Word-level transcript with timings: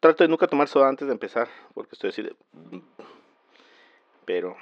trato 0.00 0.24
de 0.24 0.28
nunca 0.28 0.46
tomar 0.46 0.68
soda 0.68 0.88
antes 0.88 1.06
de 1.06 1.12
empezar, 1.12 1.48
porque 1.74 1.90
estoy 1.92 2.10
así 2.10 2.22
de... 2.22 2.34
Pero... 4.24 4.56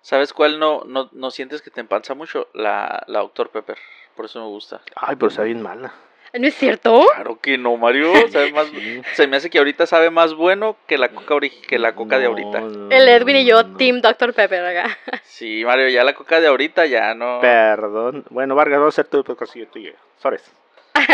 ¿Sabes 0.00 0.32
cuál 0.32 0.58
no, 0.58 0.84
no, 0.86 1.10
no 1.12 1.30
sientes 1.30 1.60
que 1.60 1.70
te 1.70 1.80
empanza 1.80 2.14
mucho? 2.14 2.48
La, 2.54 3.02
la 3.08 3.18
Dr. 3.18 3.50
Pepper. 3.50 3.76
Por 4.16 4.24
eso 4.24 4.40
me 4.40 4.46
gusta. 4.46 4.80
Ay, 4.96 5.16
pero 5.16 5.28
está 5.28 5.42
bien 5.42 5.60
mala. 5.60 5.92
¿No 6.32 6.46
es 6.46 6.54
cierto? 6.54 7.04
Claro 7.14 7.40
que 7.40 7.58
no, 7.58 7.76
Mario. 7.76 8.12
Sabe 8.30 8.52
más, 8.54 8.68
se 9.14 9.26
me 9.26 9.36
hace 9.36 9.50
que 9.50 9.58
ahorita 9.58 9.86
sabe 9.86 10.10
más 10.10 10.34
bueno 10.34 10.76
que 10.86 10.98
la 10.98 11.08
coca, 11.10 11.36
que 11.66 11.78
la 11.78 11.94
coca 11.94 12.18
de 12.18 12.26
ahorita. 12.26 12.60
No, 12.60 12.90
El 12.90 13.08
Edwin 13.08 13.36
y 13.36 13.44
yo, 13.44 13.62
no. 13.62 13.76
Team 13.76 14.00
Dr. 14.00 14.34
Pepper 14.34 14.64
acá. 14.64 14.98
Sí, 15.24 15.62
Mario, 15.64 15.88
ya 15.88 16.02
la 16.02 16.14
coca 16.14 16.40
de 16.40 16.48
ahorita 16.48 16.86
ya 16.86 17.14
no. 17.14 17.40
Perdón. 17.40 18.24
Bueno, 18.30 18.54
Vargas, 18.54 18.80
vamos 18.80 18.98
a 18.98 19.02
hacer 19.02 19.14
el 19.16 19.24
podcast 19.24 19.54
y 19.56 19.60
yo 19.60 19.66
tú 19.68 19.78
y 19.78 19.84
yo. 19.84 19.92
Sores. 20.20 20.50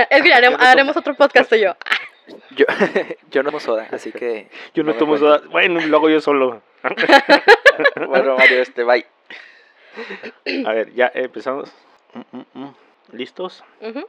Edwin, 0.09 0.33
haremos, 0.33 0.61
haremos 0.61 0.97
otro 0.97 1.15
podcast 1.15 1.51
tú 1.51 1.57
y 1.57 1.63
yo. 1.63 1.75
Yo, 2.57 2.65
yo 3.31 3.43
no 3.43 3.51
tomo 3.51 3.61
soda, 3.61 3.89
así 3.91 4.13
que. 4.13 4.49
Yo 4.75 4.83
no, 4.83 4.95
tomo 4.95 5.17
soda. 5.19 5.43
Bueno, 5.51 5.81
y 5.81 5.87
luego 5.87 6.09
yo 6.09 6.21
solo. 6.21 6.63
Bueno, 8.09 8.37
Mario, 8.37 8.63
este, 8.63 8.85
bye. 8.85 9.05
A 10.65 10.73
ver, 10.73 10.95
ya 10.95 11.11
empezamos. 11.13 11.73
¿Listos? 13.11 13.65
Ujú. 13.81 14.07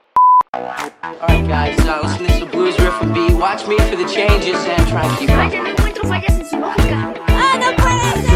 Alright 0.53 1.47
guys, 1.47 1.79
uh, 1.85 1.99
listen 2.03 2.27
to 2.27 2.33
some 2.33 2.51
blues 2.51 2.79
riff 2.79 3.01
and 3.01 3.13
beat. 3.13 3.33
Watch 3.33 3.67
me 3.67 3.77
for 3.77 3.95
the 3.95 4.05
changes 4.05 4.63
and 4.65 4.87
try 4.87 5.03
and 5.05 5.17
keep 5.17 5.29
up. 5.31 5.37
Vaya, 5.37 5.63
no 5.63 5.70
encuentro 5.70 6.07
fallas 6.07 6.39
en 6.39 6.45
su 6.45 6.57
lógica. 6.57 7.13
¡Ah, 7.27 7.57
no 7.59 7.75
puede 7.75 8.21
ser! 8.21 8.34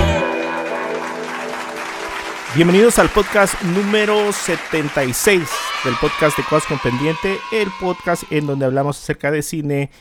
Bienvenidos 2.55 2.97
al 2.97 3.09
podcast 3.09 3.61
número 3.61 4.33
76 4.33 5.41
del 5.85 5.93
podcast 6.01 6.35
de 6.35 6.43
Cosas 6.43 6.67
con 6.67 6.79
Pendiente, 6.79 7.37
el 7.51 7.69
podcast 7.79 8.23
en 8.31 8.47
donde 8.47 8.65
hablamos 8.65 8.97
acerca 8.97 9.29
de 9.29 9.43
cine, 9.43 9.91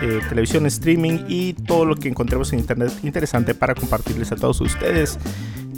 eh, 0.00 0.20
televisión, 0.26 0.64
streaming 0.64 1.26
y 1.28 1.52
todo 1.52 1.84
lo 1.84 1.96
que 1.96 2.08
encontremos 2.08 2.50
en 2.54 2.60
internet 2.60 2.92
interesante 3.02 3.54
para 3.54 3.74
compartirles 3.74 4.32
a 4.32 4.36
todos 4.36 4.58
ustedes 4.62 5.18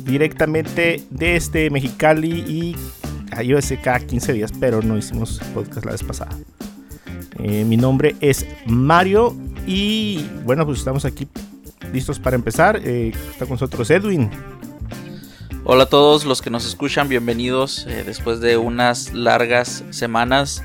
directamente 0.05 1.03
desde 1.11 1.69
Mexicali 1.69 2.45
y 2.47 2.77
a 3.33 3.43
decir 3.43 3.81
cada 3.83 3.99
15 3.99 4.33
días, 4.33 4.53
pero 4.59 4.83
no 4.83 4.97
hicimos 4.97 5.41
podcast 5.53 5.85
la 5.85 5.93
vez 5.93 6.05
pasada. 6.05 6.31
Eh, 7.41 7.65
mi 7.65 7.77
nombre 7.77 8.15
es 8.21 8.47
Mario 8.67 9.37
y 9.67 10.25
bueno, 10.45 10.65
pues 10.65 10.79
estamos 10.79 11.05
aquí 11.05 11.27
listos 11.93 12.21
para 12.21 12.37
empezar. 12.37 12.81
Eh, 12.85 13.13
está 13.33 13.47
con 13.47 13.55
nosotros 13.55 13.91
Edwin. 13.91 14.31
Hola 15.65 15.85
a 15.85 15.87
todos 15.87 16.25
los 16.25 16.41
que 16.41 16.51
nos 16.51 16.67
escuchan, 16.67 17.09
bienvenidos 17.09 17.87
eh, 17.87 18.03
después 18.05 18.41
de 18.41 18.57
unas 18.57 19.13
largas 19.13 19.85
semanas 19.91 20.65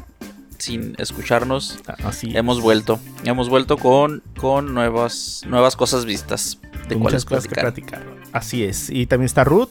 sin 0.57 0.95
escucharnos. 0.97 1.79
Así 2.03 2.29
es. 2.29 2.35
Hemos 2.35 2.61
vuelto, 2.61 2.99
hemos 3.25 3.49
vuelto 3.49 3.77
con, 3.77 4.23
con 4.39 4.73
nuevas, 4.73 5.41
nuevas 5.47 5.75
cosas 5.75 6.05
vistas 6.05 6.59
de 6.87 6.95
cuáles 6.95 6.99
muchas 6.99 7.25
cosas 7.25 7.47
que 7.47 7.55
platicar. 7.55 8.03
Así 8.31 8.63
es. 8.63 8.89
Y 8.89 9.05
también 9.05 9.25
está 9.25 9.43
Ruth. 9.43 9.69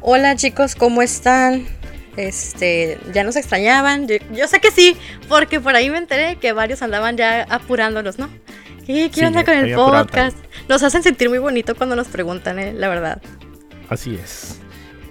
Hola 0.00 0.36
chicos, 0.36 0.76
¿cómo 0.76 1.02
están? 1.02 1.66
Este, 2.16 2.98
ya 3.12 3.24
nos 3.24 3.36
extrañaban. 3.36 4.06
Yo, 4.06 4.16
yo 4.32 4.46
sé 4.46 4.60
que 4.60 4.70
sí, 4.70 4.96
porque 5.28 5.60
por 5.60 5.74
ahí 5.74 5.90
me 5.90 5.98
enteré 5.98 6.36
que 6.36 6.52
varios 6.52 6.80
andaban 6.82 7.16
ya 7.16 7.42
apurándolos, 7.50 8.18
¿no? 8.18 8.28
¿Qué, 8.86 9.10
qué 9.10 9.20
Sí, 9.20 9.24
onda 9.24 9.44
con 9.44 9.54
el 9.54 9.74
podcast? 9.74 10.36
Nos 10.68 10.82
hacen 10.82 11.02
sentir 11.02 11.28
muy 11.28 11.38
bonito 11.38 11.74
cuando 11.74 11.96
nos 11.96 12.08
preguntan, 12.08 12.58
eh, 12.58 12.72
la 12.72 12.88
verdad. 12.88 13.20
Así 13.92 14.14
es. 14.14 14.58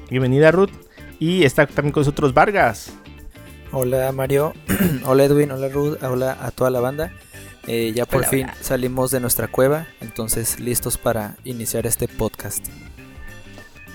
Bienvenida 0.10 0.50
Ruth. 0.50 0.72
Y 1.20 1.44
está 1.44 1.68
también 1.68 1.92
con 1.92 2.02
nosotros 2.02 2.34
Vargas. 2.34 2.92
Hola 3.72 4.12
Mario, 4.12 4.54
hola 5.06 5.26
Edwin, 5.26 5.52
hola 5.52 5.70
Ruth, 5.70 6.02
hola 6.02 6.36
a 6.42 6.50
toda 6.50 6.72
la 6.72 6.80
banda. 6.80 7.14
Eh, 7.68 7.92
ya 7.96 8.08
por 8.08 8.22
Hola, 8.22 8.28
fin 8.28 8.44
hola. 8.46 8.56
salimos 8.60 9.12
de 9.12 9.20
nuestra 9.20 9.48
cueva, 9.50 9.86
entonces 10.02 10.60
listos 10.60 10.98
para 10.98 11.38
iniciar 11.44 11.86
este 11.86 12.08
podcast. 12.08 12.70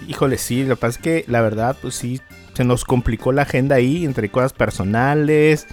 Híjole, 0.07 0.39
sí, 0.39 0.63
lo 0.63 0.77
que 0.77 0.81
pasa 0.81 0.99
es 0.99 1.03
que 1.03 1.25
la 1.27 1.41
verdad, 1.41 1.77
pues 1.83 1.97
sí, 1.97 2.21
se 2.55 2.63
nos 2.63 2.85
complicó 2.85 3.33
la 3.33 3.43
agenda 3.43 3.75
ahí 3.75 4.05
entre 4.05 4.31
cosas 4.31 4.53
personales, 4.53 5.67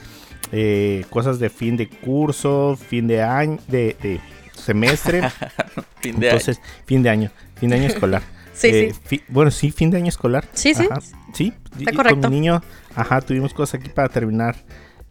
eh, 0.51 1.05
cosas 1.11 1.37
de 1.37 1.51
fin 1.51 1.77
de 1.77 1.87
curso, 1.87 2.79
fin 2.89 3.05
de 3.05 3.21
año, 3.21 3.59
de, 3.67 3.95
de 4.01 4.19
semestre. 4.55 5.21
Fin 6.01 6.19
de 6.19 6.27
Entonces, 6.27 6.59
fin 6.85 7.01
de 7.01 7.09
año, 7.09 7.31
fin 7.55 7.69
de 7.69 7.77
año 7.77 7.87
escolar. 7.87 8.32
Sí, 8.53 8.67
Eh, 8.67 8.93
sí. 8.93 8.99
fi- 9.03 9.23
bueno, 9.27 9.51
sí, 9.51 9.71
fin 9.71 9.89
de 9.89 9.97
año 9.97 10.09
escolar. 10.09 10.47
Sí, 10.53 10.73
sí. 10.73 10.87
Ajá, 10.89 11.01
sí. 11.33 11.53
Está 11.77 11.91
y 11.91 11.95
correcto. 11.95 12.21
Con 12.21 12.29
mi 12.31 12.39
niño, 12.39 12.61
ajá, 12.95 13.21
tuvimos 13.21 13.53
cosas 13.53 13.79
aquí 13.79 13.89
para 13.89 14.09
terminar 14.09 14.55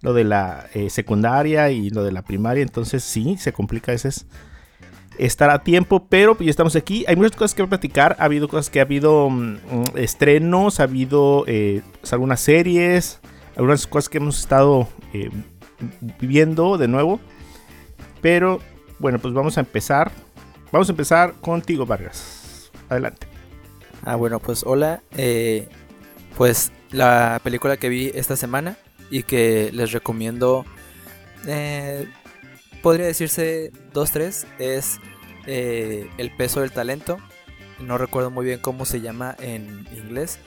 lo 0.01 0.13
de 0.15 0.25
la 0.25 0.67
eh, 0.75 0.91
secundaria 0.91 1.71
y 1.71 1.91
lo 1.91 2.03
de 2.05 2.13
la 2.13 2.23
primaria. 2.23 2.63
Entonces, 2.63 3.03
sí, 3.05 3.37
se 3.39 3.53
complica 3.53 3.93
a 3.93 3.95
veces 3.95 4.27
estar 5.19 5.51
a 5.51 5.63
tiempo, 5.63 6.07
pero 6.09 6.35
pues 6.37 6.47
ya 6.47 6.51
estamos 6.51 6.75
aquí. 6.77 7.05
Hay 7.07 7.17
muchas 7.17 7.37
cosas 7.37 7.55
que 7.55 7.67
platicar. 7.67 8.17
Ha 8.19 8.25
habido 8.25 8.49
cosas 8.49 8.71
que 8.71 8.79
ha 8.81 8.83
habido 8.83 9.29
mm, 9.29 9.53
mm, 9.55 9.59
estrenos, 9.97 10.81
ha 10.81 10.85
habido 10.85 11.45
eh, 11.47 11.83
pues, 12.01 12.13
algunas 12.13 12.41
series, 12.41 13.21
algunas 13.57 13.87
cosas 13.87 14.09
que 14.09 14.19
hemos 14.19 14.39
estado 14.41 14.89
eh, 15.13 15.31
viendo 16.21 16.79
de 16.79 16.89
nuevo. 16.89 17.21
Pero 18.21 18.61
bueno, 18.99 19.19
pues 19.19 19.35
vamos 19.35 19.57
a 19.59 19.61
empezar. 19.61 20.11
Vamos 20.71 20.89
a 20.89 20.93
empezar 20.93 21.35
contigo, 21.41 21.85
Vargas. 21.87 22.71
Adelante. 22.89 23.27
Ah, 24.05 24.17
bueno, 24.17 24.41
pues 24.41 24.65
hola. 24.67 25.03
eh, 25.17 25.69
pues 26.37 26.73
la 26.91 27.41
película 27.45 27.77
que 27.77 27.89
vi 27.89 28.11
esta 28.15 28.37
semana 28.37 28.77
y 29.11 29.23
que 29.23 29.71
les 29.73 29.93
recomiendo, 29.93 30.65
eh, 31.47 32.09
podría 32.83 33.07
decirse 33.07 33.71
2-3, 33.93 34.47
es 34.59 34.99
eh, 35.47 36.09
El 36.19 36.35
peso 36.37 36.61
del 36.61 36.73
talento. 36.73 37.19
No 37.81 37.99
recuerdo 37.99 38.31
muy 38.31 38.45
bien 38.45 38.61
cómo 38.61 38.85
se 38.87 39.01
llama 39.01 39.37
en 39.41 39.87
inglés, 39.97 40.39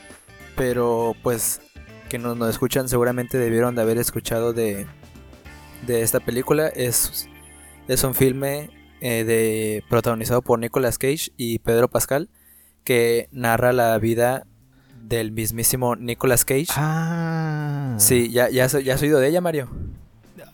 pero 0.56 1.16
pues 1.24 1.62
que 2.10 2.18
nos, 2.18 2.38
nos 2.38 2.50
escuchan 2.50 2.88
seguramente 2.90 3.38
debieron 3.38 3.76
de 3.76 3.82
haber 3.82 3.98
escuchado 3.98 4.54
de, 4.54 4.86
de 5.86 6.02
esta 6.02 6.20
película. 6.20 6.68
Es, 6.68 7.28
es 7.88 8.04
un 8.04 8.16
filme 8.16 8.70
de, 9.02 9.84
protagonizado 9.90 10.42
por 10.42 10.60
Nicolas 10.60 10.98
Cage 10.98 11.32
y 11.38 11.60
Pedro 11.60 11.90
Pascal 11.90 12.30
que 12.86 13.28
narra 13.32 13.74
la 13.74 13.98
vida 14.00 14.46
del 15.02 15.32
mismísimo 15.34 15.98
Nicolas 15.98 16.46
Cage. 16.46 16.68
Ah. 16.78 17.96
Sí, 17.98 18.32
ya, 18.32 18.50
ya, 18.50 18.66
has- 18.66 18.82
ya 18.84 18.94
has 18.94 19.02
oído 19.02 19.20
de 19.20 19.28
ella, 19.28 19.42
Mario. 19.42 19.68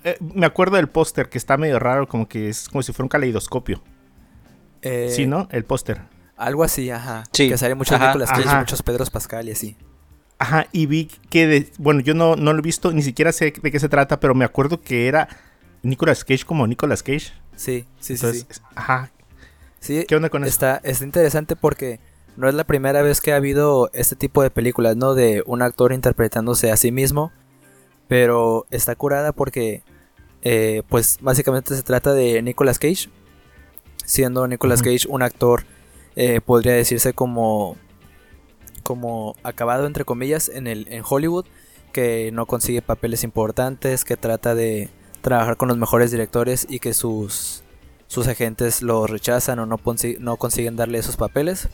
Eh, 0.04 0.18
me 0.20 0.46
acuerdo 0.48 0.78
del 0.78 0.90
póster 0.90 1.30
que 1.30 1.38
está 1.38 1.58
medio 1.58 1.78
raro, 1.78 2.08
como 2.08 2.28
que 2.28 2.50
es 2.50 2.68
como 2.68 2.82
si 2.82 2.92
fuera 2.92 3.06
un 3.06 3.10
caleidoscopio. 3.10 3.82
Eh, 4.82 5.12
sí, 5.16 5.28
¿no? 5.28 5.48
El 5.52 5.64
póster. 5.64 6.02
Algo 6.38 6.64
así, 6.64 6.90
ajá. 6.90 7.24
Sí, 7.34 7.50
Que 7.50 7.58
sale 7.58 7.76
muchos 7.76 7.94
ajá, 7.96 8.08
Nicolas 8.08 8.32
Cage, 8.32 8.48
ajá. 8.48 8.60
muchos 8.60 8.82
Pedros 8.82 9.10
Pascal 9.12 9.48
y 9.48 9.52
así. 9.52 9.76
Ajá, 10.40 10.66
y 10.72 10.88
vi 10.88 11.06
que, 11.30 11.46
de- 11.46 11.72
bueno, 11.78 12.00
yo 12.02 12.16
no, 12.16 12.36
no 12.36 12.52
lo 12.54 12.60
he 12.60 12.64
visto, 12.64 12.92
ni 12.92 13.04
siquiera 13.04 13.32
sé 13.32 13.54
de 13.62 13.72
qué 13.72 13.80
se 13.80 13.90
trata, 13.90 14.20
pero 14.20 14.34
me 14.34 14.44
acuerdo 14.44 14.82
que 14.82 15.08
era 15.08 15.28
Nicolas 15.84 16.24
Cage 16.26 16.46
como 16.46 16.66
Nicolas 16.66 17.04
Cage. 17.04 17.32
Sí, 17.56 17.86
sí, 18.00 18.16
sí. 18.18 18.26
Entonces, 18.26 18.46
sí. 18.50 18.62
ajá, 18.76 19.12
Sí, 19.80 20.06
¿qué 20.08 20.16
onda 20.16 20.30
con 20.30 20.44
eso? 20.44 20.50
está, 20.50 20.80
está 20.84 21.04
interesante 21.06 21.56
porque 21.56 22.00
no 22.38 22.48
es 22.48 22.56
la 22.56 22.64
primera 22.64 23.02
vez 23.02 23.22
que 23.22 23.34
ha 23.34 23.38
habido 23.38 23.90
este 23.94 24.16
tipo 24.16 24.42
de 24.44 24.52
películas, 24.52 24.96
¿no? 24.96 25.14
De 25.14 25.44
un 25.46 25.62
actor 25.62 25.94
interpretándose 25.94 26.72
a 26.72 26.78
sí 26.78 26.92
mismo. 26.92 27.32
Pero 28.08 28.66
está 28.72 28.96
curada 28.96 29.32
porque, 29.32 29.84
eh, 30.42 30.84
pues 30.90 31.18
básicamente 31.22 31.76
se 31.76 31.84
trata 31.84 32.14
de 32.14 32.42
Nicolas 32.42 32.80
Cage. 32.80 33.10
Siendo 34.06 34.48
Nicolas. 34.48 34.82
Cage 34.82 35.08
un 35.08 35.22
actor, 35.22 35.64
eh, 36.16 36.42
podría 36.42 36.74
decirse 36.74 37.14
como, 37.14 37.78
como 38.84 39.36
acabado 39.44 39.86
entre 39.86 40.06
comillas 40.06 40.50
en, 40.50 40.68
el, 40.68 40.88
en 40.90 41.04
Hollywood. 41.08 41.46
Que 41.94 42.32
no 42.32 42.46
consigue 42.46 42.82
papeles 42.82 43.26
importantes, 43.26 44.06
que 44.06 44.16
trata 44.16 44.56
de 44.56 44.90
trabajar 45.22 45.58
con 45.58 45.68
los 45.68 45.78
mejores 45.78 46.10
directores 46.10 46.66
y 46.70 46.80
que 46.80 46.94
sus, 46.94 47.64
sus 48.08 48.28
agentes 48.28 48.82
lo 48.82 49.08
rechazan 49.08 49.60
o 49.60 49.66
no, 49.66 49.78
no 50.20 50.38
consiguen 50.38 50.76
darle 50.78 51.00
esos 51.00 51.18
papeles. 51.18 51.70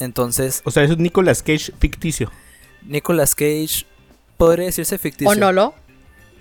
Entonces, 0.00 0.62
O 0.64 0.70
sea, 0.70 0.82
es 0.84 0.90
un 0.90 1.02
Nicolas 1.02 1.42
Cage 1.42 1.72
ficticio. 1.78 2.30
Nicolas 2.82 3.34
Cage 3.34 3.86
podría 4.36 4.66
decirse 4.66 4.98
ficticio. 4.98 5.30
¿O 5.30 5.34
no 5.34 5.52
lo? 5.52 5.74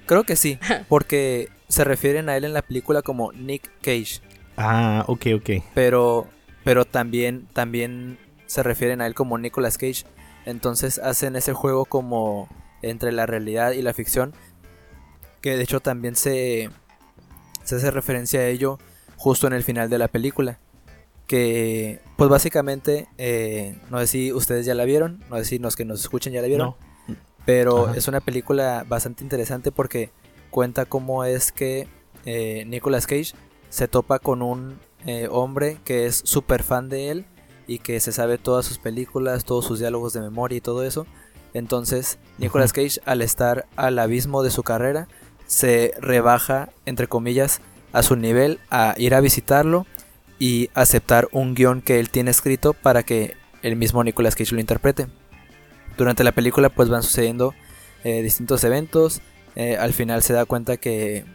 Creo 0.06 0.24
que 0.24 0.36
sí, 0.36 0.60
porque 0.90 1.50
se 1.68 1.84
refieren 1.84 2.30
a 2.30 2.38
él 2.38 2.46
en 2.46 2.54
la 2.54 2.62
película 2.62 3.02
como 3.02 3.32
Nick 3.34 3.70
Cage, 3.82 4.22
Ah, 4.56 5.04
ok, 5.08 5.26
ok. 5.36 5.50
pero 5.74 6.28
pero 6.64 6.86
también 6.86 7.48
también 7.54 8.18
se 8.46 8.64
refieren 8.64 9.02
a 9.02 9.08
él 9.08 9.14
como 9.14 9.38
Nicolas 9.38 9.78
Cage. 9.78 10.04
Entonces 10.46 10.98
hacen 11.00 11.36
ese 11.36 11.54
juego 11.54 11.86
como 11.86 12.48
entre 12.82 13.12
la 13.12 13.26
realidad 13.26 13.72
y 13.74 13.82
la 13.82 13.94
ficción, 13.94 14.34
que 15.42 15.58
de 15.58 15.64
hecho 15.64 15.80
también 15.82 16.16
se 16.16 16.70
se 17.64 17.76
hace 17.76 17.92
referencia 17.92 18.40
a 18.40 18.46
ello 18.48 18.80
justo 19.18 19.46
en 19.48 19.54
el 19.54 19.64
final 19.64 19.90
de 19.90 19.98
la 19.98 20.08
película. 20.08 20.60
Que, 21.28 22.00
pues 22.16 22.30
básicamente, 22.30 23.08
eh, 23.18 23.78
no 23.90 24.00
sé 24.00 24.08
si 24.08 24.34
ustedes 24.34 24.66
ya 24.66 24.74
la 24.74 24.86
vieron, 24.86 25.24
no 25.30 25.38
sé 25.38 25.46
si 25.46 25.60
los 25.60 25.76
que 25.76 25.84
nos 25.86 26.00
escuchen 26.00 26.32
ya 26.34 26.42
la 26.42 26.48
vieron, 26.48 26.68
No. 27.08 27.16
pero 27.46 27.88
Ajá. 27.88 27.98
es 27.98 28.08
una 28.08 28.22
película 28.22 28.86
bastante 28.88 29.24
interesante 29.24 29.72
porque 29.72 30.10
cuenta 30.50 30.86
cómo 30.86 31.26
es 31.26 31.52
que 31.52 31.88
eh, 32.26 32.64
Nicolas 32.68 33.08
Cage 33.08 33.34
se 33.70 33.88
topa 33.90 34.20
con 34.20 34.42
un 34.42 34.80
eh, 35.06 35.28
hombre 35.30 35.78
que 35.84 36.06
es 36.06 36.22
súper 36.26 36.64
fan 36.64 36.88
de 36.90 37.10
él 37.12 37.26
y 37.68 37.80
que 37.80 38.00
se 38.00 38.14
sabe 38.14 38.38
todas 38.38 38.66
sus 38.66 38.78
películas, 38.78 39.44
todos 39.44 39.66
sus 39.66 39.80
diálogos 39.80 40.14
de 40.14 40.22
memoria 40.22 40.58
y 40.58 40.62
todo 40.62 40.84
eso. 40.84 41.06
Entonces, 41.54 42.18
Nicolas 42.38 42.72
Cage, 42.72 43.02
al 43.06 43.22
estar 43.22 43.66
al 43.76 44.00
abismo 44.00 44.44
de 44.44 44.52
su 44.52 44.64
carrera, 44.64 45.08
se 45.46 45.94
rebaja, 46.00 46.70
entre 46.86 47.08
comillas, 47.08 47.60
a 47.92 48.04
su 48.04 48.16
nivel 48.16 48.60
a 48.70 48.96
ir 48.98 49.14
a 49.16 49.20
visitarlo 49.22 49.86
y 50.40 50.70
aceptar 50.74 51.28
un 51.32 51.56
guion 51.56 51.82
que 51.82 52.00
él 52.00 52.10
tiene 52.10 52.32
escrito 52.32 52.74
para 52.74 53.04
que 53.04 53.36
el 53.64 53.76
mismo 53.76 54.04
Nicolas 54.04 54.36
Cage 54.36 54.54
lo 54.54 54.60
interprete. 54.62 55.08
Durante 55.98 56.24
la 56.24 56.32
película 56.32 56.70
pues 56.70 56.90
van 56.90 57.04
sucediendo 57.04 57.54
eh, 58.04 58.22
distintos 58.22 58.64
eventos. 58.64 59.22
eh, 59.56 59.78
al 59.78 59.94
final 59.94 60.22
se 60.22 60.34
da 60.34 60.46
cuenta 60.46 60.78
que, 60.78 61.26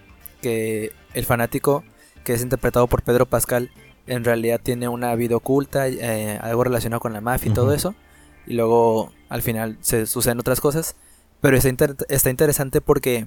que 0.40 0.93
el 1.14 1.25
fanático 1.25 1.82
que 2.25 2.34
es 2.34 2.43
interpretado 2.43 2.87
por 2.87 3.02
Pedro 3.02 3.26
Pascal 3.26 3.70
en 4.06 4.25
realidad 4.25 4.60
tiene 4.62 4.88
una 4.88 5.14
vida 5.16 5.34
oculta, 5.37 5.88
eh, 5.88 6.38
algo 6.40 6.62
relacionado 6.64 7.00
con 7.00 7.12
la 7.12 7.20
mafia 7.20 7.50
y 7.50 7.54
todo 7.54 7.72
eso. 7.75 7.94
Y 8.46 8.54
luego 8.54 9.12
al 9.28 9.43
final 9.43 9.76
se 9.81 10.06
suceden 10.06 10.38
otras 10.38 10.60
cosas. 10.60 10.94
Pero 11.40 11.56
está, 11.56 11.69
inter- 11.69 11.96
está 12.08 12.31
interesante 12.31 12.81
porque 12.81 13.26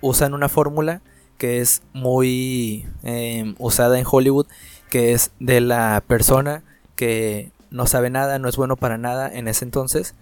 usan 0.00 0.34
una 0.34 0.48
fórmula 0.48 1.00
que 1.38 1.60
es 1.60 1.82
muy 1.92 2.86
eh, 3.02 3.54
usada 3.58 3.98
en 3.98 4.06
Hollywood, 4.08 4.46
que 4.90 5.12
es 5.12 5.30
de 5.40 5.60
la 5.60 6.02
persona 6.06 6.64
que 6.96 7.52
no 7.70 7.86
sabe 7.86 8.10
nada, 8.10 8.38
no 8.38 8.48
es 8.48 8.56
bueno 8.56 8.76
para 8.76 8.98
nada 8.98 9.32
en 9.32 9.48
ese 9.48 9.64
entonces, 9.64 10.14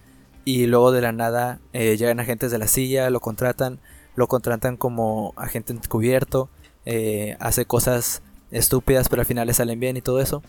y 0.44 0.66
luego 0.66 0.92
de 0.92 1.00
la 1.00 1.12
nada 1.12 1.58
eh, 1.72 1.96
llegan 1.96 2.20
agentes 2.20 2.50
de 2.52 2.58
la 2.58 2.68
silla, 2.68 3.10
lo 3.10 3.20
contratan, 3.20 3.80
lo 4.14 4.28
contratan 4.28 4.76
como 4.76 5.32
agente 5.36 5.72
encubierto, 5.72 6.48
eh, 6.84 7.36
hace 7.40 7.64
cosas 7.64 8.22
estúpidas, 8.50 9.08
pero 9.08 9.22
al 9.22 9.26
final 9.26 9.46
le 9.48 9.54
salen 9.54 9.80
bien 9.80 9.96
y 9.96 10.02
todo 10.02 10.20
eso. 10.20 10.42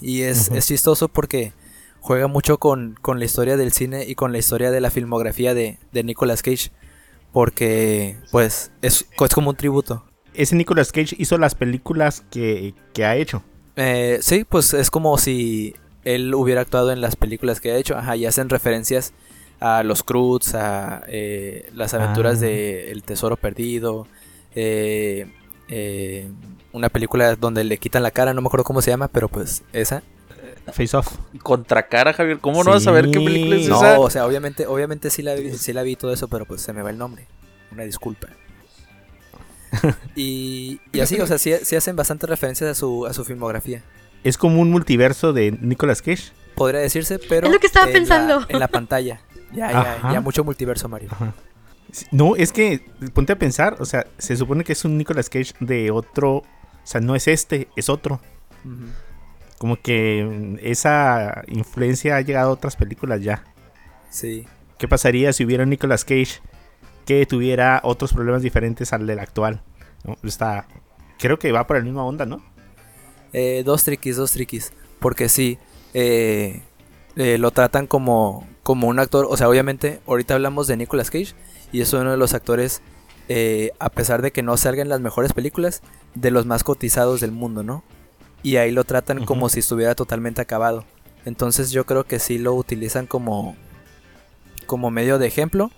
Y 0.00 0.22
es, 0.22 0.50
es 0.50 0.66
chistoso 0.66 1.08
porque 1.08 1.52
juega 2.00 2.26
mucho 2.26 2.58
con, 2.58 2.96
con 3.00 3.18
la 3.18 3.24
historia 3.24 3.56
del 3.56 3.72
cine 3.72 4.04
y 4.06 4.14
con 4.14 4.32
la 4.32 4.38
historia 4.38 4.70
de 4.70 4.80
la 4.80 4.90
filmografía 4.90 5.54
de, 5.54 5.78
de 5.92 6.04
Nicolas 6.04 6.42
Cage. 6.42 6.70
Porque, 7.32 8.16
pues, 8.30 8.70
es, 8.82 9.06
es 9.20 9.34
como 9.34 9.50
un 9.50 9.56
tributo. 9.56 10.04
Ese 10.34 10.54
Nicolas 10.56 10.92
Cage 10.92 11.14
hizo 11.18 11.38
las 11.38 11.54
películas 11.54 12.22
que, 12.30 12.74
que 12.92 13.04
ha 13.04 13.16
hecho. 13.16 13.42
Eh, 13.76 14.18
sí, 14.22 14.44
pues 14.44 14.74
es 14.74 14.90
como 14.90 15.16
si 15.18 15.74
él 16.04 16.34
hubiera 16.34 16.60
actuado 16.62 16.92
en 16.92 17.00
las 17.00 17.16
películas 17.16 17.60
que 17.60 17.72
ha 17.72 17.76
hecho. 17.76 17.96
Ajá, 17.96 18.16
y 18.16 18.26
hacen 18.26 18.48
referencias 18.48 19.12
a 19.60 19.82
los 19.82 20.02
Croods, 20.02 20.54
a 20.54 21.02
eh, 21.06 21.68
las 21.74 21.94
aventuras 21.94 22.38
Ah. 22.38 22.40
de 22.46 22.90
El 22.90 23.02
Tesoro 23.02 23.36
Perdido. 23.36 24.06
eh, 24.54 25.26
eh, 25.68 26.28
una 26.72 26.88
película 26.90 27.36
donde 27.36 27.64
le 27.64 27.78
quitan 27.78 28.02
la 28.02 28.10
cara, 28.10 28.34
no 28.34 28.40
me 28.42 28.46
acuerdo 28.46 28.64
cómo 28.64 28.82
se 28.82 28.90
llama, 28.90 29.08
pero 29.08 29.28
pues 29.28 29.62
esa. 29.72 30.02
Face 30.72 30.96
Off. 30.96 31.18
Contracara, 31.42 32.12
Javier. 32.12 32.38
¿Cómo 32.38 32.62
no 32.62 32.70
vas 32.70 32.82
a 32.82 32.84
saber 32.84 33.10
qué 33.10 33.18
película 33.18 33.56
es 33.56 33.68
No, 33.68 33.76
esa? 33.76 33.94
No, 33.94 34.02
o 34.02 34.10
sea, 34.10 34.26
obviamente, 34.26 34.66
obviamente 34.66 35.10
sí 35.10 35.22
la, 35.22 35.34
vi, 35.34 35.52
sí 35.52 35.72
la 35.72 35.82
vi 35.82 35.92
y 35.92 35.96
todo 35.96 36.12
eso, 36.12 36.28
pero 36.28 36.44
pues 36.44 36.60
se 36.62 36.72
me 36.72 36.82
va 36.82 36.90
el 36.90 36.98
nombre. 36.98 37.26
Una 37.70 37.84
disculpa. 37.84 38.28
Y, 40.14 40.80
y 40.92 41.00
así, 41.00 41.18
o 41.18 41.26
sea, 41.26 41.38
sí, 41.38 41.52
sí 41.62 41.76
hacen 41.76 41.96
bastantes 41.96 42.28
referencias 42.28 42.70
a 42.70 42.74
su, 42.74 43.06
a 43.06 43.14
su 43.14 43.24
filmografía. 43.24 43.82
Es 44.22 44.36
como 44.36 44.60
un 44.60 44.70
multiverso 44.70 45.32
de 45.32 45.50
Nicolas 45.52 46.02
Cage. 46.02 46.32
Podría 46.54 46.80
decirse, 46.80 47.18
pero. 47.18 47.46
Es 47.46 47.52
lo 47.52 47.58
que 47.58 47.66
estaba 47.66 47.86
en 47.86 47.92
pensando. 47.92 48.40
La, 48.40 48.46
en 48.50 48.58
la 48.58 48.68
pantalla. 48.68 49.20
Ya, 49.54 49.70
ya, 49.72 50.12
ya 50.12 50.20
mucho 50.20 50.44
multiverso, 50.44 50.88
Mario. 50.88 51.10
No, 52.10 52.36
es 52.36 52.52
que 52.52 52.84
ponte 53.12 53.32
a 53.32 53.38
pensar, 53.38 53.76
o 53.80 53.84
sea, 53.84 54.06
se 54.18 54.36
supone 54.36 54.64
que 54.64 54.72
es 54.72 54.84
un 54.84 54.96
Nicolas 54.96 55.28
Cage 55.28 55.52
de 55.60 55.90
otro, 55.90 56.36
o 56.36 56.44
sea, 56.84 57.00
no 57.00 57.14
es 57.14 57.28
este, 57.28 57.68
es 57.76 57.88
otro. 57.88 58.20
Ujú. 58.64 58.86
Como 59.62 59.80
que 59.80 60.58
esa 60.60 61.44
influencia 61.46 62.16
ha 62.16 62.20
llegado 62.20 62.50
a 62.50 62.52
otras 62.52 62.74
películas 62.74 63.20
ya. 63.22 63.44
Sí. 64.10 64.44
¿Qué 64.76 64.88
pasaría 64.88 65.32
si 65.32 65.44
hubiera 65.44 65.62
un 65.62 65.70
Nicolas 65.70 66.04
Cage 66.04 66.40
que 67.06 67.24
tuviera 67.26 67.80
otros 67.84 68.12
problemas 68.12 68.42
diferentes 68.42 68.92
al 68.92 69.06
del 69.06 69.20
actual? 69.20 69.62
¿No? 70.02 70.16
Está, 70.24 70.66
creo 71.16 71.38
que 71.38 71.52
va 71.52 71.64
por 71.68 71.76
la 71.76 71.84
misma 71.84 72.04
onda, 72.04 72.26
¿no? 72.26 72.42
Eh, 73.32 73.62
dos 73.64 73.84
triquis, 73.84 74.16
dos 74.16 74.32
triquis. 74.32 74.72
Porque 74.98 75.28
sí, 75.28 75.58
eh, 75.94 76.62
eh, 77.14 77.38
lo 77.38 77.52
tratan 77.52 77.86
como, 77.86 78.48
como 78.64 78.88
un 78.88 78.98
actor. 78.98 79.28
O 79.30 79.36
sea, 79.36 79.48
obviamente, 79.48 80.00
ahorita 80.08 80.34
hablamos 80.34 80.66
de 80.66 80.76
Nicolas 80.76 81.08
Cage. 81.08 81.34
Y 81.70 81.82
es 81.82 81.92
uno 81.92 82.10
de 82.10 82.16
los 82.16 82.34
actores, 82.34 82.82
eh, 83.28 83.70
a 83.78 83.90
pesar 83.90 84.22
de 84.22 84.32
que 84.32 84.42
no 84.42 84.56
salga 84.56 84.82
en 84.82 84.88
las 84.88 85.00
mejores 85.00 85.32
películas, 85.32 85.82
de 86.16 86.32
los 86.32 86.46
más 86.46 86.64
cotizados 86.64 87.20
del 87.20 87.30
mundo, 87.30 87.62
¿no? 87.62 87.84
Y 88.42 88.56
ahí 88.56 88.72
lo 88.72 88.84
tratan 88.84 89.24
como 89.24 89.48
si 89.48 89.60
estuviera 89.60 89.94
totalmente 89.94 90.40
acabado. 90.40 90.84
Entonces 91.24 91.70
yo 91.70 91.86
creo 91.86 92.04
que 92.04 92.18
sí 92.18 92.38
lo 92.38 92.54
utilizan 92.54 93.06
como, 93.06 93.56
como 94.66 94.90
medio 94.90 95.18
de 95.18 95.28
ejemplo. 95.28 95.70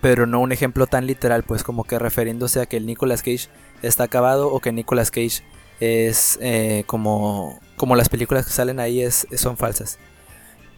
Pero 0.00 0.26
no 0.26 0.38
un 0.40 0.52
ejemplo 0.52 0.86
tan 0.86 1.08
literal, 1.08 1.42
pues 1.42 1.64
como 1.64 1.82
que 1.82 1.98
refiriéndose 1.98 2.60
a 2.60 2.66
que 2.66 2.76
el 2.76 2.86
Nicolas 2.86 3.22
Cage 3.22 3.48
está 3.82 4.04
acabado 4.04 4.48
o 4.52 4.60
que 4.60 4.70
Nicolas 4.70 5.10
Cage 5.10 5.42
es 5.80 6.38
eh, 6.40 6.84
como, 6.86 7.60
como 7.76 7.96
las 7.96 8.08
películas 8.08 8.46
que 8.46 8.52
salen 8.52 8.78
ahí 8.78 9.02
es, 9.02 9.26
son 9.36 9.56
falsas. 9.56 9.98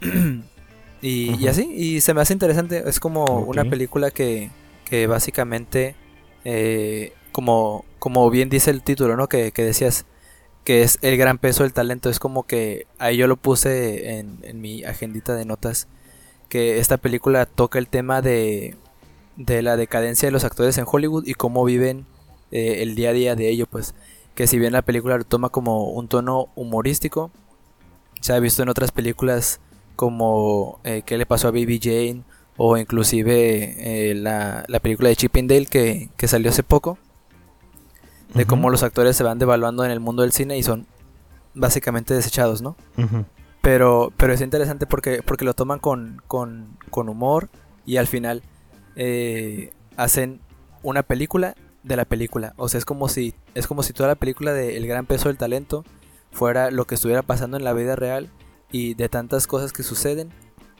y, 1.02 1.46
así, 1.48 1.70
y 1.70 2.00
se 2.00 2.14
me 2.14 2.22
hace 2.22 2.32
interesante, 2.32 2.82
es 2.86 2.98
como 2.98 3.24
una 3.40 3.64
película 3.64 4.10
que, 4.10 4.50
que 4.86 5.06
básicamente, 5.06 5.96
eh, 6.44 7.12
como, 7.32 7.84
como 7.98 8.30
bien 8.30 8.48
dice 8.48 8.70
el 8.70 8.82
título, 8.82 9.16
¿no? 9.16 9.28
Que, 9.28 9.52
que 9.52 9.64
decías 9.64 10.06
que 10.64 10.82
es 10.82 10.98
el 11.02 11.16
gran 11.16 11.38
peso 11.38 11.62
del 11.62 11.72
talento, 11.72 12.10
es 12.10 12.18
como 12.18 12.44
que 12.46 12.86
ahí 12.98 13.16
yo 13.16 13.26
lo 13.26 13.36
puse 13.36 14.18
en, 14.18 14.60
mi 14.60 14.84
agendita 14.84 15.34
de 15.34 15.44
notas, 15.44 15.88
que 16.48 16.78
esta 16.78 16.96
película 16.96 17.46
toca 17.46 17.78
el 17.78 17.88
tema 17.88 18.22
de, 18.22 18.76
de 19.36 19.62
la 19.62 19.76
decadencia 19.76 20.28
de 20.28 20.32
los 20.32 20.44
actores 20.44 20.76
en 20.78 20.84
Hollywood 20.86 21.26
y 21.26 21.34
cómo 21.34 21.64
viven 21.64 22.06
eh, 22.50 22.82
el 22.82 22.94
día 22.94 23.10
a 23.10 23.12
día 23.14 23.36
de 23.36 23.48
ello, 23.48 23.66
pues 23.66 23.94
que 24.34 24.46
si 24.46 24.58
bien 24.58 24.72
la 24.72 24.82
película 24.82 25.18
lo 25.18 25.24
toma 25.24 25.48
como 25.50 25.90
un 25.90 26.08
tono 26.08 26.48
humorístico, 26.54 27.30
se 28.20 28.32
ha 28.32 28.38
visto 28.40 28.62
en 28.62 28.68
otras 28.68 28.92
películas 28.92 29.60
como 29.96 30.80
eh, 30.84 31.02
qué 31.04 31.18
le 31.18 31.26
pasó 31.26 31.48
a 31.48 31.52
Baby 31.52 31.80
Jane 31.82 32.22
o 32.56 32.76
inclusive 32.76 34.10
eh, 34.10 34.14
la, 34.14 34.64
la 34.68 34.80
película 34.80 35.08
de 35.08 35.16
Chip 35.16 35.36
and 35.36 35.50
Dale 35.50 35.66
que, 35.66 36.10
que 36.16 36.28
salió 36.28 36.50
hace 36.50 36.62
poco, 36.62 36.98
de 38.34 38.46
cómo 38.46 38.70
los 38.70 38.82
actores 38.82 39.16
se 39.16 39.24
van 39.24 39.38
devaluando 39.38 39.84
en 39.84 39.90
el 39.90 40.00
mundo 40.00 40.22
del 40.22 40.32
cine 40.32 40.56
y 40.58 40.62
son 40.62 40.86
básicamente 41.54 42.14
desechados, 42.14 42.62
¿no? 42.62 42.76
Pero, 43.62 44.12
pero 44.16 44.32
es 44.32 44.40
interesante 44.40 44.86
porque, 44.86 45.22
porque 45.24 45.44
lo 45.44 45.54
toman 45.54 45.78
con, 45.78 46.22
con, 46.26 46.78
con 46.90 47.08
humor 47.08 47.50
y 47.84 47.96
al 47.98 48.06
final 48.06 48.42
eh, 48.96 49.72
hacen 49.96 50.40
una 50.82 51.02
película 51.02 51.54
de 51.82 51.96
la 51.96 52.04
película. 52.04 52.54
O 52.56 52.68
sea, 52.68 52.78
es 52.78 52.84
como 52.84 53.08
si, 53.08 53.34
es 53.54 53.66
como 53.66 53.82
si 53.82 53.92
toda 53.92 54.08
la 54.08 54.14
película 54.14 54.52
de 54.52 54.76
El 54.76 54.86
gran 54.86 55.06
peso 55.06 55.28
del 55.28 55.36
talento 55.36 55.84
fuera 56.30 56.70
lo 56.70 56.86
que 56.86 56.94
estuviera 56.94 57.22
pasando 57.22 57.56
en 57.56 57.64
la 57.64 57.72
vida 57.72 57.96
real 57.96 58.30
y 58.70 58.94
de 58.94 59.08
tantas 59.08 59.46
cosas 59.46 59.72
que 59.72 59.82
suceden, 59.82 60.30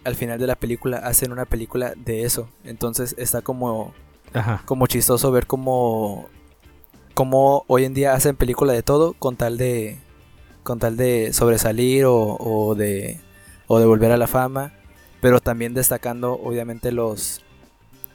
al 0.04 0.14
final 0.14 0.38
de 0.38 0.47
la 0.47 0.54
película 0.54 0.99
hacen 0.99 1.33
una 1.33 1.45
película 1.45 1.92
de 1.97 2.25
eso. 2.25 2.49
Entonces 2.64 3.14
está 3.19 3.42
como, 3.42 3.92
Ajá. 4.33 4.62
como 4.64 4.87
chistoso 4.87 5.30
ver 5.33 5.47
cómo, 5.47 6.28
cómo 7.20 7.66
hoy 7.66 7.84
en 7.84 7.92
día 7.92 8.14
hacen 8.14 8.34
película 8.34 8.72
de 8.72 8.82
todo 8.82 9.12
con 9.12 9.36
tal 9.36 9.58
de 9.58 9.98
con 10.62 10.78
tal 10.78 10.96
de 10.96 11.34
sobresalir 11.34 12.06
o, 12.06 12.16
o 12.16 12.74
de 12.74 13.20
o 13.66 13.78
de 13.78 13.84
volver 13.84 14.10
a 14.10 14.16
la 14.16 14.26
fama 14.26 14.72
pero 15.20 15.38
también 15.38 15.74
destacando 15.74 16.32
obviamente 16.32 16.92
los 16.92 17.44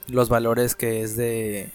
los 0.08 0.28
valores 0.28 0.74
que 0.74 1.04
es 1.04 1.16
de 1.16 1.70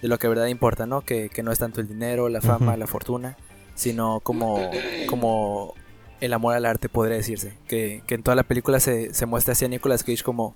de 0.00 0.06
lo 0.06 0.16
que 0.16 0.28
de 0.28 0.34
verdad 0.34 0.46
importa 0.46 0.86
no 0.86 1.00
que, 1.00 1.28
que 1.28 1.42
no 1.42 1.50
es 1.50 1.58
tanto 1.58 1.80
el 1.80 1.88
dinero 1.88 2.28
la 2.28 2.40
fama 2.40 2.76
la 2.76 2.86
fortuna 2.86 3.36
sino 3.74 4.20
como 4.20 4.60
como 5.08 5.74
el 6.20 6.32
amor 6.32 6.54
al 6.54 6.66
arte 6.66 6.88
podría 6.88 7.16
decirse. 7.16 7.58
Que, 7.66 8.02
que 8.06 8.14
en 8.14 8.22
toda 8.22 8.34
la 8.34 8.44
película 8.44 8.80
se, 8.80 9.12
se 9.12 9.26
muestra 9.26 9.52
así 9.52 9.64
a 9.64 9.68
Nicolas 9.68 10.04
Cage 10.04 10.22
como 10.22 10.54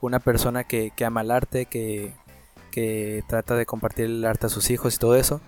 una 0.00 0.20
persona 0.20 0.64
que, 0.64 0.92
que 0.96 1.04
ama 1.04 1.20
el 1.20 1.30
arte 1.30 1.66
que 1.66 2.14
que 2.70 3.22
trata 3.28 3.54
de 3.56 3.66
compartir 3.66 4.06
el 4.06 4.24
arte 4.24 4.46
a 4.46 4.48
sus 4.48 4.70
hijos 4.70 4.94
y 4.94 4.98
todo 4.98 5.16
eso. 5.16 5.40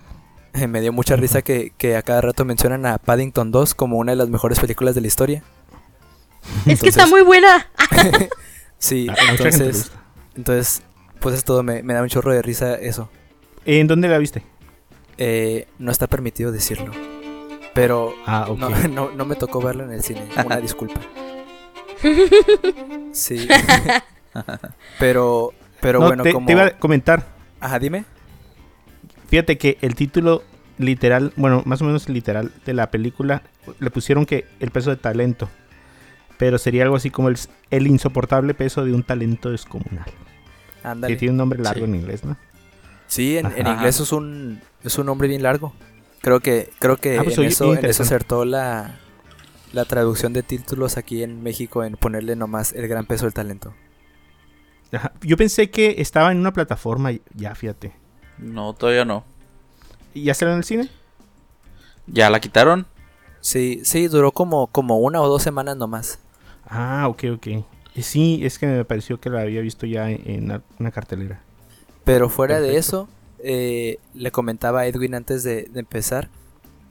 Me 0.69 0.81
dio 0.81 0.93
mucha 0.93 1.15
risa 1.15 1.41
que, 1.41 1.71
que 1.77 1.95
a 1.95 2.01
cada 2.03 2.21
rato 2.21 2.45
mencionan 2.45 2.85
a 2.85 2.97
Paddington 2.99 3.51
2 3.51 3.73
como 3.73 3.97
una 3.97 4.11
de 4.11 4.17
las 4.17 4.29
mejores 4.29 4.59
películas 4.59 4.93
de 4.95 5.01
la 5.01 5.07
historia. 5.07 5.43
Es 6.67 6.81
que 6.81 6.89
está 6.89 7.07
muy 7.07 7.21
buena. 7.21 7.67
Sí, 8.77 9.07
A- 9.09 9.13
a 9.13 9.31
mucha 9.31 9.43
gente 9.45 9.57
le 9.59 9.65
entonces, 9.69 9.91
entonces, 10.35 10.81
pues 11.21 11.35
es 11.35 11.45
todo, 11.45 11.63
me, 11.63 11.81
me 11.83 11.93
da 11.93 12.01
un 12.01 12.09
chorro 12.09 12.33
de 12.33 12.41
risa 12.41 12.75
eso. 12.75 13.09
¿En 13.63 13.87
dónde 13.87 14.09
la 14.09 14.17
viste? 14.17 14.43
Eh, 15.17 15.69
no 15.79 15.89
está 15.89 16.07
permitido 16.07 16.51
decirlo, 16.51 16.91
pero 17.73 18.13
Ah, 18.25 18.47
ok. 18.49 18.59
no, 18.59 18.69
no, 18.89 19.11
no 19.11 19.25
me 19.25 19.35
tocó 19.37 19.61
verlo 19.61 19.85
en 19.85 19.91
el 19.93 20.03
cine, 20.03 20.27
una 20.45 20.57
disculpa. 20.59 20.99
Sí, 23.13 23.47
pero, 24.99 25.53
pero 25.83 25.99
No, 25.99 26.07
bueno, 26.07 26.23
te, 26.23 26.33
como... 26.33 26.47
te 26.47 26.53
iba 26.53 26.65
a 26.65 26.79
comentar. 26.79 27.27
Ajá, 27.59 27.77
dime. 27.77 28.05
Fíjate 29.27 29.57
que 29.57 29.77
el 29.81 29.95
título 29.95 30.43
literal, 30.77 31.33
bueno, 31.35 31.61
más 31.65 31.81
o 31.81 31.85
menos 31.85 32.09
literal 32.09 32.51
de 32.65 32.73
la 32.73 32.89
película, 32.89 33.43
le 33.79 33.91
pusieron 33.91 34.25
que 34.25 34.45
el 34.59 34.71
peso 34.71 34.89
de 34.89 34.95
talento. 34.95 35.49
Pero 36.37 36.57
sería 36.57 36.83
algo 36.83 36.95
así 36.95 37.09
como 37.09 37.29
el, 37.29 37.37
el 37.69 37.87
insoportable 37.87 38.53
peso 38.53 38.83
de 38.83 38.93
un 38.93 39.03
talento 39.03 39.51
descomunal. 39.51 40.05
Ándale. 40.83 41.13
Que 41.13 41.19
tiene 41.19 41.31
un 41.31 41.37
nombre 41.37 41.59
largo 41.59 41.85
Sí. 41.85 41.91
en 41.91 41.95
inglés, 41.95 42.23
¿no? 42.25 42.37
Sí, 43.07 43.37
en, 43.37 43.45
inglés 43.67 43.99
es 43.99 44.11
un, 44.11 44.59
es 44.83 44.97
un 44.97 45.05
nombre 45.05 45.27
bien 45.27 45.43
largo. 45.43 45.73
Creo 46.21 46.39
que, 46.39 46.69
creo 46.79 46.97
que 46.97 47.19
Ah, 47.19 47.23
pues, 47.23 47.37
en, 47.37 47.45
eso, 47.45 47.75
en 47.75 47.85
eso 47.85 48.03
acertó 48.03 48.45
la, 48.45 48.95
la 49.73 49.85
traducción 49.85 50.33
de 50.33 50.41
títulos 50.41 50.97
aquí 50.97 51.21
en 51.21 51.43
México 51.43 51.83
en 51.83 51.93
ponerle 51.95 52.35
nomás 52.35 52.73
el 52.73 52.87
gran 52.87 53.05
peso 53.05 53.25
del 53.25 53.33
talento. 53.33 53.73
Ajá. 54.93 55.13
Yo 55.21 55.37
pensé 55.37 55.69
que 55.69 55.95
estaba 55.99 56.31
en 56.31 56.39
una 56.39 56.53
plataforma 56.53 57.11
ya, 57.33 57.55
fíjate. 57.55 57.93
No, 58.37 58.73
todavía 58.73 59.05
no. 59.05 59.23
¿Y 60.13 60.23
¿Ya 60.23 60.33
salió 60.33 60.53
en 60.53 60.59
el 60.59 60.63
cine? 60.63 60.89
¿Ya 62.07 62.29
la 62.29 62.39
quitaron? 62.39 62.85
Sí, 63.41 63.81
sí, 63.83 64.07
duró 64.07 64.31
como, 64.31 64.67
como 64.67 64.99
una 64.99 65.21
o 65.21 65.27
dos 65.27 65.43
semanas 65.43 65.77
nomás. 65.77 66.19
Ah, 66.65 67.07
ok, 67.09 67.23
ok. 67.35 67.47
Sí, 68.01 68.41
es 68.43 68.57
que 68.57 68.65
me 68.65 68.85
pareció 68.85 69.19
que 69.19 69.29
la 69.29 69.41
había 69.41 69.61
visto 69.61 69.85
ya 69.85 70.09
en, 70.09 70.21
en 70.29 70.63
una- 70.79 70.91
cartelera. 70.91 71.41
Pero 72.03 72.29
fuera 72.29 72.59
de 72.59 72.77
eso, 72.77 73.07
eh, 73.39 73.99
le 74.13 74.31
comentaba 74.31 74.81
a 74.81 74.87
Edwin 74.87 75.15
antes 75.15 75.43
de, 75.43 75.63
de 75.63 75.79
empezar, 75.79 76.29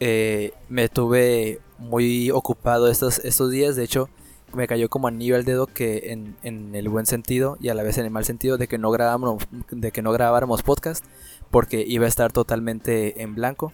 eh, 0.01 0.53
me 0.69 0.89
tuve 0.89 1.61
muy 1.79 2.31
ocupado 2.31 2.89
estos, 2.89 3.19
estos 3.21 3.51
días, 3.51 3.77
de 3.77 3.85
hecho 3.85 4.09
me 4.55 4.67
cayó 4.67 4.89
como 4.89 5.09
anillo 5.09 5.37
al 5.37 5.45
dedo 5.45 5.67
que 5.67 6.13
en, 6.13 6.37
en 6.43 6.75
el 6.75 6.89
buen 6.89 7.07
sentido 7.07 7.57
y 7.61 7.69
a 7.69 7.75
la 7.75 7.83
vez 7.83 7.99
en 7.99 8.05
el 8.05 8.11
mal 8.11 8.25
sentido 8.25 8.59
de 8.59 8.69
que 8.69 8.79
no 8.79 8.91
grabáramos, 8.91 9.45
de 9.71 9.93
que 9.93 10.03
no 10.03 10.13
grabáramos 10.13 10.63
podcast 10.63 11.05
porque 11.51 11.85
iba 11.87 12.07
a 12.07 12.09
estar 12.09 12.33
totalmente 12.33 13.23
en 13.23 13.35
blanco 13.35 13.73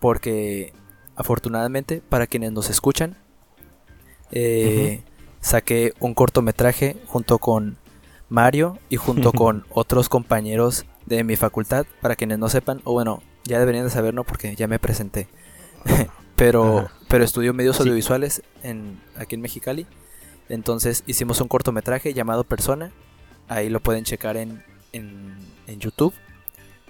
porque 0.00 0.72
afortunadamente 1.16 2.02
para 2.08 2.26
quienes 2.26 2.52
nos 2.52 2.70
escuchan 2.70 3.16
eh, 4.30 5.02
saqué 5.40 5.92
un 6.00 6.14
cortometraje 6.14 6.96
junto 7.06 7.38
con 7.38 7.78
Mario 8.28 8.78
y 8.88 8.96
junto 8.96 9.32
con 9.32 9.64
otros 9.70 10.08
compañeros 10.08 10.84
de 11.06 11.24
mi 11.24 11.36
facultad, 11.36 11.86
para 12.00 12.16
quienes 12.16 12.38
no 12.38 12.48
sepan, 12.48 12.80
o 12.84 12.92
bueno, 12.92 13.22
ya 13.44 13.58
deberían 13.58 13.84
de 13.84 13.90
saberlo 13.90 14.24
porque 14.24 14.54
ya 14.54 14.68
me 14.68 14.78
presenté. 14.78 15.28
pero. 16.36 16.88
Pero 17.08 17.24
estudio 17.24 17.52
medios 17.54 17.76
Sí. 17.76 17.82
audiovisuales 17.82 18.42
en, 18.62 19.00
aquí 19.16 19.34
en 19.34 19.40
Mexicali. 19.40 19.86
Entonces 20.48 21.02
hicimos 21.06 21.40
un 21.40 21.48
cortometraje 21.48 22.14
llamado 22.14 22.44
Persona. 22.44 22.90
Ahí 23.48 23.68
lo 23.68 23.80
pueden 23.80 24.04
checar 24.04 24.36
en, 24.36 24.62
en, 24.92 25.34
en 25.66 25.80
YouTube 25.80 26.14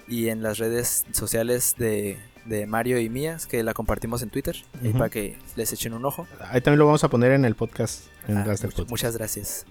y 0.07 0.29
en 0.29 0.41
las 0.43 0.57
redes 0.57 1.05
sociales 1.11 1.75
de, 1.77 2.17
de 2.45 2.65
Mario 2.67 2.99
y 2.99 3.09
mías, 3.09 3.45
que 3.47 3.63
la 3.63 3.73
compartimos 3.73 4.21
en 4.23 4.29
Twitter, 4.29 4.55
Ujú. 4.83 4.93
para 4.97 5.09
que 5.09 5.37
les 5.55 5.71
echen 5.73 5.93
un 5.93 6.03
ojo. 6.05 6.27
Ahí 6.49 6.61
también 6.61 6.79
lo 6.79 6.85
vamos 6.85 7.03
a 7.03 7.09
poner 7.09 7.31
en 7.33 7.45
el 7.45 7.55
podcast. 7.55 8.05
En 8.27 8.37
Ah, 8.39 8.43
podcast. 8.45 8.89
muchas 8.89 9.15
gracias. 9.17 9.65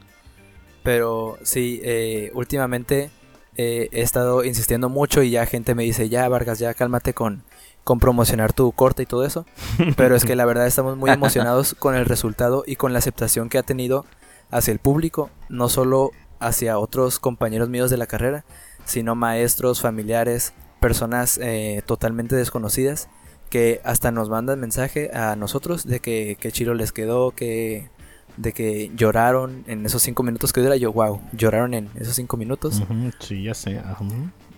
Pero 0.82 1.38
sí, 1.42 1.80
eh, 1.82 2.30
últimamente 2.34 3.10
eh, 3.56 3.88
he 3.92 4.02
estado 4.02 4.44
insistiendo 4.44 4.88
mucho 4.88 5.22
y 5.22 5.30
ya 5.30 5.44
gente 5.46 5.74
me 5.74 5.82
dice, 5.82 6.08
ya 6.08 6.28
Vargas, 6.28 6.58
ya 6.58 6.72
cálmate 6.74 7.12
con, 7.14 7.42
con 7.84 7.98
promocionar 8.00 8.52
tu 8.52 8.72
corte 8.72 9.02
y 9.02 9.06
todo 9.06 9.24
eso. 9.24 9.46
Pero 9.96 10.16
es 10.16 10.24
que 10.24 10.36
la 10.36 10.44
verdad 10.44 10.66
estamos 10.66 10.96
muy 10.96 11.10
emocionados 11.10 11.74
con 11.78 11.94
el 11.94 12.04
resultado 12.04 12.64
y 12.66 12.76
con 12.76 12.92
la 12.92 12.98
aceptación 12.98 13.48
que 13.48 13.58
ha 13.58 13.62
tenido 13.62 14.04
hacia 14.50 14.72
el 14.72 14.78
público, 14.78 15.30
no 15.48 15.68
solo 15.68 16.10
hacia 16.40 16.78
otros 16.78 17.18
compañeros 17.18 17.68
míos 17.68 17.90
de 17.90 17.96
la 17.96 18.06
carrera, 18.06 18.44
sino 18.84 19.14
maestros, 19.14 19.80
familiares, 19.80 20.52
personas 20.80 21.38
eh, 21.42 21.82
totalmente 21.86 22.36
desconocidas 22.36 23.08
que 23.50 23.80
hasta 23.84 24.10
nos 24.10 24.28
mandan 24.28 24.60
mensaje 24.60 25.10
a 25.14 25.34
nosotros 25.36 25.84
de 25.84 26.00
que, 26.00 26.36
que 26.38 26.52
chilo 26.52 26.74
les 26.74 26.92
quedó, 26.92 27.30
que 27.30 27.90
de 28.36 28.52
que 28.52 28.90
lloraron 28.94 29.64
en 29.66 29.84
esos 29.84 30.02
cinco 30.02 30.22
minutos 30.22 30.52
que 30.52 30.60
dura. 30.60 30.76
Yo, 30.76 30.92
wow, 30.92 31.20
lloraron 31.32 31.74
en 31.74 31.90
esos 31.96 32.14
cinco 32.14 32.36
minutos. 32.36 32.80
Ujú, 32.80 33.10
sí, 33.18 33.42
ya 33.42 33.54
sé. 33.54 33.78
ajá. 33.78 34.04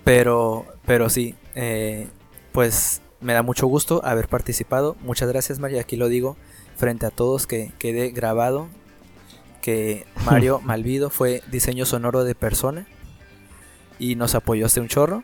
Pero, 0.05 0.67
pero 0.87 1.09
sí, 1.09 1.35
eh, 1.55 2.09
pues 2.53 3.01
me 3.21 3.33
da 3.33 3.43
mucho 3.43 3.67
gusto 3.67 4.01
haber 4.05 4.29
participado. 4.29 4.97
Muchas 5.01 5.29
gracias, 5.29 5.59
Mario. 5.59 5.81
Aquí 5.81 5.97
lo 5.97 6.09
digo 6.09 6.37
frente 6.77 7.07
a 7.07 7.11
todos 7.11 7.47
que 7.47 7.73
quede 7.79 8.11
grabado 8.11 8.69
que 9.61 10.07
Mario 10.25 10.61
Malvido 10.61 11.11
fue 11.11 11.43
diseño 11.51 11.85
sonoro 11.85 12.25
de 12.25 12.35
persona 12.35 12.87
y 13.99 14.15
nos 14.15 14.35
apoyó 14.35 14.67
hasta 14.67 14.81
un 14.81 14.89
chorro. 14.89 15.23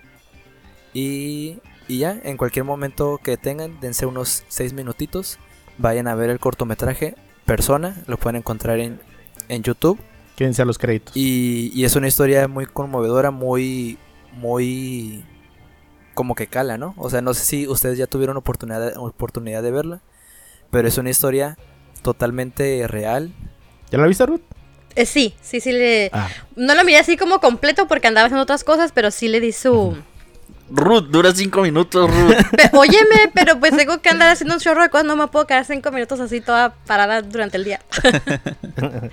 Y, 0.93 1.59
y 1.88 1.99
ya, 1.99 2.19
en 2.23 2.37
cualquier 2.37 2.65
momento 2.65 3.19
que 3.23 3.37
tengan, 3.37 3.81
dense 3.81 4.07
unos 4.07 4.45
seis 4.49 4.73
minutitos, 4.73 5.38
vayan 5.79 6.09
a 6.09 6.15
ver 6.15 6.31
el 6.31 6.38
cortometraje 6.38 7.15
Persona, 7.45 8.03
lo 8.09 8.17
pueden 8.17 8.37
encontrar 8.37 8.81
en, 8.81 8.99
en 9.49 9.62
YouTube. 9.62 10.00
Quédense 10.35 10.62
a 10.62 10.65
los 10.65 10.79
créditos. 10.79 11.17
Y, 11.17 11.71
y 11.73 11.85
es 11.85 11.95
una 11.95 12.09
historia 12.09 12.49
muy 12.49 12.67
conmovedora, 12.67 13.31
muy, 13.31 13.99
muy 14.33 15.25
como 16.16 16.35
que 16.35 16.49
cala, 16.49 16.78
¿no? 16.78 16.94
O 16.96 17.08
sea, 17.11 17.20
no 17.20 17.32
sé 17.35 17.44
si 17.44 17.68
ustedes 17.68 17.96
ya 17.99 18.08
tuvieron 18.08 18.37
oportunidad, 18.37 18.96
oportunidad 18.96 19.62
de 19.62 19.70
verla, 19.70 20.00
pero 20.73 20.88
es 20.88 20.99
una 20.99 21.11
historia 21.11 21.56
totalmente 22.02 22.88
real. 22.88 23.30
¿Ya 23.92 23.99
la 23.99 24.06
viste, 24.08 24.26
Ruth? 24.26 24.40
Eh, 24.96 25.04
sí, 25.06 25.35
sí, 25.42 25.61
sí 25.61 25.73
le... 25.73 26.11
Ah, 26.12 26.28
No 26.56 26.75
lo 26.75 26.82
miré 26.82 26.99
así 26.99 27.16
como 27.18 27.38
completo 27.38 27.87
porque 27.87 28.08
andaba 28.08 28.26
haciendo 28.26 28.42
otras 28.42 28.64
cosas, 28.64 28.92
pero 28.92 29.11
sí 29.11 29.28
le 29.28 29.40
di 29.40 29.52
su... 29.52 29.94
Ruth, 30.70 31.04
dura 31.11 31.32
cinco 31.35 31.61
minutos, 31.61 32.11
Ruth. 32.11 32.35
Pe- 32.56 32.70
Óyeme, 32.73 33.30
pero 33.35 33.61
pues 33.61 33.76
tengo 33.76 34.00
que 34.00 34.08
andar 34.08 34.30
haciendo 34.30 34.54
un 34.54 34.61
chorro 34.61 34.82
de 34.82 34.88
cosas, 34.88 35.06
no 35.06 35.14
me 35.14 35.28
puedo 35.28 35.46
quedar 35.46 35.64
cinco 35.66 35.92
minutos 35.92 36.18
así 36.18 36.40
toda 36.40 36.70
parada 36.87 37.20
durante 37.23 37.56
el 37.58 37.64
día. 37.64 37.80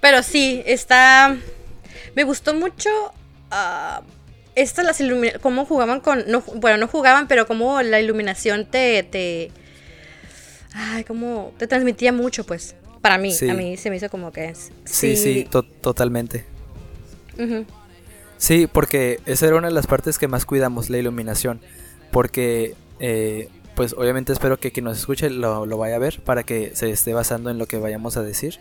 pero 0.00 0.22
sí, 0.22 0.62
está... 0.66 1.36
Me 2.14 2.24
gustó 2.24 2.54
mucho... 2.54 2.90
ah, 3.50 4.02
estas 4.54 4.84
las 4.84 5.00
ilumina... 5.00 5.38
Cómo 5.40 5.64
jugaban 5.64 6.00
con... 6.00 6.24
No, 6.28 6.42
bueno, 6.56 6.78
no 6.78 6.88
jugaban, 6.88 7.28
pero 7.28 7.46
cómo 7.46 7.80
la 7.82 8.00
iluminación 8.00 8.66
te... 8.66 9.02
te 9.02 9.50
ay, 10.74 11.04
cómo... 11.04 11.52
Te 11.58 11.66
transmitía 11.66 12.12
mucho, 12.12 12.44
pues. 12.44 12.74
Para 13.00 13.18
mí, 13.18 13.32
Sí. 13.32 13.48
a 13.48 13.54
mí 13.54 13.76
se 13.76 13.90
me 13.90 13.96
hizo 13.96 14.08
como 14.10 14.32
que... 14.32 14.46
es- 14.50 14.70
Sí, 14.84 15.16
sí, 15.16 15.46
to- 15.50 15.62
totalmente. 15.64 16.44
Sí, 18.38 18.66
porque 18.70 19.20
esa 19.26 19.46
era 19.46 19.56
una 19.56 19.68
de 19.68 19.74
las 19.74 19.86
partes 19.86 20.18
que 20.18 20.28
más 20.28 20.44
cuidamos, 20.44 20.90
la 20.90 20.98
iluminación. 20.98 21.60
Porque, 22.10 22.74
eh, 23.00 23.48
pues 23.74 23.94
obviamente 23.94 24.32
espero 24.32 24.58
que 24.58 24.70
quien 24.72 24.84
nos 24.84 24.98
escuche 24.98 25.30
lo, 25.30 25.64
lo 25.64 25.78
vaya 25.78 25.96
a 25.96 25.98
ver 25.98 26.20
para 26.20 26.42
que 26.42 26.72
se 26.74 26.90
esté 26.90 27.14
basando 27.14 27.50
en 27.50 27.58
lo 27.58 27.66
que 27.66 27.78
vayamos 27.78 28.16
a 28.16 28.22
decir. 28.22 28.58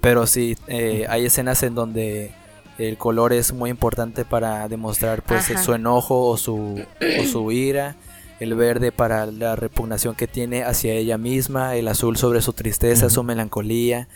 Pero 0.00 0.26
sí, 0.26 0.56
eh, 0.66 1.06
hay 1.08 1.24
escenas 1.26 1.62
en 1.62 1.74
donde 1.74 2.32
el 2.78 2.96
color 2.96 3.32
es 3.32 3.52
muy 3.52 3.70
importante 3.70 4.24
para 4.24 4.68
demostrar 4.68 5.22
pues 5.22 5.50
Ajá. 5.50 5.62
su 5.62 5.74
enojo 5.74 6.26
o 6.28 6.36
su, 6.36 6.84
o 7.20 7.24
su 7.24 7.52
ira. 7.52 7.96
El 8.40 8.54
verde 8.54 8.90
para 8.90 9.26
la 9.26 9.54
repugnación 9.54 10.16
que 10.16 10.26
tiene 10.26 10.64
hacia 10.64 10.94
ella 10.94 11.16
misma. 11.16 11.76
El 11.76 11.86
azul 11.86 12.16
sobre 12.16 12.42
su 12.42 12.52
tristeza, 12.52 13.08
su 13.08 13.22
melancolía. 13.22 14.08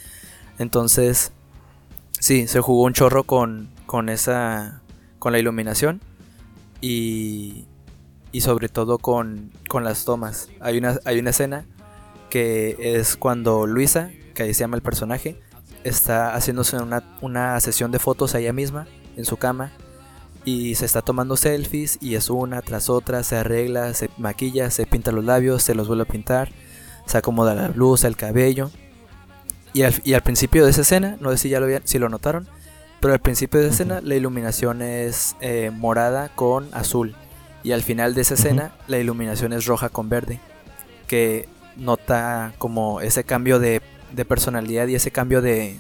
Entonces, 0.58 1.32
sí, 2.18 2.48
se 2.48 2.60
jugó 2.60 2.84
un 2.84 2.92
chorro 2.92 3.24
con, 3.24 3.70
con 3.86 4.08
esa 4.08 4.82
con 5.18 5.32
la 5.32 5.38
iluminación 5.38 6.00
y, 6.80 7.66
y 8.32 8.40
sobre 8.42 8.68
todo 8.68 8.98
con, 8.98 9.50
con 9.68 9.84
las 9.84 10.04
tomas. 10.04 10.48
Hay 10.60 10.78
una, 10.78 10.98
hay 11.04 11.18
una 11.18 11.30
escena 11.30 11.64
que 12.30 12.76
es 12.78 13.16
cuando 13.16 13.66
Luisa, 13.66 14.10
que 14.34 14.44
ahí 14.44 14.54
se 14.54 14.60
llama 14.60 14.76
el 14.76 14.82
personaje, 14.82 15.40
está 15.88 16.34
haciéndose 16.34 16.76
una, 16.76 17.02
una 17.20 17.58
sesión 17.60 17.90
de 17.90 17.98
fotos 17.98 18.34
a 18.34 18.38
ella 18.38 18.52
misma 18.52 18.86
en 19.16 19.24
su 19.24 19.36
cama 19.36 19.72
y 20.46 20.76
se 20.76 20.86
está 20.86 21.02
tomando 21.02 21.36
selfies 21.36 21.98
y 22.00 22.14
es 22.14 22.30
una 22.30 22.62
tras 22.62 22.88
otra, 22.88 23.24
se 23.24 23.36
arregla, 23.36 23.92
se 23.94 24.08
maquilla, 24.16 24.70
se 24.70 24.86
pinta 24.86 25.10
los 25.10 25.24
labios, 25.24 25.62
se 25.62 25.74
los 25.74 25.88
vuelve 25.88 26.04
a 26.04 26.06
pintar, 26.06 26.50
se 27.04 27.18
acomoda 27.18 27.54
la 27.54 27.68
blusa, 27.68 28.06
el 28.06 28.16
cabello. 28.16 28.70
Y 29.72 29.82
al, 29.82 29.94
y 30.04 30.14
al 30.14 30.22
principio 30.22 30.64
de 30.64 30.70
esa 30.70 30.82
escena, 30.82 31.16
no 31.20 31.32
sé 31.32 31.38
si 31.38 31.48
ya 31.48 31.58
lo, 31.58 31.66
si 31.82 31.98
lo 31.98 32.08
notaron, 32.08 32.48
pero 33.00 33.12
al 33.12 33.18
principio 33.18 33.60
de 33.60 33.66
esa 33.66 33.74
escena 33.74 34.00
la 34.00 34.14
iluminación 34.14 34.82
es 34.82 35.34
eh, 35.40 35.72
morada 35.74 36.30
con 36.34 36.68
azul. 36.72 37.16
Y 37.64 37.72
al 37.72 37.82
final 37.82 38.14
de 38.14 38.20
esa 38.20 38.34
escena 38.34 38.72
la 38.86 38.98
iluminación 38.98 39.52
es 39.52 39.66
roja 39.66 39.88
con 39.88 40.08
verde. 40.08 40.38
Que 41.08 41.48
nota 41.76 42.52
como 42.58 43.00
ese 43.00 43.24
cambio 43.24 43.58
de, 43.58 43.82
de 44.16 44.24
personalidad 44.24 44.88
y 44.88 44.94
ese 44.96 45.10
cambio 45.10 45.42
de, 45.42 45.76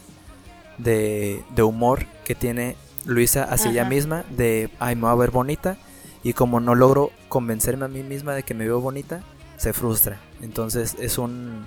de, 0.78 1.42
de 1.54 1.62
humor 1.62 2.06
que 2.24 2.34
tiene 2.34 2.76
Luisa 3.04 3.44
hacia 3.44 3.70
ella 3.70 3.84
misma. 3.84 4.24
De, 4.30 4.70
ay, 4.78 4.94
me 4.94 5.02
voy 5.02 5.10
a 5.10 5.14
ver 5.14 5.30
bonita. 5.30 5.76
Y 6.22 6.32
como 6.32 6.60
no 6.60 6.74
logro 6.74 7.10
convencerme 7.28 7.84
a 7.84 7.88
mí 7.88 8.02
misma 8.02 8.34
de 8.34 8.42
que 8.42 8.54
me 8.54 8.64
veo 8.64 8.80
bonita, 8.80 9.22
se 9.56 9.72
frustra. 9.72 10.20
Entonces 10.42 10.96
es 11.00 11.18
un... 11.18 11.66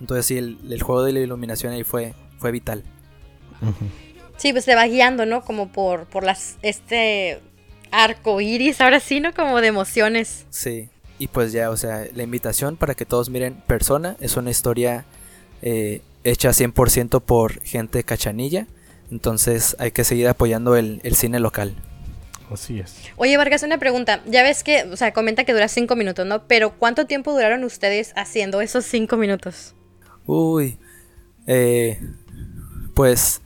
Entonces 0.00 0.26
sí, 0.26 0.38
el, 0.38 0.58
el 0.70 0.82
juego 0.82 1.04
de 1.04 1.12
la 1.12 1.20
iluminación 1.20 1.72
ahí 1.72 1.84
fue, 1.84 2.14
fue 2.38 2.50
vital. 2.50 2.82
Sí, 4.36 4.52
pues 4.52 4.64
te 4.64 4.74
va 4.74 4.86
guiando, 4.86 5.26
¿no? 5.26 5.44
Como 5.44 5.70
por, 5.70 6.06
por 6.06 6.24
las, 6.24 6.56
este, 6.62 7.40
arco 7.90 8.40
iris, 8.40 8.80
ahora 8.80 9.00
sí, 9.00 9.20
¿no? 9.20 9.32
Como 9.32 9.60
de 9.60 9.68
emociones. 9.68 10.46
Sí, 10.50 10.88
y 11.18 11.28
pues 11.28 11.52
ya, 11.52 11.70
o 11.70 11.76
sea, 11.76 12.06
la 12.14 12.22
invitación 12.22 12.76
para 12.76 12.94
que 12.94 13.06
todos 13.06 13.30
miren 13.30 13.54
Persona 13.66 14.16
es 14.20 14.36
una 14.36 14.50
historia 14.50 15.04
eh, 15.62 16.02
hecha 16.24 16.50
100% 16.50 17.20
por 17.22 17.60
gente 17.62 18.04
cachanilla. 18.04 18.66
Entonces 19.10 19.76
hay 19.78 19.90
que 19.92 20.04
seguir 20.04 20.28
apoyando 20.28 20.76
el, 20.76 21.00
el 21.04 21.14
cine 21.14 21.40
local. 21.40 21.74
Así 22.50 22.78
es. 22.78 22.96
Oye, 23.16 23.36
Vargas, 23.36 23.62
una 23.62 23.78
pregunta. 23.78 24.22
Ya 24.26 24.42
ves 24.42 24.62
que, 24.62 24.84
o 24.84 24.96
sea, 24.96 25.12
comenta 25.12 25.44
que 25.44 25.52
dura 25.52 25.68
cinco 25.68 25.96
minutos, 25.96 26.26
¿no? 26.26 26.46
Pero 26.46 26.76
¿cuánto 26.78 27.06
tiempo 27.06 27.32
duraron 27.32 27.64
ustedes 27.64 28.12
haciendo 28.16 28.60
esos 28.60 28.84
cinco 28.84 29.16
minutos? 29.16 29.74
Uy, 30.26 30.78
eh, 31.46 32.00
pues 32.94 33.40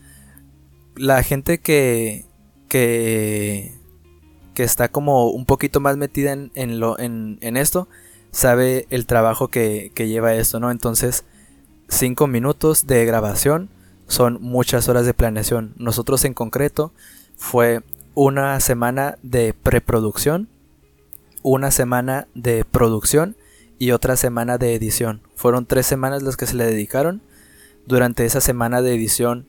la 0.96 1.22
gente 1.22 1.58
que, 1.58 2.26
que, 2.68 3.72
que 4.54 4.62
está 4.62 4.88
como 4.88 5.30
un 5.30 5.44
poquito 5.44 5.80
más 5.80 5.96
metida 5.96 6.32
en, 6.32 6.50
en 6.54 6.80
lo, 6.80 6.98
en, 6.98 7.38
en 7.40 7.56
esto, 7.56 7.88
sabe 8.30 8.86
el 8.90 9.06
trabajo 9.06 9.48
que, 9.48 9.90
que 9.94 10.08
lleva 10.08 10.34
esto, 10.34 10.60
¿no? 10.60 10.70
Entonces, 10.70 11.24
cinco 11.88 12.26
minutos 12.26 12.87
de 12.87 13.04
grabación 13.04 13.71
son 14.07 14.38
muchas 14.40 14.88
horas 14.88 15.07
de 15.07 15.14
planeación. 15.14 15.75
Nosotros 15.76 16.25
en 16.25 16.35
concreto 16.35 16.92
fue 17.37 17.83
una 18.14 18.59
semana 18.61 19.18
de 19.23 19.54
preproducción, 19.54 20.49
una 21.42 21.71
semana 21.71 22.28
de 22.35 22.64
producción 22.64 23.37
y 23.78 23.92
otra 23.92 24.16
semana 24.16 24.59
de 24.59 24.75
edición. 24.75 25.23
Fueron 25.35 25.66
tres 25.66 25.87
semanas 25.87 26.23
las 26.23 26.37
que 26.37 26.47
se 26.47 26.57
le 26.57 26.64
dedicaron. 26.64 27.23
Durante 27.87 28.25
esa 28.25 28.40
semana 28.40 28.83
de 28.83 28.95
edición 28.95 29.47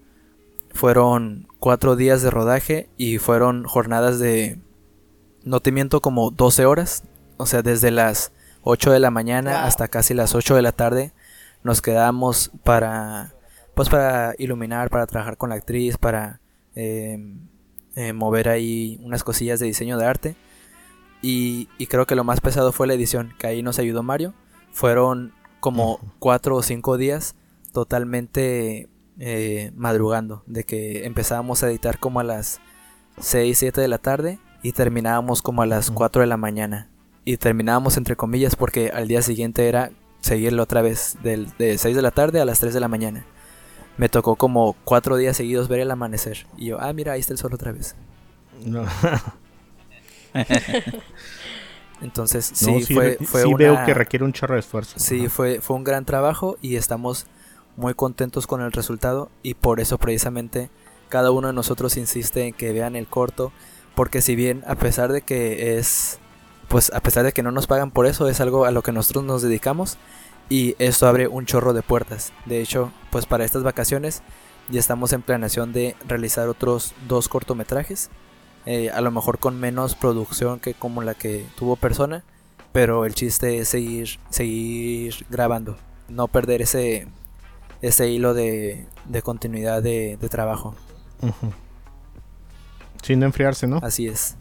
fueron 0.74 1.48
cuatro 1.60 1.96
días 1.96 2.22
de 2.22 2.30
rodaje 2.30 2.90
y 2.98 3.18
fueron 3.18 3.64
jornadas 3.64 4.20
de, 4.20 4.60
no 5.44 5.62
te 5.62 5.72
miento, 5.72 6.00
como 6.00 6.32
12 6.32 6.66
horas. 6.66 7.04
O 7.38 7.46
sea, 7.46 7.62
desde 7.62 7.92
las 7.92 8.32
8 8.64 8.92
de 8.92 9.00
la 9.00 9.10
mañana 9.10 9.66
hasta 9.66 9.88
casi 9.88 10.14
las 10.14 10.36
8 10.36 10.56
de 10.56 10.62
la 10.62 10.74
tarde 10.74 11.14
nos 11.64 11.82
quedamos 11.82 12.52
para, 12.64 13.34
pues 13.76 13.90
para 13.90 14.34
iluminar, 14.38 14.90
para 14.90 15.08
trabajar 15.08 15.38
con 15.38 15.50
la 15.50 15.56
actriz, 15.56 15.98
para 15.98 16.42
eh, 16.76 17.18
eh, 17.96 18.14
mover 18.14 18.50
ahí 18.50 19.00
unas 19.04 19.24
cosillas 19.24 19.60
de 19.60 19.68
diseño 19.68 19.98
de 19.98 20.06
arte. 20.06 20.36
Y, 21.22 21.68
y 21.78 21.88
creo 21.88 22.06
que 22.06 22.16
lo 22.16 22.24
más 22.24 22.40
pesado 22.40 22.72
fue 22.72 22.88
la 22.88 22.94
edición, 22.94 23.34
que 23.38 23.48
ahí 23.48 23.62
nos 23.62 23.80
ayudó 23.80 24.04
Mario. 24.04 24.34
Fueron 24.72 25.34
como 25.60 26.00
cuatro 26.20 26.56
o 26.56 26.64
cinco 26.64 26.98
días 26.98 27.36
totalmente 27.74 28.90
eh, 29.20 29.72
madrugando, 29.76 30.44
de 30.48 30.64
que 30.64 31.06
empezábamos 31.06 31.62
a 31.62 31.70
editar 31.70 32.00
como 32.00 32.20
a 32.22 32.24
las 32.24 32.62
6, 33.20 33.58
7 33.58 33.82
de 33.82 33.88
la 33.90 33.98
tarde 33.98 34.40
y 34.64 34.72
terminábamos 34.72 35.42
como 35.42 35.62
a 35.62 35.66
las 35.66 35.92
4 35.92 36.22
de 36.22 36.28
la 36.28 36.38
mañana. 36.38 36.90
Y 37.26 37.38
terminábamos 37.38 37.98
entre 37.98 38.16
comillas 38.16 38.56
porque 38.56 38.92
al 38.94 39.08
día 39.08 39.22
siguiente 39.22 39.68
era 39.68 39.92
seguirlo 40.22 40.64
otra 40.64 40.82
vez 40.82 41.18
del, 41.24 41.50
de 41.58 41.78
6 41.78 41.96
de 41.96 42.02
la 42.02 42.12
tarde 42.12 42.42
a 42.42 42.46
las 42.46 42.60
3 42.60 42.74
de 42.74 42.80
la 42.80 42.88
mañana. 42.88 43.26
Me 43.98 44.08
tocó 44.10 44.36
como 44.38 44.76
cuatro 44.86 45.18
días 45.18 45.36
seguidos 45.36 45.68
ver 45.68 45.82
el 45.82 45.92
amanecer. 45.92 46.48
Y 46.58 46.68
yo, 46.68 46.80
ah, 46.80 46.94
mira, 46.94 47.14
ahí 47.14 47.20
está 47.20 47.34
el 47.34 47.40
sol 47.40 47.54
otra 47.54 47.72
vez. 47.74 47.96
No. 48.66 48.86
Entonces, 52.02 52.52
No, 52.62 52.80
sí, 52.80 52.94
fue, 52.94 53.18
fue 53.24 53.42
sí 53.42 53.48
una... 53.48 53.58
veo 53.58 53.86
que 53.86 53.94
requiere 53.94 54.24
un 54.24 54.32
chorro 54.32 54.54
de 54.54 54.62
esfuerzo. 54.62 54.98
Sí, 54.98 55.22
Ajá. 55.22 55.30
fue, 55.30 55.60
fue 55.62 55.76
un 55.76 55.84
gran 55.84 56.06
trabajo 56.06 56.58
y 56.62 56.76
estamos 56.78 57.28
muy 57.76 57.94
contentos 57.94 58.48
con 58.48 58.62
el 58.62 58.72
resultado 58.72 59.30
y 59.44 59.56
por 59.56 59.80
eso 59.80 59.98
precisamente 59.98 60.70
cada 61.10 61.32
uno 61.32 61.48
de 61.48 61.54
nosotros 61.54 61.98
insiste 61.98 62.46
en 62.48 62.54
que 62.54 62.72
vean 62.72 62.96
el 62.96 63.08
corto 63.08 63.52
porque 63.96 64.22
si 64.22 64.36
bien 64.36 64.64
a 64.68 64.76
pesar 64.76 65.12
de 65.12 65.22
que 65.22 65.78
es 65.78 66.20
pues 66.70 66.92
a 66.94 67.02
pesar 67.02 67.26
de 67.26 67.34
que 67.34 67.44
no 67.44 67.52
nos 67.52 67.68
pagan 67.68 67.92
por 67.92 68.06
eso 68.06 68.30
es 68.30 68.40
algo 68.40 68.66
a 68.66 68.72
lo 68.72 68.84
que 68.84 68.92
nosotros 68.92 69.26
nos 69.26 69.42
dedicamos 69.42 69.98
y 70.50 70.76
esto 70.80 71.08
abre 71.08 71.28
un 71.28 71.46
chorro 71.46 71.74
de 71.74 71.82
puertas. 71.82 72.32
De 72.46 72.62
hecho, 72.62 72.92
pues 73.12 73.26
para 73.26 73.44
estas 73.44 73.64
vacaciones 73.64 74.22
ya 74.70 74.80
estamos 74.80 75.12
en 75.12 75.24
planeación 75.24 75.74
de 75.74 75.96
realizar 76.08 76.48
otros 76.48 76.94
dos 77.08 77.28
cortometrajes, 77.28 78.10
eh, 78.66 78.92
a 78.92 79.02
lo 79.02 79.12
mejor 79.12 79.40
con 79.40 79.60
menos 79.60 79.96
producción 79.96 80.60
que 80.60 80.74
como 80.76 81.02
la 81.02 81.16
que 81.16 81.46
tuvo 81.58 81.76
Persona, 81.76 82.24
pero 82.72 83.06
el 83.06 83.16
chiste 83.16 83.58
es 83.58 83.70
seguir, 83.70 84.20
seguir 84.30 85.26
grabando, 85.30 85.76
no 86.08 86.28
perder 86.28 86.62
ese, 86.62 87.08
ese 87.82 88.10
hilo 88.10 88.36
de, 88.36 88.86
de 89.06 89.22
continuidad 89.24 89.82
de, 89.82 90.18
de 90.18 90.30
trabajo. 90.30 90.76
Sin 93.02 93.24
enfriarse, 93.24 93.66
¿no? 93.66 93.80
Así 93.82 94.08
es. 94.08 94.36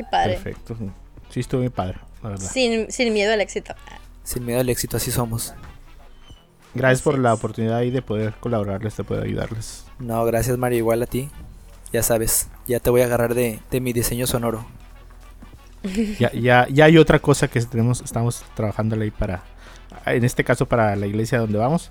Qué 0.00 0.04
padre. 0.10 0.34
Perfecto. 0.34 0.76
Sí, 1.28 1.40
estuvo 1.40 1.60
muy 1.60 1.70
padre, 1.70 1.98
la 2.22 2.30
verdad. 2.30 2.50
Sin, 2.50 2.90
sin 2.90 3.12
miedo 3.12 3.32
al 3.32 3.40
éxito. 3.40 3.74
Sin 4.24 4.44
miedo 4.46 4.60
al 4.60 4.68
éxito, 4.68 4.96
así 4.96 5.10
somos. 5.10 5.52
Gracias 6.74 7.02
por 7.02 7.18
la 7.18 7.34
oportunidad 7.34 7.76
ahí 7.78 7.90
de 7.90 8.00
poder 8.00 8.34
colaborarles, 8.40 8.96
de 8.96 9.04
poder 9.04 9.24
ayudarles. 9.24 9.84
No, 9.98 10.24
gracias 10.24 10.56
Mario, 10.56 10.78
igual 10.78 11.02
a 11.02 11.06
ti. 11.06 11.28
Ya 11.92 12.02
sabes, 12.02 12.48
ya 12.66 12.78
te 12.80 12.88
voy 12.90 13.00
a 13.02 13.04
agarrar 13.06 13.34
de, 13.34 13.58
de 13.70 13.80
mi 13.80 13.92
diseño 13.92 14.26
sonoro. 14.26 14.64
Ya, 16.18 16.30
ya, 16.32 16.66
ya 16.68 16.84
hay 16.84 16.98
otra 16.98 17.18
cosa 17.18 17.48
que 17.48 17.60
tenemos, 17.62 18.00
estamos 18.02 18.44
trabajando 18.54 18.94
ahí 19.00 19.10
para, 19.10 19.42
en 20.06 20.24
este 20.24 20.44
caso 20.44 20.66
para 20.66 20.94
la 20.94 21.06
iglesia 21.06 21.38
donde 21.38 21.58
vamos, 21.58 21.90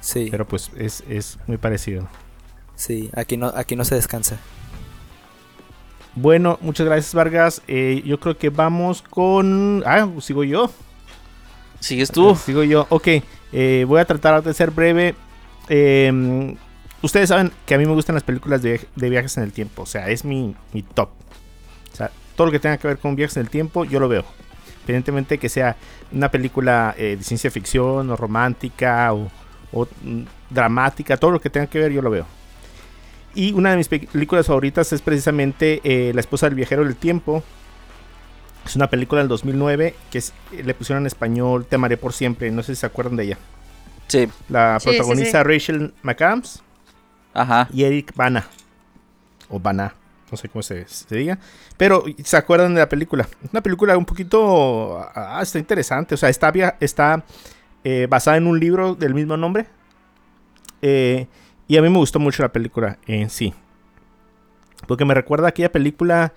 Sí, 0.00 0.28
pero 0.30 0.46
pues 0.46 0.70
es, 0.78 1.02
es 1.08 1.38
muy 1.46 1.56
parecido. 1.58 2.08
sí, 2.76 3.10
aquí 3.14 3.36
no, 3.36 3.48
aquí 3.54 3.74
no 3.76 3.84
se 3.84 3.96
descansa. 3.96 4.38
Bueno, 6.20 6.58
muchas 6.60 6.84
gracias 6.84 7.14
Vargas. 7.14 7.62
Eh, 7.68 8.02
yo 8.04 8.18
creo 8.18 8.36
que 8.36 8.50
vamos 8.50 9.02
con... 9.02 9.84
Ah, 9.86 10.08
sigo 10.20 10.42
yo. 10.42 10.68
¿Sigues 11.78 12.10
tú? 12.10 12.34
Sigo 12.34 12.64
yo. 12.64 12.88
Ok, 12.90 13.06
eh, 13.52 13.84
voy 13.86 14.00
a 14.00 14.04
tratar 14.04 14.42
de 14.42 14.52
ser 14.52 14.72
breve. 14.72 15.14
Eh, 15.68 16.56
ustedes 17.02 17.28
saben 17.28 17.52
que 17.64 17.74
a 17.74 17.78
mí 17.78 17.86
me 17.86 17.92
gustan 17.92 18.14
las 18.14 18.24
películas 18.24 18.62
de, 18.62 18.80
de 18.96 19.10
viajes 19.10 19.36
en 19.36 19.44
el 19.44 19.52
tiempo. 19.52 19.82
O 19.82 19.86
sea, 19.86 20.08
es 20.08 20.24
mi, 20.24 20.56
mi 20.72 20.82
top. 20.82 21.10
O 21.92 21.96
sea, 21.96 22.10
todo 22.34 22.48
lo 22.48 22.52
que 22.52 22.58
tenga 22.58 22.78
que 22.78 22.88
ver 22.88 22.98
con 22.98 23.14
viajes 23.14 23.36
en 23.36 23.42
el 23.42 23.50
tiempo, 23.50 23.84
yo 23.84 24.00
lo 24.00 24.08
veo. 24.08 24.24
Independientemente 24.80 25.38
que 25.38 25.48
sea 25.48 25.76
una 26.10 26.32
película 26.32 26.96
eh, 26.98 27.14
de 27.16 27.22
ciencia 27.22 27.48
ficción 27.52 28.10
o 28.10 28.16
romántica 28.16 29.12
o, 29.12 29.30
o, 29.70 29.86
mm, 30.02 30.22
dramática, 30.50 31.16
todo 31.16 31.30
lo 31.30 31.40
que 31.40 31.48
tenga 31.48 31.68
que 31.68 31.78
ver, 31.78 31.92
yo 31.92 32.02
lo 32.02 32.10
veo. 32.10 32.26
Y 33.34 33.52
una 33.52 33.70
de 33.70 33.76
mis 33.76 33.88
pe- 33.88 34.08
películas 34.12 34.46
favoritas 34.46 34.92
es 34.92 35.02
precisamente 35.02 35.80
eh, 35.84 36.12
La 36.14 36.20
esposa 36.20 36.46
del 36.46 36.54
viajero 36.54 36.84
del 36.84 36.96
tiempo. 36.96 37.42
Es 38.66 38.76
una 38.76 38.88
película 38.90 39.20
del 39.20 39.28
2009 39.28 39.94
que 40.10 40.18
es- 40.18 40.32
le 40.52 40.74
pusieron 40.74 41.02
en 41.02 41.06
español 41.06 41.64
Te 41.66 41.76
amaré 41.76 41.96
por 41.96 42.12
siempre. 42.12 42.50
No 42.50 42.62
sé 42.62 42.74
si 42.74 42.80
se 42.80 42.86
acuerdan 42.86 43.16
de 43.16 43.24
ella. 43.24 43.38
Sí. 44.08 44.28
La 44.48 44.80
Sí, 44.80 44.90
sí, 44.90 44.96
protagonista 44.96 45.42
Rachel 45.44 45.94
McAdams 46.02 46.62
Ajá. 47.34 47.68
y 47.72 47.84
Eric 47.84 48.12
Bana. 48.16 48.46
O 49.48 49.60
Bana. 49.60 49.94
No 50.30 50.36
sé 50.36 50.48
cómo 50.48 50.62
se, 50.62 50.86
se 50.88 51.16
diga. 51.16 51.38
Pero 51.78 52.04
se 52.22 52.36
acuerdan 52.36 52.74
de 52.74 52.80
la 52.80 52.88
película. 52.88 53.26
Es 53.44 53.50
una 53.52 53.62
película 53.62 53.96
un 53.96 54.04
poquito... 54.04 54.98
ah, 55.14 55.40
está 55.42 55.58
interesante. 55.58 56.14
O 56.14 56.18
sea, 56.18 56.28
está, 56.28 56.52
está 56.80 57.24
eh, 57.84 58.06
basada 58.10 58.36
en 58.36 58.46
un 58.46 58.58
libro 58.60 58.94
del 58.94 59.14
mismo 59.14 59.36
nombre. 59.38 59.66
Eh, 60.82 61.26
y 61.68 61.76
a 61.76 61.82
mí 61.82 61.88
me 61.88 61.98
gustó 61.98 62.18
mucho 62.18 62.42
la 62.42 62.48
película 62.50 62.98
en 63.06 63.30
sí. 63.30 63.54
Porque 64.86 65.04
me 65.04 65.14
recuerda 65.14 65.46
a 65.46 65.50
aquella 65.50 65.70
película... 65.72 66.32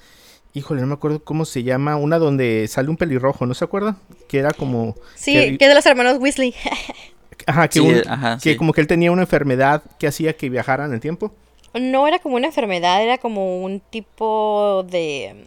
Híjole, 0.54 0.82
no 0.82 0.88
me 0.88 0.94
acuerdo 0.96 1.24
cómo 1.24 1.46
se 1.46 1.64
llama. 1.64 1.96
Una 1.96 2.20
donde 2.20 2.68
sale 2.68 2.90
un 2.90 2.98
pelirrojo, 2.98 3.46
¿no 3.46 3.54
se 3.54 3.64
acuerda? 3.64 3.96
Que 4.28 4.40
era 4.40 4.52
como... 4.52 4.96
Sí, 5.16 5.34
que- 5.34 5.58
que 5.58 5.66
es 5.66 5.70
de 5.70 5.76
los 5.76 5.86
hermanos 5.86 6.18
Weasley. 6.20 6.54
Ajá, 7.48 7.68
que, 7.70 7.80
Sí, 7.80 7.86
un- 7.88 8.02
ajá, 8.08 8.36
que 8.36 8.52
sí. 8.52 8.56
como 8.58 8.74
que 8.74 8.82
él 8.82 8.88
tenía 8.88 9.12
una 9.12 9.22
enfermedad 9.22 9.82
que 9.98 10.08
hacía 10.08 10.36
que 10.36 10.50
viajara 10.50 10.86
en 10.86 10.94
el 10.94 11.00
tiempo. 11.00 11.34
No 11.74 12.06
era 12.08 12.20
como 12.20 12.36
una 12.36 12.48
enfermedad, 12.48 13.02
era 13.02 13.18
como 13.18 13.64
un 13.64 13.80
tipo 13.80 14.86
de... 14.92 15.46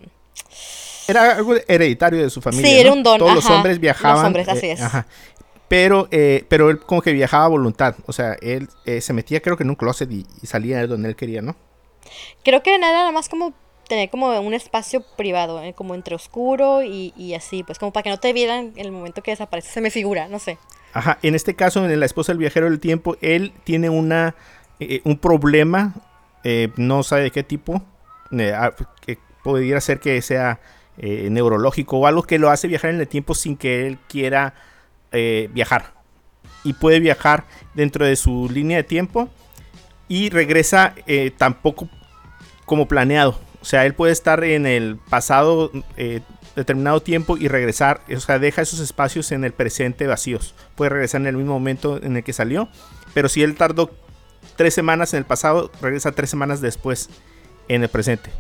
Era 1.07 1.37
algo 1.37 1.55
hereditario 1.69 2.23
de 2.23 2.31
su 2.31 2.41
familia. 2.41 2.67
Sí, 2.67 2.79
era 2.81 2.91
un 2.91 3.03
don, 3.03 3.19
Todos 3.19 3.35
los 3.35 3.51
hombres 3.51 3.79
viajaban. 3.79 4.17
Los 4.17 4.27
hombres, 4.27 4.49
así 4.49 4.67
eh, 4.69 4.73
es. 4.73 4.81
ajá. 4.81 5.07
Pero, 5.69 6.09
eh, 6.11 6.45
pero 6.49 6.71
él 6.71 6.79
como 6.81 7.03
que 7.03 7.13
viajaba 7.13 7.45
a 7.45 7.49
voluntad. 7.49 7.97
O 8.07 8.13
sea, 8.13 8.37
él 8.41 8.69
eh, 8.85 9.01
se 9.01 9.13
metía 9.13 9.41
creo 9.41 9.57
que 9.57 9.63
en 9.63 9.71
un 9.71 9.77
closet 9.77 10.11
y, 10.11 10.27
y 10.43 10.47
salía 10.47 10.87
donde 10.87 11.09
él 11.09 11.17
quería, 11.17 11.43
¿no? 11.43 11.57
Creo 12.45 12.63
que 12.63 12.79
nada, 12.79 12.99
nada 12.99 13.13
más 13.13 13.29
como 13.29 13.55
tener 13.89 14.11
como 14.11 14.39
un 14.41 14.55
espacio 14.55 15.05
privado, 15.17 15.63
eh, 15.63 15.75
como 15.75 15.95
entre 15.95 16.15
oscuro 16.15 16.83
y, 16.83 17.13
y 17.17 17.35
así, 17.35 17.63
pues 17.63 17.79
como 17.79 17.93
para 17.93 18.05
que 18.05 18.11
no 18.11 18.19
te 18.19 18.33
vieran 18.33 18.73
en 18.77 18.87
el 18.87 18.93
momento 18.93 19.23
que 19.23 19.31
desaparece, 19.31 19.71
se 19.71 19.81
me 19.81 19.91
figura, 19.91 20.29
no 20.29 20.39
sé. 20.39 20.59
Ajá. 20.93 21.19
En 21.23 21.35
este 21.35 21.55
caso, 21.55 21.85
en 21.85 22.01
La 22.01 22.07
esposa 22.07 22.33
del 22.33 22.39
viajero 22.39 22.67
del 22.67 22.81
tiempo, 22.81 23.17
él 23.21 23.53
tiene 23.65 23.91
una 23.91 24.35
eh, 24.81 25.01
un 25.05 25.19
problema, 25.19 25.95
eh, 26.45 26.69
no 26.77 27.03
sabe 27.03 27.23
de 27.23 27.31
qué 27.31 27.43
tipo, 27.43 27.83
eh, 28.33 28.53
ah, 28.55 28.75
que 29.01 29.19
pudiera 29.43 29.81
ser 29.81 30.01
que 30.01 30.21
sea 30.23 30.61
eh, 30.99 31.29
neurológico 31.31 31.99
o 31.99 32.07
algo 32.07 32.23
que 32.23 32.39
lo 32.39 32.51
hace 32.51 32.69
viajar 32.69 32.91
en 32.91 33.01
el 33.01 33.09
tiempo 33.09 33.35
sin 33.35 33.57
que 33.57 33.87
él 33.87 33.99
quiera 34.09 34.55
eh, 35.15 35.49
viajar. 35.53 35.95
Y 36.65 36.73
puede 36.73 36.99
viajar 36.99 37.45
dentro 37.75 38.05
de 38.05 38.17
su 38.17 38.51
línea 38.51 38.79
de 38.79 38.83
tiempo 38.83 39.29
y 40.09 40.29
regresa 40.29 40.95
eh, 41.07 41.31
tampoco 41.37 41.89
como 42.65 42.89
planeado. 42.89 43.39
O 43.61 43.65
sea, 43.65 43.87
él 43.87 43.95
puede 43.95 44.13
estar 44.13 44.43
en 44.43 44.67
el 44.67 44.99
pasado 45.09 45.71
eh, 45.97 46.21
determinado 46.57 47.01
tiempo 47.01 47.37
y 47.37 47.47
regresar. 47.47 48.01
O 48.15 48.19
sea, 48.19 48.41
deja 48.41 48.63
esos 48.63 48.81
espacios 48.81 49.31
en 49.31 49.45
el 49.45 49.53
presente 49.53 50.09
vacíos. 50.09 50.57
Puede 50.75 50.91
regresar 50.91 51.21
en 51.21 51.29
el 51.29 51.37
mismo 51.37 51.53
momento 51.53 52.03
en 52.03 52.17
el 52.17 52.25
que 52.25 52.33
salió. 52.33 52.69
Pero 53.15 53.29
si 53.29 53.45
él 53.45 53.55
tardó 53.55 53.95
tres 54.57 54.75
semanas 54.75 55.15
en 55.15 55.19
el 55.19 55.25
pasado, 55.27 55.71
regresa 55.81 56.11
tres 56.11 56.29
semanas 56.29 56.61
después 56.61 57.09
en 57.69 57.85
el 57.85 57.89
presente. 57.89 58.31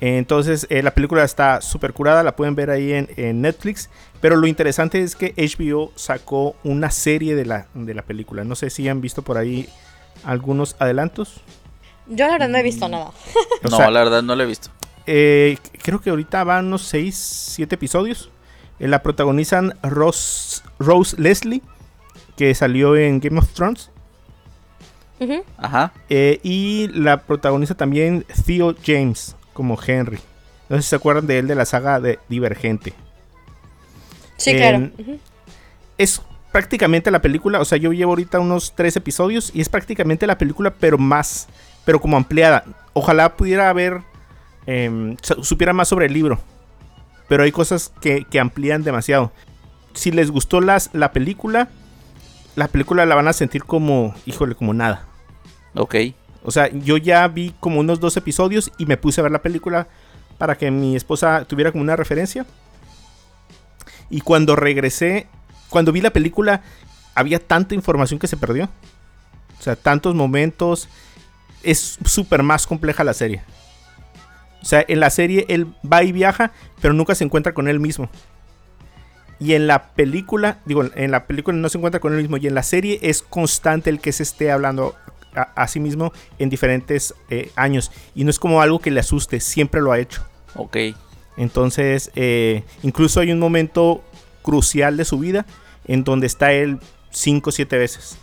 Entonces, 0.00 0.66
la 0.70 0.94
película 0.94 1.24
está 1.24 1.60
súper 1.60 1.92
curada, 1.92 2.22
la 2.22 2.36
pueden 2.36 2.54
ver 2.54 2.70
ahí 2.70 2.92
en 2.92 3.40
Netflix. 3.40 3.88
Pero 4.20 4.36
lo 4.36 4.46
interesante 4.46 5.02
es 5.02 5.14
que 5.14 5.32
HBO 5.36 5.92
sacó 5.94 6.56
una 6.64 6.90
serie 6.90 7.34
de 7.36 7.44
la, 7.46 7.68
de 7.74 7.94
la 7.94 8.02
película. 8.02 8.44
No 8.44 8.54
sé 8.56 8.70
si 8.70 8.88
han 8.88 9.00
visto 9.00 9.22
por 9.22 9.38
ahí 9.38 9.68
algunos 10.24 10.74
adelantos. 10.78 11.40
Yo 12.08 12.26
la 12.26 12.32
verdad 12.32 12.48
no 12.48 12.58
he 12.58 12.62
visto 12.62 12.88
nada. 12.88 13.10
O 13.64 13.68
no, 13.70 13.76
sea, 13.76 13.90
la 13.90 14.00
verdad 14.00 14.22
no 14.22 14.34
lo 14.34 14.42
he 14.42 14.46
visto. 14.46 14.70
eh, 15.06 15.56
creo 15.82 16.00
que 16.00 16.10
ahorita 16.10 16.42
van 16.44 16.66
unos 16.66 16.82
6, 16.82 17.14
7 17.54 17.74
episodios. 17.76 18.30
Eh, 18.80 18.88
la 18.88 19.02
protagonizan 19.02 19.74
Rose, 19.82 20.62
Rose 20.78 21.16
Leslie, 21.20 21.62
que 22.36 22.54
salió 22.54 22.96
en 22.96 23.20
Game 23.20 23.38
of 23.38 23.52
Thrones. 23.52 23.90
Ajá. 25.56 25.92
Eh, 26.08 26.38
y 26.44 26.88
la 26.92 27.22
protagoniza 27.22 27.74
también 27.74 28.24
Theo 28.46 28.74
James 28.84 29.34
como 29.52 29.76
Henry. 29.84 30.18
No 30.68 30.76
sé 30.76 30.82
si 30.82 30.88
se 30.90 30.96
acuerdan 30.96 31.26
de 31.26 31.38
él 31.40 31.48
de 31.48 31.54
la 31.56 31.64
saga 31.64 31.98
de 32.00 32.18
Divergente. 32.28 32.94
Sí, 34.38 34.56
claro. 34.56 34.90
Es 35.98 36.22
prácticamente 36.52 37.10
la 37.10 37.20
película, 37.20 37.60
o 37.60 37.64
sea, 37.64 37.76
yo 37.78 37.92
llevo 37.92 38.12
ahorita 38.12 38.40
unos 38.40 38.72
tres 38.74 38.96
episodios 38.96 39.50
y 39.54 39.60
es 39.60 39.68
prácticamente 39.68 40.26
la 40.26 40.38
película, 40.38 40.72
pero 40.72 40.96
más, 40.96 41.48
pero 41.84 42.00
como 42.00 42.16
ampliada. 42.16 42.64
Ojalá 42.94 43.36
pudiera 43.36 43.68
haber, 43.68 44.00
em, 44.66 45.16
su- 45.22 45.44
supiera 45.44 45.72
más 45.72 45.88
sobre 45.88 46.06
el 46.06 46.12
libro, 46.14 46.40
pero 47.28 47.42
hay 47.42 47.52
cosas 47.52 47.92
que, 48.00 48.24
que 48.24 48.40
amplían 48.40 48.82
demasiado. 48.82 49.32
Si 49.92 50.10
les 50.10 50.30
gustó 50.30 50.60
las, 50.60 50.90
la 50.94 51.12
película, 51.12 51.68
la 52.56 52.68
película 52.68 53.04
la 53.06 53.14
van 53.14 53.28
a 53.28 53.32
sentir 53.32 53.64
como, 53.64 54.14
híjole, 54.24 54.54
como 54.54 54.72
nada. 54.72 55.04
Ok. 55.74 55.96
O 56.44 56.50
sea, 56.50 56.70
yo 56.72 56.96
ya 56.96 57.26
vi 57.28 57.54
como 57.60 57.80
unos 57.80 58.00
dos 58.00 58.16
episodios 58.16 58.72
y 58.78 58.86
me 58.86 58.96
puse 58.96 59.20
a 59.20 59.24
ver 59.24 59.32
la 59.32 59.42
película 59.42 59.88
para 60.38 60.56
que 60.56 60.70
mi 60.70 60.94
esposa 60.96 61.44
tuviera 61.44 61.72
como 61.72 61.82
una 61.82 61.96
referencia. 61.96 62.46
Y 64.10 64.20
cuando 64.20 64.56
regresé, 64.56 65.26
cuando 65.68 65.92
vi 65.92 66.00
la 66.00 66.10
película, 66.10 66.62
había 67.14 67.38
tanta 67.38 67.74
información 67.74 68.18
que 68.18 68.26
se 68.26 68.36
perdió. 68.36 68.68
O 69.58 69.62
sea, 69.62 69.76
tantos 69.76 70.14
momentos. 70.14 70.88
Es 71.62 71.98
súper 72.04 72.42
más 72.42 72.66
compleja 72.66 73.02
la 73.02 73.14
serie. 73.14 73.42
O 74.62 74.64
sea, 74.64 74.84
en 74.86 75.00
la 75.00 75.10
serie 75.10 75.44
él 75.48 75.66
va 75.90 76.02
y 76.02 76.12
viaja, 76.12 76.52
pero 76.80 76.94
nunca 76.94 77.14
se 77.14 77.24
encuentra 77.24 77.52
con 77.52 77.68
él 77.68 77.80
mismo. 77.80 78.08
Y 79.40 79.54
en 79.54 79.66
la 79.66 79.90
película, 79.90 80.58
digo, 80.64 80.84
en 80.94 81.10
la 81.10 81.26
película 81.26 81.56
no 81.56 81.68
se 81.68 81.78
encuentra 81.78 82.00
con 82.00 82.12
él 82.12 82.20
mismo. 82.20 82.36
Y 82.38 82.46
en 82.46 82.54
la 82.54 82.62
serie 82.62 82.98
es 83.02 83.22
constante 83.22 83.90
el 83.90 84.00
que 84.00 84.12
se 84.12 84.22
esté 84.22 84.50
hablando 84.50 84.94
a, 85.34 85.68
sí 85.68 85.78
mismo 85.78 86.12
en 86.38 86.50
diferentes 86.50 87.14
eh, 87.30 87.50
años. 87.54 87.92
Y 88.14 88.24
no 88.24 88.30
es 88.30 88.38
como 88.38 88.60
algo 88.62 88.80
que 88.80 88.90
le 88.90 89.00
asuste, 89.00 89.40
siempre 89.40 89.80
lo 89.80 89.92
ha 89.92 89.98
hecho. 89.98 90.24
Ok. 90.54 90.76
Entonces, 91.38 92.10
eh, 92.16 92.64
incluso 92.82 93.20
hay 93.20 93.32
un 93.32 93.38
momento 93.38 94.02
crucial 94.42 94.96
de 94.96 95.04
su 95.04 95.18
vida 95.18 95.46
en 95.86 96.04
donde 96.04 96.26
está 96.26 96.52
él 96.52 96.78
5 97.10 97.48
o 97.48 97.52
7 97.52 97.78
veces. 97.78 98.18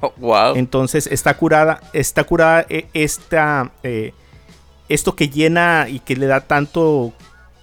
Oh, 0.00 0.12
wow. 0.18 0.56
Entonces 0.56 1.06
está 1.06 1.36
curada, 1.36 1.80
está 1.92 2.24
curada 2.24 2.66
eh, 2.68 2.88
esta, 2.92 3.70
eh, 3.84 4.12
esto 4.88 5.14
que 5.14 5.28
llena 5.28 5.86
y 5.88 6.00
que 6.00 6.16
le 6.16 6.26
da 6.26 6.40
tanto 6.40 7.12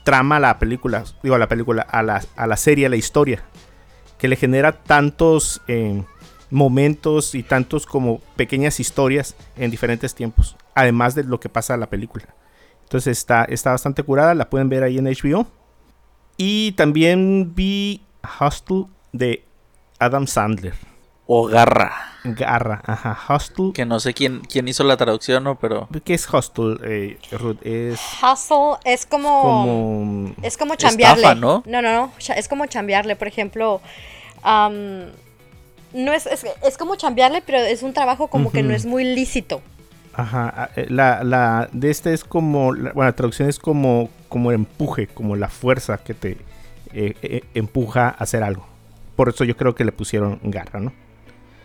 trama 0.03 0.37
a 0.37 0.39
la 0.39 0.57
película, 0.57 1.03
digo 1.21 1.35
a 1.35 1.39
la 1.39 1.47
película, 1.47 1.81
a 1.81 2.01
la, 2.01 2.23
a 2.35 2.47
la 2.47 2.55
serie, 2.55 2.85
a 2.85 2.89
la 2.89 2.95
historia, 2.95 3.43
que 4.17 4.29
le 4.29 4.37
genera 4.37 4.71
tantos 4.71 5.61
eh, 5.67 6.03
momentos 6.49 7.35
y 7.35 7.43
tantos 7.43 7.85
como 7.85 8.19
pequeñas 8.37 8.79
historias 8.79 9.35
en 9.57 9.69
diferentes 9.69 10.15
tiempos, 10.15 10.55
además 10.73 11.15
de 11.15 11.25
lo 11.25 11.39
que 11.39 11.49
pasa 11.49 11.73
en 11.73 11.81
la 11.81 11.89
película. 11.89 12.25
Entonces 12.89 13.19
está, 13.19 13.43
está 13.43 13.69
bastante 13.69 14.01
curada, 14.01 14.33
la 14.33 14.49
pueden 14.49 14.67
ver 14.67 14.81
ahí 14.81 14.97
en 14.97 15.05
HBO. 15.05 15.45
Y 16.37 16.71
también 16.71 17.53
vi 17.53 18.01
Hostel 18.39 18.87
de 19.11 19.45
Adam 19.99 20.25
Sandler. 20.25 20.73
O 21.27 21.45
garra. 21.45 21.93
Garra, 22.23 22.81
ajá, 22.83 23.15
Hostel. 23.31 23.73
Que 23.75 23.85
no 23.85 23.99
sé 23.99 24.15
quién, 24.15 24.39
quién 24.39 24.67
hizo 24.67 24.83
la 24.83 24.97
traducción, 24.97 25.43
¿no? 25.43 25.59
Pero. 25.59 25.87
¿Qué 26.03 26.15
es 26.15 26.27
Hostel, 26.33 26.79
eh, 26.83 27.19
Ruth? 27.33 27.57
Es 27.61 28.01
Hustle 28.23 28.79
es 28.83 29.05
como... 29.05 29.41
como... 29.43 30.33
Es 30.41 30.57
como 30.57 30.73
Estafa, 30.73 30.97
chambearle. 30.97 31.39
¿no? 31.39 31.61
No, 31.67 31.83
no, 31.83 32.11
Es 32.35 32.47
como 32.47 32.65
chambearle. 32.65 33.15
Por 33.15 33.27
ejemplo, 33.27 33.81
no 34.43 36.11
es, 36.11 36.25
es, 36.25 36.43
es 36.63 36.77
como 36.79 36.95
chambearle, 36.95 37.43
pero 37.43 37.59
es 37.59 37.83
un 37.83 37.93
trabajo 37.93 38.29
como 38.29 38.51
que 38.51 38.63
no 38.63 38.73
es 38.73 38.87
muy 38.87 39.03
lícito. 39.03 39.61
Ajá, 40.13 40.53
ah, 40.55 40.69
eh, 40.75 40.87
la, 40.89 41.23
la 41.23 41.69
de 41.71 41.89
este 41.89 42.13
es 42.13 42.23
como, 42.23 42.73
la- 42.73 42.91
bueno, 42.93 43.09
la 43.09 43.15
traducción 43.15 43.47
es 43.47 43.59
como, 43.59 44.09
como 44.27 44.51
empuje, 44.51 45.07
como 45.07 45.35
la 45.35 45.49
fuerza 45.49 45.97
que 45.99 46.13
te 46.13 46.37
eh, 46.93 47.13
eh, 47.21 47.43
empuja 47.53 48.07
a 48.07 48.09
hacer 48.11 48.43
algo. 48.43 48.65
Por 49.15 49.29
eso 49.29 49.43
yo 49.43 49.55
creo 49.55 49.75
que 49.75 49.85
le 49.85 49.91
pusieron 49.91 50.39
garra, 50.43 50.79
¿no? 50.79 50.93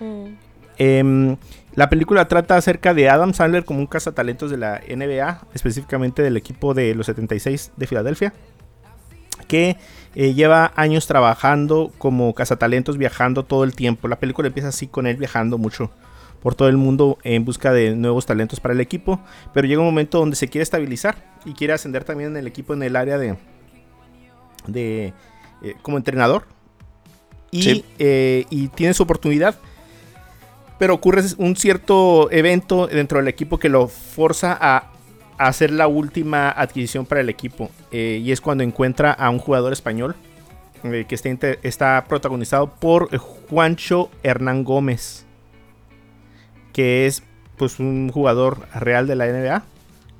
Mm. 0.00 0.34
Em, 0.76 1.36
la 1.74 1.88
película 1.88 2.26
trata 2.26 2.56
acerca 2.56 2.94
de 2.94 3.08
Adam 3.08 3.32
Sandler 3.32 3.64
como 3.64 3.80
un 3.80 3.86
cazatalentos 3.86 4.50
de 4.50 4.56
la 4.58 4.80
NBA, 4.88 5.46
específicamente 5.54 6.22
del 6.22 6.36
equipo 6.36 6.74
de 6.74 6.94
los 6.94 7.06
76 7.06 7.72
de 7.76 7.86
Filadelfia, 7.86 8.32
que 9.48 9.76
lleva 10.14 10.72
años 10.76 11.06
trabajando 11.06 11.92
como 11.98 12.34
cazatalentos, 12.34 12.98
viajando 12.98 13.44
todo 13.44 13.64
el 13.64 13.74
tiempo. 13.74 14.08
La 14.08 14.16
película 14.18 14.48
empieza 14.48 14.68
así 14.68 14.86
con 14.88 15.06
él 15.06 15.16
viajando 15.16 15.58
mucho 15.58 15.90
por 16.44 16.54
todo 16.54 16.68
el 16.68 16.76
mundo 16.76 17.18
en 17.24 17.44
busca 17.44 17.72
de 17.72 17.96
nuevos 17.96 18.26
talentos 18.26 18.60
para 18.60 18.74
el 18.74 18.80
equipo, 18.80 19.18
pero 19.52 19.66
llega 19.66 19.80
un 19.80 19.86
momento 19.86 20.18
donde 20.18 20.36
se 20.36 20.46
quiere 20.46 20.62
estabilizar 20.62 21.16
y 21.44 21.54
quiere 21.54 21.72
ascender 21.72 22.04
también 22.04 22.30
en 22.30 22.36
el 22.36 22.46
equipo 22.46 22.74
en 22.74 22.84
el 22.84 22.94
área 22.94 23.18
de, 23.18 23.36
de 24.68 25.12
eh, 25.62 25.74
como 25.82 25.96
entrenador. 25.96 26.44
Y, 27.50 27.62
Sí. 27.62 27.84
eh, 27.98 28.46
y 28.50 28.68
tiene 28.68 28.94
su 28.94 29.02
oportunidad 29.02 29.56
pero 30.78 30.94
ocurre 30.94 31.22
un 31.38 31.56
cierto 31.56 32.30
evento 32.30 32.86
dentro 32.86 33.18
del 33.18 33.28
equipo 33.28 33.58
que 33.58 33.68
lo 33.68 33.88
forza 33.88 34.58
a, 34.60 34.90
hacer 35.38 35.70
la 35.72 35.88
última 35.88 36.50
adquisición 36.50 37.06
para 37.06 37.20
el 37.20 37.28
equipo. 37.28 37.70
Eh, 37.90 38.20
y 38.22 38.30
es 38.30 38.40
cuando 38.40 38.62
encuentra 38.62 39.12
a 39.12 39.30
un 39.30 39.38
jugador 39.38 39.72
español 39.72 40.14
eh, 40.84 41.06
que 41.08 41.14
está, 41.14 41.30
está 41.62 42.04
protagonizado 42.08 42.68
por 42.68 43.16
Juancho 43.16 44.10
Hernán 44.22 44.62
Gómez, 44.62 45.23
que 46.74 47.06
es 47.06 47.22
pues 47.56 47.78
un 47.80 48.10
jugador 48.12 48.66
real 48.74 49.06
de 49.06 49.14
la 49.14 49.26
NBA, 49.26 49.62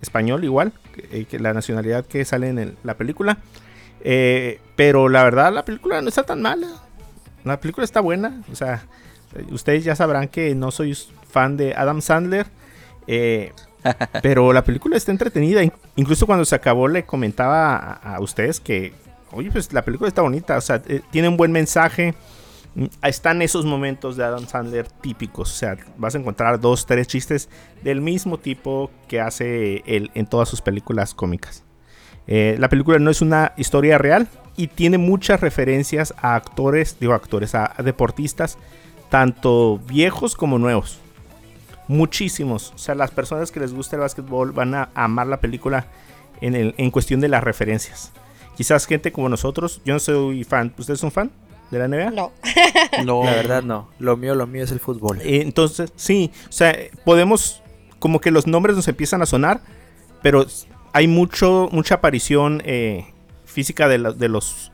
español 0.01 0.45
igual, 0.45 0.73
que, 0.95 1.21
eh, 1.21 1.25
que 1.27 1.39
la 1.39 1.53
nacionalidad 1.53 2.07
que 2.07 2.25
sale 2.25 2.49
en 2.49 2.59
el- 2.59 2.77
la 2.85 2.95
película. 2.95 3.37
Eh, 4.01 4.61
pero 4.77 5.09
la 5.09 5.25
verdad 5.25 5.53
la 5.53 5.65
película 5.65 6.01
no 6.01 6.09
está 6.09 6.23
tan 6.23 6.41
mala. 6.41 6.69
La 7.45 7.61
película 7.61 7.85
está 7.85 8.01
buena, 8.01 8.43
o 8.51 8.55
sea, 8.55 8.85
eh, 9.35 9.45
ustedes 9.51 9.85
ya 9.85 9.95
sabrán 9.97 10.29
que 10.29 10.55
no 10.55 10.71
soy 10.71 10.97
fan 11.31 11.57
de 11.59 11.75
Adam 11.75 12.01
Sandler. 12.01 12.47
eh, 13.07 13.53
pero 14.23 14.53
la 14.55 14.65
película 14.65 14.97
está 14.97 15.11
entretenida. 15.13 15.63
In- 15.63 15.73
Incluso 15.97 16.25
cuando 16.27 16.45
se 16.47 16.55
acabó 16.55 16.89
le 16.89 17.05
comentaba 17.05 17.77
a, 17.77 18.15
a 18.17 18.21
ustedes 18.21 18.59
que, 18.61 18.95
oye, 19.33 19.51
pues 19.51 19.71
la 19.75 19.83
película 19.83 20.09
está 20.09 20.23
bonita. 20.23 20.57
O 20.57 20.61
sea, 20.63 20.81
eh, 20.89 21.03
tiene 21.11 21.29
un 21.29 21.37
buen 21.37 21.53
mensaje. 21.53 22.15
Están 23.03 23.41
esos 23.41 23.65
momentos 23.65 24.17
de 24.17 24.25
Adam 24.25 24.47
Sandler 24.47 24.89
típicos. 24.89 25.53
O 25.53 25.55
sea, 25.55 25.77
vas 25.97 26.15
a 26.15 26.19
encontrar 26.19 26.59
dos, 26.61 26.87
tres 26.87 27.07
chistes 27.07 27.49
del 27.83 28.01
mismo 28.01 28.39
tipo 28.39 28.91
que 29.07 29.21
hace 29.21 29.83
él 29.87 30.11
en 30.15 30.27
todas 30.27 30.49
sus 30.49 30.61
películas 30.61 31.15
cómicas. 31.15 31.63
Eh, 32.27 32.57
la 32.59 32.69
película 32.69 32.99
no 32.99 33.11
es 33.11 33.21
una 33.21 33.53
historia 33.57 33.99
real 33.99 34.29
y 34.57 34.69
tiene 34.69 34.99
muchas 34.99 35.41
referencias 35.41 36.15
a 36.17 36.35
actores, 36.35 36.97
digo 36.99 37.13
actores, 37.13 37.55
a, 37.55 37.73
a 37.77 37.83
deportistas, 37.83 38.59
tanto 39.09 39.79
viejos 39.87 40.35
como 40.35 40.59
nuevos. 40.59 40.99
Muchísimos. 41.87 42.73
O 42.75 42.79
sea, 42.79 42.97
las 42.97 43.13
personas 43.13 43.53
que 43.53 43.61
les 43.61 43.73
gusta 43.73 43.95
el 43.97 44.01
básquetbol 44.01 44.51
van 44.53 44.75
a 44.75 44.89
amar 44.95 45.29
la 45.29 45.39
película 45.39 45.87
en, 46.41 46.57
el, 46.57 46.75
en 46.77 46.91
cuestión 46.91 47.21
de 47.21 47.29
las 47.29 47.45
referencias. 47.45 48.11
Quizás 48.57 48.87
gente 48.87 49.13
como 49.13 49.29
nosotros, 49.29 49.81
yo 49.85 49.95
no 49.95 50.01
soy 50.01 50.43
fan. 50.43 50.73
¿Ustedes 50.77 50.99
son 50.99 51.13
fan 51.13 51.31
de 51.75 51.79
la 51.81 51.89
NBA? 51.89 52.11
No. 52.13 52.33
No. 53.05 53.25
La 53.25 53.33
verdad 53.33 53.63
no. 53.63 53.91
Lo 53.99 54.17
mío, 54.17 54.35
lo 54.35 54.47
mío 54.47 54.65
es 54.65 54.71
el 54.73 54.81
fútbol. 54.81 55.21
Entonces, 55.23 55.93
sí, 55.97 56.31
o 56.49 56.53
sea, 56.53 56.75
podemos, 57.05 57.63
como 57.99 58.21
que 58.21 58.31
los 58.31 58.47
nombres 58.47 58.77
nos 58.77 58.89
empiezan 58.89 59.21
a 59.21 59.27
sonar, 59.27 59.61
pero 60.23 60.47
hay 60.93 61.07
mucho, 61.09 61.69
mucha 61.73 61.97
aparición 61.97 62.63
eh, 62.65 63.07
física 63.45 63.89
de, 63.89 63.99
la- 63.99 64.13
de 64.13 64.29
los, 64.29 64.73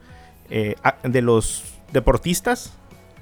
eh, 0.50 0.76
de 1.02 1.22
los 1.22 1.64
deportistas. 1.92 2.74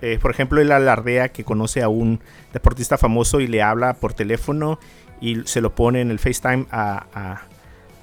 Eh, 0.03 0.19
por 0.21 0.31
ejemplo, 0.31 0.61
él 0.61 0.71
alardea 0.73 1.29
que 1.31 1.45
conoce 1.45 1.83
a 1.83 1.89
un 1.89 2.21
deportista 2.53 2.99
famoso 2.99 3.41
y 3.41 3.47
le 3.47 3.63
habla 3.63 3.95
por 3.95 4.13
teléfono 4.15 4.79
y 5.21 5.43
se 5.47 5.61
lo 5.61 5.75
pone 5.75 6.01
en 6.01 6.11
el 6.11 6.19
FaceTime 6.19 6.67
a, 6.71 7.07
a- 7.15 7.43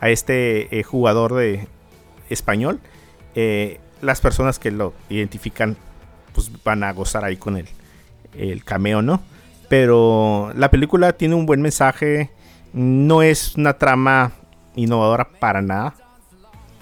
a 0.02 0.10
este 0.10 0.78
eh, 0.80 0.84
jugador 0.84 1.34
de 1.36 1.68
español, 2.30 2.80
eh, 3.36 3.80
las 4.02 4.22
personas 4.22 4.60
que 4.60 4.72
lo 4.72 4.94
identifican 5.10 5.78
pues 6.34 6.52
van 6.64 6.84
a 6.84 6.92
gozar 6.92 7.24
ahí 7.24 7.38
con 7.38 7.58
el, 7.58 7.68
el 8.38 8.64
cameo, 8.64 9.02
¿no? 9.02 9.22
Pero 9.70 10.52
la 10.56 10.70
película 10.70 11.14
tiene 11.14 11.36
un 11.36 11.46
buen 11.46 11.62
mensaje, 11.62 12.30
no 12.74 13.22
es 13.22 13.56
una 13.56 13.78
trama 13.78 14.34
innovadora 14.76 15.30
para 15.40 15.62
nada. 15.62 15.96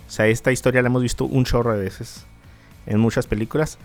O 0.08 0.12
sea, 0.12 0.28
esta 0.28 0.52
historia 0.52 0.82
la 0.82 0.88
hemos 0.88 1.02
visto 1.02 1.26
un 1.26 1.46
chorro 1.46 1.74
de 1.74 1.84
veces 1.84 2.26
en 2.86 3.00
muchas 3.00 3.28
películas. 3.28 3.78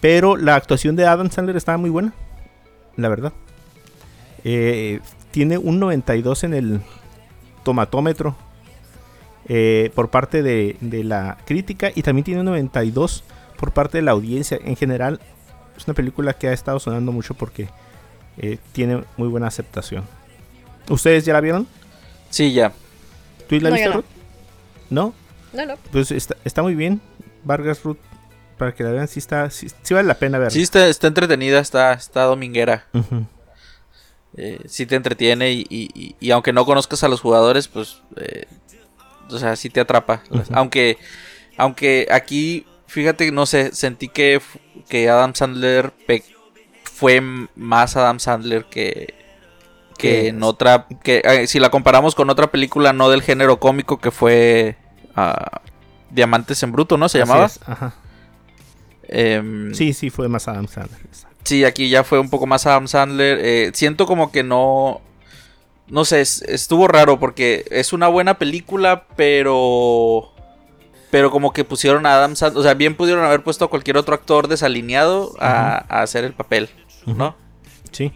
Pero 0.00 0.36
la 0.36 0.56
actuación 0.56 0.96
de 0.96 1.06
Adam 1.06 1.30
Sandler 1.30 1.56
estaba 1.56 1.78
muy 1.78 1.90
buena, 1.90 2.12
la 2.96 3.08
verdad. 3.08 3.32
Eh, 4.44 5.00
tiene 5.30 5.58
un 5.58 5.78
92 5.78 6.44
en 6.44 6.54
el 6.54 6.80
tomatómetro 7.62 8.34
eh, 9.48 9.90
por 9.94 10.10
parte 10.10 10.42
de, 10.42 10.76
de 10.80 11.04
la 11.04 11.38
crítica 11.44 11.90
y 11.94 12.02
también 12.02 12.24
tiene 12.24 12.40
un 12.40 12.46
92 12.46 13.24
por 13.58 13.72
parte 13.72 13.98
de 13.98 14.02
la 14.02 14.12
audiencia. 14.12 14.58
En 14.64 14.76
general, 14.76 15.20
es 15.76 15.86
una 15.86 15.94
película 15.94 16.34
que 16.34 16.48
ha 16.48 16.52
estado 16.52 16.78
sonando 16.80 17.12
mucho 17.12 17.34
porque 17.34 17.68
eh, 18.38 18.58
tiene 18.72 19.04
muy 19.16 19.28
buena 19.28 19.46
aceptación. 19.48 20.04
¿Ustedes 20.88 21.24
ya 21.24 21.32
la 21.32 21.40
vieron? 21.40 21.66
Sí, 22.30 22.52
ya. 22.52 22.72
¿Tú 23.48 23.56
la 23.60 23.70
No, 23.70 23.74
viste, 23.74 23.88
no. 23.88 23.94
Ruth? 23.96 24.04
¿No? 24.90 25.14
No, 25.52 25.66
no. 25.66 25.74
Pues 25.90 26.10
está, 26.10 26.36
está 26.44 26.62
muy 26.62 26.74
bien. 26.74 27.00
Vargas 27.44 27.82
Ruth, 27.82 27.98
para 28.58 28.74
que 28.74 28.84
la 28.84 28.90
vean, 28.90 29.08
sí, 29.08 29.18
está, 29.18 29.50
sí, 29.50 29.68
sí 29.82 29.94
vale 29.94 30.08
la 30.08 30.14
pena 30.14 30.38
verla. 30.38 30.50
Sí, 30.50 30.62
está, 30.62 30.86
está 30.88 31.08
entretenida, 31.08 31.58
está, 31.60 31.92
está 31.92 32.22
dominguera. 32.24 32.86
Eh, 34.36 34.60
sí 34.66 34.86
te 34.86 34.96
entretiene 34.96 35.52
y, 35.52 35.66
y- 35.68 35.90
y- 35.94 36.16
y 36.18 36.30
aunque 36.30 36.52
no 36.54 36.64
conozcas 36.64 37.04
a 37.04 37.08
los 37.08 37.20
jugadores, 37.20 37.68
pues, 37.68 38.00
eh, 38.16 38.46
o 39.32 39.38
sea, 39.38 39.56
sí 39.56 39.70
te 39.70 39.80
atrapa. 39.80 40.22
Aunque, 40.52 40.98
aunque 41.56 42.06
aquí, 42.10 42.66
fíjate, 42.86 43.30
no 43.32 43.46
sé, 43.46 43.74
sentí 43.74 44.08
que, 44.08 44.40
que 44.88 45.08
Adam 45.08 45.34
Sandler 45.34 45.92
fue 46.84 47.20
más 47.56 47.96
Adam 47.96 48.20
Sandler 48.20 48.64
que, 48.66 49.14
que 49.98 50.28
en 50.28 50.42
otra, 50.42 50.86
que 51.02 51.22
eh, 51.24 51.46
si 51.46 51.58
la 51.58 51.70
comparamos 51.70 52.14
con 52.14 52.30
otra 52.30 52.50
película 52.50 52.92
no 52.92 53.10
del 53.10 53.22
género 53.22 53.58
cómico 53.58 53.98
que 53.98 54.10
fue 54.10 54.76
ah, 55.16 55.60
Diamantes 56.10 56.62
en 56.62 56.72
Bruto, 56.72 56.96
¿no? 56.96 57.08
Se 57.08 57.20
Así 57.20 57.28
llamaba. 57.28 57.46
es, 57.46 57.60
ajá. 57.66 57.94
Em, 59.08 59.74
Sí, 59.74 59.92
sí, 59.92 60.10
fue 60.10 60.28
más 60.28 60.48
Adam 60.48 60.68
Sandler. 60.68 61.00
Sí, 61.44 61.64
aquí 61.64 61.88
ya 61.88 62.04
fue 62.04 62.18
un 62.18 62.30
poco 62.30 62.46
más 62.46 62.66
Adam 62.66 62.86
Sandler. 62.88 63.38
Eh, 63.42 63.70
siento 63.74 64.06
como 64.06 64.30
que 64.30 64.42
no. 64.42 65.00
No 65.88 66.04
sé, 66.04 66.20
es- 66.20 66.42
estuvo 66.42 66.88
raro 66.88 67.18
porque 67.18 67.64
es 67.70 67.92
una 67.92 68.08
buena 68.08 68.38
película, 68.38 69.06
pero. 69.16 70.28
Pero 71.10 71.30
como 71.30 71.52
que 71.52 71.64
pusieron 71.64 72.06
a 72.06 72.14
Adam 72.14 72.36
Sandler. 72.36 72.60
O 72.60 72.62
sea, 72.62 72.74
bien 72.74 72.96
pudieron 72.96 73.24
haber 73.24 73.42
puesto 73.44 73.66
a 73.66 73.70
cualquier 73.70 73.98
otro 73.98 74.14
actor 74.14 74.48
desalineado 74.48 75.34
a, 75.40 75.84
a 75.88 76.02
hacer 76.02 76.24
el 76.24 76.32
papel, 76.32 76.70
¿no? 77.04 77.36
Sí, 77.90 78.12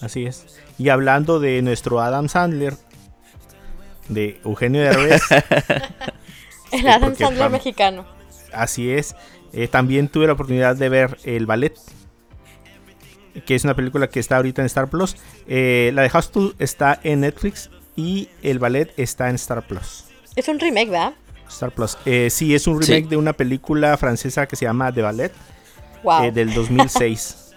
así 0.00 0.24
es. 0.26 0.46
Y 0.78 0.90
hablando 0.90 1.40
de 1.40 1.60
nuestro 1.62 2.00
Adam 2.00 2.28
Sandler, 2.28 2.74
de 4.08 4.40
Eugenio 4.44 4.82
Derbez, 4.82 5.22
El 6.72 6.86
Adam 6.88 7.16
Sandler 7.16 7.50
mexicano. 7.50 8.06
así 8.52 8.92
es. 8.92 9.16
eh, 9.52 9.66
también 9.66 10.08
tuve 10.08 10.28
la 10.28 10.34
oportunidad 10.34 10.76
de 10.76 10.88
ver 10.88 11.18
El 11.24 11.46
Ballet, 11.46 11.74
que 13.46 13.54
es 13.54 13.64
una 13.64 13.74
película 13.74 14.08
que 14.08 14.20
está 14.20 14.36
ahorita 14.36 14.62
en 14.62 14.66
Star 14.66 14.88
Plus. 14.88 15.16
Eh, 15.46 15.90
la 15.94 16.02
de 16.02 16.10
Hostel 16.12 16.54
está 16.58 16.98
en 17.02 17.20
Netflix 17.20 17.70
y 17.96 18.28
El 18.42 18.58
Ballet 18.58 18.92
está 18.96 19.28
en 19.28 19.36
Star 19.36 19.66
Plus. 19.66 20.04
Es 20.36 20.48
un 20.48 20.58
remake, 20.60 20.90
¿verdad? 20.90 21.14
Star 21.48 21.72
Plus. 21.72 21.98
Eh, 22.06 22.28
sí, 22.30 22.54
es 22.54 22.66
un 22.66 22.82
Sí. 22.82 22.92
remake 22.92 23.08
de 23.10 23.16
una 23.16 23.32
película 23.32 23.96
francesa 23.96 24.46
que 24.46 24.56
se 24.56 24.64
llama 24.64 24.92
The 24.92 25.02
Ballet. 25.02 25.32
Wow. 26.02 26.24
eh, 26.24 26.32
del 26.32 26.54
2006. 26.54 27.52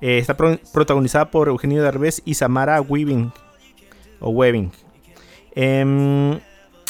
Eh, 0.00 0.18
está 0.18 0.36
pro- 0.36 0.58
protagonizada 0.72 1.30
por 1.30 1.48
Eugenio 1.48 1.82
Derbez 1.82 2.22
y 2.24 2.34
Samara 2.34 2.80
Weaving. 2.80 3.32
O 4.20 4.30
Weaving. 4.30 4.72
Em, 5.54 6.40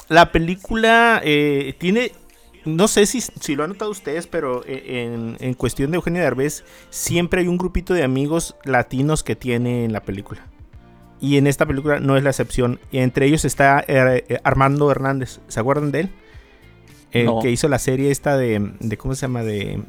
la 0.09 0.31
película 0.33 1.21
eh, 1.25 1.75
tiene. 1.79 2.13
No 2.65 2.87
sé 2.89 3.07
si, 3.07 3.21
si 3.21 3.57
lo 3.57 3.65
han 3.65 3.71
notado 3.71 3.91
ustedes, 3.91 4.27
pero 4.27 4.65
eh, 4.67 5.05
en, 5.05 5.37
en 5.41 5.55
cuestión 5.55 5.91
de 5.91 5.97
Eugenio 5.97 6.23
Derbez, 6.23 6.65
siempre 6.91 7.41
hay 7.41 7.49
un 7.49 7.59
grupito 7.59 7.93
de 7.95 8.05
amigos 8.05 8.55
latinos 8.65 9.23
que 9.25 9.35
tiene 9.35 9.85
en 9.85 9.93
la 9.93 10.03
película. 10.03 10.47
Y 11.21 11.37
en 11.39 11.47
esta 11.47 11.67
película 11.67 11.99
no 12.01 12.17
es 12.17 12.23
la 12.23 12.31
excepción. 12.31 12.79
Y 12.91 12.99
entre 12.99 13.27
ellos 13.27 13.45
está 13.45 13.81
eh, 13.87 14.25
eh, 14.29 14.39
Armando 14.45 14.91
Hernández. 14.91 15.41
¿Se 15.49 15.61
acuerdan 15.61 15.91
de 15.93 16.01
él? 16.01 16.11
El 17.13 17.27
No. 17.27 17.41
que 17.41 17.51
hizo 17.51 17.69
la 17.69 17.79
serie 17.79 18.11
esta 18.11 18.37
de, 18.37 18.73
de. 18.81 18.97
¿Cómo 18.97 19.15
se 19.15 19.23
llama? 19.23 19.43
De. 19.43 19.83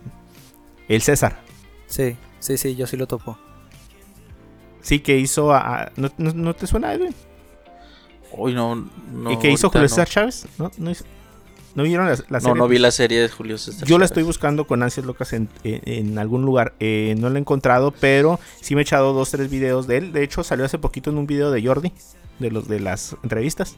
El 0.87 1.01
César. 1.01 1.39
Sí, 1.87 2.17
sí, 2.39 2.57
sí, 2.57 2.75
yo 2.75 2.85
sí 2.85 2.97
lo 2.97 3.07
topo. 3.07 3.37
Sí, 4.81 4.99
que 4.99 5.17
hizo 5.17 5.53
a... 5.53 5.83
a- 5.83 5.91
¿no, 5.95 6.09
no, 6.17 6.33
no 6.33 6.53
te 6.53 6.67
suena, 6.67 6.93
Edwin? 6.93 7.15
Uy, 8.33 8.53
no. 8.53 8.75
no 9.11 9.31
¿Y 9.31 9.37
que 9.39 9.49
hizo 9.49 9.69
Julio 9.69 9.83
no. 9.83 9.89
César 9.89 10.07
Chávez? 10.09 10.47
¿No, 10.57 10.69
no, 10.77 10.91
hizo- 10.91 11.05
¿no 11.75 11.83
vieron 11.83 12.05
la, 12.07 12.11
la 12.15 12.39
No, 12.39 12.39
serie? 12.39 12.55
no 12.55 12.67
vi 12.67 12.77
la 12.79 12.91
serie 12.91 13.21
de 13.21 13.29
Julio 13.29 13.57
César. 13.57 13.87
Yo 13.87 13.97
la 13.97 14.05
estoy 14.05 14.23
buscando 14.23 14.65
con 14.67 14.83
ansias 14.83 15.05
locas 15.05 15.33
en, 15.33 15.49
en- 15.63 15.81
en 15.85 16.17
algún 16.19 16.43
lugar. 16.43 16.73
Eh, 16.79 17.15
no 17.17 17.29
la 17.29 17.37
he 17.37 17.41
encontrado, 17.41 17.91
pero 17.99 18.39
sí 18.61 18.75
me 18.75 18.81
he 18.81 18.83
echado 18.83 19.13
dos, 19.13 19.31
tres 19.31 19.49
videos 19.49 19.87
de 19.87 19.97
él. 19.97 20.13
De 20.13 20.23
hecho, 20.23 20.43
salió 20.43 20.65
hace 20.65 20.77
poquito 20.77 21.09
en 21.09 21.17
un 21.17 21.27
video 21.27 21.51
de 21.51 21.65
Jordi, 21.65 21.91
de 22.39 22.51
los 22.51 22.67
de 22.67 22.79
las 22.79 23.15
entrevistas. 23.23 23.77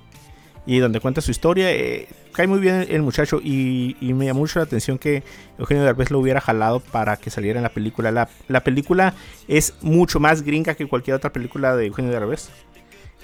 Y 0.67 0.79
donde 0.79 0.99
cuenta 0.99 1.21
su 1.21 1.29
historia. 1.29 1.71
Eh, 1.71 2.07
cae 2.31 2.47
muy 2.47 2.57
bien 2.59 2.87
el, 2.89 3.03
muchacho. 3.03 3.39
Y, 3.43 3.95
y 4.01 4.13
me 4.13 4.25
llamó 4.25 4.39
mucho 4.39 4.57
la 4.57 4.65
atención 4.65 4.97
que 4.97 5.21
Eugenio 5.59 5.83
Derbez 5.83 6.09
lo 6.09 6.17
hubiera 6.19 6.41
jalado 6.41 6.79
para 6.79 7.17
que 7.17 7.29
saliera 7.29 7.59
en 7.59 7.63
la 7.63 7.69
película. 7.69 8.11
La, 8.11 8.29
la 8.47 8.63
película 8.63 9.13
es 9.47 9.75
mucho 9.81 10.19
más 10.19 10.41
gringa 10.41 10.73
que 10.73 10.87
cualquier 10.87 11.17
otra 11.17 11.31
película 11.31 11.75
de 11.75 11.85
Eugenio 11.85 12.09
Derbez. 12.11 12.49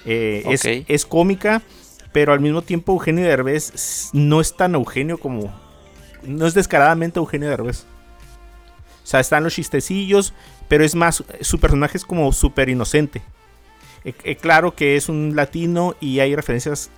Eh, 0.04 0.44
es, 0.46 0.62
es 0.64 1.04
cómica, 1.06 1.62
pero 2.12 2.32
al 2.32 2.40
mismo 2.40 2.62
tiempo 2.62 2.92
Eugenio 2.92 3.24
Derbez 3.24 4.10
no 4.12 4.40
es 4.40 4.56
tan 4.56 4.74
Eugenio 4.74 5.18
como... 5.18 5.52
No 6.22 6.46
es 6.46 6.54
descaradamente 6.54 7.18
Eugenio 7.18 7.48
Derbez. 7.48 7.84
O 9.02 9.06
sea, 9.06 9.18
están 9.20 9.42
los 9.42 9.54
chistecillos, 9.54 10.32
pero 10.68 10.84
es 10.84 10.94
más, 10.94 11.24
su 11.40 11.58
personaje 11.58 11.96
es 11.96 12.04
como 12.04 12.30
súper 12.32 12.68
inocente. 12.68 13.22
Eh, 14.04 14.14
eh, 14.24 14.36
claro 14.36 14.74
que 14.74 14.96
es 14.96 15.08
un 15.08 15.34
latino 15.34 15.96
y 16.00 16.20
hay 16.20 16.36
referencias 16.36 16.90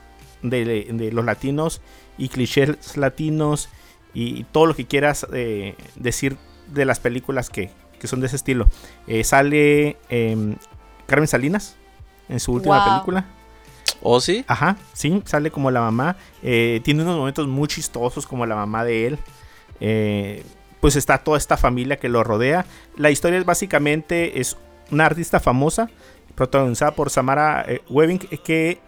de, 0.42 0.64
de 0.92 1.12
los 1.12 1.24
latinos 1.24 1.81
y 2.18 2.29
clichés 2.29 2.96
latinos 2.96 3.68
y, 4.12 4.44
todo 4.44 4.66
lo 4.66 4.77
que 4.77 4.87
quieras 4.87 5.27
eh, 5.33 5.74
decir 5.96 6.37
de 6.72 6.85
las 6.85 7.00
películas 7.00 7.50
que, 7.50 7.70
que 7.98 8.07
son 8.07 8.20
de 8.20 8.27
ese 8.27 8.37
estilo. 8.37 8.68
Sale 9.22 9.96
em, 10.09 10.57
Carmen 11.07 11.29
Salinas 11.29 11.77
en 12.29 12.40
su 12.40 12.53
última 12.53 12.85
Wow. 12.85 12.94
película. 12.94 13.27
¿O 14.07 14.21
sí? 14.21 14.45
Ajá, 14.47 14.77
sí, 14.93 15.23
sale 15.25 15.51
como 15.51 15.71
la 15.71 15.81
mamá. 15.81 16.17
Eh, 16.43 16.83
tiene 16.85 17.03
unos 17.03 17.17
momentos 17.17 17.49
muy 17.49 17.67
chistosos 17.69 18.27
como 18.27 18.45
la 18.45 18.55
mamá 18.55 18.85
de 18.85 19.07
él. 19.07 19.19
Eh, 19.81 20.45
pues 20.81 20.95
está 20.97 21.17
toda 21.17 21.38
esta 21.38 21.57
familia 21.57 21.97
que 21.97 22.11
lo 22.11 22.23
rodea. 22.23 22.67
La 22.99 23.11
historia 23.11 23.38
es 23.38 23.47
básicamente 23.47 24.40
es 24.40 24.59
una 24.90 25.07
artista 25.07 25.40
famosa 25.40 25.88
protagonizada 26.35 26.95
por 26.95 27.09
Samara 27.09 27.64
eh, 27.67 27.81
Webbing 27.88 28.19
que 28.19 28.79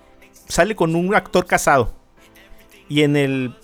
sale 0.48 0.76
con 0.76 0.94
un 0.94 1.14
actor 1.14 1.46
casado 1.46 1.94
y 2.90 3.00
en 3.00 3.16
el 3.16 3.55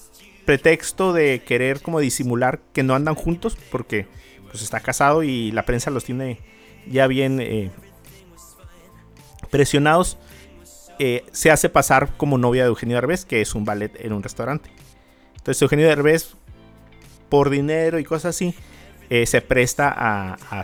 pretexto 0.47 1.13
de 1.13 1.43
querer 1.45 1.83
como 1.83 2.01
disimular 2.01 2.61
que 2.73 2.83
no 2.83 2.95
andan 2.95 3.15
juntos 3.15 3.59
porque 3.71 4.07
pues 4.51 4.63
está 4.63 4.81
casado 4.81 5.23
y 5.23 5.53
la 5.53 5.67
prensa 5.67 5.91
los 5.91 6.05
tiene 6.05 6.41
ya 6.87 7.07
bien 7.07 7.71
presionados 9.51 10.17
eh, 11.05 11.25
se 11.33 11.51
hace 11.51 11.69
pasar 11.69 12.11
como 12.17 12.39
novia 12.39 12.63
de 12.63 12.69
Eugenio 12.69 12.95
Derbez, 12.97 13.25
que 13.25 13.41
es 13.41 13.55
un 13.57 13.65
ballet 13.65 13.93
en 14.05 14.13
un 14.13 14.23
restaurante. 14.23 14.71
Entonces 15.37 15.61
Eugenio 15.61 15.89
Derbez, 15.89 16.35
por 17.29 17.51
dinero 17.51 17.99
y 17.99 18.05
cosas 18.05 18.37
así, 18.37 18.55
eh, 19.11 19.27
se 19.27 19.41
presta 19.41 19.89
a, 19.89 20.35
a 20.51 20.63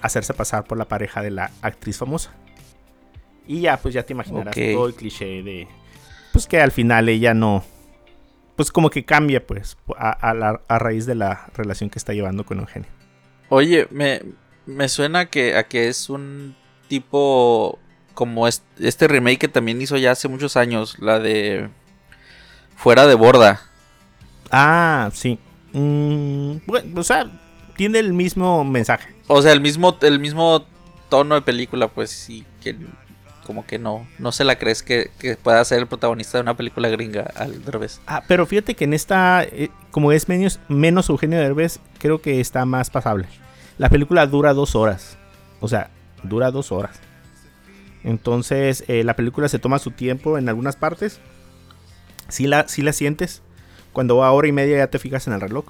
hacerse 0.00 0.32
pasar 0.32 0.64
por 0.64 0.78
la 0.78 0.86
pareja 0.86 1.22
de 1.22 1.30
la 1.30 1.50
actriz 1.60 1.98
famosa. 1.98 2.32
Y 3.46 3.60
ya, 3.60 3.76
pues 3.76 3.92
ya 3.92 4.04
te 4.04 4.14
imaginarás 4.14 4.54
todo 4.54 4.86
el 4.86 4.94
cliché 4.94 5.42
de... 5.42 5.68
Pues 6.32 6.46
que 6.46 6.60
al 6.60 6.72
final 6.72 7.08
ella 7.10 7.34
no... 7.34 7.62
Pues 8.56 8.70
como 8.72 8.88
que 8.88 9.04
cambia, 9.04 9.44
pues, 9.46 9.76
a, 9.98 10.10
a 10.10 10.32
la- 10.32 10.60
a 10.68 10.78
raíz 10.78 11.04
de 11.06 11.14
la 11.16 11.48
relación 11.54 11.90
que 11.90 11.98
está 11.98 12.12
llevando 12.14 12.44
con 12.46 12.60
Eugenio. 12.60 12.88
Oye, 13.50 13.86
me, 13.90 14.22
me 14.64 14.88
suena 14.88 15.26
que, 15.26 15.56
a 15.56 15.64
que 15.64 15.88
es 15.88 16.08
un 16.08 16.56
tipo 16.88 17.78
como 18.14 18.48
est- 18.48 18.64
este 18.80 19.08
remake 19.08 19.38
que 19.38 19.48
también 19.48 19.80
hizo 19.82 19.96
ya 19.96 20.12
hace 20.12 20.28
muchos 20.28 20.56
años, 20.56 20.96
la 21.00 21.18
de 21.18 21.68
Fuera 22.76 23.06
de 23.06 23.14
Borda. 23.14 23.60
Ah, 24.50 25.10
sí. 25.12 25.38
Mm, 25.72 26.58
bueno, 26.66 27.00
o 27.00 27.04
sea, 27.04 27.26
tiene 27.76 27.98
el 27.98 28.12
mismo 28.12 28.64
mensaje. 28.64 29.12
O 29.26 29.42
sea, 29.42 29.52
el 29.52 29.60
mismo, 29.60 29.96
el 30.02 30.18
mismo 30.20 30.64
tono 31.08 31.34
de 31.34 31.42
película, 31.42 31.88
pues 31.88 32.10
sí, 32.10 32.44
que 32.62 32.76
como 33.46 33.66
que 33.66 33.78
no, 33.78 34.06
no 34.18 34.32
se 34.32 34.42
la 34.44 34.56
crees 34.58 34.82
que, 34.82 35.10
que 35.18 35.36
pueda 35.36 35.62
ser 35.64 35.80
el 35.80 35.86
protagonista 35.86 36.38
de 36.38 36.42
una 36.42 36.56
película 36.56 36.88
gringa 36.88 37.30
al 37.36 37.62
revés. 37.66 38.00
Ah, 38.06 38.22
pero 38.26 38.46
fíjate 38.46 38.74
que 38.74 38.84
en 38.84 38.94
esta, 38.94 39.42
eh, 39.44 39.70
como 39.90 40.12
es 40.12 40.28
menos, 40.28 40.60
menos 40.68 41.08
Eugenio 41.10 41.38
Derbez, 41.38 41.78
creo 41.98 42.22
que 42.22 42.40
está 42.40 42.64
más 42.64 42.88
pasable. 42.88 43.26
La 43.76 43.90
película 43.90 44.26
dura 44.26 44.54
dos 44.54 44.74
horas. 44.74 45.18
O 45.60 45.68
sea, 45.68 45.90
dura 46.22 46.50
dos 46.50 46.72
horas. 46.72 46.98
Entonces, 48.04 48.84
eh, 48.88 49.02
la 49.02 49.16
película 49.16 49.48
se 49.48 49.58
toma 49.58 49.78
su 49.78 49.90
tiempo 49.90 50.38
en 50.38 50.48
algunas 50.48 50.76
partes. 50.76 51.20
Sí 52.28 52.46
la, 52.46 52.68
sí 52.68 52.82
la 52.82 52.92
sientes. 52.92 53.42
Cuando 53.92 54.16
va 54.18 54.28
a 54.28 54.32
hora 54.32 54.46
y 54.48 54.52
media 54.52 54.76
ya 54.78 54.86
te 54.88 54.98
fijas 54.98 55.26
en 55.26 55.32
el 55.32 55.40
reloj. 55.40 55.64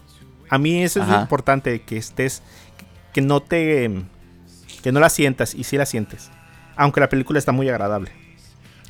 A 0.50 0.58
mí 0.58 0.82
eso 0.82 1.00
es 1.02 1.08
importante, 1.22 1.82
que 1.82 1.96
estés, 1.96 2.42
que 3.12 3.20
no 3.22 3.40
te, 3.40 3.90
que 4.82 4.92
no 4.92 5.00
la 5.00 5.08
sientas 5.08 5.54
y 5.54 5.64
sí 5.64 5.76
la 5.76 5.86
sientes. 5.86 6.30
Aunque 6.76 7.00
la 7.00 7.08
película 7.08 7.38
está 7.38 7.52
muy 7.52 7.68
agradable. 7.68 8.10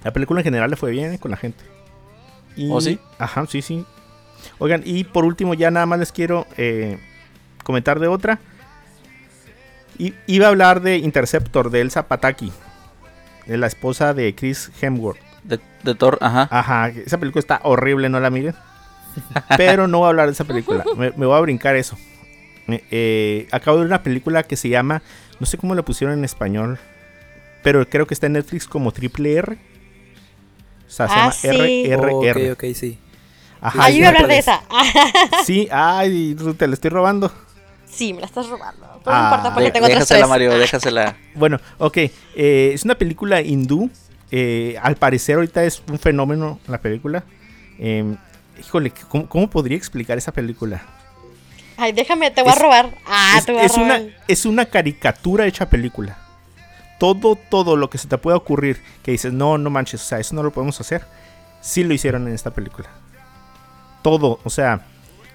La 0.03 0.13
película 0.13 0.41
en 0.41 0.45
general 0.45 0.71
le 0.71 0.77
fue 0.77 0.91
bien 0.91 1.17
con 1.19 1.31
la 1.31 1.37
gente. 1.37 1.65
Y- 2.57 2.71
¿Oh, 2.71 2.81
sí? 2.81 2.99
Ajá, 3.19 3.45
sí, 3.47 3.63
sí. 3.63 3.85
Oigan, 4.59 4.83
y 4.85 5.05
por 5.05 5.25
último 5.25 5.55
ya 5.55 5.71
nada 5.71 5.87
más 5.87 5.99
les 5.99 6.13
quiero 6.13 6.47
eh, 6.57 6.99
comentar 7.63 7.99
de 8.01 8.09
otra. 8.09 8.39
I- 9.99 10.15
iba 10.27 10.47
a 10.47 10.51
hablar 10.51 10.81
de 10.83 10.99
Interceptor, 10.99 11.71
de 11.71 11.81
Elsa 11.81 12.09
Pataki, 12.09 12.53
de 13.47 13.57
la 13.59 13.67
esposa 13.67 14.15
de 14.15 14.35
Chris 14.35 14.71
Hemsworth. 14.81 15.19
De, 15.45 15.61
de 15.83 15.95
Thor, 15.95 16.19
ajá. 16.21 16.49
Ajá, 16.51 16.89
esa 16.89 17.19
película 17.19 17.41
está 17.41 17.61
horrible, 17.65 18.09
no 18.09 18.19
la 18.21 18.31
miren. 18.31 18.55
Pero 19.57 19.87
no 19.87 19.99
voy 19.99 20.07
a 20.07 20.09
hablar 20.11 20.27
de 20.27 20.33
esa 20.33 20.45
película, 20.45 20.85
me, 20.97 21.11
me 21.13 21.27
voy 21.27 21.37
a 21.37 21.41
brincar 21.41 21.77
eso. 21.77 21.97
Eh, 22.67 22.83
eh, 22.91 23.49
acabo 23.53 23.77
de 23.77 23.83
ver 23.85 23.89
una 23.93 24.03
película 24.03 24.43
que 24.43 24.57
se 24.57 24.69
llama, 24.69 25.03
no 25.39 25.47
sé 25.47 25.59
cómo 25.59 25.75
la 25.75 25.83
pusieron 25.83 26.19
en 26.19 26.25
español, 26.25 26.79
pero 27.63 27.89
creo 27.89 28.07
que 28.07 28.15
está 28.15 28.27
en 28.27 28.33
Netflix 28.35 28.67
como 28.67 28.91
Triple 28.93 29.35
R. 29.35 29.53
O 30.87 30.91
sea, 30.91 31.09
se 31.09 31.15
Ah, 31.15 31.17
llama 31.17 31.33
sí. 31.33 31.85
RRR. 31.91 32.53
Ok, 32.53 32.59
ok, 32.65 32.75
sí. 32.75 32.99
Ajá, 33.61 33.85
Ah, 33.85 33.91
yo 33.91 33.97
iba 33.99 34.07
a 34.07 34.11
hablar 34.11 34.29
de 34.29 34.39
esa. 34.39 34.63
Sí, 35.45 35.69
ay, 35.71 36.37
te 36.59 36.67
la 36.67 36.75
estoy 36.75 36.91
robando. 36.91 37.33
Sí, 37.95 38.13
me 38.13 38.21
la 38.21 38.27
estás 38.27 38.49
robando. 38.49 39.01
Pero 39.05 39.17
Ah, 39.17 39.21
no 39.21 39.25
importa 39.27 39.55
porque 39.55 39.67
De- 39.67 39.71
tengo 39.73 39.87
otras 39.87 40.01
déjasela. 40.09 40.27
Mario, 40.27 40.59
déjasela. 40.59 41.17
Bueno, 41.35 41.59
ok. 41.79 41.97
eh, 41.99 42.71
es 42.75 42.85
una 42.85 42.95
película 42.97 43.41
hindú. 43.41 43.91
eh, 44.31 44.77
al 44.83 44.97
parecer 44.97 45.37
ahorita 45.37 45.63
es 45.65 45.83
un 45.89 45.99
fenómeno 45.99 46.59
la 46.67 46.79
película. 46.79 47.23
Eh, 47.79 48.17
híjole, 48.59 48.91
¿cómo, 49.09 49.29
cómo 49.29 49.49
podría 49.49 49.77
explicar 49.77 50.19
esa 50.19 50.33
película? 50.33 50.83
Ay, 51.77 51.93
déjame, 51.93 52.31
te 52.33 52.43
voy 52.43 52.51
Es- 52.53 52.59
a 52.59 52.63
robar. 52.63 52.91
Ah, 53.07 53.35
es, 53.39 53.47
te 53.47 53.53
voy 53.53 53.61
a 53.63 53.65
es 53.67 53.77
robar. 53.77 54.01
una, 54.01 54.11
es 54.27 54.45
una 54.47 54.65
caricatura 54.67 55.47
hecha 55.47 55.69
película. 55.71 56.17
Todo, 56.99 57.37
todo 57.37 57.77
lo 57.77 57.91
que 57.91 57.99
se 57.99 58.09
te 58.09 58.17
pueda 58.19 58.37
ocurrir 58.37 58.81
que 59.03 59.11
dices, 59.13 59.33
no, 59.33 59.59
no 59.59 59.71
manches, 59.71 60.01
o 60.01 60.05
sea, 60.05 60.19
eso 60.21 60.35
no 60.35 60.43
lo 60.43 60.53
podemos 60.53 60.81
hacer. 60.81 61.05
Sí 61.61 61.83
lo 61.85 61.93
hicieron 61.95 62.27
en 62.29 62.35
esta 62.35 62.51
película. 62.53 62.89
Todo, 64.03 64.39
o 64.45 64.51
sea, 64.51 64.81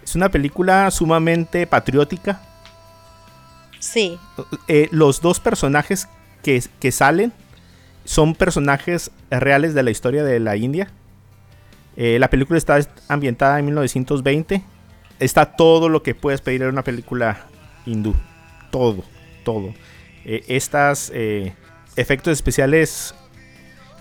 es 0.04 0.16
una 0.16 0.30
película 0.30 0.90
sumamente 0.92 1.66
patriótica. 1.68 2.42
Sí. 3.92 4.20
eh, 4.68 4.88
los 4.92 5.22
dos 5.22 5.40
personajes 5.40 6.08
que, 6.44 6.62
que 6.80 6.92
salen 6.92 7.34
son 8.06 8.36
personajes 8.36 9.12
reales 9.30 9.74
de 9.74 9.84
la 9.84 9.92
historia 9.92 10.24
de 10.24 10.40
la 10.40 10.56
India. 10.56 10.90
Eh, 11.96 12.18
la 12.20 12.30
película 12.30 12.58
está 12.58 12.80
ambientada 13.08 13.60
en 13.60 13.66
1920. 13.66 14.64
Está 15.20 15.46
todo 15.58 15.90
lo 15.90 16.02
que 16.02 16.16
puedes 16.16 16.42
pedir 16.42 16.62
en 16.62 16.70
una 16.70 16.84
película 16.84 17.46
hindú. 17.86 18.16
Todo, 18.72 19.04
todo. 19.44 19.74
Eh, 20.24 20.44
estas 20.48 21.12
eh, 21.14 21.54
efectos 21.96 22.32
especiales, 22.34 23.14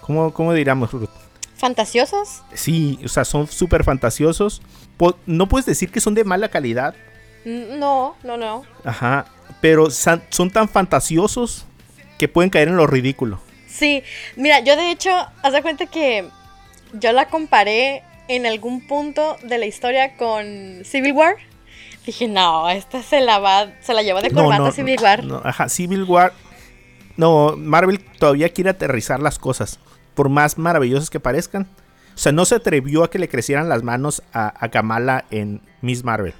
¿cómo, 0.01 0.33
cómo 0.33 0.53
diríamos? 0.53 0.93
Ruth? 0.93 1.09
¿Fantasiosos? 1.57 2.43
Sí, 2.55 3.01
o 3.05 3.09
sea, 3.09 3.25
son 3.25 3.47
súper 3.49 3.83
fantasiosos. 3.83 4.63
No 5.27 5.49
puedes 5.49 5.67
decir 5.67 5.91
que 5.91 6.01
son 6.01 6.15
de 6.15 6.25
mala 6.25 6.49
calidad, 6.49 6.95
No, 7.45 8.15
no, 8.23 8.37
no. 8.37 8.63
Ajá, 8.85 9.27
pero 9.61 9.91
son 9.91 10.51
tan 10.53 10.69
fantasiosos 10.69 11.67
que 12.19 12.29
pueden 12.29 12.51
caer 12.51 12.69
en 12.69 12.77
lo 12.77 12.87
ridículo. 12.87 13.41
Sí, 13.67 14.03
mira, 14.37 14.61
yo 14.61 14.77
de 14.77 14.91
hecho, 14.91 15.11
haz 15.43 15.53
de 15.53 15.63
cuenta 15.63 15.87
que 15.87 16.29
yo 16.95 17.13
la 17.13 17.29
comparé 17.29 18.03
en 18.29 18.47
algún 18.47 18.87
punto 18.87 19.37
de 19.43 19.59
la 19.59 19.67
historia 19.67 20.17
con 20.17 20.83
Civil 20.85 21.13
War. 21.13 21.37
Dije, 22.05 22.27
no, 22.27 22.69
esta 22.71 23.03
se 23.03 23.21
la 23.21 23.39
va, 23.39 23.73
se 23.81 23.95
la 23.95 24.03
lleva 24.03 24.23
de 24.23 24.31
No, 24.31 24.43
corbata 24.43 24.65
no, 24.65 24.73
Civil 24.73 24.99
War. 25.01 25.25
no, 25.25 25.41
ajá, 25.45 25.69
Civil 25.69 26.05
War. 26.05 26.33
No, 27.17 27.55
Marvel 27.57 28.01
todavía 28.01 28.49
quiere 28.51 28.71
aterrizar 28.71 29.21
las 29.21 29.39
cosas, 29.39 29.79
por 30.15 30.29
más 30.29 30.57
maravillosas 30.57 31.11
que 31.11 31.21
parezcan. 31.21 31.69
O 32.15 32.19
sea, 32.19 32.33
no 32.33 32.45
se 32.45 32.57
atrevió 32.57 33.05
a 33.05 33.11
que 33.11 33.19
le 33.19 33.29
crecieran 33.29 33.69
las 33.69 33.83
manos 33.83 34.23
a, 34.33 34.53
a 34.65 34.71
Kamala 34.71 35.25
en 35.31 35.61
Miss 35.83 36.03
Marvel. 36.05 36.35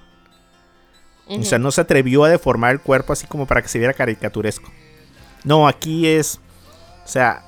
O 1.31 1.45
sea, 1.45 1.59
no 1.59 1.71
se 1.71 1.81
atrevió 1.83 2.25
a 2.25 2.29
deformar 2.29 2.73
el 2.73 2.81
cuerpo 2.81 3.13
así 3.13 3.27
como 3.27 3.47
para 3.47 3.61
que 3.63 3.69
se 3.69 3.79
viera 3.79 3.93
caricaturesco. 3.95 4.71
No, 5.45 5.69
aquí 5.69 6.07
es. 6.07 6.41
O 7.05 7.09
sea, 7.09 7.43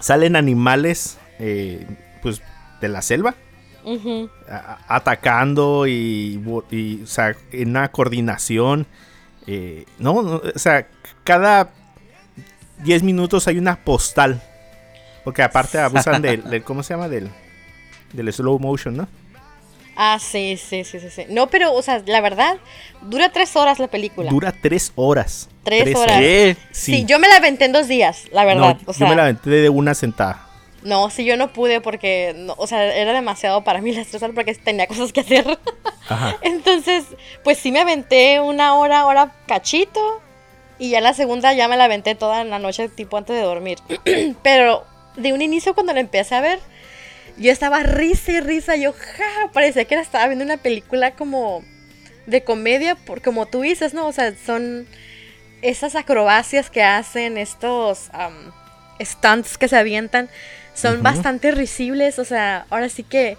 salen 0.00 0.36
animales, 0.36 1.18
eh, 1.38 1.86
pues, 2.22 2.42
de 2.80 2.88
la 2.88 3.02
selva. 3.02 3.34
A- 4.48 4.78
atacando 4.88 5.86
y, 5.86 6.42
o 6.46 7.06
sea, 7.06 7.36
en 7.52 7.70
una 7.70 7.90
coordinación. 7.90 8.86
eh, 9.46 9.84
no, 9.98 10.22
no, 10.22 10.40
o 10.54 10.58
sea, 10.58 10.86
cada 11.22 11.70
10 12.82 13.02
minutos 13.02 13.46
hay 13.46 13.58
una 13.58 13.76
postal. 13.76 14.42
Porque 15.22 15.42
aparte 15.42 15.78
abusan 15.78 16.20
del, 16.22 16.44
del- 16.50 16.62
¿cómo 16.64 16.82
se 16.82 16.94
llama? 16.94 17.08
Del, 17.08 17.30
del 18.12 18.32
slow 18.32 18.58
motion, 18.58 18.96
¿no? 18.96 19.08
Ah, 19.96 20.18
sí, 20.20 20.56
sí, 20.56 20.84
sí, 20.84 21.00
sí, 21.00 21.10
sí. 21.10 21.26
No, 21.28 21.48
pero, 21.48 21.72
o 21.72 21.82
sea, 21.82 22.02
la 22.06 22.20
verdad, 22.20 22.56
dura 23.02 23.30
tres 23.30 23.54
horas 23.56 23.78
la 23.78 23.88
película. 23.88 24.30
Dura 24.30 24.52
3 24.52 24.92
horas. 24.96 25.48
Tres 25.62 25.94
horas. 25.94 26.18
¿Qué? 26.18 26.56
Sí. 26.72 27.04
yo 27.06 27.18
me 27.18 27.28
la 27.28 27.36
aventé 27.36 27.64
en 27.64 27.72
dos 27.72 27.88
días, 27.88 28.24
la 28.32 28.44
verdad. 28.44 28.76
No, 28.76 28.90
o 28.90 28.92
sea, 28.92 29.06
yo 29.06 29.10
me 29.10 29.16
la 29.16 29.22
aventé 29.22 29.50
de 29.50 29.68
una 29.68 29.94
sentada. 29.94 30.46
No, 30.82 31.08
sí, 31.08 31.24
yo 31.24 31.38
no 31.38 31.52
pude 31.52 31.80
porque, 31.80 32.34
no, 32.36 32.54
o 32.58 32.66
sea, 32.66 32.94
era 32.94 33.12
demasiado 33.12 33.64
para 33.64 33.80
mí 33.80 33.92
las 33.96 34.08
tres 34.08 34.22
horas 34.22 34.34
porque 34.34 34.54
tenía 34.54 34.86
cosas 34.86 35.12
que 35.12 35.20
hacer. 35.20 35.58
Ajá. 36.08 36.36
Entonces, 36.42 37.04
pues 37.42 37.58
sí 37.58 37.72
me 37.72 37.80
aventé 37.80 38.40
una 38.40 38.74
hora, 38.74 39.06
hora 39.06 39.32
cachito. 39.46 40.20
Y 40.76 40.90
ya 40.90 41.00
la 41.00 41.14
segunda 41.14 41.52
ya 41.54 41.68
me 41.68 41.76
la 41.76 41.84
aventé 41.84 42.16
toda 42.16 42.40
en 42.40 42.50
la 42.50 42.58
noche, 42.58 42.88
tipo 42.88 43.16
antes 43.16 43.36
de 43.36 43.42
dormir. 43.42 43.78
Pero 44.42 44.84
de 45.16 45.32
un 45.32 45.40
inicio 45.40 45.74
cuando 45.74 45.92
la 45.92 46.00
empecé 46.00 46.34
a 46.34 46.40
ver, 46.40 46.58
yo 47.36 47.52
estaba 47.52 47.82
risa 47.82 48.32
y 48.32 48.40
risa. 48.40 48.76
Yo, 48.76 48.92
ja, 48.92 49.50
parecía 49.52 49.84
que 49.84 49.94
estaba 49.94 50.26
viendo 50.26 50.44
una 50.44 50.56
película 50.56 51.12
como 51.12 51.64
de 52.26 52.42
comedia, 52.42 52.94
por, 52.94 53.22
como 53.22 53.46
tú 53.46 53.62
dices, 53.62 53.94
¿no? 53.94 54.06
O 54.06 54.12
sea, 54.12 54.34
son 54.36 54.86
esas 55.62 55.94
acrobacias 55.94 56.70
que 56.70 56.82
hacen, 56.82 57.38
estos 57.38 58.10
am, 58.12 58.52
stunts 59.00 59.58
que 59.58 59.68
se 59.68 59.76
avientan, 59.76 60.28
son 60.74 61.02
bastante 61.02 61.50
risibles. 61.50 62.18
O 62.18 62.24
sea, 62.24 62.66
ahora 62.70 62.88
sí 62.88 63.02
que 63.02 63.36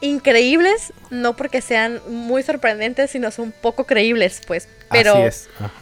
increíbles, 0.00 0.92
no 1.10 1.36
porque 1.36 1.60
sean 1.60 2.00
muy 2.08 2.42
sorprendentes, 2.42 3.10
sino 3.10 3.30
son 3.30 3.52
poco 3.52 3.84
creíbles, 3.84 4.42
pues. 4.46 4.68
Pero, 4.90 5.12
Así 5.12 5.22
es. 5.22 5.48
Ajá. 5.58 5.72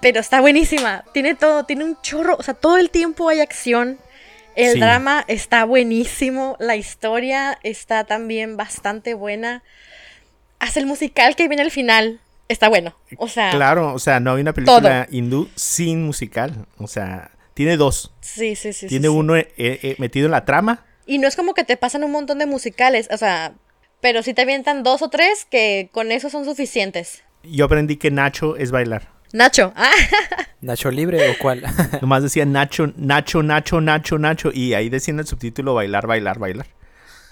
pero 0.00 0.20
está 0.20 0.40
buenísima. 0.40 1.04
Tiene 1.12 1.34
todo, 1.34 1.64
tiene 1.64 1.84
un 1.84 2.00
chorro, 2.02 2.36
o 2.38 2.42
sea, 2.42 2.54
todo 2.54 2.76
el 2.76 2.90
tiempo 2.90 3.28
hay 3.28 3.40
acción. 3.40 3.98
El 4.56 4.72
Sí. 4.74 4.80
drama 4.80 5.24
está 5.28 5.64
buenísimo, 5.64 6.56
la 6.58 6.76
historia 6.76 7.58
está 7.62 8.04
también 8.04 8.56
bastante 8.56 9.14
buena. 9.14 9.62
Hace 10.58 10.80
el 10.80 10.86
musical 10.86 11.36
que 11.36 11.46
viene 11.48 11.62
al 11.62 11.70
final, 11.70 12.20
está 12.48 12.68
bueno. 12.68 12.96
O 13.18 13.28
sea, 13.28 13.50
Claro, 13.50 13.92
o 13.94 13.98
sea, 13.98 14.18
no 14.20 14.34
hay 14.34 14.40
una 14.40 14.52
película 14.54 15.06
hindú 15.10 15.48
sin 15.54 16.04
musical. 16.04 16.66
O 16.78 16.86
sea, 16.88 17.30
tiene 17.54 17.76
dos. 17.76 18.12
sí, 18.20 18.56
sí, 18.56 18.72
sí. 18.72 18.86
tiene 18.86 19.08
sí. 19.08 19.14
uno 19.14 19.36
eh, 19.36 19.48
eh, 19.58 19.94
metido 19.98 20.26
en 20.26 20.32
la 20.32 20.44
trama. 20.44 20.84
Y 21.06 21.18
no 21.18 21.28
es 21.28 21.36
como 21.36 21.54
que 21.54 21.62
te 21.64 21.76
pasan 21.76 22.02
un 22.02 22.10
montón 22.10 22.38
de 22.38 22.46
musicales, 22.46 23.08
o 23.12 23.16
sea, 23.16 23.52
pero 24.00 24.22
sí 24.22 24.34
te 24.34 24.42
avientan 24.42 24.82
dos 24.82 25.02
o 25.02 25.08
tres 25.08 25.46
que 25.48 25.88
con 25.92 26.10
eso 26.10 26.30
son 26.30 26.44
suficientes. 26.44 27.22
Yo 27.44 27.66
aprendí 27.66 27.96
que 27.96 28.10
Nacho 28.10 28.56
es 28.56 28.70
bailar. 28.72 29.08
Nacho, 29.32 29.72
ah, 29.76 29.90
¿Nacho 30.60 30.90
libre 30.90 31.30
o 31.30 31.34
cuál? 31.40 31.62
Nomás 32.00 32.22
decía 32.22 32.44
Nacho, 32.46 32.92
Nacho, 32.96 33.42
Nacho, 33.42 33.80
Nacho, 33.80 34.18
Nacho. 34.18 34.50
Y 34.52 34.74
ahí 34.74 34.88
decía 34.88 35.12
en 35.12 35.20
el 35.20 35.26
subtítulo 35.26 35.74
bailar, 35.74 36.06
bailar, 36.06 36.38
bailar. 36.38 36.66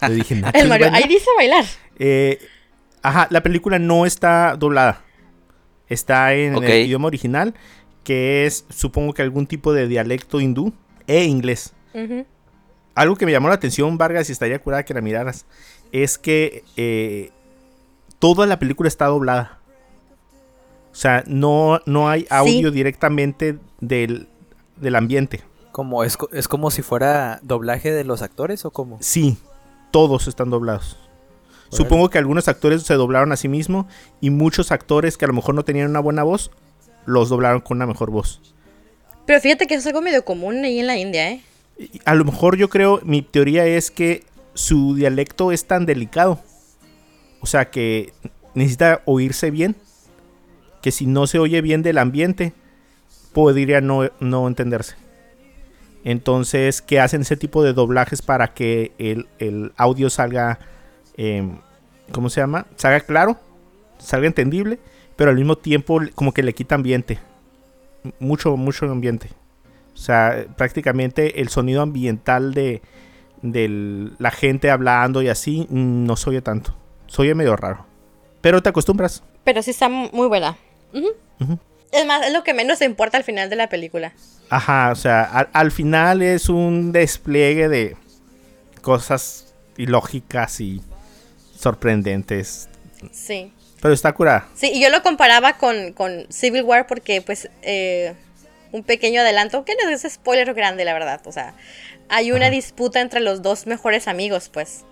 Yo 0.02 0.10
dije, 0.10 0.34
Nacho. 0.40 0.58
el 0.58 0.68
Mario, 0.68 0.86
bailar?". 0.86 1.02
ahí 1.02 1.08
dice 1.08 1.30
bailar. 1.36 1.64
Eh, 1.98 2.38
ajá, 3.02 3.28
la 3.30 3.42
película 3.42 3.78
no 3.78 4.06
está 4.06 4.56
doblada. 4.56 5.02
Está 5.88 6.34
en 6.34 6.62
el 6.62 6.86
idioma 6.86 7.06
original, 7.08 7.54
que 8.04 8.46
es, 8.46 8.64
supongo 8.70 9.12
que 9.12 9.22
algún 9.22 9.46
tipo 9.46 9.72
de 9.72 9.86
dialecto 9.86 10.40
hindú 10.40 10.72
e 11.06 11.24
inglés. 11.24 11.74
Algo 12.94 13.16
que 13.16 13.26
me 13.26 13.32
llamó 13.32 13.48
la 13.48 13.54
atención, 13.54 13.98
Vargas, 13.98 14.28
y 14.28 14.32
estaría 14.32 14.58
curada 14.58 14.84
que 14.84 14.94
la 14.94 15.00
miraras, 15.00 15.46
es 15.92 16.16
que 16.16 16.64
eh, 16.76 17.30
toda 18.18 18.46
la 18.46 18.58
película 18.58 18.88
está 18.88 19.06
doblada. 19.06 19.58
O 20.94 20.96
sea, 20.96 21.24
no, 21.26 21.80
no 21.86 22.08
hay 22.08 22.24
audio 22.30 22.70
directamente 22.70 23.58
del, 23.80 24.28
del 24.76 24.94
ambiente. 24.94 25.42
Como 25.72 26.04
es, 26.04 26.16
es 26.32 26.46
como 26.46 26.70
si 26.70 26.82
fuera 26.82 27.40
doblaje 27.42 27.90
de 27.90 28.04
los 28.04 28.22
actores 28.22 28.64
o 28.64 28.70
cómo? 28.70 28.98
Sí, 29.00 29.36
todos 29.90 30.28
están 30.28 30.50
doblados. 30.50 30.96
Supongo 31.70 32.10
que 32.10 32.18
algunos 32.18 32.46
actores 32.46 32.84
se 32.84 32.94
doblaron 32.94 33.32
a 33.32 33.36
sí 33.36 33.48
mismos 33.48 33.86
y 34.20 34.30
muchos 34.30 34.70
actores 34.70 35.18
que 35.18 35.24
a 35.24 35.28
lo 35.28 35.34
mejor 35.34 35.56
no 35.56 35.64
tenían 35.64 35.90
una 35.90 35.98
buena 35.98 36.22
voz, 36.22 36.52
los 37.06 37.28
doblaron 37.28 37.60
con 37.60 37.78
una 37.78 37.86
mejor 37.86 38.12
voz. 38.12 38.40
Pero 39.26 39.40
fíjate 39.40 39.66
que 39.66 39.74
eso 39.74 39.80
es 39.80 39.86
algo 39.88 40.00
medio 40.00 40.24
común 40.24 40.64
ahí 40.64 40.78
en 40.78 40.86
la 40.86 40.96
India, 40.96 41.32
¿eh? 41.32 41.42
Y 41.76 42.00
A 42.04 42.14
lo 42.14 42.24
mejor 42.24 42.56
yo 42.56 42.68
creo, 42.68 43.00
mi 43.02 43.22
teoría 43.22 43.66
es 43.66 43.90
que 43.90 44.22
su 44.54 44.94
dialecto 44.94 45.50
es 45.50 45.64
tan 45.64 45.86
delicado. 45.86 46.38
O 47.40 47.46
sea 47.46 47.68
que 47.68 48.12
necesita 48.54 49.02
oírse 49.06 49.50
bien. 49.50 49.74
Que 50.84 50.90
si 50.90 51.06
no 51.06 51.26
se 51.26 51.38
oye 51.38 51.62
bien 51.62 51.82
del 51.82 51.96
ambiente, 51.96 52.52
podría 53.32 53.80
no, 53.80 54.02
no 54.20 54.46
entenderse. 54.46 54.96
Entonces, 56.04 56.82
que 56.82 57.00
hacen 57.00 57.22
ese 57.22 57.36
tipo 57.36 57.62
de 57.62 57.72
doblajes 57.72 58.20
para 58.20 58.52
que 58.52 58.92
el, 58.98 59.26
el 59.38 59.72
audio 59.76 60.10
salga, 60.10 60.58
em, 61.16 61.56
¿cómo 62.12 62.28
se 62.28 62.40
llama? 62.42 62.66
Salga 62.76 63.00
claro, 63.00 63.38
salga 63.98 64.26
entendible, 64.26 64.78
pero 65.16 65.30
al 65.30 65.36
mismo 65.36 65.56
tiempo 65.56 66.00
como 66.14 66.32
que 66.34 66.42
le 66.42 66.52
quita 66.52 66.74
ambiente. 66.74 67.18
Mucho, 68.20 68.56
mucho 68.58 68.84
ambiente. 68.84 69.28
O 69.94 69.96
sea, 69.96 70.44
prácticamente 70.58 71.40
el 71.40 71.48
sonido 71.48 71.80
ambiental 71.80 72.52
de, 72.52 72.82
de 73.40 74.10
la 74.18 74.30
gente 74.30 74.70
hablando 74.70 75.22
y 75.22 75.28
así 75.28 75.66
mm, 75.70 76.04
no 76.04 76.16
se 76.16 76.28
oye 76.28 76.42
tanto. 76.42 76.74
Se 77.06 77.22
oye 77.22 77.34
medio 77.34 77.56
raro. 77.56 77.86
Pero 78.42 78.62
te 78.62 78.68
acostumbras. 78.68 79.22
Pero 79.44 79.62
sí 79.62 79.70
está 79.70 79.88
mu- 79.88 80.10
muy 80.12 80.26
buena. 80.26 80.58
Es 81.92 82.06
más, 82.06 82.26
es 82.26 82.32
lo 82.32 82.42
que 82.44 82.54
menos 82.54 82.80
importa 82.82 83.18
al 83.18 83.24
final 83.24 83.50
de 83.50 83.56
la 83.56 83.68
película. 83.68 84.12
Ajá, 84.50 84.90
o 84.90 84.96
sea, 84.96 85.22
al, 85.22 85.48
al 85.52 85.70
final 85.70 86.22
es 86.22 86.48
un 86.48 86.92
despliegue 86.92 87.68
de 87.68 87.96
cosas 88.80 89.54
ilógicas 89.76 90.60
y 90.60 90.82
sorprendentes. 91.58 92.68
Sí. 93.12 93.52
Pero 93.80 93.92
está 93.92 94.12
curada. 94.12 94.48
Sí, 94.54 94.70
y 94.72 94.82
yo 94.82 94.88
lo 94.90 95.02
comparaba 95.02 95.58
con, 95.58 95.92
con 95.92 96.26
Civil 96.30 96.62
War 96.62 96.86
porque, 96.86 97.20
pues, 97.20 97.50
eh, 97.62 98.14
un 98.72 98.82
pequeño 98.82 99.20
adelanto, 99.20 99.64
que 99.64 99.74
no 99.74 99.90
es 99.90 100.06
spoiler 100.10 100.54
grande, 100.54 100.84
la 100.84 100.94
verdad. 100.94 101.20
O 101.26 101.32
sea, 101.32 101.54
hay 102.08 102.32
una 102.32 102.50
disputa 102.50 103.00
entre 103.00 103.20
los 103.20 103.42
dos 103.42 103.66
mejores 103.66 104.08
amigos, 104.08 104.48
pues. 104.52 104.84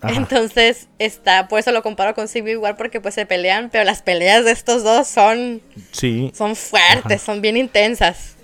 Ajá. 0.00 0.14
Entonces, 0.14 0.88
está, 0.98 1.48
por 1.48 1.58
eso 1.58 1.72
lo 1.72 1.82
comparo 1.82 2.14
con 2.14 2.28
Civil 2.28 2.58
War 2.58 2.76
porque, 2.76 3.00
pues, 3.00 3.14
se 3.14 3.26
pelean, 3.26 3.68
pero 3.70 3.84
las 3.84 4.02
peleas 4.02 4.44
de 4.44 4.52
estos 4.52 4.84
dos 4.84 5.08
son, 5.08 5.60
Sí, 5.92 6.30
son 6.34 6.54
fuertes, 6.54 7.22
son 7.22 7.40
bien 7.40 7.56
intensas. 7.56 8.36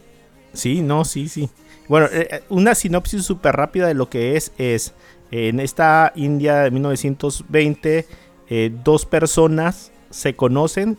sí, 0.53 0.81
no, 0.83 1.05
sí, 1.05 1.29
sí. 1.29 1.49
Bueno, 1.87 2.07
eh, 2.07 2.29
eh, 2.31 2.43
una 2.49 2.75
sinopsis 2.75 3.25
súper 3.25 3.55
rápida 3.55 3.87
de 3.87 3.95
lo 3.95 4.09
que 4.09 4.37
es 4.37 4.53
es 4.59 4.95
en 5.31 5.61
esta 5.61 6.13
India 6.15 6.61
de 6.61 6.71
1920 6.71 8.07
eh, 8.49 8.71
dos 8.85 9.07
personas 9.07 9.91
se 10.11 10.35
conocen, 10.37 10.99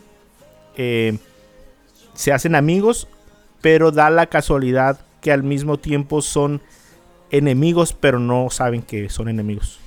eh, 0.76 1.16
se 2.14 2.32
hacen 2.32 2.54
amigos, 2.54 3.08
pero 3.60 3.92
da 3.92 4.10
la 4.10 4.26
casualidad 4.26 5.00
que 5.20 5.32
al 5.32 5.42
mismo 5.42 5.78
tiempo 5.78 6.22
son 6.22 6.60
enemigos, 7.30 7.92
pero 7.92 8.18
no 8.18 8.48
saben 8.50 8.82
que 8.82 9.08
son 9.08 9.28
enemigos. 9.28 9.80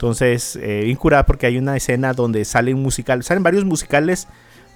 Entonces, 0.00 0.56
eh, 0.56 0.80
bien 0.84 0.96
curada 0.96 1.26
porque 1.26 1.44
hay 1.44 1.58
una 1.58 1.76
escena 1.76 2.14
donde 2.14 2.46
sale 2.46 2.72
un 2.72 2.80
musical, 2.82 3.22
salen 3.22 3.42
varios 3.42 3.66
musicales, 3.66 4.28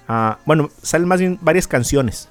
ah, 0.07 0.37
bueno, 0.45 0.69
salen 0.83 1.07
más 1.07 1.19
bien 1.19 1.39
varias 1.41 1.67
canciones. 1.67 2.29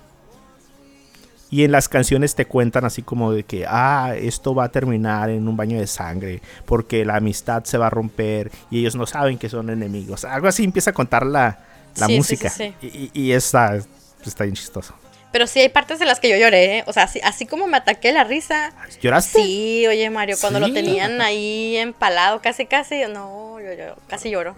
Y 1.50 1.64
en 1.64 1.72
las 1.72 1.88
canciones 1.88 2.36
te 2.36 2.46
cuentan 2.46 2.84
así 2.84 3.02
como 3.02 3.32
de 3.32 3.42
que, 3.42 3.66
ah, 3.68 4.14
esto 4.16 4.54
va 4.54 4.66
a 4.66 4.68
terminar 4.68 5.28
en 5.28 5.48
un 5.48 5.56
baño 5.56 5.76
de 5.80 5.88
sangre, 5.88 6.40
porque 6.66 7.04
la 7.04 7.16
amistad 7.16 7.64
se 7.64 7.78
va 7.78 7.88
a 7.88 7.90
romper 7.90 8.52
y 8.70 8.78
ellos 8.78 8.94
no 8.94 9.06
saben 9.06 9.38
que 9.38 9.48
son 9.48 9.70
enemigos. 9.70 10.24
Algo 10.24 10.46
así 10.46 10.62
empieza 10.62 10.90
a 10.90 10.94
contar 10.94 11.26
la, 11.26 11.58
la 11.96 12.06
Sí, 12.06 12.12
sí, 12.12 12.16
música. 12.18 12.48
sí, 12.48 12.74
Y, 12.80 13.10
y 13.12 13.32
está, 13.32 13.76
está 14.24 14.44
bien 14.44 14.54
chistoso. 14.54 14.94
Pero 15.34 15.48
sí 15.48 15.58
hay 15.58 15.68
partes 15.68 16.00
en 16.00 16.06
las 16.06 16.20
que 16.20 16.28
yo 16.28 16.36
lloré, 16.36 16.78
¿eh? 16.78 16.84
O 16.86 16.92
sea, 16.92 17.02
así, 17.02 17.20
así 17.24 17.44
como 17.44 17.66
me 17.66 17.76
ataqué 17.76 18.12
la 18.12 18.22
risa. 18.22 18.72
¿Lloraste? 19.02 19.42
Sí, 19.42 19.84
oye 19.88 20.08
Mario, 20.08 20.36
cuando 20.40 20.60
Sí. 20.60 20.68
lo 20.68 20.72
tenían 20.72 21.20
ahí 21.20 21.76
empalado 21.76 22.40
casi 22.40 22.66
casi, 22.66 23.02
no, 23.12 23.58
yo, 23.60 23.72
yo 23.72 23.96
casi 24.06 24.30
lloro. 24.30 24.54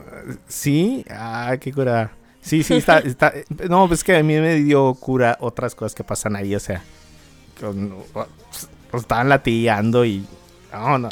Sí, 0.48 1.02
ah, 1.08 1.56
qué 1.58 1.72
cura. 1.72 2.10
Sí, 2.42 2.62
sí, 2.62 2.74
está, 2.74 2.98
está- 2.98 3.32
No, 3.70 3.88
pues 3.88 4.04
que 4.04 4.16
a 4.16 4.22
mí 4.22 4.34
me 4.38 4.56
dio 4.56 4.92
cura 4.96 5.38
otras 5.40 5.74
cosas 5.74 5.94
que 5.94 6.04
pasan 6.04 6.36
ahí, 6.36 6.54
o 6.54 6.60
sea. 6.60 6.82
con- 7.58 7.94
Lo 8.92 8.98
estaban 9.00 9.30
latillando 9.30 10.04
y. 10.04 10.26
No, 10.74 10.98
no. 10.98 11.08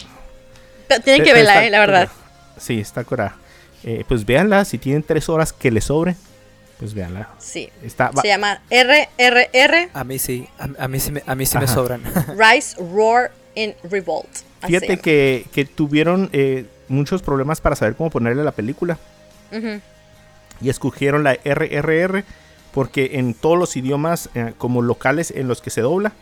Tienen 1.04 1.24
que 1.24 1.32
verla, 1.32 1.64
eh, 1.64 1.70
la 1.70 1.80
verdad. 1.80 2.08
cura. 2.08 2.60
Sí, 2.60 2.80
está 2.80 3.02
cura. 3.02 3.36
Eh, 3.82 4.04
pues 4.06 4.26
véanla, 4.26 4.66
si 4.66 4.76
tienen 4.76 5.02
tres 5.02 5.30
horas 5.30 5.54
que 5.54 5.70
les 5.70 5.84
sobre, 5.84 6.16
pues 6.78 6.94
véanla. 6.94 7.30
Sí. 7.38 7.70
Está, 7.82 8.10
Se 8.20 8.28
llama 8.28 8.60
RRR 8.70 9.90
A 9.92 10.04
mí 10.04 10.18
sí, 10.18 10.48
a, 10.58 10.84
a 10.84 10.88
mí 10.88 11.00
sí 11.00 11.12
me, 11.12 11.22
a 11.26 11.34
mí 11.34 11.46
sí 11.46 11.58
me 11.58 11.68
sobran. 11.68 12.02
Rise, 12.38 12.76
Roar 12.78 13.32
and 13.56 13.74
Revolt. 13.84 14.28
Fíjate 14.66 14.98
que, 14.98 15.46
que 15.52 15.64
tuvieron 15.64 16.30
eh, 16.32 16.66
muchos 16.88 17.22
problemas 17.22 17.60
para 17.60 17.76
saber 17.76 17.94
cómo 17.94 18.10
ponerle 18.10 18.44
la 18.44 18.52
película. 18.52 18.98
Y 20.60 20.68
escogieron 20.68 21.22
la 21.22 21.34
RRR 21.44 22.24
porque 22.72 23.10
en 23.14 23.34
todos 23.34 23.56
los 23.56 23.76
idiomas 23.76 24.30
eh, 24.34 24.52
como 24.58 24.82
locales 24.82 25.30
en 25.30 25.46
los 25.46 25.60
que 25.60 25.70
se 25.70 25.80
dobla 25.80 26.12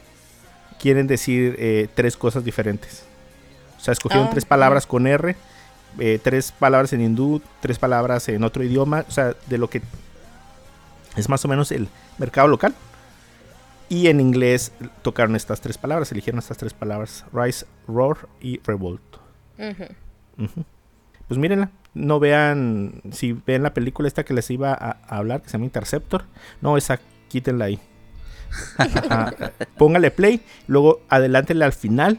quieren 0.78 1.06
decir 1.06 1.56
eh, 1.58 1.88
tres 1.94 2.16
cosas 2.16 2.44
diferentes. 2.44 3.04
O 3.78 3.80
sea, 3.80 3.92
escogieron 3.92 4.26
Ah, 4.28 4.30
tres 4.32 4.44
palabras 4.44 4.86
con 4.86 5.06
R, 5.06 5.34
eh, 5.98 6.18
tres 6.22 6.52
palabras 6.52 6.92
en 6.92 7.00
hindú, 7.00 7.40
tres 7.60 7.78
palabras 7.78 8.28
en 8.28 8.44
otro 8.44 8.62
idioma, 8.62 9.04
o 9.08 9.10
sea, 9.10 9.34
de 9.46 9.58
lo 9.58 9.70
que 9.70 9.80
es 11.16 11.28
más 11.28 11.44
o 11.44 11.48
menos 11.48 11.72
el 11.72 11.88
mercado 12.18 12.48
local. 12.48 12.74
Y 13.88 14.06
en 14.08 14.20
inglés 14.20 14.72
tocaron 15.02 15.36
estas 15.36 15.60
tres 15.60 15.76
palabras, 15.76 16.10
eligieron 16.12 16.38
estas 16.38 16.56
tres 16.56 16.72
palabras, 16.72 17.26
Rise, 17.32 17.66
Roar 17.86 18.16
y 18.40 18.58
Revolt. 18.64 19.02
Pues 21.28 21.38
mírenla. 21.38 21.70
No 21.94 22.18
vean. 22.18 23.02
Si 23.12 23.32
ven 23.32 23.62
la 23.62 23.74
película 23.74 24.08
esta 24.08 24.24
que 24.24 24.32
les 24.32 24.50
iba 24.50 24.72
a, 24.72 24.98
a 25.06 25.16
hablar, 25.18 25.42
que 25.42 25.48
se 25.48 25.52
llama 25.52 25.66
Interceptor. 25.66 26.24
No, 26.62 26.78
esa 26.78 27.00
quítenla 27.28 27.66
ahí. 27.66 27.78
Póngale 29.76 30.10
play. 30.10 30.40
Luego 30.66 31.02
adelántele 31.08 31.64
al 31.64 31.74
final. 31.74 32.18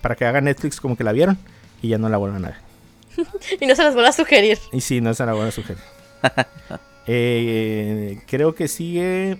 Para 0.00 0.14
que 0.14 0.24
haga 0.24 0.40
Netflix 0.40 0.80
como 0.80 0.96
que 0.96 1.04
la 1.04 1.12
vieron. 1.12 1.38
Y 1.82 1.88
ya 1.88 1.98
no 1.98 2.08
la 2.08 2.16
vuelvan 2.16 2.44
a 2.46 2.48
ver. 2.48 2.70
Y 3.60 3.66
no 3.66 3.74
se 3.74 3.84
las 3.84 3.92
vuelvo 3.92 4.08
a 4.08 4.12
sugerir. 4.12 4.58
Y 4.72 4.80
sí, 4.80 5.00
no 5.02 5.12
se 5.12 5.26
la 5.26 5.34
voy 5.34 5.48
a 5.48 5.50
sugerir. 5.50 5.82
Eh, 7.06 8.18
creo 8.26 8.54
que 8.54 8.68
sigue. 8.68 9.38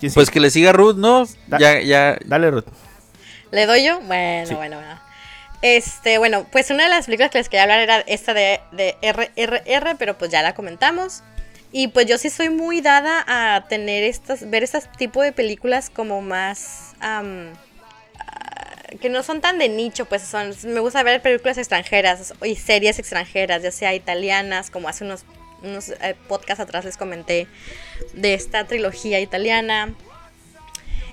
¿Quién 0.00 0.12
Pues 0.12 0.30
que 0.30 0.40
le 0.40 0.50
siga 0.50 0.72
Ruth, 0.72 0.96
¿no? 0.96 1.26
Da- 1.46 1.58
Ya, 1.58 1.80
ya. 1.80 2.18
Dale, 2.24 2.50
Ruth. 2.50 2.66
¿Le 3.50 3.66
doy 3.66 3.84
yo? 3.84 4.00
Bueno, 4.00 4.46
Sí. 4.46 4.54
bueno, 4.54 4.76
bueno. 4.76 5.00
Este, 5.62 6.18
bueno, 6.18 6.46
pues 6.52 6.70
una 6.70 6.84
de 6.84 6.90
las 6.90 7.06
películas 7.06 7.30
que 7.30 7.38
les 7.38 7.48
quería 7.48 7.62
hablar 7.62 7.80
era 7.80 8.00
esta 8.00 8.34
de, 8.34 8.60
de 8.72 8.96
RRR, 9.02 9.96
pero 9.98 10.18
pues 10.18 10.30
ya 10.30 10.42
la 10.42 10.54
comentamos. 10.54 11.22
Y 11.72 11.88
pues 11.88 12.06
yo 12.06 12.18
sí 12.18 12.28
soy 12.30 12.50
muy 12.50 12.80
dada 12.80 13.24
a 13.26 13.66
tener 13.68 14.04
estas, 14.04 14.48
ver 14.50 14.62
este 14.62 14.80
tipo 14.98 15.22
de 15.22 15.32
películas 15.32 15.90
como 15.90 16.20
más, 16.20 16.94
ah, 17.00 17.22
que 19.00 19.08
no 19.10 19.22
son 19.22 19.40
tan 19.40 19.58
de 19.58 19.68
nicho, 19.68 20.04
pues 20.06 20.22
son, 20.22 20.54
me 20.64 20.80
gusta 20.80 21.02
ver 21.02 21.20
películas 21.20 21.58
extranjeras 21.58 22.34
y 22.44 22.54
series 22.56 22.98
extranjeras, 22.98 23.62
ya 23.62 23.70
sea 23.72 23.94
italianas, 23.94 24.70
como 24.70 24.88
hace 24.88 25.04
unos, 25.04 25.24
unos 25.66 25.90
eh, 25.90 26.14
podcasts 26.28 26.60
atrás 26.62 26.84
les 26.84 26.96
comenté, 26.96 27.46
de 28.14 28.34
esta 28.34 28.66
trilogía 28.66 29.20
italiana, 29.20 29.92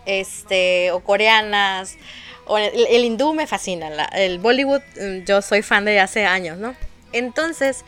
este, 0.06 0.92
o 0.92 1.00
coreanas, 1.02 1.98
o 2.46 2.58
el, 2.58 2.86
el 2.90 3.04
hindú 3.06 3.34
me 3.34 3.48
fascina, 3.48 3.90
la- 3.90 4.06
el 4.06 4.40
Bollywood 4.40 4.82
mm, 5.00 5.24
yo 5.26 5.42
soy 5.42 5.62
fan 5.62 5.86
de 5.86 6.00
hace 6.00 6.26
años, 6.26 6.58
¿no? 6.58 6.76
Entonces, 7.14 7.86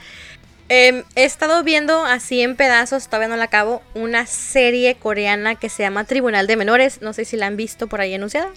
em, 0.69 1.03
he 1.15 1.25
estado 1.25 1.63
viendo 1.63 2.05
así 2.05 2.41
en 2.41 2.55
pedazos, 2.55 3.05
todavía 3.07 3.27
no 3.27 3.35
la 3.35 3.45
acabo, 3.45 3.81
una 3.95 4.25
serie 4.27 4.95
coreana 4.95 5.55
que 5.55 5.69
se 5.69 5.83
llama 5.83 6.05
Tribunal 6.05 6.47
de 6.47 6.55
Menores, 6.55 7.01
no 7.01 7.11
sé 7.13 7.25
si 7.25 7.35
la 7.37 7.47
han 7.47 7.57
visto 7.57 7.87
por 7.87 8.01
ahí 8.01 8.13
anunciada, 8.13 8.49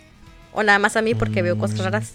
o 0.52 0.62
nada 0.62 0.78
más 0.78 0.96
a 0.96 1.02
mí 1.02 1.14
porque 1.14 1.42
veo 1.42 1.58
cosas 1.58 1.80
raras. 1.84 2.12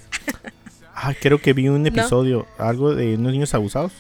Ah, 0.96 1.14
creo 1.20 1.42
que 1.42 1.54
vi 1.54 1.68
un 1.70 1.86
episodio. 1.88 2.48
Algo 2.58 2.94
de 2.96 3.16
unos 3.16 3.32
niños 3.34 3.54
abusados. 3.54 3.92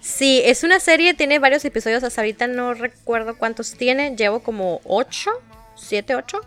Sí, 0.00 0.42
es 0.44 0.64
una 0.64 0.80
serie, 0.80 1.14
tiene 1.14 1.38
varios 1.38 1.64
episodios, 1.64 2.04
hasta 2.04 2.20
ahorita 2.20 2.46
no 2.46 2.74
recuerdo 2.74 3.36
cuántos 3.36 3.74
tiene, 3.74 4.16
llevo 4.16 4.40
como 4.40 4.80
8, 4.84 5.30
7, 5.76 6.14
8. 6.14 6.40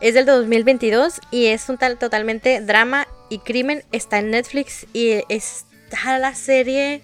Es 0.00 0.14
del 0.14 0.26
2022 0.26 1.20
y 1.30 1.46
es 1.46 1.68
un 1.68 1.78
tal 1.78 1.98
totalmente 1.98 2.60
drama 2.60 3.06
y 3.30 3.38
crimen, 3.38 3.84
está 3.92 4.18
en 4.18 4.30
Netflix 4.30 4.86
y 4.92 5.22
está 5.28 6.18
la 6.18 6.34
serie... 6.34 7.02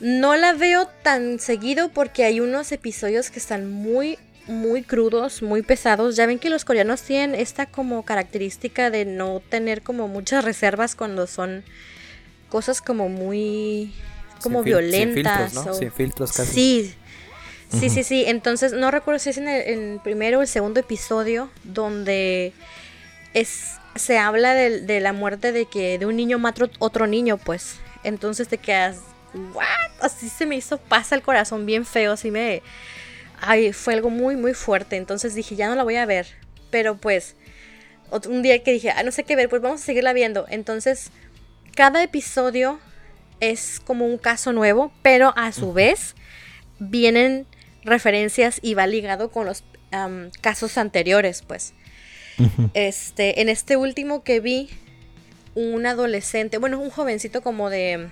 No 0.00 0.36
la 0.36 0.52
veo 0.52 0.86
tan 1.02 1.40
seguido 1.40 1.88
porque 1.88 2.22
hay 2.22 2.38
unos 2.38 2.70
episodios 2.70 3.30
que 3.30 3.40
están 3.40 3.68
muy 3.68 4.16
muy 4.48 4.82
crudos, 4.82 5.42
muy 5.42 5.62
pesados. 5.62 6.16
Ya 6.16 6.26
ven 6.26 6.38
que 6.38 6.50
los 6.50 6.64
coreanos 6.64 7.02
tienen 7.02 7.34
esta 7.34 7.66
como 7.66 8.04
característica 8.04 8.90
de 8.90 9.04
no 9.04 9.40
tener 9.48 9.82
como 9.82 10.08
muchas 10.08 10.44
reservas 10.44 10.96
cuando 10.96 11.26
son 11.26 11.62
cosas 12.48 12.80
como 12.80 13.08
muy 13.08 13.92
como 14.42 14.58
Sin 14.60 14.64
violentas. 14.66 15.04
Sin 15.04 15.14
filtros, 15.14 15.66
¿no? 15.66 15.70
o- 15.72 15.74
Sin 15.78 15.92
filtros 15.92 16.32
casi. 16.32 16.52
Sí, 16.52 16.94
sí, 17.80 17.90
sí, 17.90 18.02
sí. 18.04 18.24
Entonces, 18.26 18.72
no 18.72 18.90
recuerdo 18.90 19.18
si 19.18 19.30
es 19.30 19.38
en 19.38 19.48
el, 19.48 19.62
en 19.68 19.92
el 19.94 20.00
primero 20.00 20.38
o 20.38 20.42
el 20.42 20.48
segundo 20.48 20.80
episodio 20.80 21.50
donde 21.64 22.52
es 23.34 23.74
se 23.96 24.16
habla 24.18 24.54
de, 24.54 25.00
la 25.00 25.12
muerte 25.12 25.50
de 25.50 25.66
que 25.66 25.98
de 25.98 26.06
un 26.06 26.14
niño 26.16 26.38
mata 26.38 26.66
ot- 26.66 26.76
otro 26.78 27.06
niño, 27.08 27.36
pues. 27.36 27.76
Entonces 28.04 28.46
te 28.46 28.56
quedas, 28.58 28.98
¿what? 29.54 29.64
Así 30.00 30.28
se 30.28 30.46
me 30.46 30.54
hizo 30.54 30.78
pasa 30.78 31.16
el 31.16 31.22
corazón 31.22 31.66
bien 31.66 31.84
feo, 31.84 32.12
así 32.12 32.30
me... 32.30 32.62
Ay, 33.40 33.72
fue 33.72 33.94
algo 33.94 34.08
muy, 34.10 34.36
muy 34.36 34.54
fuerte. 34.54 34.96
Entonces 34.96 35.34
dije, 35.34 35.56
ya 35.56 35.68
no 35.68 35.74
la 35.74 35.82
voy 35.82 35.96
a 35.96 36.06
ver. 36.06 36.26
Pero 36.70 36.96
pues, 36.96 37.34
ot- 38.10 38.26
un 38.28 38.42
día 38.42 38.62
que 38.62 38.72
dije, 38.72 38.90
ah, 38.90 39.02
no 39.02 39.10
sé 39.10 39.24
qué 39.24 39.34
ver, 39.34 39.48
pues 39.48 39.62
vamos 39.62 39.80
a 39.82 39.84
seguirla 39.84 40.12
viendo. 40.12 40.46
Entonces, 40.48 41.10
cada 41.74 42.02
episodio 42.02 42.78
es 43.40 43.80
como 43.80 44.06
un 44.06 44.18
caso 44.18 44.52
nuevo, 44.52 44.92
pero 45.02 45.32
a 45.36 45.52
su 45.52 45.72
vez 45.72 46.14
vienen 46.78 47.46
referencias 47.84 48.58
y 48.62 48.74
va 48.74 48.86
ligado 48.86 49.30
con 49.30 49.46
los 49.46 49.64
casos 50.40 50.78
anteriores, 50.78 51.42
pues. 51.46 51.74
Este, 52.74 53.40
en 53.40 53.48
este 53.48 53.76
último 53.76 54.22
que 54.22 54.38
vi, 54.40 54.70
un 55.54 55.86
adolescente, 55.86 56.58
bueno, 56.58 56.78
un 56.78 56.90
jovencito 56.90 57.42
como 57.42 57.68
de 57.68 58.08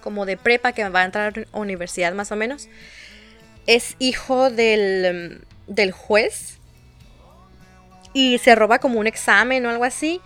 como 0.00 0.26
de 0.26 0.36
prepa 0.36 0.72
que 0.72 0.88
va 0.88 1.02
a 1.02 1.04
entrar 1.04 1.46
a 1.52 1.58
universidad 1.58 2.12
más 2.14 2.32
o 2.32 2.36
menos, 2.36 2.68
es 3.66 3.94
hijo 3.98 4.50
del, 4.50 5.44
del 5.68 5.92
juez 5.92 6.58
y 8.12 8.38
se 8.38 8.54
roba 8.54 8.78
como 8.78 8.98
un 8.98 9.06
examen 9.06 9.64
o 9.66 9.70
algo 9.70 9.84
así. 9.84 10.20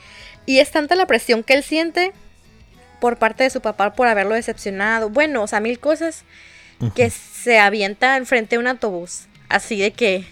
Y 0.46 0.60
es 0.60 0.70
tanta 0.70 0.94
la 0.94 1.06
presión 1.06 1.42
que 1.42 1.54
él 1.54 1.62
siente 1.62 2.12
por 3.00 3.16
parte 3.18 3.44
de 3.44 3.50
su 3.50 3.60
papá 3.60 3.94
por 3.94 4.08
haberlo 4.08 4.34
decepcionado. 4.34 5.08
Bueno, 5.10 5.42
o 5.42 5.46
sea, 5.46 5.60
mil 5.60 5.78
cosas 5.78 6.24
que 6.94 7.10
se 7.10 7.58
avienta 7.58 8.16
enfrente 8.16 8.56
de 8.56 8.58
un 8.60 8.66
autobús. 8.66 9.22
Así 9.48 9.78
de 9.80 9.92
que 9.92 10.24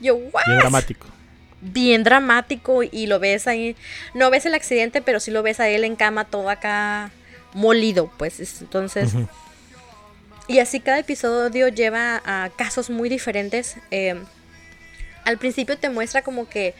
yo, 0.00 0.14
¿what? 0.16 0.42
Bien 0.46 0.58
dramático. 0.58 1.06
bien 1.60 2.04
dramático 2.04 2.82
y 2.82 3.06
lo 3.06 3.18
ves 3.18 3.46
ahí. 3.46 3.76
No 4.14 4.30
ves 4.30 4.46
el 4.46 4.54
accidente, 4.54 5.02
pero 5.02 5.20
sí 5.20 5.30
lo 5.30 5.42
ves 5.42 5.60
a 5.60 5.68
él 5.68 5.84
en 5.84 5.96
cama 5.96 6.24
todo 6.24 6.48
acá 6.50 7.10
molido, 7.52 8.10
pues. 8.16 8.40
es- 8.40 8.60
Entonces. 8.60 9.12
Y 10.46 10.60
así 10.60 10.80
cada 10.80 10.98
episodio 10.98 11.68
lleva 11.68 12.22
a 12.24 12.48
casos 12.56 12.88
muy 12.90 13.08
diferentes. 13.08 13.76
eh, 13.90 14.16
al 15.24 15.36
principio 15.36 15.76
te 15.76 15.90
muestra 15.90 16.22
como 16.22 16.48
que 16.48 16.74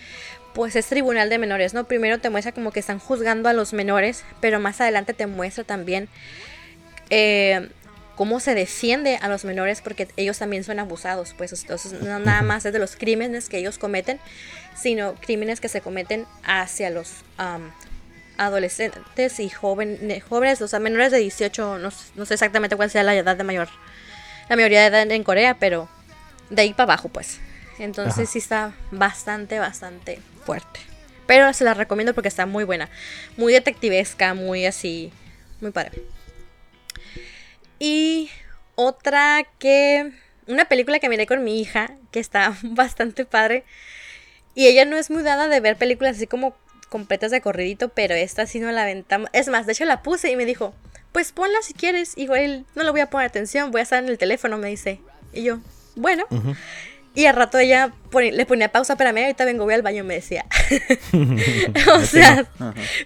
pues 0.55 0.75
es 0.77 0.87
tribunal 0.87 1.29
de 1.29 1.39
menores, 1.39 1.75
¿no? 1.75 1.85
Primero 1.85 2.19
te 2.19 2.31
muestra 2.31 2.53
como 2.53 2.73
que 2.73 2.81
están 2.81 2.99
juzgando 2.99 3.49
a 3.49 3.53
los 3.53 3.73
menores, 3.73 4.25
pero 4.41 4.59
más 4.61 4.81
adelante 4.81 5.15
te 5.15 5.27
muestra 5.27 5.65
también 5.65 6.09
eh, 7.11 7.69
cómo 8.17 8.41
se 8.41 8.55
defiende 8.55 9.17
a 9.21 9.29
los 9.29 9.45
menores 9.45 9.81
porque 9.81 10.09
ellos 10.17 10.39
también 10.39 10.65
son 10.65 10.79
abusados, 10.81 11.35
pues 11.39 11.53
entonces 11.53 11.93
no 11.93 12.19
nada 12.19 12.43
más 12.43 12.65
es 12.67 12.73
de 12.73 12.79
los 12.79 12.97
crímenes 12.97 13.49
que 13.49 13.59
ellos 13.59 13.79
cometen, 13.79 14.19
sino 14.77 15.15
crímenes 15.15 15.61
que 15.61 15.69
se 15.69 15.81
cometen 15.81 16.27
hacia 16.45 16.91
los 16.91 17.13
adolescentes 18.37 19.41
y 19.41 19.49
joven- 19.49 20.21
jóvenes, 20.29 20.61
o 20.63 20.69
sea, 20.69 20.79
menores 20.79 21.11
de 21.13 21.19
18, 21.19 21.79
no, 21.79 21.91
no 22.15 22.27
sé 22.27 22.35
exactamente 22.35 22.77
cuál 22.77 22.91
sea 22.91 23.03
la 23.03 23.15
edad 23.15 23.37
de 23.37 23.45
mayor, 23.45 23.69
la 24.49 24.57
mayoría 24.57 24.81
de 24.81 24.87
edad 24.87 25.11
en 25.11 25.25
Corea, 25.25 25.57
pero 25.59 25.89
de 26.51 26.63
ahí 26.63 26.73
para 26.73 26.93
abajo, 26.95 27.09
pues. 27.09 27.41
Entonces 27.79 28.15
Ajá. 28.15 28.27
sí 28.27 28.39
está 28.39 28.73
bastante, 28.91 29.59
bastante 29.59 30.21
fuerte. 30.45 30.81
Pero 31.27 31.53
se 31.53 31.65
la 31.65 31.75
recomiendo 31.75 32.15
porque 32.15 32.29
está 32.29 32.47
muy 32.47 32.65
buena. 32.65 32.89
Muy 33.37 33.53
detectivesca, 33.53 34.35
muy 34.35 34.65
así. 34.67 35.13
Muy 35.61 35.71
padre. 35.71 36.03
Y 37.79 38.31
otra 38.75 39.47
que. 39.59 40.13
Una 40.47 40.65
película 40.65 40.99
que 40.99 41.11
miré 41.11 41.27
con 41.27 41.45
mi 41.45 41.61
hija, 41.61 41.91
que 42.11 42.21
está 42.21 42.57
bastante 42.63 43.25
padre. 43.25 43.65
Y 44.55 44.67
ella 44.67 44.85
no 44.87 44.97
es 44.97 45.11
muy 45.11 45.23
dada 45.23 45.49
de 45.49 45.61
ver 45.61 45.77
películas 45.77 46.17
así 46.17 46.27
como 46.27 46.57
completas 46.89 47.31
de 47.31 47.43
corridito, 47.43 47.91
pero 47.91 48.15
esta 48.15 48.47
sí 48.47 48.59
no 48.59 48.73
la 48.73 48.83
aventamos. 48.83 49.29
Es 49.35 49.49
más, 49.49 49.67
de 49.67 49.73
hecho 49.73 49.85
la 49.85 50.03
puse 50.03 50.31
y 50.31 50.37
me 50.37 50.47
dijo, 50.47 50.75
pues 51.13 51.33
ponla 51.33 51.61
si 51.63 51.75
quieres. 51.75 52.17
Igual 52.17 52.65
no 52.75 52.83
le 52.83 52.91
voy 52.91 53.01
a 53.01 53.11
poner 53.11 53.29
atención, 53.29 53.71
voy 53.71 53.81
a 53.81 53.83
estar 53.83 54.03
en 54.03 54.09
el 54.09 54.17
teléfono, 54.17 54.57
me 54.57 54.69
dice. 54.69 55.01
Y 55.33 55.43
yo, 55.43 55.59
bueno. 55.95 56.25
Y 57.19 57.27
al 57.27 57.35
rato 57.35 57.59
ella 57.59 57.93
pone- 58.11 58.31
le 58.31 58.47
ponía 58.47 58.71
pausa, 58.71 58.93
espérame, 58.93 59.19
ahorita 59.25 59.45
vengo, 59.45 59.65
voy 59.65 59.75
al 59.75 59.83
baño, 59.83 60.05
me 60.05 60.15
decía. 60.15 60.45
o 61.93 62.01
sea, 62.01 62.47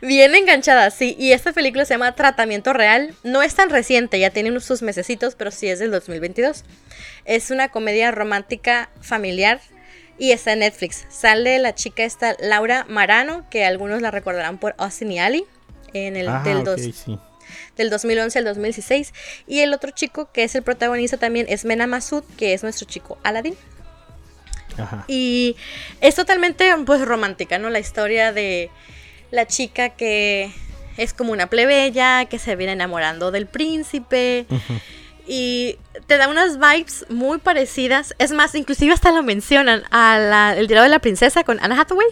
bien 0.02 0.34
enganchada, 0.34 0.90
sí. 0.90 1.16
Y 1.18 1.32
esta 1.32 1.52
película 1.52 1.84
se 1.84 1.94
llama 1.94 2.14
Tratamiento 2.14 2.72
Real. 2.72 3.14
No 3.22 3.42
es 3.42 3.54
tan 3.54 3.70
reciente, 3.70 4.18
ya 4.18 4.28
tiene 4.30 4.50
unos 4.50 4.64
sus 4.64 4.82
mesecitos, 4.82 5.34
pero 5.34 5.50
sí 5.50 5.68
es 5.68 5.78
del 5.78 5.90
2022. 5.90 6.64
Es 7.24 7.50
una 7.50 7.70
comedia 7.70 8.10
romántica 8.10 8.90
familiar 9.00 9.60
y 10.18 10.32
está 10.32 10.52
en 10.52 10.58
Netflix. 10.60 11.06
Sale 11.08 11.58
la 11.58 11.74
chica 11.74 12.04
esta, 12.04 12.36
Laura 12.38 12.84
Marano, 12.88 13.46
que 13.50 13.64
algunos 13.64 14.02
la 14.02 14.10
recordarán 14.10 14.58
por 14.58 14.74
Austin 14.78 15.10
y 15.12 15.20
Ali. 15.20 15.44
En 15.94 16.16
el 16.16 16.28
Ah, 16.28 16.42
del, 16.44 16.58
ok, 16.58 16.64
dos- 16.64 16.80
sí. 16.82 17.18
del 17.76 17.88
2011 17.90 18.38
al 18.38 18.44
2016. 18.44 19.12
Y 19.46 19.60
el 19.60 19.72
otro 19.74 19.90
chico 19.90 20.30
que 20.32 20.44
es 20.44 20.54
el 20.54 20.62
protagonista 20.62 21.16
también 21.16 21.46
es 21.48 21.64
Mena 21.64 21.86
Masud, 21.86 22.24
que 22.36 22.52
es 22.54 22.62
nuestro 22.62 22.86
chico 22.86 23.18
Aladdin. 23.22 23.54
Ajá. 24.78 25.04
Y 25.08 25.56
es 26.00 26.14
totalmente 26.14 26.70
pues 26.86 27.00
romántica, 27.02 27.58
¿no? 27.58 27.70
La 27.70 27.78
historia 27.78 28.32
de 28.32 28.70
la 29.30 29.46
chica 29.46 29.90
que 29.90 30.52
es 30.96 31.14
como 31.14 31.32
una 31.32 31.46
plebeya, 31.48 32.26
que 32.26 32.38
se 32.38 32.54
viene 32.56 32.72
enamorando 32.74 33.30
del 33.30 33.46
príncipe. 33.46 34.46
Y 35.26 35.78
te 36.06 36.16
da 36.18 36.28
unas 36.28 36.58
vibes 36.58 37.06
muy 37.08 37.38
parecidas. 37.38 38.14
Es 38.18 38.32
más, 38.32 38.54
inclusive 38.54 38.92
hasta 38.92 39.10
la 39.12 39.22
mencionan 39.22 39.84
a 39.90 40.18
la, 40.18 40.54
El 40.56 40.66
diario 40.66 40.82
de 40.82 40.88
la 40.88 40.98
princesa 40.98 41.44
con 41.44 41.58
Anna 41.62 41.80
Hathaway. 41.80 42.08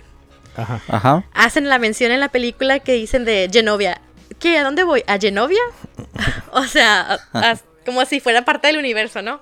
Ajá. 0.57 0.81
Ajá. 0.89 1.25
Hacen 1.35 1.69
la 1.69 1.79
mención 1.79 2.13
en 2.13 2.21
la 2.21 2.29
película 2.29 2.79
que 2.79 2.93
dicen 2.93 3.25
de 3.25 3.49
Genovia. 3.53 4.01
¿Qué? 4.39 4.59
¿A 4.59 4.65
dónde 4.65 4.85
voy? 4.85 5.03
¿A 5.07 5.19
Genovia? 5.19 5.61
o 6.53 6.65
sea, 6.65 7.19
a- 7.33 7.51
a- 7.51 7.59
como 7.85 8.05
si 8.07 8.21
fuera 8.21 8.45
parte 8.45 8.69
del 8.69 8.79
universo, 8.79 9.23
¿no? 9.23 9.41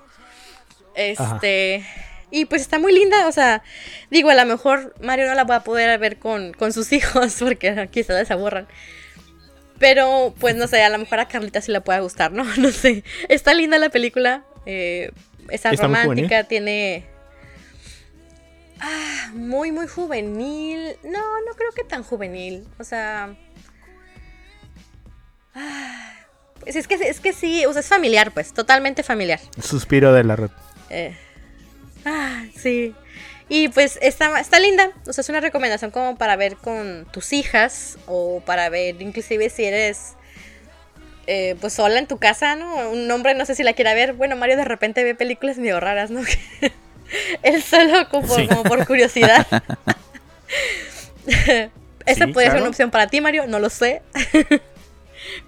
Este. 0.95 1.85
Y 2.31 2.45
pues 2.45 2.61
está 2.61 2.77
muy 2.77 2.93
linda, 2.93 3.27
o 3.27 3.31
sea, 3.31 3.63
digo, 4.11 4.29
a 4.29 4.35
lo 4.35 4.45
mejor 4.45 4.93
Mario 5.01 5.27
no 5.27 5.33
la 5.33 5.45
va 5.45 5.57
a 5.57 5.63
poder 5.63 5.97
ver 5.99 6.19
con, 6.19 6.53
con 6.53 6.73
sus 6.73 6.91
hijos 6.93 7.37
porque 7.39 7.69
aquí 7.69 8.03
se 8.03 8.13
aburran. 8.31 8.67
Pero, 9.79 10.33
pues 10.39 10.55
no 10.55 10.67
sé, 10.67 10.83
a 10.83 10.89
lo 10.89 10.97
mejor 10.97 11.19
a 11.19 11.27
Carlita 11.27 11.61
sí 11.61 11.71
le 11.71 11.81
pueda 11.81 11.99
gustar, 11.99 12.31
¿no? 12.31 12.43
No 12.57 12.71
sé. 12.71 13.03
Está 13.29 13.53
linda 13.53 13.79
la 13.79 13.89
película. 13.89 14.43
Eh, 14.65 15.11
está, 15.49 15.71
Está 15.71 15.87
romántica, 15.87 16.43
tiene. 16.43 17.05
Ah, 18.81 19.31
muy, 19.33 19.71
muy 19.71 19.87
juvenil. 19.87 20.97
No, 21.03 21.41
no 21.41 21.53
creo 21.55 21.71
que 21.75 21.83
tan 21.83 22.03
juvenil. 22.03 22.67
O 22.77 22.83
sea. 22.83 23.35
ah, 25.55 26.13
pues 26.59 26.75
es 26.75 26.87
que, 26.87 26.95
es 26.95 27.21
que 27.21 27.31
sí, 27.31 27.65
o 27.65 27.71
sea, 27.71 27.79
es 27.79 27.87
familiar, 27.87 28.31
pues, 28.33 28.53
totalmente 28.53 29.01
familiar. 29.01 29.39
Suspiro 29.61 30.13
de 30.13 30.23
la 30.25 30.35
red. 30.35 30.49
Eh, 30.89 31.15
ah, 32.09 32.45
sí. 32.55 32.93
Y 33.47 33.69
pues 33.69 33.97
está, 34.01 34.39
está 34.39 34.59
linda. 34.59 34.91
O 35.07 35.13
sea, 35.13 35.21
es 35.21 35.29
una 35.29 35.39
recomendación 35.39 35.91
como 35.91 36.17
para 36.17 36.35
ver 36.35 36.55
con 36.57 37.07
tus 37.11 37.33
hijas 37.33 37.97
o 38.05 38.41
para 38.45 38.69
ver 38.69 39.01
inclusive 39.01 39.49
si 39.49 39.65
eres 39.65 40.13
eh, 41.27 41.55
pues 41.59 41.73
sola 41.73 41.97
en 41.99 42.07
tu 42.07 42.17
casa, 42.19 42.55
¿no? 42.55 42.89
Un 42.91 43.09
hombre 43.09 43.33
no 43.33 43.45
sé 43.45 43.55
si 43.55 43.63
la 43.63 43.73
quiera 43.73 43.93
ver. 43.93 44.13
Bueno, 44.13 44.35
Mario 44.35 44.55
de 44.57 44.65
repente 44.65 45.03
ve 45.03 45.15
películas 45.15 45.57
medio 45.57 45.79
raras, 45.79 46.11
¿no? 46.11 46.21
Él 47.43 47.63
solo 47.63 48.07
como, 48.09 48.27
por- 48.27 48.39
Sí. 48.39 48.47
como 48.47 48.63
por 48.63 48.85
curiosidad. 48.85 49.45
Esa 52.05 52.25
Sí, 52.25 52.31
puede 52.33 52.49
ser 52.49 52.59
una 52.59 52.69
opción 52.69 52.89
para 52.91 53.07
ti, 53.07 53.21
Mario, 53.21 53.45
no 53.47 53.59
lo 53.59 53.69
sé. 53.69 54.01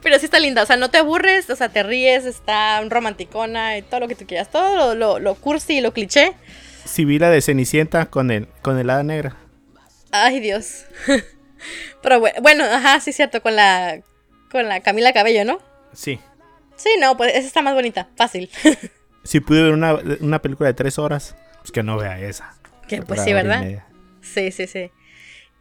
Pero 0.02 0.20
sí 0.20 0.26
está 0.26 0.40
linda, 0.40 0.64
o 0.64 0.66
sea, 0.66 0.78
no 0.78 0.90
te 0.90 0.98
aburres, 0.98 1.50
o 1.50 1.56
sea, 1.56 1.70
te 1.70 1.84
ríes, 1.84 2.26
está 2.26 2.82
romanticona 2.82 3.78
y 3.78 3.82
todo 3.82 4.02
lo 4.02 4.08
que 4.08 4.16
tú 4.16 4.26
quieras, 4.26 4.50
todo 4.50 4.76
lo, 4.76 4.96
lo, 4.96 5.20
lo 5.20 5.36
cursi 5.36 5.78
y 5.78 5.82
lo 5.82 5.94
cliché. 5.94 6.34
Si 6.86 7.06
vi 7.06 7.20
la 7.20 7.30
de 7.30 7.42
Cenicienta 7.42 8.08
con 8.08 8.32
el, 8.32 8.48
con 8.62 8.78
el 8.80 8.90
hada 8.90 9.04
negra. 9.04 9.36
Ay, 10.12 10.40
Dios. 10.40 10.86
Pero 12.02 12.20
bueno, 12.20 12.42
bueno, 12.42 12.64
ajá, 12.66 13.00
sí 13.00 13.14
cierto, 13.14 13.42
con 13.42 13.56
la 13.56 14.02
con 14.52 14.68
la 14.68 14.82
Camila 14.82 15.14
Cabello, 15.14 15.46
¿no? 15.46 15.60
Sí. 15.94 16.20
Sí, 16.76 16.90
no, 17.00 17.16
pues 17.16 17.34
esa 17.36 17.48
está 17.48 17.62
más 17.62 17.74
bonita, 17.74 18.10
fácil. 18.16 18.50
Si 19.24 19.40
pude 19.40 19.62
ver 19.62 19.74
una, 19.74 20.00
una 20.22 20.42
película 20.42 20.70
de 20.70 20.74
tres 20.74 20.98
horas, 20.98 21.36
pues 21.60 21.72
que 21.72 21.84
no 21.84 21.96
vea 21.96 22.20
esa. 22.20 22.56
que 22.88 23.04
pues 23.04 23.24
sí, 23.24 23.34
¿verdad? 23.34 23.64
Sí, 24.22 24.52
sí, 24.52 24.66
sí. 24.66 24.90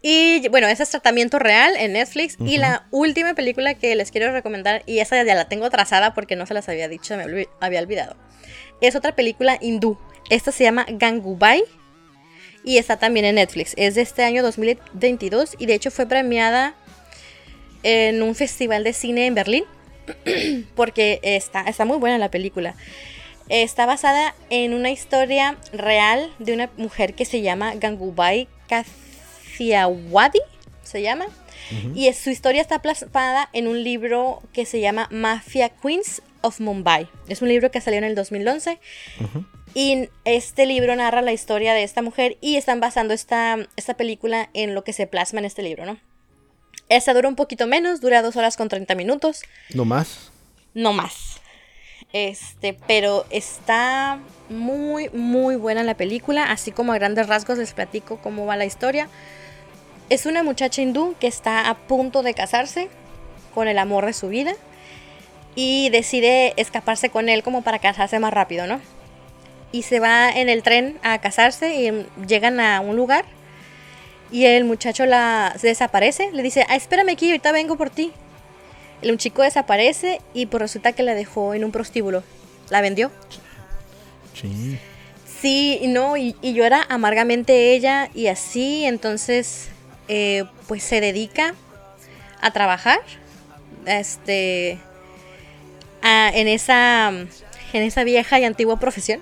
Y 0.02 0.48
bueno, 0.48 0.66
ese 0.68 0.82
es 0.82 0.90
Tratamiento 0.90 1.38
Real 1.38 1.74
en 1.76 1.92
Netflix. 1.92 2.36
Y 2.40 2.58
la 2.58 2.86
última 2.90 3.34
película 3.34 3.74
que 3.74 3.94
les 3.94 4.10
quiero 4.10 4.32
recomendar, 4.32 4.82
y 4.86 5.00
esa 5.00 5.22
ya 5.22 5.34
la 5.34 5.48
tengo 5.48 5.68
trazada 5.68 6.14
porque 6.14 6.36
no 6.36 6.46
se 6.46 6.54
las 6.54 6.68
había 6.68 6.88
dicho, 6.88 7.16
me 7.16 7.46
había 7.60 7.80
olvidado. 7.80 8.16
Es 8.80 8.96
otra 8.96 9.14
película 9.14 9.58
hindú. 9.60 9.98
Esta 10.30 10.52
se 10.52 10.64
llama 10.64 10.86
Gangubai 10.88 11.64
y 12.64 12.78
está 12.78 12.98
también 12.98 13.26
en 13.26 13.34
Netflix. 13.34 13.74
Es 13.76 13.94
de 13.94 14.02
este 14.02 14.24
año 14.24 14.42
2022 14.42 15.56
y 15.58 15.66
de 15.66 15.74
hecho 15.74 15.90
fue 15.90 16.06
premiada 16.06 16.74
en 17.82 18.22
un 18.22 18.34
festival 18.34 18.84
de 18.84 18.92
cine 18.92 19.26
en 19.26 19.34
Berlín 19.34 19.64
porque 20.74 21.20
está, 21.22 21.62
está 21.62 21.84
muy 21.84 21.98
buena 21.98 22.16
la 22.16 22.30
película. 22.30 22.74
Está 23.48 23.84
basada 23.84 24.34
en 24.48 24.74
una 24.74 24.90
historia 24.90 25.58
real 25.72 26.32
de 26.38 26.54
una 26.54 26.70
mujer 26.76 27.14
que 27.14 27.24
se 27.24 27.42
llama 27.42 27.74
Gangubai 27.74 28.48
Se 30.82 31.02
llama. 31.02 31.26
Y 31.94 32.12
su 32.14 32.30
historia 32.30 32.60
está 32.62 32.82
plasmada 32.82 33.48
en 33.52 33.68
un 33.68 33.84
libro 33.84 34.42
que 34.52 34.66
se 34.66 34.80
llama 34.80 35.06
Mafia 35.12 35.68
Queens 35.68 36.20
of 36.40 36.58
Mumbai. 36.58 37.08
Es 37.28 37.42
un 37.42 37.48
libro 37.48 37.70
que 37.70 37.80
salió 37.80 37.98
en 37.98 38.04
el 38.04 38.14
2011. 38.16 38.78
Y 39.74 40.08
este 40.24 40.66
libro 40.66 40.96
narra 40.96 41.22
la 41.22 41.32
historia 41.32 41.74
de 41.74 41.84
esta 41.84 42.02
mujer 42.02 42.38
y 42.40 42.56
están 42.56 42.80
basando 42.80 43.14
esta, 43.14 43.56
esta 43.76 43.94
película 43.94 44.50
en 44.52 44.74
lo 44.74 44.82
que 44.82 44.92
se 44.92 45.06
plasma 45.06 45.38
en 45.38 45.44
este 45.44 45.62
libro, 45.62 45.86
¿no? 45.86 45.98
Esta 46.88 47.14
dura 47.14 47.28
un 47.28 47.36
poquito 47.36 47.68
menos, 47.68 48.00
dura 48.00 48.20
dos 48.20 48.34
horas 48.34 48.56
con 48.56 48.68
30 48.68 48.96
minutos 48.96 49.42
No 49.72 49.84
más. 49.84 50.32
no 50.74 50.92
más. 50.92 51.40
Este, 52.12 52.76
pero 52.88 53.26
está 53.30 54.18
muy, 54.48 55.08
muy 55.10 55.54
buena 55.54 55.84
la 55.84 55.96
película. 55.96 56.50
Así 56.50 56.72
como 56.72 56.92
a 56.92 56.96
grandes 56.98 57.28
rasgos 57.28 57.58
les 57.58 57.72
platico 57.74 58.16
cómo 58.20 58.44
va 58.46 58.56
la 58.56 58.64
historia. 58.64 59.08
Es 60.10 60.26
una 60.26 60.42
muchacha 60.42 60.82
hindú 60.82 61.14
que 61.18 61.28
está 61.28 61.70
a 61.70 61.74
punto 61.74 62.22
de 62.22 62.34
casarse 62.34 62.88
con 63.54 63.68
el 63.68 63.78
amor 63.78 64.04
de 64.04 64.12
su 64.12 64.28
vida. 64.28 64.52
Y 65.54 65.88
decide 65.90 66.52
escaparse 66.56 67.10
con 67.10 67.28
él 67.28 67.42
como 67.42 67.62
para 67.62 67.78
casarse 67.78 68.18
más 68.18 68.32
rápido, 68.32 68.66
¿no? 68.66 68.80
Y 69.72 69.82
se 69.82 70.00
va 70.00 70.30
en 70.30 70.48
el 70.48 70.62
tren 70.62 70.98
a 71.02 71.18
casarse 71.18 71.74
y 71.74 72.06
llegan 72.26 72.60
a 72.60 72.80
un 72.80 72.96
lugar. 72.96 73.24
Y 74.32 74.46
el 74.46 74.64
muchacho 74.64 75.06
la 75.06 75.54
se 75.58 75.68
desaparece. 75.68 76.30
Le 76.32 76.42
dice, 76.42 76.66
ah, 76.68 76.76
espérame 76.76 77.10
aquí, 77.10 77.26
ahorita 77.26 77.52
vengo 77.52 77.76
por 77.76 77.90
ti. 77.90 78.12
El 79.02 79.16
chico 79.16 79.42
desaparece 79.42 80.20
y 80.34 80.46
pues 80.46 80.60
resulta 80.60 80.92
que 80.92 81.02
la 81.02 81.14
dejó 81.14 81.54
en 81.54 81.64
un 81.64 81.72
prostíbulo. 81.72 82.22
La 82.68 82.80
vendió. 82.80 83.10
Sí. 84.34 84.78
Sí, 85.40 85.80
no, 85.84 86.16
y, 86.16 86.36
y 86.42 86.52
llora 86.52 86.84
amargamente 86.88 87.72
ella 87.72 88.10
y 88.14 88.26
así, 88.26 88.84
entonces, 88.84 89.70
eh, 90.12 90.44
pues 90.66 90.82
se 90.82 91.00
dedica 91.00 91.54
a 92.40 92.50
trabajar, 92.52 92.98
este, 93.86 94.78
a- 96.02 96.30
en 96.34 96.48
esa, 96.48 97.10
en 97.10 97.82
esa 97.82 98.02
vieja 98.04 98.40
y 98.40 98.44
antigua 98.44 98.78
profesión, 98.80 99.20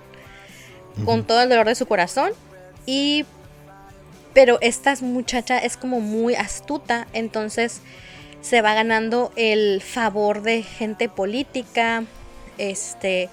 con 1.05 1.24
todo 1.26 1.43
el 1.43 1.49
dolor 1.51 1.66
de 1.66 1.74
su 1.74 1.84
corazón. 1.86 2.32
Y, 2.86 3.26
pero 4.32 4.59
esta 4.62 4.95
muchacha 5.03 5.59
es 5.59 5.76
como 5.76 6.01
muy 6.01 6.34
astuta, 6.34 7.07
entonces 7.12 7.82
se 8.41 8.62
va 8.62 8.72
ganando 8.74 9.30
el 9.36 9.82
favor 9.82 10.41
de 10.43 10.62
gente 10.62 11.09
política, 11.09 12.05
este, 12.57 13.28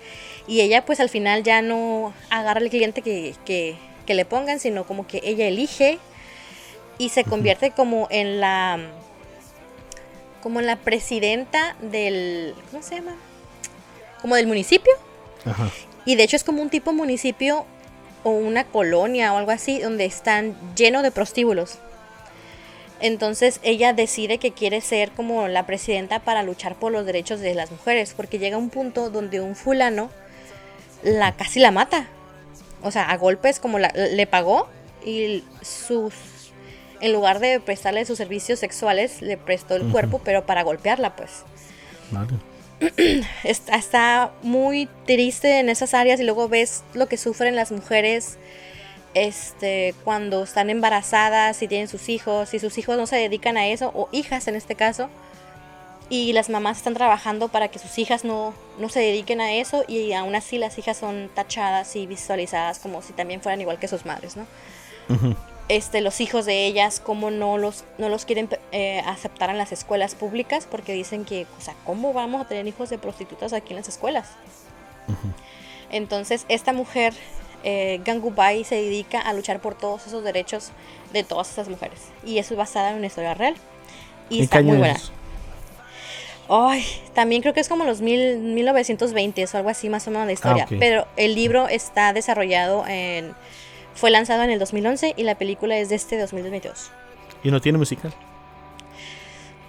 y 0.48 0.62
ella 0.62 0.86
pues 0.86 1.00
al 1.00 1.10
final 1.10 1.44
ya 1.44 1.62
no 1.62 2.14
agarra 2.30 2.60
al 2.60 2.70
cliente 2.70 3.02
que, 3.02 3.34
que- 3.46 3.78
que 4.06 4.14
le 4.14 4.26
pongan, 4.26 4.60
sino 4.60 4.84
como 4.86 5.08
que 5.08 5.22
ella 5.24 5.48
elige 5.48 6.00
y 6.98 7.10
se 7.10 7.24
convierte 7.24 7.72
como 7.72 8.08
en 8.10 8.40
la, 8.40 8.80
como 10.42 10.60
en 10.60 10.66
la 10.66 10.76
presidenta 10.78 11.76
del, 11.82 12.56
¿cómo 12.72 12.84
se 12.84 12.96
llama? 12.96 13.16
Como 14.22 14.36
del 14.36 14.48
municipio. 14.48 14.94
Ajá. 15.46 15.70
Y 16.06 16.16
de 16.16 16.24
hecho 16.24 16.36
es 16.36 16.44
como 16.44 16.62
un 16.62 16.70
tipo 16.70 16.94
municipio 16.94 17.66
o 18.24 18.30
una 18.32 18.64
colonia 18.64 19.34
o 19.34 19.38
algo 19.38 19.52
así 19.52 19.80
donde 19.80 20.06
están 20.06 20.56
llenos 20.76 21.04
de 21.04 21.12
prostíbulos. 21.12 21.80
Entonces 23.02 23.60
ella 23.62 23.92
decide 23.94 24.38
que 24.38 24.52
quiere 24.52 24.82
ser 24.82 25.12
como 25.12 25.48
la 25.48 25.66
presidenta 25.66 26.20
para 26.20 26.44
luchar 26.44 26.76
por 26.76 26.92
los 26.92 27.06
derechos 27.06 27.40
de 27.42 27.54
las 27.54 27.70
mujeres, 27.72 28.14
porque 28.16 28.40
llega 28.40 28.58
un 28.58 28.70
punto 28.70 29.10
donde 29.10 29.42
un 29.42 29.56
fulano 29.56 30.10
la 31.04 31.34
casi 31.34 31.60
la 31.60 31.72
mata. 31.72 32.08
O 32.82 32.92
sea, 32.92 33.10
a 33.10 33.18
golpes 33.18 33.60
como 33.60 33.80
la- 33.80 33.92
le 33.92 34.28
pagó 34.28 34.68
y 35.06 35.44
sus 35.62 36.14
en 37.02 37.14
lugar 37.14 37.40
de 37.40 37.60
prestarle 37.60 38.06
sus 38.06 38.18
servicios 38.18 38.60
sexuales 38.60 39.22
le 39.22 39.38
prestó 39.38 39.76
el 39.76 39.90
cuerpo, 39.92 40.22
pero 40.24 40.46
para 40.46 40.64
golpearla, 40.64 41.16
pues 41.16 41.44
Vale. 42.12 42.34
está, 43.44 43.76
está 43.76 44.32
muy 44.42 44.88
triste 45.06 45.60
en 45.60 45.70
esas 45.70 45.94
áreas 45.94 46.20
y 46.20 46.24
luego 46.24 46.50
ves 46.50 46.84
lo 46.94 47.08
que 47.08 47.18
sufren 47.18 47.56
las 47.56 47.72
mujeres 47.72 48.38
este, 49.14 49.96
cuando 50.04 50.44
están 50.44 50.70
embarazadas 50.70 51.62
y 51.62 51.68
tienen 51.68 51.88
sus 51.88 52.10
hijos 52.10 52.54
y 52.54 52.60
sus 52.60 52.78
hijos 52.78 52.98
no 52.98 53.08
se 53.08 53.16
dedican 53.16 53.58
a 53.58 53.68
eso, 53.68 53.92
o 53.96 54.10
hijas 54.12 54.48
en 54.48 54.56
este 54.56 54.76
caso, 54.76 55.10
y 56.10 56.34
las 56.34 56.50
mamás 56.50 56.78
están 56.78 56.94
trabajando 56.94 57.48
para 57.48 57.70
que 57.70 57.80
sus 57.80 57.98
hijas 57.98 58.26
no, 58.26 58.54
no 58.78 58.90
se 58.90 59.00
dediquen 59.00 59.42
a 59.42 59.54
eso 59.54 59.84
y 59.88 60.14
aún 60.14 60.36
así 60.36 60.58
las 60.58 60.78
hijas 60.78 60.98
son 60.98 61.32
tachadas 61.34 61.96
y 61.96 62.06
visualizadas 62.06 62.78
como 62.80 63.02
si 63.02 63.14
también 63.14 63.42
fueran 63.42 63.62
igual 63.62 63.80
que 63.80 63.88
sus 63.88 64.06
madres, 64.06 64.36
¿no? 64.36 64.46
Ujú. 65.10 65.36
Este, 65.68 66.02
los 66.02 66.22
hijos 66.22 66.46
de 66.46 66.66
ellas, 66.66 67.02
cómo 67.04 67.32
no 67.32 67.58
los, 67.58 67.84
no 67.98 68.10
los 68.10 68.26
quieren 68.26 68.50
eh, 68.72 69.02
aceptar 69.06 69.50
en 69.50 69.58
las 69.58 69.72
escuelas 69.72 70.16
públicas, 70.16 70.68
porque 70.70 70.94
dicen 70.94 71.26
que, 71.26 71.48
o 71.58 71.62
sea, 71.62 71.74
¿cómo 71.86 72.14
vamos 72.14 72.42
a 72.42 72.48
tener 72.48 72.68
hijos 72.68 72.90
de 72.90 72.98
prostitutas 72.98 73.54
aquí 73.54 73.74
en 73.74 73.78
las 73.78 73.88
escuelas? 73.88 74.30
Entonces, 75.90 76.46
esta 76.50 76.74
mujer, 76.74 77.14
eh, 77.64 78.00
Gangubai, 78.06 78.64
se 78.64 78.76
dedica 78.76 79.20
a 79.20 79.34
luchar 79.34 79.60
por 79.60 79.76
todos 79.76 80.06
esos 80.08 80.24
derechos 80.24 80.72
de 81.14 81.24
todas 81.24 81.52
esas 81.52 81.68
mujeres. 81.68 82.00
Y 82.24 82.38
eso 82.38 82.54
es 82.54 82.58
basada 82.58 82.92
en 82.92 82.98
una 82.98 83.08
historia 83.08 83.34
real. 83.34 83.56
Y 84.30 84.40
¿En 84.40 84.44
está 84.44 84.62
muy 84.62 84.78
buena. 84.78 84.94
es? 84.94 85.12
Ay, 86.48 86.86
también 87.16 87.42
creo 87.42 87.56
que 87.56 87.60
es 87.60 87.70
como 87.70 87.86
los 87.86 88.02
mil, 88.02 88.38
1920 88.38 89.46
o 89.46 89.58
algo 89.58 89.70
así 89.70 89.90
más 89.90 90.08
o 90.08 90.12
menos 90.12 90.28
la 90.28 90.34
historia. 90.34 90.66
ok. 90.66 90.74
Pero 90.80 91.08
el 91.18 91.34
libro 91.34 91.68
está 91.68 92.14
desarrollado 92.14 92.86
en... 92.88 93.34
Fue 93.96 94.12
lanzado 94.12 94.44
en 94.44 94.50
el 94.52 94.60
2011 94.60 95.14
y 95.18 95.24
la 95.24 95.36
película 95.36 95.78
es 95.78 95.90
de 95.90 95.96
este 95.96 96.18
2022. 96.20 96.92
¿Y 97.44 97.52
no 97.52 97.62
tiene 97.62 97.78
musical? 97.78 98.14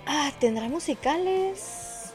Ah, 0.06 0.30
¿tendrá 0.38 0.68
musicales? 0.68 2.12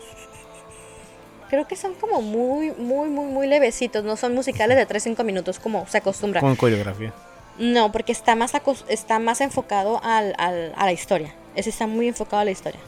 Creo 1.50 1.68
que 1.68 1.76
son 1.76 1.94
como 1.96 2.22
muy, 2.22 2.72
muy, 2.72 3.10
muy, 3.10 3.26
muy 3.26 3.48
levecitos. 3.48 4.04
No 4.04 4.16
son 4.16 4.34
musicales 4.34 4.78
de 4.78 4.88
3-5 4.88 5.24
minutos 5.24 5.60
como 5.60 5.86
se 5.88 5.98
acostumbra. 5.98 6.40
Con 6.42 6.56
coreografía. 6.56 7.14
No, 7.58 7.92
porque 7.92 8.14
está 8.14 8.36
más, 8.36 8.54
está 8.88 9.20
más 9.20 9.42
enfocado 9.42 10.00
al- 10.04 10.34
al- 10.38 10.74
a 10.78 10.86
la 10.86 10.92
historia. 10.94 11.34
Ese 11.56 11.70
está 11.70 11.88
muy 11.88 12.08
enfocado 12.08 12.42
a 12.42 12.46
la 12.46 12.52
historia. 12.52 12.80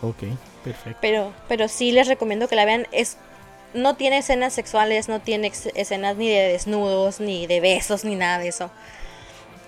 Ok, 0.00 0.22
perfecto. 0.62 0.98
Pero, 1.00 1.32
pero 1.48 1.66
sí 1.66 1.90
les 1.90 2.06
recomiendo 2.06 2.46
que 2.48 2.54
la 2.54 2.64
vean. 2.64 2.86
Es, 2.92 3.16
no 3.74 3.96
tiene 3.96 4.18
escenas 4.18 4.52
sexuales, 4.52 5.08
no 5.08 5.20
tiene 5.20 5.52
escenas 5.74 6.16
ni 6.16 6.28
de 6.28 6.48
desnudos, 6.52 7.20
ni 7.20 7.46
de 7.46 7.60
besos, 7.60 8.04
ni 8.04 8.14
nada 8.14 8.38
de 8.38 8.48
eso. 8.48 8.70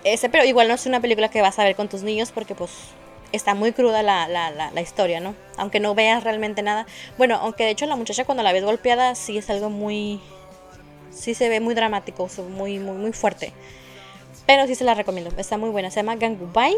Ese, 0.04 0.28
pero 0.28 0.44
igual 0.44 0.68
no 0.68 0.74
es 0.74 0.86
una 0.86 1.00
película 1.00 1.28
que 1.28 1.40
vas 1.40 1.58
a 1.58 1.64
ver 1.64 1.76
con 1.76 1.88
tus 1.88 2.02
niños 2.02 2.30
porque 2.30 2.54
pues 2.54 2.70
está 3.32 3.54
muy 3.54 3.72
cruda 3.72 4.02
la, 4.02 4.28
la, 4.28 4.50
la, 4.50 4.70
la 4.70 4.80
historia, 4.80 5.20
¿no? 5.20 5.34
Aunque 5.56 5.80
no 5.80 5.94
veas 5.94 6.22
realmente 6.22 6.62
nada. 6.62 6.86
Bueno, 7.16 7.36
aunque 7.36 7.64
de 7.64 7.70
hecho 7.70 7.86
la 7.86 7.96
muchacha 7.96 8.24
cuando 8.24 8.42
la 8.42 8.52
ves 8.52 8.64
golpeada 8.64 9.14
sí 9.14 9.38
es 9.38 9.48
algo 9.50 9.70
muy... 9.70 10.20
Sí 11.10 11.34
se 11.34 11.48
ve 11.48 11.60
muy 11.60 11.74
dramático, 11.74 12.28
muy, 12.50 12.78
muy, 12.78 12.96
muy 12.96 13.12
fuerte. 13.12 13.52
Pero 14.46 14.66
sí 14.66 14.74
se 14.74 14.84
la 14.84 14.94
recomiendo, 14.94 15.32
está 15.38 15.56
muy 15.56 15.70
buena. 15.70 15.90
Se 15.90 15.96
llama 15.96 16.16
Gangubai 16.16 16.76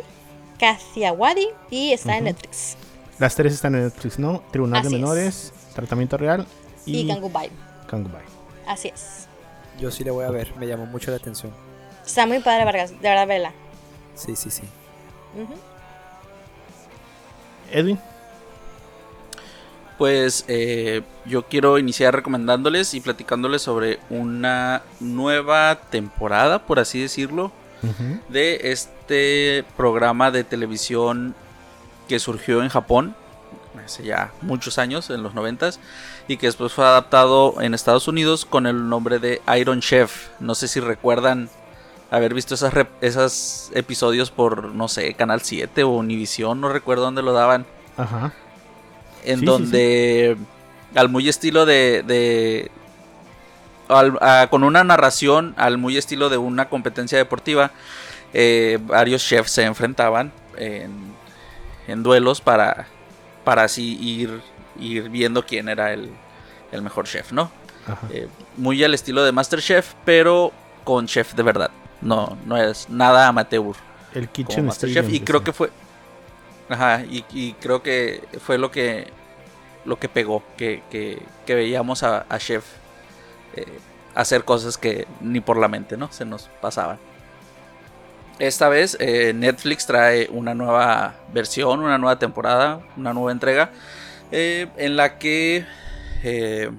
Kathiawadi 0.58 1.48
y 1.70 1.92
está 1.92 2.18
en 2.18 2.24
Netflix. 2.24 2.76
Las 3.18 3.34
tres 3.34 3.54
están 3.54 3.74
en 3.74 3.84
Netflix, 3.84 4.18
¿no? 4.18 4.42
Tribunal 4.52 4.80
Así 4.80 4.90
de 4.90 4.94
es. 4.94 5.00
Menores, 5.00 5.52
Tratamiento 5.74 6.16
Real 6.16 6.46
y, 6.86 6.98
Y 7.00 7.06
Gangubai, 7.06 7.50
Gangubai. 7.90 8.22
así 8.66 8.88
es. 8.88 9.26
Yo 9.78 9.90
sí 9.90 10.04
le 10.04 10.10
voy 10.10 10.24
a 10.24 10.30
ver, 10.30 10.54
me 10.56 10.66
llamó 10.66 10.86
mucho 10.86 11.10
la 11.10 11.18
atención. 11.18 11.52
Está 12.06 12.26
muy 12.26 12.38
padre, 12.40 12.64
Vargas, 12.64 12.90
de 12.92 12.96
verdad, 13.08 13.26
vela. 13.26 13.52
Sí, 14.14 14.34
sí, 14.36 14.50
sí. 14.50 14.62
Edwin, 17.72 17.98
Pues 19.98 20.44
eh, 20.48 21.02
yo 21.24 21.42
quiero 21.46 21.78
iniciar 21.78 22.14
recomendándoles 22.14 22.94
y 22.94 23.00
platicándoles 23.00 23.62
sobre 23.62 23.98
una 24.10 24.82
nueva 25.00 25.80
temporada, 25.90 26.66
por 26.66 26.78
así 26.78 27.00
decirlo, 27.00 27.50
de 28.28 28.72
este 28.72 29.64
programa 29.76 30.30
de 30.30 30.42
televisión 30.44 31.34
que 32.08 32.18
surgió 32.18 32.62
en 32.62 32.68
Japón 32.68 33.14
hace 33.84 34.02
ya 34.04 34.32
muchos 34.42 34.78
años, 34.78 35.10
en 35.10 35.22
los 35.22 35.34
noventas, 35.34 35.78
y 36.28 36.36
que 36.36 36.46
después 36.46 36.72
fue 36.72 36.84
adaptado 36.84 37.60
en 37.60 37.74
Estados 37.74 38.08
Unidos 38.08 38.44
con 38.44 38.66
el 38.66 38.88
nombre 38.88 39.18
de 39.18 39.40
Iron 39.58 39.80
Chef. 39.80 40.28
No 40.40 40.54
sé 40.54 40.68
si 40.68 40.80
recuerdan 40.80 41.48
haber 42.10 42.34
visto 42.34 42.54
esas 42.54 42.72
esos 43.00 43.70
episodios 43.74 44.30
por, 44.30 44.66
no 44.66 44.88
sé, 44.88 45.14
Canal 45.14 45.40
7 45.42 45.82
o 45.84 45.88
Univision, 45.90 46.60
no 46.60 46.68
recuerdo 46.68 47.02
dónde 47.04 47.22
lo 47.22 47.32
daban 47.32 47.66
Ajá. 47.96 48.32
en 49.24 49.34
Sí, 49.34 49.40
sí, 49.40 49.46
donde 49.46 50.36
al 50.94 51.08
muy 51.08 51.28
estilo 51.28 51.66
de, 51.66 52.02
de 52.06 52.70
al- 53.88 54.18
a- 54.20 54.46
con 54.50 54.62
una 54.64 54.84
narración 54.84 55.54
al 55.56 55.78
muy 55.78 55.96
estilo 55.96 56.28
de 56.28 56.36
una 56.38 56.68
competencia 56.68 57.18
deportiva. 57.18 57.70
eh, 58.38 58.78
varios 58.82 59.24
chefs 59.26 59.50
se 59.52 59.62
enfrentaban 59.62 60.30
en, 60.58 60.92
en 61.88 62.02
duelos 62.02 62.40
para, 62.40 62.86
para 63.46 63.62
así 63.62 63.96
ir, 64.00 64.40
ir 64.80 65.08
viendo 65.08 65.46
quién 65.46 65.68
era 65.68 65.92
el, 65.92 66.10
el 66.72 66.82
mejor 66.82 67.06
chef, 67.06 67.30
¿no? 67.30 67.48
Ajá. 67.86 68.08
Eh, 68.10 68.26
muy 68.56 68.82
al 68.82 68.92
estilo 68.92 69.22
de 69.24 69.30
Masterchef, 69.30 69.94
pero 70.04 70.50
con 70.82 71.06
chef 71.06 71.34
de 71.34 71.44
verdad. 71.44 71.70
No, 72.00 72.36
no 72.44 72.56
es 72.56 72.88
nada 72.90 73.28
amateur 73.28 73.72
El 74.14 74.28
Kitchen 74.30 74.66
Masterchef. 74.66 75.08
Y 75.12 75.20
creo 75.20 75.44
que 75.44 75.52
fue. 75.52 75.70
Ajá, 76.68 77.02
y, 77.08 77.24
y 77.32 77.52
creo 77.54 77.84
que 77.84 78.24
fue 78.44 78.58
lo 78.58 78.72
que 78.72 79.06
lo 79.84 79.98
que 80.00 80.08
pegó. 80.08 80.42
Que, 80.56 80.82
que- 80.90 81.22
que 81.46 81.54
veíamos 81.54 82.02
a, 82.02 82.26
a 82.28 82.38
Chef 82.40 82.64
eh, 83.54 83.64
hacer 84.16 84.42
cosas 84.44 84.76
que 84.76 85.06
ni 85.20 85.40
por 85.40 85.56
la 85.56 85.68
mente, 85.68 85.96
¿no? 85.96 86.10
Se 86.10 86.24
nos 86.24 86.48
pasaban. 86.60 86.98
Esta 88.38 88.68
vez 88.68 88.96
eh, 89.00 89.32
Netflix 89.34 89.86
trae 89.86 90.28
una 90.30 90.54
nueva 90.54 91.16
versión, 91.32 91.80
una 91.80 91.96
nueva 91.98 92.18
temporada, 92.18 92.80
una 92.96 93.14
nueva 93.14 93.32
entrega. 93.32 93.70
eh, 94.32 94.68
en 94.76 94.96
la 94.96 95.18
que 95.18 95.64
eh, 96.24 96.70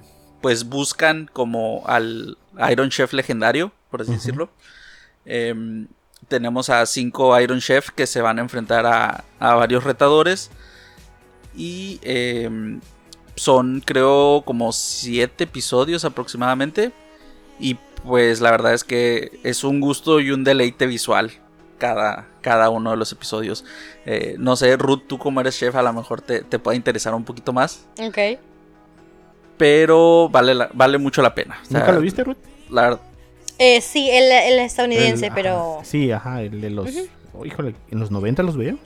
pues 0.41 0.65
buscan 0.69 1.29
como 1.33 1.83
al 1.87 2.37
Iron 2.71 2.89
Chef 2.89 3.13
legendario, 3.13 3.71
por 3.89 4.01
así 4.01 4.13
decirlo. 4.13 4.49
Em, 5.25 5.87
tenemos 6.27 6.69
a 6.69 6.85
cinco 6.85 7.39
Iron 7.39 7.59
Chef 7.61 7.89
que 7.91 8.07
se 8.07 8.21
van 8.21 8.39
a 8.39 8.41
enfrentar 8.41 8.85
a, 8.85 9.25
a 9.39 9.55
varios 9.55 9.83
retadores. 9.83 10.51
Y 11.55 11.99
em, 12.03 12.81
son 13.35 13.81
creo 13.85 14.43
como 14.45 14.71
siete 14.73 15.45
episodios 15.45 16.05
aproximadamente. 16.05 16.93
Y 17.59 17.75
pues 18.05 18.41
la 18.41 18.51
verdad 18.51 18.73
es 18.73 18.83
que 18.83 19.39
es 19.43 19.63
un 19.63 19.79
gusto 19.81 20.19
y 20.19 20.31
un 20.31 20.43
deleite 20.43 20.85
visual 20.87 21.31
cada, 21.77 22.27
cada 22.41 22.69
uno 22.69 22.91
de 22.91 22.97
los 22.97 23.11
episodios. 23.11 23.63
Eh, 24.05 24.35
no 24.39 24.55
sé, 24.55 24.75
Ruth, 24.77 25.03
tú 25.07 25.17
como 25.17 25.41
eres 25.41 25.57
chef 25.57 25.75
a 25.75 25.81
lo 25.81 25.93
mejor 25.93 26.21
te, 26.21 26.41
te 26.41 26.59
puede 26.59 26.77
interesar 26.77 27.13
un 27.13 27.23
poquito 27.23 27.53
más. 27.53 27.85
Ok. 27.99 28.17
Pero 29.57 30.29
vale, 30.29 30.53
la- 30.53 30.69
vale 30.73 30.97
mucho 30.97 31.21
la 31.21 31.33
pena. 31.33 31.59
O 31.63 31.65
sea, 31.65 31.79
¿Nunca 31.79 31.91
lo 31.91 32.01
viste, 32.01 32.23
Ruth? 32.23 32.37
La 32.69 32.81
verdad. 32.83 33.01
Eh, 33.57 33.81
sí, 33.81 34.09
el, 34.09 34.31
el 34.31 34.59
estadounidense, 34.59 35.27
El- 35.27 35.33
pero. 35.33 35.75
ajá, 35.77 35.85
sí, 35.85 36.11
ajá, 36.11 36.41
el 36.43 36.61
de 36.61 36.69
los... 36.69 36.89
oh, 37.33 37.45
híjole, 37.45 37.75
¿en 37.89 37.99
los 37.99 38.11
90 38.11 38.43
los 38.43 38.55
veíamos? 38.55 38.81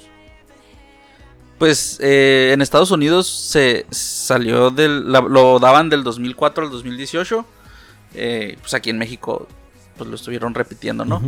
Pues 1.57 1.99
eh, 2.01 2.51
en 2.53 2.61
Estados 2.61 2.89
Unidos 2.91 3.27
se 3.27 3.85
salió 3.91 4.71
del. 4.71 5.11
la- 5.11 5.21
lo 5.21 5.59
daban 5.59 5.89
del 5.89 6.03
2004 6.03 6.65
al 6.65 6.71
2018. 6.71 7.45
Eh, 8.15 8.57
pues 8.59 8.73
aquí 8.73 8.89
en 8.89 8.97
México 8.97 9.47
pues 9.97 10.09
lo 10.09 10.15
estuvieron 10.15 10.53
repitiendo, 10.55 11.05
¿no? 11.05 11.21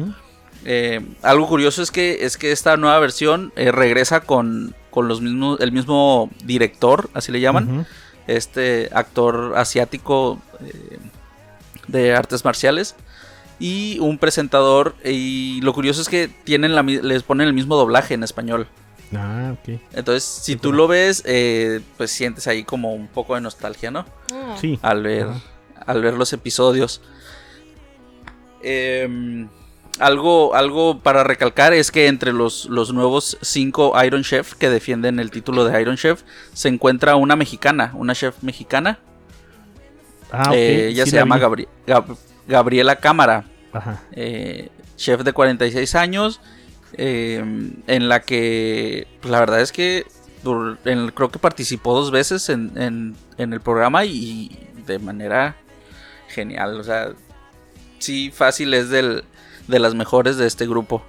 Eh, 0.65 1.01
algo 1.21 1.47
curioso 1.47 1.81
es 1.81 1.91
que 1.91 2.25
es 2.25 2.37
que 2.37 2.51
esta 2.51 2.77
nueva 2.77 2.97
versión 2.99 3.51
eh, 3.55 3.71
regresa 3.71 4.21
con, 4.21 4.75
con 4.89 5.07
los 5.07 5.21
mismos 5.21 5.59
el 5.59 5.71
mismo 5.71 6.29
director, 6.43 7.09
así 7.13 7.31
le 7.31 7.41
llaman, 7.41 7.85
este 8.27 8.89
actor 8.93 9.53
asiático 9.57 10.39
eh, 10.61 10.99
de 11.87 12.15
artes 12.15 12.45
marciales 12.45 12.95
y 13.59 13.97
un 13.99 14.17
presentador 14.17 14.95
y 15.03 15.59
lo 15.61 15.73
curioso 15.73 16.01
es 16.01 16.09
que 16.09 16.29
tienen 16.43 16.75
la, 16.75 16.83
les 16.83 17.23
ponen 17.23 17.47
el 17.47 17.53
mismo 17.53 17.75
doblaje 17.75 18.13
en 18.13 18.23
español. 18.23 18.67
Ah, 19.15 19.53
ok. 19.53 19.79
Entonces, 19.93 20.23
si 20.23 20.55
tú 20.55 20.73
lo 20.73 20.87
ves, 20.87 21.23
eh, 21.25 21.81
pues 21.97 22.11
sientes 22.11 22.47
ahí 22.47 22.63
como 22.63 22.93
un 22.93 23.07
poco 23.07 23.35
de 23.35 23.41
nostalgia, 23.41 23.91
¿no? 23.91 24.05
Sí. 24.59 24.79
Al 24.81 25.03
ver, 25.03 25.27
al 25.85 26.01
ver 26.01 26.15
los 26.15 26.33
episodios. 26.33 27.01
Em, 28.63 29.49
algo, 29.99 30.55
algo 30.55 30.99
para 30.99 31.23
recalcar 31.23 31.73
es 31.73 31.91
que 31.91 32.07
entre 32.07 32.33
los, 32.33 32.65
los 32.65 32.93
nuevos 32.93 33.37
cinco 33.41 33.93
Iron 34.03 34.23
Chef 34.23 34.53
que 34.55 34.69
defienden 34.69 35.19
el 35.19 35.31
título 35.31 35.65
de 35.65 35.79
Iron 35.81 35.97
Chef 35.97 36.23
se 36.53 36.67
encuentra 36.69 37.15
una 37.15 37.35
mexicana, 37.35 37.91
una 37.95 38.13
chef 38.15 38.35
mexicana. 38.41 38.99
Ah. 40.31 40.51
Eh, 40.53 40.87
ella 40.89 41.05
sí 41.05 41.11
se 41.11 41.17
la 41.17 41.21
llama 41.23 41.35
vi. 41.37 41.41
Gabri- 41.43 41.67
Gab- 41.87 42.17
Gabriela 42.47 42.95
Cámara. 42.97 43.45
Ajá. 43.71 44.01
eh, 44.11 44.69
chef 44.97 45.21
de 45.21 45.33
46 45.33 45.95
años, 45.95 46.39
eh, 46.93 47.43
en 47.87 48.07
la 48.09 48.21
que 48.21 49.07
pues, 49.19 49.31
la 49.31 49.39
verdad 49.39 49.61
es 49.61 49.71
que 49.71 50.05
en- 50.85 51.09
creo 51.09 51.29
que 51.31 51.39
participó 51.39 51.95
dos 51.95 52.11
veces 52.11 52.49
en, 52.49 52.71
en- 52.79 53.15
en 53.39 53.51
el 53.53 53.61
programa 53.61 54.05
y 54.05 54.69
de 54.85 54.99
manera 54.99 55.55
genial, 56.27 56.79
o 56.79 56.83
sea, 56.83 57.09
sí, 57.97 58.29
fácil 58.31 58.73
es 58.75 58.89
del, 58.89 59.23
de 59.67 59.79
las 59.79 59.95
mejores 59.95 60.37
de 60.37 60.47
este 60.47 60.67
grupo. 60.67 61.03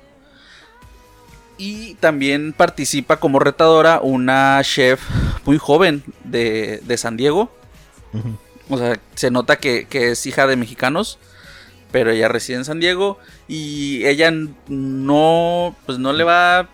Y 1.57 1.95
también 1.97 2.53
participa 2.53 3.19
como 3.19 3.39
retadora 3.39 4.01
una 4.03 4.61
chef 4.63 5.01
muy 5.45 5.59
joven 5.59 6.03
de, 6.25 6.81
de 6.85 6.97
San 6.97 7.17
Diego. 7.17 7.51
O 8.69 8.79
sea, 8.79 8.99
se 9.15 9.31
nota 9.31 9.57
que, 9.57 9.87
que 9.87 10.13
es 10.13 10.27
hija 10.27 10.47
de 10.47 10.57
mexicanos, 10.57 11.19
pero 11.93 12.11
ella 12.11 12.29
reside 12.29 12.57
en 12.57 12.65
San 12.65 12.81
Diego 12.81 13.19
y 13.47 14.05
ella 14.07 14.33
no, 14.69 15.77
pues 15.87 15.99
no 15.99 16.13
le 16.13 16.25
va, 16.25 16.69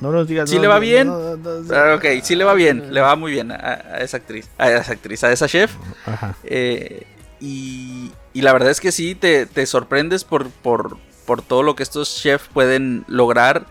No 0.00 0.10
nos 0.10 0.26
digas. 0.26 0.48
¿Sí 0.48 0.56
no, 0.56 0.62
le 0.62 0.68
va 0.68 0.78
bien? 0.78 1.08
no, 1.08 1.36
no, 1.36 1.74
ah, 1.74 1.94
ok, 1.96 2.04
sí 2.22 2.34
le 2.34 2.44
va 2.44 2.54
bien, 2.54 2.94
le 2.94 3.00
va 3.00 3.14
muy 3.16 3.32
bien 3.32 3.52
a, 3.52 3.56
a 3.56 3.98
esa 4.00 4.16
actriz, 4.18 4.48
a 4.58 4.70
esa 4.70 4.92
actriz, 4.92 5.22
a 5.24 5.32
esa 5.32 5.46
chef. 5.48 5.74
Ajá. 6.06 6.34
eh, 6.44 7.06
y, 7.40 8.10
y 8.32 8.42
la 8.42 8.52
verdad 8.52 8.70
es 8.70 8.80
que 8.80 8.92
sí, 8.92 9.14
te, 9.14 9.46
te 9.46 9.66
sorprendes 9.66 10.24
por, 10.24 10.48
por, 10.50 10.98
por 11.26 11.42
todo 11.42 11.62
lo 11.62 11.74
que 11.76 11.82
estos 11.82 12.14
chefs 12.20 12.48
pueden 12.52 13.04
lograr, 13.08 13.66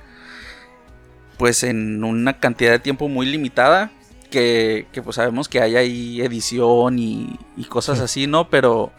pues 1.37 1.63
en 1.63 2.03
una 2.03 2.39
cantidad 2.39 2.71
de 2.71 2.79
tiempo 2.79 3.07
muy 3.07 3.25
limitada. 3.25 3.91
Que, 4.29 4.87
que, 4.93 5.01
pues 5.01 5.17
sabemos 5.17 5.49
que 5.49 5.59
hay 5.61 5.75
ahí 5.75 6.21
edición 6.21 6.97
y, 6.99 7.37
y 7.57 7.65
cosas 7.65 7.97
Sí. 7.97 8.03
así, 8.05 8.27
¿no? 8.27 8.49
Pero, 8.49 8.89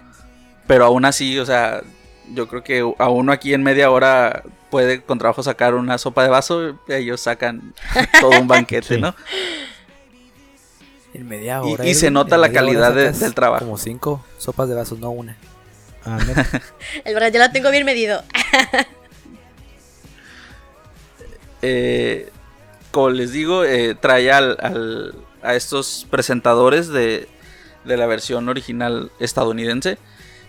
pero 0.67 0.85
aún 0.85 1.07
así, 1.07 1.39
o 1.39 1.47
sea, 1.47 1.81
yo 2.35 2.49
creo 2.49 2.63
que 2.63 2.81
a 2.99 3.09
uno 3.09 3.33
aquí 3.33 3.55
en 3.55 3.63
media 3.63 3.91
hora 3.91 4.43
puede 4.71 5.01
con 5.01 5.17
trabajo 5.19 5.43
sacar 5.43 5.73
una 5.75 5.97
sopa 5.97 6.23
de 6.23 6.29
vaso, 6.29 6.79
ellos 6.87 7.23
sacan 7.23 7.73
todo 8.21 8.39
un 8.39 8.47
banquete, 8.47 8.97
Sí. 8.97 9.01
¿no? 9.01 9.15
En 11.15 11.27
media 11.29 11.63
Y- 11.65 11.73
hora. 11.73 11.87
y 11.87 11.95
se 11.95 12.11
nota 12.11 12.37
la 12.37 12.53
calidad 12.53 12.93
de- 12.95 13.13
del 13.13 13.35
trabajo. 13.35 13.65
Como 13.65 13.79
cinco 13.79 14.23
sopas 14.37 14.69
de 14.69 14.75
vasos, 14.75 14.99
no 14.99 15.11
una. 15.11 15.37
El 17.05 17.15
verdad, 17.15 17.33
ya 17.33 17.47
lo 17.47 17.53
tengo 17.53 17.71
bien 17.71 17.85
medido. 17.85 18.23
eh, 21.63 22.31
como 22.91 23.11
les 23.11 23.33
digo, 23.33 23.65
eh, 23.65 23.95
trae 23.95 24.31
al, 24.33 24.57
al- 24.61 25.15
a 25.43 25.55
estos 25.55 26.07
presentadores 26.11 26.89
de, 26.89 27.29
de 27.85 27.97
la 27.97 28.07
versión 28.07 28.49
original 28.49 29.11
estadounidense. 29.19 29.99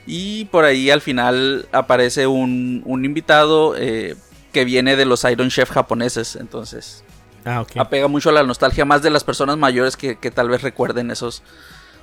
Y 0.05 0.45
por 0.45 0.65
ahí 0.65 0.89
al 0.89 1.01
final 1.01 1.67
aparece 1.71 2.27
un, 2.27 2.81
un 2.85 3.05
invitado 3.05 3.75
eh, 3.77 4.15
que 4.51 4.65
viene 4.65 4.95
de 4.95 5.05
los 5.05 5.23
Iron 5.23 5.49
Chef 5.49 5.71
japoneses. 5.71 6.35
Entonces 6.35 7.03
Ah, 7.45 7.61
ok. 7.61 7.71
apega 7.77 8.07
mucho 8.07 8.29
a 8.29 8.33
la 8.33 8.43
nostalgia 8.43 8.85
más 8.85 9.01
de 9.01 9.09
las 9.09 9.23
personas 9.23 9.57
mayores 9.57 9.97
que, 9.97 10.17
que 10.17 10.31
tal 10.31 10.49
vez 10.49 10.61
recuerden 10.61 11.09
esos, 11.09 11.41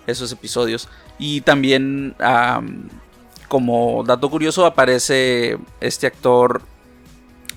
esos 0.06 0.32
episodios. 0.32 0.88
Y 1.18 1.42
también, 1.42 2.14
am, 2.20 2.88
como 3.50 4.04
dato 4.06 4.30
curioso, 4.30 4.64
aparece 4.64 5.58
este 5.80 6.06
actor 6.06 6.62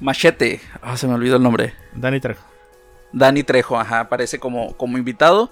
Machete. 0.01 0.59
Ah, 0.81 0.97
se 0.97 1.07
me 1.07 1.13
olvidó 1.13 1.35
el 1.35 1.43
nombre. 1.43 1.75
Dani 1.93 2.19
Trejo. 2.19 2.43
Dani 3.11 3.43
Trejo, 3.43 3.79
ajá, 3.79 3.99
aparece 3.99 4.39
como, 4.39 4.75
como 4.75 4.97
invitado 4.97 5.51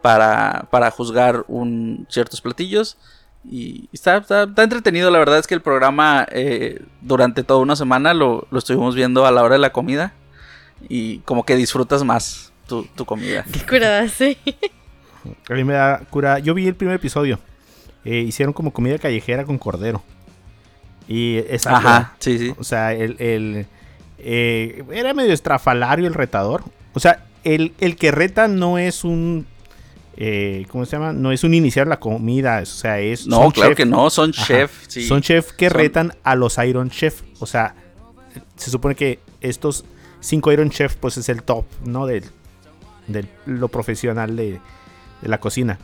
para, 0.00 0.66
para 0.70 0.90
juzgar 0.90 1.44
un, 1.46 2.06
ciertos 2.08 2.40
platillos. 2.40 2.96
Y 3.44 3.90
está, 3.92 4.16
está, 4.16 4.44
está 4.44 4.62
entretenido, 4.62 5.10
la 5.10 5.18
verdad 5.18 5.38
es 5.38 5.46
que 5.46 5.54
el 5.54 5.60
programa 5.60 6.26
eh, 6.32 6.82
durante 7.02 7.44
toda 7.44 7.60
una 7.60 7.76
semana 7.76 8.14
lo, 8.14 8.46
lo 8.50 8.58
estuvimos 8.58 8.94
viendo 8.94 9.26
a 9.26 9.30
la 9.30 9.42
hora 9.42 9.56
de 9.56 9.60
la 9.60 9.72
comida. 9.72 10.14
Y 10.88 11.18
como 11.18 11.44
que 11.44 11.54
disfrutas 11.54 12.02
más 12.02 12.50
tu, 12.66 12.84
tu 12.96 13.04
comida. 13.04 13.44
Qué 13.52 13.60
curada, 13.66 14.08
sí. 14.08 14.38
A 15.50 15.52
mí 15.52 15.64
me 15.64 15.74
da 15.74 16.00
cura. 16.08 16.38
Yo 16.38 16.54
vi 16.54 16.66
el 16.66 16.74
primer 16.74 16.96
episodio. 16.96 17.38
Eh, 18.04 18.20
hicieron 18.20 18.52
como 18.52 18.72
comida 18.72 18.98
callejera 18.98 19.44
con 19.44 19.58
cordero. 19.58 20.02
Y 21.08 21.38
esa 21.48 21.76
Ajá, 21.76 22.14
sí, 22.20 22.38
sí. 22.38 22.54
O 22.58 22.64
sea, 22.64 22.92
el, 22.94 23.16
el, 23.20 23.66
eh, 24.18 24.84
era 24.92 25.12
medio 25.12 25.32
estrafalario 25.32 26.06
el 26.06 26.14
retador. 26.14 26.62
O 26.94 27.00
sea, 27.00 27.24
el, 27.44 27.72
el 27.80 27.96
que 27.96 28.10
reta 28.10 28.48
no 28.48 28.78
es 28.78 29.02
un. 29.04 29.46
eh, 30.16 30.66
¿Cómo 30.70 30.84
se 30.86 30.92
llama? 30.92 31.12
No 31.12 31.32
es 31.32 31.42
un 31.44 31.52
iniciar 31.54 31.86
la 31.88 31.98
comida. 31.98 32.60
O 32.62 32.66
sea, 32.66 33.00
es. 33.00 33.26
No, 33.26 33.50
claro 33.50 33.70
chef. 33.70 33.76
que 33.76 33.86
no, 33.86 34.08
son 34.10 34.30
Ajá. 34.36 34.46
chef. 34.46 34.84
sí. 34.88 35.04
Son 35.06 35.20
chef 35.20 35.52
que 35.52 35.68
Son- 35.68 35.76
retan 35.78 36.12
a 36.22 36.36
los 36.36 36.56
Iron 36.58 36.90
Chef. 36.90 37.22
O 37.40 37.46
sea, 37.46 37.74
se 38.56 38.70
supone 38.70 38.94
que 38.94 39.18
estos 39.40 39.84
cinco 40.20 40.52
Iron 40.52 40.70
Chef, 40.70 40.94
pues 40.96 41.16
es 41.16 41.28
el 41.28 41.42
top, 41.42 41.64
¿no? 41.84 42.06
Del, 42.06 42.24
de 43.08 43.26
lo 43.46 43.66
profesional 43.68 44.36
de, 44.36 44.60
de 45.22 45.28
la 45.28 45.38
cocina. 45.40 45.78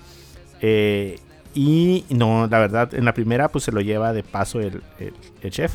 Eh, 0.60 1.18
Y 1.59 2.04
no, 2.11 2.46
la 2.50 2.59
verdad, 2.59 2.92
en 2.94 3.07
la 3.07 3.14
primera 3.14 3.48
pues 3.48 3.64
se 3.64 3.72
lo 3.72 3.80
lleva 3.80 4.12
de 4.12 4.22
paso 4.22 4.61
el, 4.61 4.82
el- 5.00 5.14
el 5.40 5.50
chef. 5.50 5.72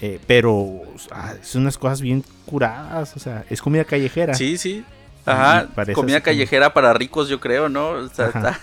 Eh, 0.00 0.18
pero 0.26 0.80
ah, 1.10 1.34
son 1.42 1.62
unas 1.62 1.76
cosas 1.78 2.00
bien 2.00 2.24
curadas, 2.46 3.14
o 3.14 3.20
sea, 3.20 3.44
es 3.50 3.60
comida 3.60 3.84
callejera. 3.84 4.32
Sí, 4.34 4.56
sí. 4.56 4.84
Ajá, 5.26 5.68
comida 5.94 6.18
como- 6.18 6.24
callejera 6.24 6.72
para 6.74 6.92
ricos, 6.94 7.28
yo 7.28 7.38
creo, 7.38 7.68
¿no? 7.68 7.90
O 7.90 8.08
sea, 8.08 8.26
Ajá. 8.28 8.58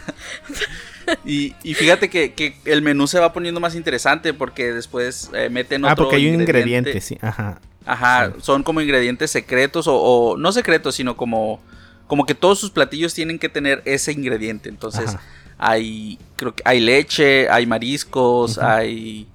está- 0.49 1.17
y, 1.25 1.55
y 1.63 1.73
fíjate 1.75 2.09
que, 2.09 2.33
que 2.33 2.57
el 2.65 2.81
menú 2.81 3.07
se 3.07 3.19
va 3.19 3.31
poniendo 3.31 3.59
más 3.59 3.75
interesante 3.75 4.33
porque 4.33 4.73
después 4.73 5.29
eh, 5.33 5.49
meten 5.49 5.83
otro 5.85 5.93
ah, 5.93 5.95
porque 5.95 6.15
hay 6.17 6.27
un 6.27 6.41
ingrediente. 6.41 6.89
ingrediente, 6.89 7.01
sí, 7.01 7.17
ajá. 7.21 7.59
Ajá, 7.85 8.31
Sí. 8.35 8.41
son 8.41 8.63
como 8.63 8.81
ingredientes 8.81 9.31
secretos 9.31 9.87
o, 9.87 9.95
o 9.95 10.37
no 10.37 10.51
secretos, 10.51 10.95
sino 10.95 11.15
como 11.15 11.61
como 12.07 12.25
que 12.25 12.33
todos 12.33 12.59
sus 12.59 12.71
platillos 12.71 13.13
tienen 13.13 13.37
que 13.37 13.49
tener 13.49 13.83
ese 13.85 14.11
ingrediente. 14.11 14.67
Entonces, 14.67 15.09
Ajá. 15.09 15.21
Hay 15.59 16.17
creo 16.37 16.55
que 16.55 16.63
hay 16.65 16.79
leche, 16.79 17.47
hay 17.49 17.65
mariscos, 17.67 18.57
hay 18.57 19.27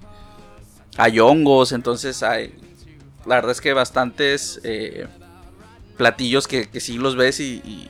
hay 0.96 1.20
hongos, 1.20 1.70
entonces 1.72 2.22
hay 2.22 2.54
la 3.26 3.36
verdad 3.36 3.52
es 3.52 3.60
que 3.60 3.72
bastantes 3.72 4.60
eh, 4.64 5.06
platillos 5.96 6.48
que, 6.48 6.68
que 6.68 6.80
sí 6.80 6.98
los 6.98 7.14
ves 7.16 7.40
y, 7.40 7.62
y 7.64 7.88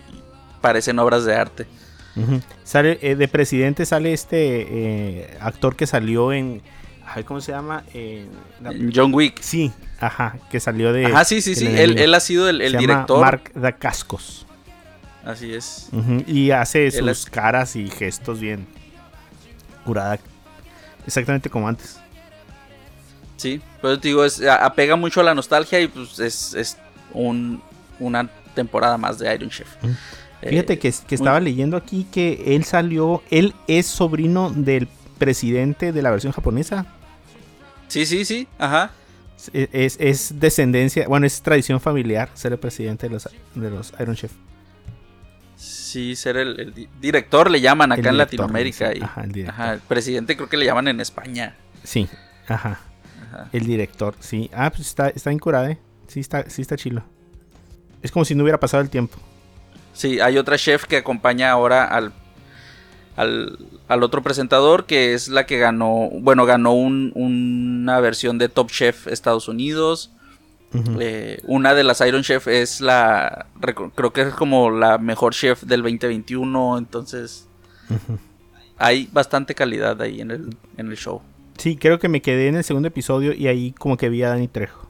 parecen 0.61 0.99
obras 0.99 1.25
de 1.25 1.35
arte. 1.35 1.67
Sale, 2.63 2.99
eh, 3.03 3.17
de 3.17 3.27
presidente 3.27 3.85
sale 3.87 4.13
este 4.13 4.67
eh, 4.69 5.37
actor 5.41 5.75
que 5.75 5.87
salió 5.87 6.33
en. 6.33 6.63
ay, 7.05 7.25
¿Cómo 7.25 7.41
se 7.41 7.51
llama? 7.51 7.83
La- 8.63 8.73
John 8.95 9.13
Wick. 9.13 9.41
sí, 9.41 9.73
ajá, 9.99 10.39
que 10.49 10.61
salió 10.61 10.93
de. 10.93 11.07
Ajá, 11.07 11.25
sí, 11.25 11.43
sí, 11.43 11.57
sí. 11.57 11.67
Él, 11.67 11.99
él 11.99 12.15
ha 12.15 12.21
sido 12.21 12.49
el, 12.49 12.61
el 12.61 12.77
director. 12.77 13.21
Mark 13.21 13.51
Dacascos. 13.57 14.44
Así 15.25 15.55
es. 15.55 15.89
Y 16.27 16.51
hace 16.51 16.91
sus 16.91 17.27
caras 17.27 17.77
y 17.77 17.89
gestos 17.91 18.41
bien. 18.41 18.67
Curada. 19.85 20.19
Exactamente 21.07 21.49
como 21.51 21.69
antes. 21.69 21.99
Sí, 23.37 23.61
pero 23.83 23.99
te 23.99 24.09
digo, 24.09 24.25
es, 24.25 24.41
apega 24.43 24.97
mucho 24.97 25.21
a 25.21 25.25
la 25.25 25.35
nostalgia 25.35 25.81
y 25.81 25.89
pues 25.89 26.19
es, 26.19 26.55
es 26.55 26.77
un, 27.13 27.61
una 27.99 28.29
temporada 28.55 28.97
más 28.97 29.19
de 29.19 29.35
Iron 29.35 29.51
Chef. 29.51 29.69
Eh, 30.43 30.51
Fíjate 30.51 30.79
que, 30.79 30.93
que 31.07 31.15
estaba 31.15 31.41
leyendo 31.41 31.77
aquí 31.77 32.07
que 32.11 32.55
él 32.55 32.65
salió. 32.65 33.23
Él 33.31 33.55
es 33.67 33.87
sobrino 33.87 34.51
del 34.51 34.89
presidente 35.19 35.93
de 35.93 36.03
la 36.03 36.11
versión 36.11 36.33
japonesa. 36.33 36.87
Sí, 37.89 38.07
sí, 38.07 38.25
sí, 38.25 38.47
ajá. 38.59 38.91
Es, 39.53 39.69
es- 39.73 39.97
es 40.01 40.41
descendencia, 40.41 41.07
bueno, 41.09 41.27
es 41.27 41.43
tradición 41.43 41.81
familiar 41.81 42.31
ser 42.35 42.53
el 42.53 42.59
presidente 42.59 43.09
de 43.09 43.15
los, 43.15 43.29
de 43.55 43.71
los 43.71 43.93
Iron 44.01 44.15
Chef. 44.17 44.33
Sí, 45.95 46.17
ser 46.17 46.37
el, 46.37 46.59
el 46.59 46.75
di- 46.75 46.89
director 47.01 47.49
le 47.51 47.61
llaman 47.61 47.93
acá 47.93 48.09
en 48.11 48.19
Latinoamérica. 48.19 48.91
sí, 48.93 48.99
y- 48.99 49.03
ajá, 49.05 49.23
el 49.23 49.31
director. 49.33 49.55
ajá, 49.63 49.73
el 49.75 49.81
presidente 49.81 50.37
creo 50.37 50.49
que 50.49 50.57
le 50.57 50.65
llaman 50.67 50.89
en 50.89 51.01
España. 51.01 51.55
Sí, 51.85 52.09
ajá. 52.49 52.81
Ajá. 53.33 53.49
El 53.53 53.65
director, 53.65 54.15
sí. 54.19 54.51
Ah, 54.53 54.71
pues 54.71 54.89
está, 54.89 55.09
está 55.11 55.31
incurada, 55.33 55.71
¿eh? 55.71 55.79
Sí 56.09 56.19
está, 56.19 56.51
sí 56.51 56.63
está 56.63 56.77
chilo. 56.77 57.05
Es 58.03 58.11
como 58.11 58.25
si 58.25 58.35
no 58.35 58.43
hubiera 58.43 58.59
pasado 58.59 58.83
el 58.83 58.91
tiempo. 58.91 59.17
Sí, 59.93 60.19
hay 60.19 60.37
otra 60.37 60.59
chef 60.59 60.85
que 60.87 60.97
acompaña 60.97 61.51
ahora 61.53 61.85
al, 61.85 62.13
al, 63.17 63.59
al 63.87 64.03
otro 64.03 64.21
presentador, 64.23 64.87
que 64.87 65.15
es 65.15 65.29
la 65.29 65.47
que 65.47 65.59
ganó, 65.59 66.09
bueno, 66.13 66.45
ganó 66.45 66.73
un- 66.73 67.13
una 67.15 68.01
versión 68.01 68.37
de 68.39 68.49
Top 68.49 68.69
Chef 68.71 69.07
Estados 69.07 69.47
Unidos. 69.47 70.11
Eh, 71.01 71.41
una 71.45 71.75
de 71.75 71.85
las 71.85 72.01
Iron 72.01 72.23
Chef 72.23 72.49
es 72.49 72.81
la, 72.81 73.47
creo 73.95 74.13
que 74.13 74.23
es 74.23 74.35
como 74.35 74.71
la 74.71 74.99
mejor 74.99 75.33
chef 75.33 75.63
del 75.63 75.83
2021, 75.83 76.79
entonces 76.79 77.47
hay 78.79 79.09
bastante 79.13 79.55
calidad 79.55 80.01
ahí 80.03 80.21
en 80.21 80.31
el, 80.31 80.57
en 80.77 80.89
el 80.89 80.97
show. 80.97 81.23
Sí, 81.59 81.77
creo 81.77 81.99
que 81.99 82.09
me 82.09 82.23
quedé 82.23 82.49
en 82.49 82.57
el 82.57 82.65
segundo 82.65 82.89
episodio 82.89 83.33
y 83.33 83.47
ahí 83.47 83.73
como 83.73 83.97
que 83.97 84.09
vi 84.09 84.23
a 84.23 84.31
Dani 84.31 84.49
Trejo. 84.49 84.89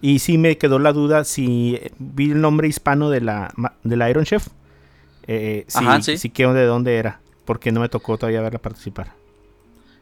Y 0.00 0.20
sí 0.20 0.38
me 0.38 0.58
quedó 0.58 0.78
la 0.78 0.92
duda 0.92 1.24
si 1.24 1.80
vi 1.98 2.30
el 2.30 2.40
nombre 2.40 2.68
hispano 2.68 3.10
de 3.10 3.20
la, 3.20 3.52
de 3.82 3.96
la 3.96 4.10
Iron 4.10 4.24
Chef. 4.24 4.48
Eh, 5.26 5.64
sí, 5.66 5.78
Ajá, 5.84 6.00
sí. 6.02 6.18
sí 6.18 6.30
que 6.30 6.46
de 6.46 6.66
dónde 6.66 6.96
era. 6.96 7.20
Porque 7.44 7.72
no 7.72 7.80
me 7.80 7.88
tocó 7.88 8.16
todavía 8.16 8.40
verla 8.40 8.60
participar. 8.60 9.12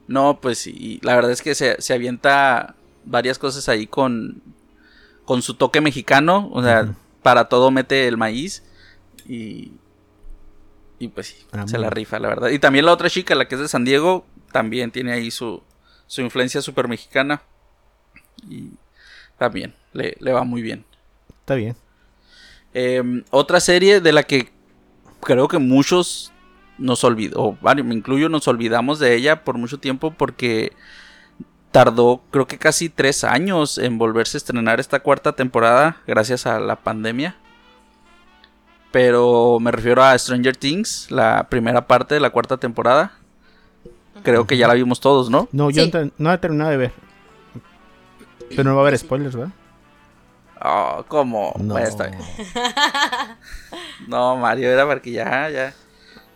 No, 0.08 0.38
pues 0.40 0.58
sí, 0.58 1.00
la 1.02 1.14
verdad 1.14 1.30
es 1.30 1.40
que 1.40 1.54
se, 1.54 1.80
se 1.80 1.94
avienta 1.94 2.74
varias 3.04 3.38
cosas 3.38 3.68
ahí 3.68 3.86
con, 3.86 4.42
con 5.26 5.42
su 5.42 5.54
toque 5.54 5.82
mexicano, 5.82 6.48
o 6.52 6.62
sea, 6.62 6.94
para 7.22 7.50
todo 7.50 7.70
mete 7.70 8.08
el 8.08 8.16
maíz 8.16 8.62
y, 9.28 9.72
y 10.98 11.08
pues 11.08 11.26
sí, 11.26 11.46
Ah, 11.52 11.66
se 11.66 11.76
la 11.76 11.90
rifa, 11.90 12.18
la 12.18 12.28
verdad. 12.28 12.48
Y 12.48 12.58
también 12.58 12.86
la 12.86 12.92
otra 12.92 13.10
chica, 13.10 13.34
la 13.34 13.46
que 13.46 13.56
es 13.56 13.60
de 13.60 13.68
San 13.68 13.84
Diego, 13.84 14.24
también 14.52 14.90
tiene 14.90 15.12
ahí 15.12 15.30
su, 15.30 15.62
su 16.06 16.22
influencia 16.22 16.62
súper 16.62 16.88
mexicana 16.88 17.42
y 18.48 18.70
también 19.38 19.74
le, 19.92 20.16
le 20.20 20.32
va 20.32 20.44
muy 20.44 20.62
bien. 20.62 20.86
Está 21.40 21.56
bien. 21.56 21.76
Eh, 22.72 23.02
otra 23.30 23.60
serie 23.60 24.00
de 24.00 24.12
la 24.12 24.22
que 24.22 24.52
creo 25.20 25.48
que 25.48 25.58
muchos 25.58 26.32
nos 26.78 27.04
olvidó, 27.04 27.42
o 27.42 27.58
bueno, 27.60 27.82
me 27.84 27.94
incluyo, 27.94 28.28
nos 28.28 28.48
olvidamos 28.48 28.98
de 28.98 29.14
ella 29.14 29.44
por 29.44 29.56
mucho 29.58 29.78
tiempo 29.78 30.12
porque 30.12 30.72
tardó 31.76 32.22
creo 32.30 32.46
que 32.46 32.56
casi 32.56 32.88
tres 32.88 33.22
años 33.22 33.76
en 33.76 33.98
volverse 33.98 34.38
a 34.38 34.38
estrenar 34.38 34.80
esta 34.80 35.00
cuarta 35.00 35.32
temporada 35.32 35.98
gracias 36.06 36.46
a 36.46 36.58
la 36.58 36.76
pandemia. 36.76 37.36
Pero 38.90 39.58
me 39.60 39.70
refiero 39.70 40.02
a 40.02 40.16
Stranger 40.18 40.56
Things, 40.56 41.10
la 41.10 41.48
primera 41.50 41.86
parte 41.86 42.14
de 42.14 42.20
la 42.20 42.30
cuarta 42.30 42.56
temporada. 42.56 43.12
Creo 44.22 44.46
que 44.46 44.56
ya 44.56 44.66
la 44.66 44.72
vimos 44.72 45.00
todos, 45.00 45.28
¿no? 45.28 45.50
No, 45.52 45.68
yo 45.68 45.84
Sí. 45.84 45.92
no, 46.16 46.32
he 46.32 46.38
terminado 46.38 46.70
de 46.70 46.76
ver. 46.78 46.92
Pero 48.48 48.64
no 48.64 48.74
va 48.74 48.80
a 48.80 48.86
haber 48.86 48.98
spoilers, 48.98 49.36
¿verdad? 49.36 49.52
Oh, 50.62 51.04
¿cómo? 51.08 51.52
No. 51.58 51.74
Bueno, 51.74 51.86
está 51.88 52.06
bien. 52.06 52.22
No, 54.08 54.36
Mario, 54.36 54.70
era 54.70 54.86
porque 54.86 55.12
ya, 55.12 55.50
ya. 55.50 55.74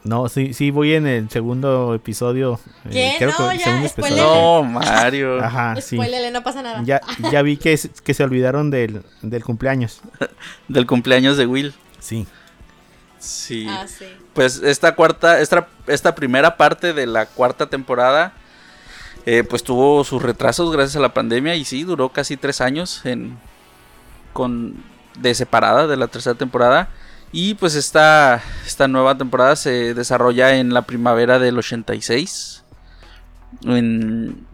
No, 0.03 0.29
sí, 0.31 0.55
sí, 0.55 0.71
voy 0.71 0.95
en 0.95 1.07
el 1.07 1.29
segundo 1.29 1.95
episodio. 1.95 2.59
eh, 2.87 2.91
¿Qué? 2.91 3.15
creo 3.19 3.31
No, 3.39 3.49
que 3.49 3.53
el 3.55 3.59
ya, 3.59 3.65
segundo 3.65 3.87
episodio. 3.87 4.17
No, 4.25 4.63
Mario. 4.65 5.41
Ajá, 5.45 5.77
sí. 5.81 5.97
Spoilele, 5.97 6.31
no 6.31 6.43
pasa 6.43 6.63
nada. 6.63 6.83
Ya, 6.85 7.01
ya 7.31 7.43
vi 7.43 7.57
que, 7.59 7.75
es- 7.75 7.91
que 8.03 8.15
se 8.15 8.25
olvidaron 8.25 8.71
del, 8.71 9.03
del 9.23 9.45
cumpleaños. 9.45 10.01
Del 10.69 10.87
cumpleaños 10.87 11.37
de 11.37 11.47
Will. 11.47 11.75
Sí. 11.99 12.27
Sí. 13.19 13.67
Ah, 13.69 13.87
sí. 13.87 14.07
Pues 14.33 14.63
esta 14.63 14.95
cuarta, 14.95 15.41
esta, 15.41 15.69
esta 15.87 16.15
primera 16.15 16.57
parte 16.57 16.95
de 16.95 17.07
la 17.07 17.27
cuarta 17.27 17.67
temporada, 17.69 18.33
eh, 19.27 19.45
pues 19.45 19.63
tuvo 19.63 20.03
sus 20.05 20.23
retrasos 20.23 20.73
gracias 20.73 20.97
a 20.97 21.01
la 21.01 21.13
pandemia 21.13 21.57
y 21.57 21.67
sí, 21.67 21.85
duró 21.85 22.09
casi 22.09 22.39
tres 22.39 22.63
años 22.63 23.05
en, 23.05 23.37
con, 24.33 24.83
de 25.19 25.35
separada 25.35 25.87
de 25.87 25.97
la 25.99 26.07
tercera 26.09 26.35
temporada. 26.39 26.89
Y 27.33 27.55
pues 27.55 27.75
esta, 27.77 28.43
esta 28.67 28.89
nueva 28.89 29.17
temporada 29.17 29.55
se 29.57 29.95
desarrolla 29.95 30.57
en 30.57 30.75
la 30.75 30.83
primavera 30.83 31.39
del 31.39 31.59
86. 31.59 32.65
En- 33.65 34.47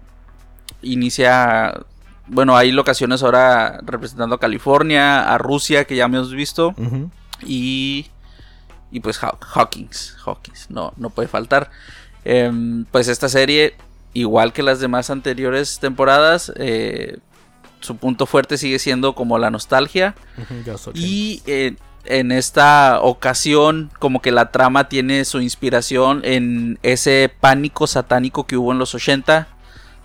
inicia, 0.83 1.81
bueno, 2.27 2.57
hay 2.57 2.73
locaciones 2.73 3.23
ahora 3.23 3.81
representando 3.85 4.35
a 4.37 4.41
California, 4.41 5.33
a 5.33 5.39
Rusia, 5.39 5.85
que 5.85 5.97
ya 5.97 6.05
hemos 6.05 6.33
visto. 6.33 6.75
Y, 7.45 8.07
y 8.91 9.01
pues 9.01 9.21
Haw- 9.23 9.39
Hawkins, 9.55 10.17
Hawkins, 10.25 10.71
no, 10.71 10.93
no 10.97 11.11
puede 11.11 11.29
faltar. 11.29 11.71
Em, 12.25 12.85
pues 12.87 13.09
esta 13.09 13.29
serie, 13.29 13.75
igual 14.13 14.53
que 14.53 14.63
las 14.63 14.81
demás 14.81 15.11
anteriores 15.11 15.79
temporadas, 15.81 16.53
eh, 16.57 17.19
su 17.81 17.97
punto 17.97 18.27
fuerte 18.27 18.59
sigue 18.59 18.79
siendo 18.79 19.15
como 19.15 19.39
la 19.39 19.51
nostalgia. 19.51 20.15
Y 21.01 21.43
eh, 21.47 21.77
en 22.09 22.33
esta 22.33 23.01
ocasión, 23.03 23.91
como 23.99 24.21
que 24.21 24.33
la 24.33 24.51
trama 24.51 24.89
tiene 24.89 25.25
su 25.25 25.41
inspiración 25.41 26.21
en 26.25 26.79
ese 26.83 27.33
pánico 27.41 27.87
satánico 27.87 28.47
que 28.47 28.57
hubo 28.57 28.73
en 28.73 28.79
los 28.79 28.95
80, 28.95 29.49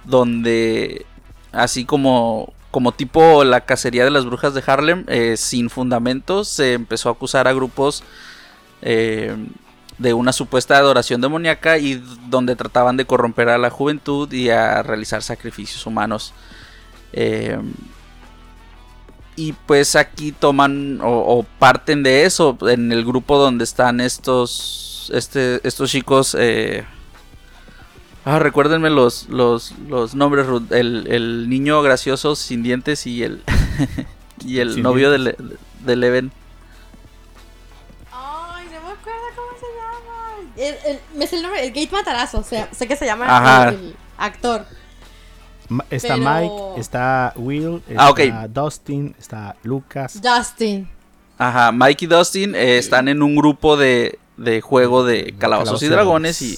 donde 0.05 1.05
así 1.51 1.85
como, 1.85 2.53
como 2.71 2.91
tipo 2.91 3.43
la 3.43 3.61
cacería 3.61 4.03
de 4.03 4.11
las 4.11 4.25
brujas 4.25 4.53
de 4.53 4.63
Harlem, 4.65 5.05
eh, 5.07 5.35
sin 5.37 5.69
fundamentos, 5.69 6.47
se 6.47 6.73
empezó 6.73 7.09
a 7.09 7.13
acusar 7.13 7.47
a 7.47 7.53
grupos 7.53 8.03
eh, 8.81 9.35
de 9.97 10.13
una 10.13 10.33
supuesta 10.33 10.77
adoración 10.77 11.21
demoníaca 11.21 11.77
y 11.77 12.03
donde 12.29 12.55
trataban 12.55 12.97
de 12.97 13.05
corromper 13.05 13.49
a 13.49 13.57
la 13.57 13.69
juventud 13.69 14.31
y 14.33 14.49
a 14.49 14.81
realizar 14.81 15.21
sacrificios 15.21 15.85
humanos. 15.85 16.33
Eh, 17.13 17.59
y 19.35 19.53
pues 19.53 19.95
aquí 19.95 20.31
toman 20.31 20.99
o, 21.01 21.09
o 21.39 21.43
parten 21.59 22.03
de 22.03 22.25
eso 22.25 22.57
en 22.69 22.91
el 22.91 23.05
grupo 23.05 23.37
donde 23.37 23.63
están 23.63 24.01
estos 24.01 25.09
este, 25.13 25.65
estos 25.67 25.89
chicos 25.89 26.35
eh, 26.39 26.85
ah 28.25 28.39
recuérdenme 28.39 28.89
los 28.89 29.29
los, 29.29 29.71
los 29.87 30.15
nombres 30.15 30.45
el, 30.71 31.07
el 31.07 31.49
niño 31.49 31.81
gracioso 31.81 32.35
sin 32.35 32.61
dientes 32.63 33.07
y 33.07 33.23
el 33.23 33.41
y 34.45 34.59
el 34.59 34.73
Sin 34.73 34.83
novio 34.83 35.09
de, 35.11 35.35
de 35.85 35.95
Leven 35.95 36.31
Ay, 38.11 38.65
no 38.65 38.81
me 38.81 38.91
acuerdo 38.93 39.21
cómo 39.35 39.51
se 39.59 39.65
llama. 39.77 40.49
el, 40.57 40.91
el- 40.91 40.99
me 41.17 41.27
sé 41.27 41.37
el 41.37 41.41
nombre, 41.43 41.63
el 41.65 41.69
Gate 41.71 41.89
Matarazo, 41.91 42.39
o 42.39 42.43
sea, 42.43 42.69
sé 42.73 42.87
que 42.87 42.95
se 42.95 43.05
llama 43.05 43.25
Ajá. 43.25 43.69
el 43.69 43.95
actor. 44.17 44.65
Está 45.89 46.15
Pero- 46.15 46.29
Mike, 46.33 46.79
está 46.81 47.33
Will, 47.35 47.81
está 47.87 48.03
Ah, 48.05 48.09
ok. 48.09 48.19
Dustin, 48.49 49.15
está 49.19 49.55
Lucas. 49.63 50.19
Justin. 50.23 50.89
Ajá, 51.37 51.71
Mike 51.71 52.05
y 52.05 52.07
Dustin 52.07 52.55
eh, 52.55 52.77
están 52.77 53.07
en 53.07 53.21
un 53.23 53.35
grupo 53.35 53.77
de, 53.77 54.19
de 54.37 54.61
juego 54.61 55.03
de 55.03 55.33
calabozos 55.37 55.81
y 55.83 55.87
dragones 55.87 56.41
y, 56.41 56.57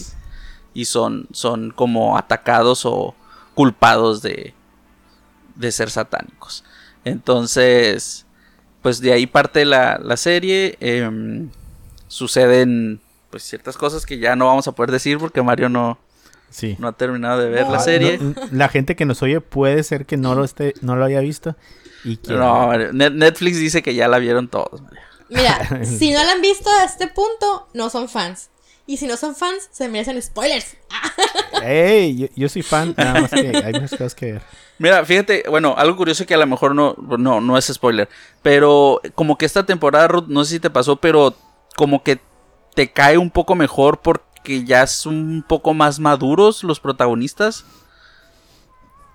y 0.73 0.85
son, 0.85 1.27
son 1.31 1.71
como 1.71 2.17
atacados 2.17 2.85
o 2.85 3.15
culpados 3.55 4.21
de, 4.21 4.53
de 5.55 5.71
ser 5.71 5.89
satánicos. 5.89 6.63
Entonces, 7.05 8.25
pues 8.81 8.99
de 8.99 9.13
ahí 9.13 9.25
parte 9.27 9.63
la, 9.65 9.99
la 10.03 10.17
serie. 10.17 10.77
em, 10.81 11.49
suceden 12.07 12.99
pues 13.31 13.41
ciertas 13.43 13.75
cosas 13.77 14.05
que 14.05 14.19
ya 14.19 14.35
no 14.35 14.45
vamos 14.45 14.67
a 14.67 14.71
poder 14.73 14.91
decir 14.91 15.17
porque 15.17 15.41
Mario 15.41 15.67
no, 15.67 15.97
Sí. 16.53 16.75
no 16.77 16.87
ha 16.87 16.91
terminado 16.91 17.39
de 17.39 17.49
ver 17.49 17.65
No, 17.65 17.71
la 17.71 17.79
serie. 17.79 18.19
No, 18.19 18.35
la 18.51 18.69
gente 18.69 18.95
que 18.95 19.05
nos 19.05 19.21
oye 19.23 19.41
puede 19.41 19.83
ser 19.83 20.05
que 20.05 20.17
no 20.17 20.35
lo 20.35 20.43
esté, 20.43 20.75
no 20.81 20.95
lo 20.95 21.03
haya 21.03 21.19
visto. 21.19 21.55
Y 22.03 22.17
que 22.17 22.33
No, 22.33 22.71
Netflix 22.93 23.57
dice 23.57 23.81
que 23.81 23.95
ya 23.95 24.07
la 24.07 24.19
vieron 24.19 24.47
todos. 24.47 24.83
Mira, 25.29 25.83
si 25.83 26.11
no 26.11 26.23
la 26.23 26.33
han 26.33 26.41
visto 26.41 26.69
a 26.69 26.83
este 26.85 27.07
punto, 27.07 27.67
no 27.73 27.89
son 27.89 28.07
fans. 28.07 28.51
Y 28.85 28.97
si 28.97 29.07
no 29.07 29.17
son 29.17 29.35
fans, 29.35 29.69
se 29.71 29.87
merecen 29.87 30.21
spoilers. 30.21 30.77
Ey, 31.63 32.17
yo, 32.17 32.27
yo 32.35 32.49
soy 32.49 32.61
fan, 32.61 32.93
nada 32.97 33.21
más 33.21 33.31
que 33.31 33.39
hay 33.65 33.73
muchas 33.73 33.91
cosas 33.91 34.13
que 34.13 34.33
ver. 34.33 34.41
Mira, 34.77 35.05
fíjate, 35.05 35.45
bueno, 35.49 35.73
algo 35.77 35.95
curioso 35.95 36.25
que 36.25 36.33
a 36.33 36.37
lo 36.37 36.45
mejor 36.45 36.75
no, 36.75 36.95
no, 37.17 37.39
no 37.39 37.57
es 37.57 37.65
spoiler, 37.65 38.09
pero 38.41 39.01
como 39.15 39.37
que 39.37 39.45
esta 39.45 39.65
temporada, 39.65 40.07
Ruth, 40.07 40.25
no 40.27 40.43
sé 40.43 40.55
si 40.55 40.59
te 40.59 40.69
pasó, 40.69 40.97
pero 40.97 41.33
como 41.75 42.03
que 42.03 42.19
te 42.75 42.91
cae 42.91 43.17
un 43.17 43.31
poco 43.31 43.55
mejor 43.55 44.01
porque 44.01 44.32
ya 44.65 44.85
son 44.87 45.15
un 45.15 45.43
poco 45.43 45.73
más 45.73 45.99
maduros 45.99 46.63
los 46.63 46.79
protagonistas. 46.79 47.65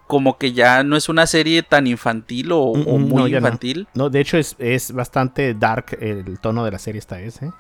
Como 0.07 0.39
que 0.39 0.53
ya 0.55 0.83
no 0.85 0.97
es 0.97 1.09
una 1.11 1.26
serie 1.26 1.62
tan 1.62 1.87
infantil 1.87 2.51
o, 2.53 2.74
Mm, 2.74 2.81
mm, 2.89 3.09
muy 3.09 3.22
no, 3.22 3.26
ya 3.29 3.41
no. 3.41 3.51
infantil. 3.51 3.89
No, 3.95 4.09
de 4.09 4.20
hecho 4.20 4.39
es, 4.39 4.57
es 4.59 4.93
bastante 4.93 5.53
dark 5.55 5.97
el 6.01 6.39
tono 6.41 6.64
de 6.64 6.70
la 6.70 6.79
serie 6.79 6.99
esta 6.99 7.16
vez, 7.18 7.43
¿eh? 7.43 7.51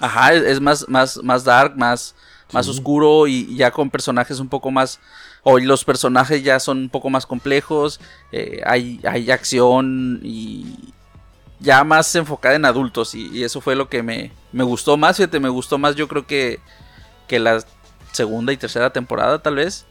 Ajá, 0.00 0.32
es, 0.34 0.42
es 0.44 0.60
más, 0.60 0.88
más, 0.88 1.16
más 1.24 1.42
dark, 1.42 1.76
más, 1.76 2.14
más 2.52 2.68
oscuro 2.68 3.26
y 3.26 3.56
ya 3.56 3.72
con 3.72 3.90
personajes 3.90 4.38
un 4.38 4.48
poco 4.48 4.70
más. 4.70 5.00
O 5.42 5.58
los 5.58 5.84
personajes 5.84 6.42
ya 6.44 6.60
son 6.60 6.78
un 6.78 6.88
poco 6.90 7.10
más 7.10 7.26
complejos. 7.26 8.00
eh, 8.30 8.60
hay, 8.64 9.00
hay 9.04 9.30
acción 9.32 10.20
y 10.22 10.94
ya 11.60 11.84
más 11.84 12.14
enfocada 12.14 12.54
en 12.54 12.64
adultos. 12.64 13.14
Y, 13.14 13.28
y 13.28 13.44
eso 13.44 13.60
fue 13.60 13.74
lo 13.74 13.88
que 13.88 14.02
me, 14.02 14.32
me 14.52 14.64
gustó 14.64 14.96
más. 14.96 15.16
Fíjate, 15.16 15.40
me 15.40 15.48
gustó 15.48 15.78
más, 15.78 15.94
yo 15.94 16.08
creo 16.08 16.26
que, 16.26 16.60
que 17.26 17.38
la 17.38 17.62
segunda 18.12 18.52
y 18.52 18.56
tercera 18.56 18.90
temporada, 18.90 19.40
tal 19.40 19.56
vez. 19.56 19.86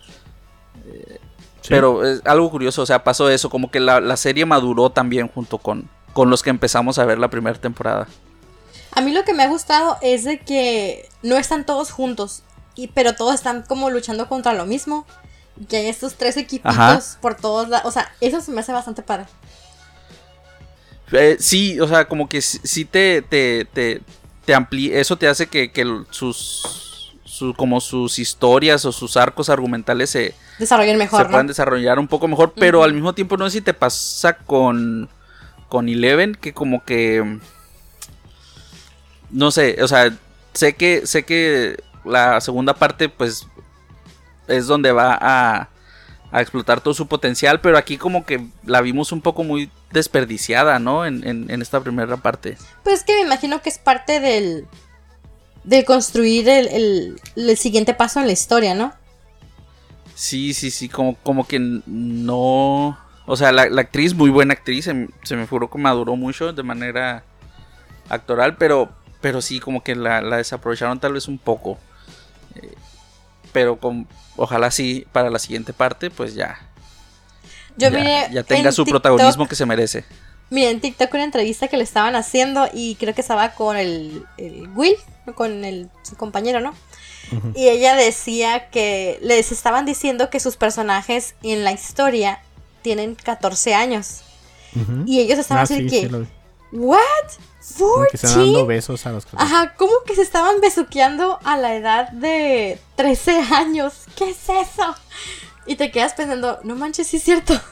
Sí. 1.61 1.69
Pero 1.69 2.05
es 2.05 2.21
algo 2.25 2.49
curioso, 2.49 2.81
o 2.81 2.85
sea, 2.85 3.03
pasó 3.03 3.29
eso, 3.29 3.49
como 3.49 3.69
que 3.71 3.79
la, 3.79 3.99
la 3.99 4.15
serie 4.15 4.45
maduró 4.45 4.89
también 4.89 5.27
junto 5.27 5.57
con, 5.57 5.89
con 6.13 6.29
los 6.29 6.41
que 6.43 6.49
empezamos 6.49 6.97
a 6.97 7.05
ver 7.05 7.19
la 7.19 7.29
primera 7.29 7.59
temporada. 7.59 8.07
A 8.93 9.01
mí 9.01 9.11
lo 9.11 9.23
que 9.25 9.33
me 9.33 9.43
ha 9.43 9.47
gustado 9.49 9.97
es 10.01 10.23
de 10.23 10.39
que 10.39 11.09
no 11.23 11.35
están 11.35 11.65
todos 11.65 11.91
juntos, 11.91 12.43
y, 12.75 12.87
pero 12.87 13.15
todos 13.15 13.35
están 13.35 13.63
como 13.63 13.89
luchando 13.89 14.29
contra 14.29 14.53
lo 14.53 14.65
mismo. 14.65 15.05
Que 15.67 15.77
hay 15.77 15.87
estos 15.87 16.13
tres 16.13 16.37
equipitos 16.37 16.77
Ajá. 16.77 17.01
por 17.19 17.33
todos 17.33 17.67
lados. 17.67 17.87
O 17.87 17.91
sea, 17.91 18.11
eso 18.21 18.39
se 18.41 18.51
me 18.51 18.59
hace 18.59 18.71
bastante 18.71 19.01
padre. 19.01 19.25
Eh, 21.11 21.37
sí, 21.39 21.79
o 21.79 21.87
sea, 21.87 22.07
como 22.07 22.27
que 22.27 22.41
sí 22.41 22.83
te, 22.85 23.21
te, 23.21 23.65
te, 23.65 24.01
te 24.45 24.55
ampli- 24.55 24.91
eso 24.93 25.17
te 25.17 25.27
hace 25.27 25.47
que, 25.47 25.71
que 25.71 25.85
sus, 26.09 27.13
su- 27.23 27.53
como 27.53 27.79
sus 27.79 28.19
historias 28.19 28.83
o 28.85 28.91
sus 28.91 29.15
arcos 29.17 29.49
argumentales 29.49 30.09
se, 30.09 30.35
Desarrollen 30.59 30.95
se 30.95 30.97
mejor, 30.99 31.23
¿no? 31.23 31.29
puedan 31.29 31.47
desarrollar 31.47 31.99
un 31.99 32.07
poco 32.07 32.27
mejor, 32.27 32.53
pero 32.53 32.83
al 32.83 32.93
mismo 32.93 33.13
tiempo 33.13 33.37
no 33.37 33.45
sé 33.49 33.59
si 33.59 33.61
te 33.61 33.73
pasa 33.73 34.37
con, 34.37 35.07
con 35.69 35.87
Eleven, 35.87 36.35
que 36.35 36.53
como 36.53 36.83
que, 36.83 37.39
no 39.29 39.51
sé, 39.51 39.77
o 39.81 39.87
sea, 39.87 40.13
sé 40.53 40.73
que, 40.75 41.05
sé 41.05 41.23
que 41.23 41.77
la 42.05 42.39
segunda 42.41 42.73
parte 42.73 43.09
pues 43.09 43.47
es 44.47 44.67
donde 44.67 44.91
va 44.91 45.17
a, 45.19 45.69
a 46.31 46.41
explotar 46.41 46.81
todo 46.81 46.93
su 46.93 47.07
potencial, 47.07 47.59
pero 47.61 47.77
aquí 47.77 47.97
como 47.97 48.25
que 48.25 48.47
la 48.65 48.81
vimos 48.81 49.11
un 49.11 49.21
poco 49.21 49.43
muy 49.43 49.69
desperdiciada, 49.91 50.79
¿no? 50.79 51.05
En, 51.05 51.27
en, 51.27 51.49
en 51.49 51.61
esta 51.61 51.79
primera 51.81 52.17
parte. 52.17 52.57
Pues 52.83 52.99
es 52.99 53.03
que 53.03 53.15
me 53.15 53.21
imagino 53.21 53.61
que 53.61 53.69
es 53.69 53.77
parte 53.77 54.19
del. 54.19 54.67
de 55.63 55.85
construir 55.85 56.47
el, 56.49 56.67
el, 56.67 57.21
el 57.35 57.57
siguiente 57.57 57.93
paso 57.93 58.19
en 58.19 58.27
la 58.27 58.33
historia, 58.33 58.75
¿no? 58.75 58.93
Sí, 60.15 60.53
sí, 60.53 60.71
sí, 60.71 60.89
como, 60.89 61.15
como 61.17 61.47
que 61.47 61.59
no... 61.59 62.97
O 63.27 63.35
sea, 63.35 63.51
la, 63.51 63.69
la 63.69 63.81
actriz, 63.81 64.15
muy 64.15 64.29
buena 64.29 64.53
actriz, 64.53 64.85
se, 64.85 65.09
se 65.23 65.35
me 65.35 65.45
figuró 65.45 65.69
que 65.69 65.77
maduró 65.77 66.15
mucho 66.15 66.53
de 66.53 66.63
manera 66.63 67.23
actoral, 68.09 68.55
pero, 68.57 68.89
pero 69.21 69.41
sí, 69.41 69.59
como 69.59 69.83
que 69.83 69.95
la, 69.95 70.21
la 70.21 70.37
desaprovecharon 70.37 70.99
tal 70.99 71.13
vez 71.13 71.27
un 71.27 71.37
poco. 71.37 71.77
Eh, 72.55 72.73
pero 73.51 73.77
con, 73.79 74.07
ojalá 74.37 74.71
sí, 74.71 75.05
para 75.11 75.29
la 75.29 75.39
siguiente 75.39 75.73
parte, 75.73 76.09
pues 76.09 76.33
ya, 76.35 76.57
Yo 77.77 77.89
ya, 77.89 77.97
miré. 77.97 78.27
ya 78.31 78.43
tenga 78.43 78.69
en 78.69 78.73
su 78.73 78.83
TikTok- 78.83 78.89
protagonismo 78.89 79.47
que 79.47 79.55
se 79.55 79.65
merece. 79.65 80.03
Miré 80.49 80.69
en 80.71 80.79
TikTok 80.81 81.13
una 81.13 81.23
entrevista 81.25 81.67
que 81.67 81.77
le 81.77 81.83
estaban 81.83 82.15
haciendo 82.15 82.69
y 82.73 82.95
creo 82.95 83.13
que 83.13 83.21
estaba 83.21 83.53
con 83.53 83.75
el, 83.77 84.23
el 84.37 84.69
Will, 84.75 84.95
con 85.35 85.65
el, 85.65 85.89
su 86.03 86.15
compañero, 86.15 86.59
¿no? 86.61 86.73
Y 87.55 87.67
ella 87.67 87.95
decía 87.95 88.69
que 88.69 89.19
les 89.21 89.51
estaban 89.51 89.85
diciendo 89.85 90.29
que 90.29 90.39
sus 90.39 90.55
personajes 90.55 91.35
en 91.43 91.65
la 91.65 91.73
historia 91.73 92.39
tienen 92.81 93.15
14 93.15 93.75
años. 93.75 94.21
Y 95.05 95.19
ellos 95.19 95.37
estaban 95.39 95.61
Ah, 95.61 95.63
así 95.63 95.75
sí, 95.75 95.87
que, 95.87 96.01
sí 96.01 96.09
lo. 96.09 96.25
¿What? 96.71 97.01
Como 97.77 98.05
que 98.09 98.17
se 98.17 98.27
están 98.27 98.43
dando 98.45 98.63
¿14? 98.63 98.67
besos 98.67 99.05
a 99.05 99.11
los 99.11 99.27
Ajá, 99.35 99.73
¿cómo 99.75 99.91
que 100.05 100.15
se 100.15 100.21
estaban 100.21 100.61
besuqueando 100.61 101.37
a 101.43 101.57
la 101.57 101.75
edad 101.75 102.09
de 102.11 102.79
13 102.95 103.31
años? 103.53 103.93
¿Qué 104.15 104.29
es 104.29 104.37
eso? 104.47 104.95
Y 105.67 105.75
te 105.75 105.91
quedas 105.91 106.13
pensando, 106.13 106.59
no 106.63 106.75
manches, 106.75 107.07
sí 107.07 107.17
es 107.17 107.23
cierto. 107.23 107.53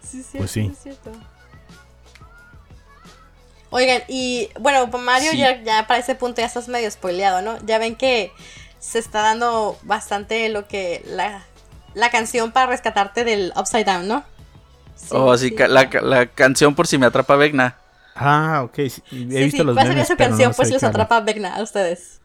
Sí 0.00 0.20
es 0.20 0.26
cierto, 0.26 0.38
Pues 0.38 0.50
sí. 0.50 0.70
es 0.70 0.78
cierto. 0.78 1.10
Oigan, 3.70 4.02
y 4.08 4.50
bueno, 4.60 4.86
Mario 4.98 5.32
Sí. 5.32 5.38
ya, 5.38 5.60
ya 5.62 5.86
para 5.86 5.98
ese 6.00 6.14
punto 6.14 6.40
ya 6.40 6.46
estás 6.46 6.68
medio 6.68 6.90
spoileado, 6.90 7.42
¿no? 7.42 7.58
Ya 7.66 7.78
ven 7.78 7.96
que 7.96 8.32
se 8.78 8.98
está 9.00 9.22
dando 9.22 9.76
bastante 9.82 10.48
lo 10.48 10.68
que 10.68 11.02
la, 11.06 11.44
la 11.94 12.10
canción 12.10 12.52
para 12.52 12.66
rescatarte 12.66 13.24
del 13.24 13.52
Upside 13.56 13.84
Down, 13.84 14.06
¿no? 14.06 14.24
Sí, 14.94 15.08
oh, 15.10 15.36
sí, 15.36 15.52
ca- 15.54 15.68
la, 15.68 15.88
la 16.02 16.26
canción 16.26 16.74
por 16.74 16.86
si 16.86 16.98
me 16.98 17.06
atrapa 17.06 17.36
Vegna. 17.36 17.78
Ah, 18.14 18.62
ok. 18.64 18.74
sí, 18.88 19.02
He 19.10 19.16
Sí, 19.28 19.44
visto 19.44 19.62
sí, 19.62 19.64
los 19.64 19.74
¿cuál 19.74 19.86
sería 19.88 20.04
memes, 20.04 20.08
su 20.08 20.16
pero 20.16 20.28
canción? 20.28 20.50
no 20.50 20.54
pues 20.54 20.68
sé 20.68 20.74
si 20.74 20.74
los 20.74 20.84
atrapa 20.84 21.20
Vecna 21.20 21.56
a 21.56 21.62
ustedes. 21.62 22.20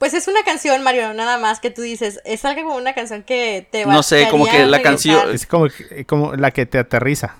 Pues 0.00 0.14
es 0.14 0.28
una 0.28 0.42
canción, 0.44 0.82
Mario, 0.82 1.12
nada 1.12 1.36
más 1.36 1.60
que 1.60 1.70
tú 1.70 1.82
dices. 1.82 2.20
Es 2.24 2.46
algo 2.46 2.62
como 2.62 2.76
una 2.76 2.94
canción 2.94 3.22
que 3.22 3.68
te 3.70 3.84
va 3.84 3.92
No 3.92 4.02
sé, 4.02 4.28
como 4.30 4.46
que 4.46 4.64
la 4.64 4.80
canción- 4.80 5.30
Es 5.30 5.44
como, 5.44 5.66
eh, 5.66 6.06
como 6.06 6.34
la 6.36 6.52
que 6.52 6.64
te 6.64 6.78
aterriza. 6.78 7.36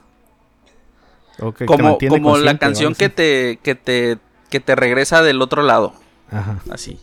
O 1.38 1.52
que 1.52 1.64
te 1.64 1.66
Como, 1.66 1.96
como 1.96 2.36
la 2.36 2.58
canción 2.58 2.94
que 2.94 3.08
te, 3.08 3.58
que 3.62 3.74
te, 3.74 4.18
que 4.50 4.60
te 4.60 4.76
regresa 4.76 5.22
del 5.22 5.40
otro 5.40 5.62
lado, 5.62 5.94
Ajá. 6.30 6.60
así. 6.70 7.00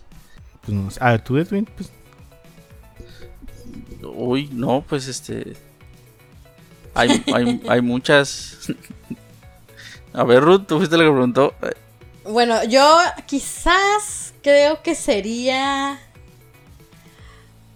Pues 0.62 0.78
no 0.78 0.92
sé. 0.92 1.00
A 1.02 1.10
ver, 1.14 1.22
tú, 1.22 1.38
Edwin, 1.38 1.66
pues, 1.66 1.92
Uy, 4.04 4.50
no, 4.54 4.86
pues 4.88 5.08
este. 5.08 5.58
Hay, 6.94 7.24
hay, 7.34 7.62
hay 7.68 7.82
muchas. 7.82 8.58
A 10.14 10.24
ver, 10.24 10.44
Ruth, 10.44 10.68
tú 10.68 10.78
fuiste 10.78 10.98
la 10.98 11.04
que 11.04 11.10
preguntó. 11.10 11.56
Bueno, 12.26 12.64
yo 12.66 13.00
quizás 13.26 14.27
creo 14.48 14.82
que 14.82 14.96
sería. 14.96 16.00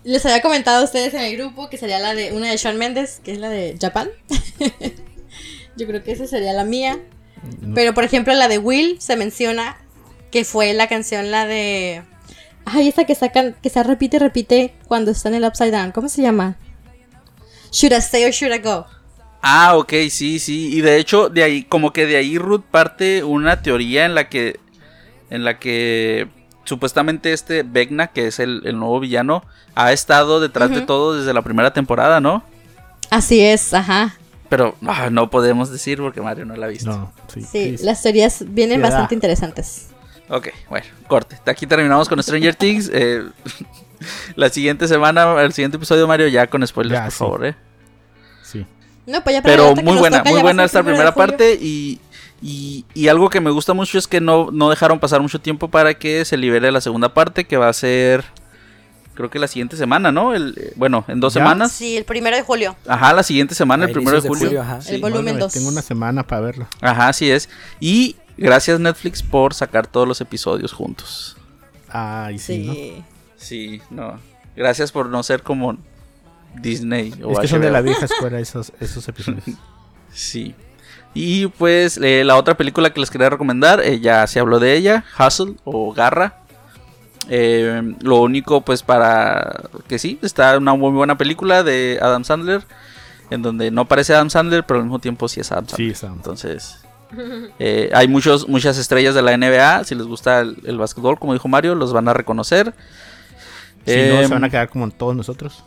Les 0.05 0.25
había 0.25 0.41
comentado 0.41 0.81
a 0.81 0.85
ustedes 0.85 1.13
en 1.13 1.19
el 1.21 1.35
grupo 1.35 1.69
que 1.69 1.77
sería 1.77 1.99
la 1.99 2.15
de 2.15 2.31
una 2.31 2.49
de 2.49 2.55
Shawn 2.57 2.77
Mendes, 2.77 3.19
que 3.23 3.33
es 3.33 3.39
la 3.39 3.49
de 3.49 3.77
Japan. 3.79 4.09
yo 5.75 5.85
creo 5.87 6.01
que 6.01 6.13
esa 6.13 6.27
sería 6.27 6.53
la 6.53 6.63
mía. 6.63 6.97
no- 7.61 7.75
Pero 7.75 7.93
por 7.93 8.05
ejemplo, 8.05 8.33
la 8.33 8.47
de 8.47 8.57
Will 8.57 9.01
se 9.01 9.17
menciona 9.17 9.77
que 10.31 10.45
fue 10.45 10.73
la 10.73 10.87
canción, 10.87 11.29
la 11.29 11.45
de. 11.45 12.03
Ay, 12.63 12.87
esa 12.87 13.03
que 13.03 13.15
sacan, 13.15 13.55
que 13.61 13.69
se 13.69 13.83
repite 13.83 14.15
y 14.15 14.19
repite 14.19 14.73
cuando 14.87 15.11
está 15.11 15.27
en 15.29 15.35
el 15.35 15.43
Upside 15.45 15.71
Down. 15.71 15.91
¿Cómo 15.91 16.07
se 16.07 16.21
llama? 16.21 16.55
Should 17.71 17.91
I 17.93 17.97
stay 17.97 18.23
or 18.23 18.31
should 18.31 18.53
I 18.55 18.59
go? 18.59 18.85
Ah, 19.41 19.75
ok, 19.77 19.91
sí, 20.09 20.39
sí. 20.39 20.69
Y 20.73 20.81
de 20.81 20.97
hecho, 20.97 21.27
de 21.29 21.43
ahí, 21.43 21.63
como 21.63 21.91
que 21.91 22.05
de 22.05 22.15
ahí 22.17 22.37
Ruth 22.37 22.63
parte 22.71 23.23
una 23.25 23.61
teoría 23.61 24.05
en 24.05 24.15
la 24.15 24.29
que. 24.29 24.59
En 25.29 25.43
la 25.43 25.59
que. 25.59 26.27
Supuestamente 26.63 27.33
este 27.33 27.63
Vecna, 27.63 28.07
que 28.07 28.27
es 28.27 28.39
el, 28.39 28.61
el 28.65 28.77
nuevo 28.79 28.99
villano, 28.99 29.43
ha 29.75 29.91
estado 29.91 30.39
detrás 30.39 30.69
de 30.69 30.81
todo 30.81 31.15
desde 31.17 31.33
la 31.33 31.41
primera 31.41 31.73
temporada, 31.73 32.19
¿no? 32.19 32.43
Así 33.09 33.41
es, 33.41 33.73
ajá. 33.73 34.15
Pero 34.47 34.75
ah, 34.85 35.09
no 35.09 35.29
podemos 35.29 35.71
decir 35.71 35.97
porque 35.99 36.21
Mario 36.21 36.45
no 36.45 36.55
la 36.55 36.65
ha 36.65 36.69
visto. 36.69 36.89
no, 36.89 37.13
sí. 37.33 37.41
Sí, 37.41 37.77
sí, 37.77 37.83
las 37.85 38.01
teorías 38.01 38.43
vienen 38.47 38.81
bastante 38.81 39.15
interesantes. 39.15 39.87
Ok, 40.29 40.49
bueno, 40.69 40.85
corte. 41.07 41.37
Aquí 41.45 41.65
terminamos 41.67 42.07
con 42.07 42.21
Stranger 42.21 42.55
Things. 42.55 42.89
eh, 42.93 43.23
la 44.35 44.49
siguiente 44.49 44.87
semana, 44.87 45.41
el 45.41 45.53
siguiente 45.53 45.77
episodio, 45.77 46.07
Mario, 46.07 46.27
ya 46.27 46.47
con 46.47 46.65
spoilers, 46.65 46.99
Ya, 46.99 47.03
por 47.05 47.11
sí. 47.11 47.17
favor, 47.17 47.45
¿eh? 47.45 47.55
Sí. 48.43 48.65
No, 49.07 49.23
pues 49.23 49.35
ya 49.35 49.41
para 49.41 49.55
Pero 49.55 49.75
muy 49.75 49.97
buena, 49.97 50.23
muy 50.23 50.41
buena 50.41 50.63
esta 50.63 50.83
primera 50.83 51.13
parte 51.13 51.57
y, 51.59 51.99
y, 52.41 52.85
y 52.93 53.07
algo 53.07 53.29
que 53.29 53.39
me 53.39 53.51
gusta 53.51 53.73
mucho 53.73 53.97
es 53.97 54.07
que 54.07 54.19
no, 54.21 54.49
no 54.51 54.69
dejaron 54.69 54.99
pasar 54.99 55.21
mucho 55.21 55.39
tiempo 55.39 55.69
para 55.69 55.93
que 55.93 56.25
se 56.25 56.37
libere 56.37 56.71
la 56.71 56.81
segunda 56.81 57.13
parte 57.13 57.45
que 57.45 57.57
va 57.57 57.69
a 57.69 57.73
ser, 57.73 58.23
creo 59.13 59.29
que 59.29 59.37
la 59.39 59.47
siguiente 59.47 59.77
semana, 59.77 60.11
¿no? 60.11 60.33
El, 60.33 60.55
eh, 60.57 60.73
bueno, 60.75 61.05
en 61.07 61.19
dos 61.19 61.33
¿Ya? 61.33 61.41
semanas. 61.41 61.71
Sí, 61.71 61.97
el 61.97 62.03
primero 62.05 62.35
de 62.35 62.41
julio. 62.43 62.75
Ajá, 62.87 63.13
la 63.13 63.23
siguiente 63.23 63.53
semana, 63.55 63.85
A 63.85 63.87
el 63.87 63.93
primero 63.93 64.19
de 64.19 64.27
julio. 64.27 64.61
ajá. 64.61 64.79
El 64.87 65.01
volumen 65.01 65.25
Bueno, 65.25 65.39
dos. 65.39 65.53
Tengo 65.53 65.69
una 65.69 65.81
semana 65.81 66.25
para 66.25 66.41
verlo. 66.41 66.67
Ajá, 66.81 67.09
así 67.09 67.29
es. 67.29 67.47
Y 67.79 68.15
gracias 68.37 68.79
Netflix 68.79 69.21
por 69.21 69.53
sacar 69.53 69.85
todos 69.87 70.07
los 70.07 70.19
episodios 70.21 70.73
juntos. 70.73 71.37
Ay, 71.89 72.39
sí, 72.39 72.65
¿no? 72.65 72.73
Sí. 72.73 73.03
Sí, 73.37 73.81
no. 73.89 74.19
Gracias 74.55 74.91
por 74.91 75.07
no 75.07 75.21
ser 75.23 75.43
como 75.43 75.77
Disney 76.55 77.13
o 77.23 77.31
Es 77.33 77.39
que 77.39 77.47
son 77.47 77.61
de 77.61 77.71
la 77.71 77.81
vieja 77.81 78.05
escuela 78.05 78.39
esos, 78.39 78.71
esos 78.79 79.07
episodios. 79.07 79.43
Sí. 80.13 80.53
Y 81.13 81.47
pues 81.47 81.99
eh, 82.01 82.23
la 82.23 82.37
otra 82.37 82.55
película 82.55 82.91
que 82.91 82.99
les 82.99 83.09
quería 83.09 83.29
recomendar, 83.29 83.81
eh, 83.81 83.99
ya 83.99 84.25
se 84.27 84.39
habló 84.39 84.59
de 84.59 84.75
ella, 84.75 85.03
Hustle 85.19 85.55
o 85.65 85.91
Garra. 85.93 86.37
Eh, 87.29 87.95
lo 88.01 88.21
único 88.21 88.61
pues 88.61 88.81
para 88.81 89.61
que 89.87 89.99
sí, 89.99 90.17
está 90.21 90.57
una 90.57 90.73
muy 90.73 90.91
buena 90.91 91.17
película 91.17 91.63
de 91.63 91.99
Adam 92.01 92.23
Sandler, 92.23 92.63
en 93.29 93.41
donde 93.41 93.71
no 93.71 93.85
parece 93.85 94.13
Adam 94.13 94.29
Sandler, 94.29 94.63
pero 94.65 94.79
al 94.79 94.85
mismo 94.85 94.99
tiempo 94.99 95.27
sí 95.27 95.39
es 95.41 95.51
Adam 95.51 95.65
Sí, 95.67 95.71
Sandler. 95.71 95.91
es 95.91 96.03
Adam. 96.03 96.15
Entonces, 96.17 96.77
hay 97.93 98.07
muchos, 98.07 98.47
muchas 98.47 98.77
estrellas 98.77 99.13
de 99.13 99.21
la 99.21 99.35
NBA, 99.37 99.83
si 99.83 99.95
les 99.95 100.07
gusta 100.07 100.39
el, 100.39 100.57
el 100.65 100.77
básquetbol, 100.77 101.19
como 101.19 101.33
dijo 101.33 101.47
Mario, 101.47 101.75
los 101.75 101.91
van 101.93 102.07
a 102.07 102.13
reconocer. 102.13 102.73
Si 103.85 103.95
no, 103.95 104.19
Em, 104.21 104.27
se 104.27 104.33
van 104.33 104.43
a 104.43 104.49
quedar 104.49 104.69
como 104.69 104.89
todos 104.91 105.15
nosotros. 105.15 105.63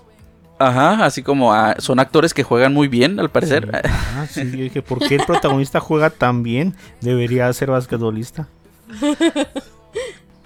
Ajá, 0.59 1.05
así 1.05 1.23
como 1.23 1.53
ah, 1.53 1.75
son 1.79 1.99
actores 1.99 2.33
que 2.33 2.43
juegan 2.45 2.73
muy 2.73 2.87
bien, 2.89 3.19
al 3.21 3.31
parecer. 3.31 3.65
Sí. 3.85 3.91
Ah, 4.17 4.27
sí, 4.31 4.43
yo 4.53 4.63
dije, 4.63 4.81
¿por 4.83 5.01
qué 5.01 5.17
el 5.17 5.25
protagonista 5.27 5.81
juega 5.81 6.09
tan 6.11 6.43
bien? 6.45 6.75
Debería 7.01 7.53
ser 7.53 7.71
basquetbolista. 7.73 8.47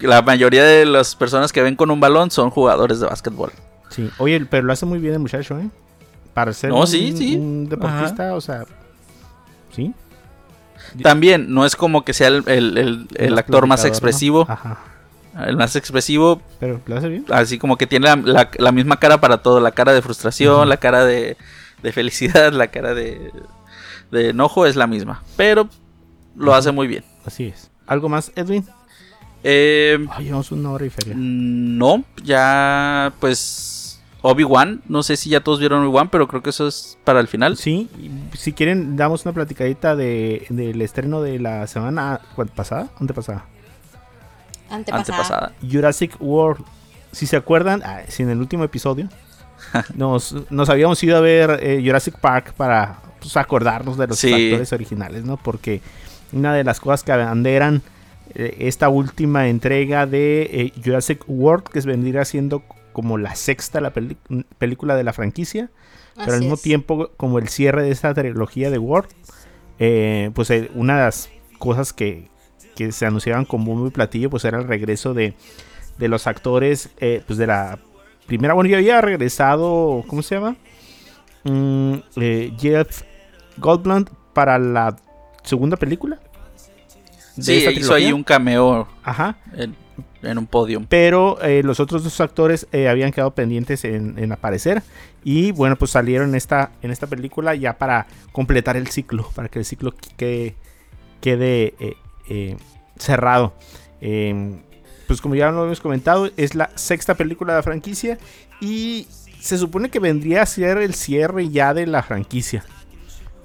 La 0.01 0.23
mayoría 0.23 0.65
de 0.65 0.87
las 0.87 1.17
personas 1.17 1.53
que 1.53 1.61
ven 1.61 1.77
con 1.77 1.91
un 1.91 2.01
balón 2.01 2.31
son 2.31 2.51
jugadores 2.51 3.01
de 3.01 3.07
básquetbol. 3.07 3.53
Sí. 3.91 4.09
Oye, 4.19 4.45
pero 4.47 4.63
lo 4.65 4.73
hace 4.73 4.87
muy 4.87 4.99
bien 4.99 5.15
el 5.15 5.19
muchacho, 5.21 5.59
¿eh? 5.59 5.69
Para 6.35 6.53
ser 6.53 6.71
No, 6.71 6.81
un, 6.81 6.87
sí, 6.87 7.15
sí. 7.17 7.37
un 7.37 7.69
deportista, 7.69 8.35
o 8.35 8.41
sea... 8.41 8.65
Sí. 9.75 9.93
También 11.03 11.53
no 11.53 11.67
es 11.67 11.75
como 11.77 12.05
que 12.05 12.15
sea 12.15 12.29
el, 12.29 12.45
el- 12.47 13.09
el- 13.17 13.39
actor 13.39 13.67
más 13.67 13.85
expresivo. 13.85 14.47
Ajá. 14.49 14.79
El 15.47 15.57
más 15.57 15.77
expresivo, 15.77 16.41
Pero 16.61 16.81
lo 16.87 16.97
hace 16.97 17.09
bien. 17.09 17.25
así 17.31 17.59
como 17.59 17.77
que 17.77 17.87
tiene 17.87 18.07
la, 18.07 18.17
la- 18.17 18.51
la 18.59 18.73
misma 18.73 18.97
cara 18.99 19.21
para 19.21 19.39
todo. 19.39 19.61
La 19.61 19.71
cara 19.73 19.93
de 19.93 20.03
frustración, 20.03 20.69
la 20.69 20.77
cara 20.79 21.05
de, 21.05 21.37
de 21.83 21.93
felicidad, 21.93 22.53
la 22.53 22.69
cara 22.69 22.95
de, 22.95 23.31
de 24.11 24.31
enojo 24.31 24.67
es 24.67 24.75
la 24.77 24.87
misma. 24.87 25.23
Pero 25.37 25.69
lo 26.37 26.55
hace 26.55 26.73
muy 26.73 26.87
bien. 26.87 27.05
Así 27.25 27.45
es. 27.45 27.71
¿Algo 27.87 28.09
más, 28.09 28.33
Edwin? 28.37 28.65
Eh, 29.45 29.99
llevamos 30.19 30.51
una 30.51 30.71
hora 30.73 30.85
y 30.85 30.91
feria. 30.91 31.15
no, 31.17 32.03
ya 32.25 33.13
pues 33.21 34.03
Obi-Wan. 34.23 34.83
No 34.89 35.03
sé 35.05 35.17
si 35.17 35.31
ya 35.31 35.41
todos 35.41 35.61
vieron 35.61 35.83
Obi-Wan, 35.85 36.09
pero 36.09 36.27
creo 36.27 36.43
que 36.43 36.51
eso 36.51 36.67
es 36.67 36.99
para 37.05 37.21
el 37.21 37.29
final. 37.29 37.57
Sí, 37.57 37.89
si 38.37 38.53
quieren, 38.53 38.97
damos 38.97 39.25
una 39.25 39.33
platicadita 39.35 39.95
de, 39.95 40.45
del 40.51 40.83
estreno 40.83 41.23
de 41.23 41.39
la 41.39 41.67
semana 41.69 42.21
¿cuál, 42.35 42.49
pasada, 42.49 42.89
antepasada. 42.99 43.47
Antepasada. 44.71 45.19
Antepasada. 45.19 45.53
Jurassic 45.63 46.17
World. 46.21 46.65
Si 47.13 47.27
se 47.27 47.37
acuerdan, 47.37 47.83
ah, 47.85 48.01
si 48.09 48.23
en 48.23 48.31
el 48.31 48.39
último 48.39 48.65
episodio 48.65 49.09
nos, 49.95 50.35
nos 50.51 50.69
habíamos 50.69 51.03
ido 51.03 51.17
a 51.17 51.21
ver 51.21 51.59
eh, 51.63 51.83
Jurassic 51.85 52.19
Park 52.19 52.53
para 52.55 52.99
pues, 53.21 53.37
acordarnos 53.37 53.97
de 53.97 54.07
los 54.07 54.19
Sí. 54.19 54.33
actores 54.33 54.73
originales, 54.73 55.25
¿no? 55.25 55.37
Porque 55.37 55.81
una 56.33 56.53
de 56.55 56.65
las 56.65 56.81
cosas 56.81 57.03
que 57.03 57.13
abanderan 57.13 57.83
eh, 58.35 58.57
esta 58.61 58.89
última 58.91 59.49
entrega 59.49 60.07
de 60.07 60.43
eh, 60.43 60.73
Jurassic 60.85 61.25
World, 61.27 61.65
que 61.65 61.79
es 61.79 61.87
vendría 61.87 62.25
siendo 62.25 62.63
como 62.93 63.17
la 63.17 63.35
sexta 63.37 63.81
la 63.81 63.93
película 64.59 64.97
de 64.97 65.05
la 65.05 65.13
franquicia, 65.13 65.71
pero 66.17 66.33
al 66.33 66.41
mismo 66.41 66.55
es. 66.57 66.63
tiempo 66.63 67.11
como 67.17 67.39
el 67.39 67.49
cierre 67.49 67.83
de 67.83 67.91
esta 67.93 68.13
trilogía 68.13 68.71
de 68.71 68.79
World, 68.79 69.09
eh, 69.79 70.31
pues 70.35 70.51
eh, 70.51 70.69
una 70.75 70.97
de 70.99 71.05
las 71.05 71.31
cosas 71.59 71.93
que, 71.93 72.29
que 72.79 72.93
se 72.93 73.07
anunciaban 73.07 73.45
como 73.45 73.75
muy 73.75 73.91
platillo, 73.91 74.31
pues 74.31 74.45
era 74.45 74.59
el 74.59 74.69
regreso 74.69 75.13
de, 75.13 75.35
de 75.99 76.07
los 76.07 76.29
actores, 76.29 76.91
eh, 77.01 77.25
pues 77.27 77.37
de 77.37 77.49
la 77.49 77.81
primera, 78.29 78.55
bueno, 78.55 78.71
ya 78.71 78.77
había 78.77 79.01
regresado, 79.01 80.05
¿cómo 80.07 80.23
se 80.23 80.37
llama? 80.37 80.55
Mm, 81.43 81.95
eh, 82.21 82.53
Jeff 82.57 83.03
Goldblum 83.57 84.05
para 84.33 84.61
la 84.61 84.95
segunda 85.43 85.77
película. 85.77 86.21
de 87.35 87.43
Sí, 87.43 87.57
esta 87.57 87.73
hizo 87.73 87.95
ahí 87.95 88.13
un 88.13 88.23
cameo 88.23 88.87
Ajá. 89.03 89.39
en, 89.57 89.75
en 90.23 90.39
un 90.39 90.47
podium. 90.47 90.87
Pero 90.89 91.43
eh, 91.43 91.65
los 91.65 91.81
otros 91.81 92.05
dos 92.05 92.21
actores 92.21 92.69
habían 92.73 93.11
quedado 93.11 93.33
pendientes 93.33 93.85
en, 93.85 94.21
en 94.21 94.31
aparecer. 94.31 94.85
Y 95.25 95.51
bueno, 95.51 95.75
pues 95.75 95.91
salieron 95.91 96.29
en 96.29 96.35
esta, 96.37 96.71
en 96.81 96.93
esta 96.93 97.09
película 97.09 97.57
ya 97.57 97.77
para 97.77 98.07
completar 98.31 98.77
el 98.77 98.87
ciclo. 98.87 99.29
Para 99.35 99.49
que 99.49 99.59
el 99.59 99.65
ciclo 99.65 99.93
quede, 100.17 100.55
quede 101.21 101.75
eh, 102.29 102.57
cerrado. 102.99 103.55
Eh, 104.01 104.61
pues 105.07 105.21
como 105.21 105.35
ya 105.35 105.51
lo 105.51 105.65
hemos 105.65 105.81
comentado, 105.81 106.31
es 106.37 106.55
la 106.55 106.71
sexta 106.75 107.15
película 107.15 107.55
de 107.55 107.59
la 107.59 107.63
franquicia. 107.63 108.19
Y 108.61 109.07
se 109.41 109.57
supone 109.57 109.91
que 109.91 110.01
vendría 110.01 110.43
a 110.43 110.47
ser 110.47 110.79
el 110.79 110.95
cierre 110.95 111.49
ya 111.49 111.75
de 111.75 111.87
la 111.87 112.03
franquicia. 112.03 112.65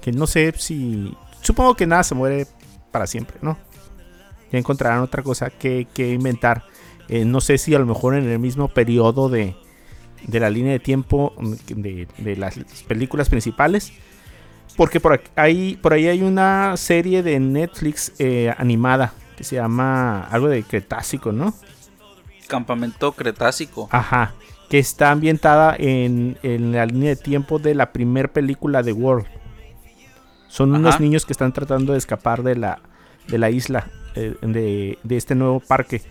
Que 0.00 0.12
no 0.12 0.26
sé 0.26 0.52
si... 0.58 1.16
Supongo 1.40 1.74
que 1.74 1.86
nada 1.86 2.02
se 2.02 2.14
muere 2.14 2.46
para 2.90 3.06
siempre, 3.06 3.38
¿no? 3.42 3.56
Ya 4.52 4.58
encontrarán 4.58 5.00
otra 5.00 5.22
cosa 5.22 5.50
que, 5.50 5.86
inventar. 5.96 6.64
Eh, 7.08 7.24
no 7.24 7.40
sé 7.40 7.58
si 7.58 7.74
a 7.74 7.78
lo 7.78 7.86
mejor 7.86 8.14
en 8.14 8.28
el 8.28 8.38
mismo 8.38 8.68
periodo 8.68 9.28
de, 9.28 9.56
de 10.26 10.40
la 10.40 10.50
línea 10.50 10.72
de 10.72 10.80
tiempo 10.80 11.34
de, 11.68 12.08
de 12.18 12.36
las 12.36 12.58
películas 12.86 13.28
principales. 13.28 13.92
Porque 14.76 14.98
por 15.00 15.12
aquí- 15.12 15.30
ahí, 15.36 15.78
por 15.80 15.92
ahí 15.92 16.08
hay 16.08 16.22
una 16.22 16.76
serie 16.76 17.22
de 17.22 17.38
Netflix 17.38 18.12
eh, 18.18 18.52
animada 18.58 19.12
que 19.36 19.44
se 19.44 19.56
llama 19.56 20.22
algo 20.24 20.48
de 20.48 20.62
Cretácico, 20.62 21.32
¿no? 21.32 21.54
Campamento 22.48 23.12
Cretácico. 23.12 23.88
Ajá. 23.92 24.34
Que 24.68 24.78
está 24.78 25.10
ambientada 25.10 25.76
en, 25.78 26.38
en 26.42 26.72
la 26.72 26.86
línea 26.86 27.10
de 27.10 27.16
tiempo 27.16 27.58
de 27.58 27.74
la 27.74 27.92
primer 27.92 28.32
película 28.32 28.82
de 28.82 28.92
World. 28.92 29.26
Son 30.48 30.72
unos 30.74 31.00
niños 31.00 31.26
que 31.26 31.32
están 31.32 31.52
tratando 31.52 31.92
de 31.92 31.98
escapar 31.98 32.42
de 32.42 32.54
la, 32.56 32.80
de 33.28 33.38
la 33.38 33.50
isla, 33.50 33.90
eh, 34.14 34.36
de, 34.40 34.98
de 35.02 35.16
este 35.16 35.34
nuevo 35.34 35.60
parque. 35.60 36.02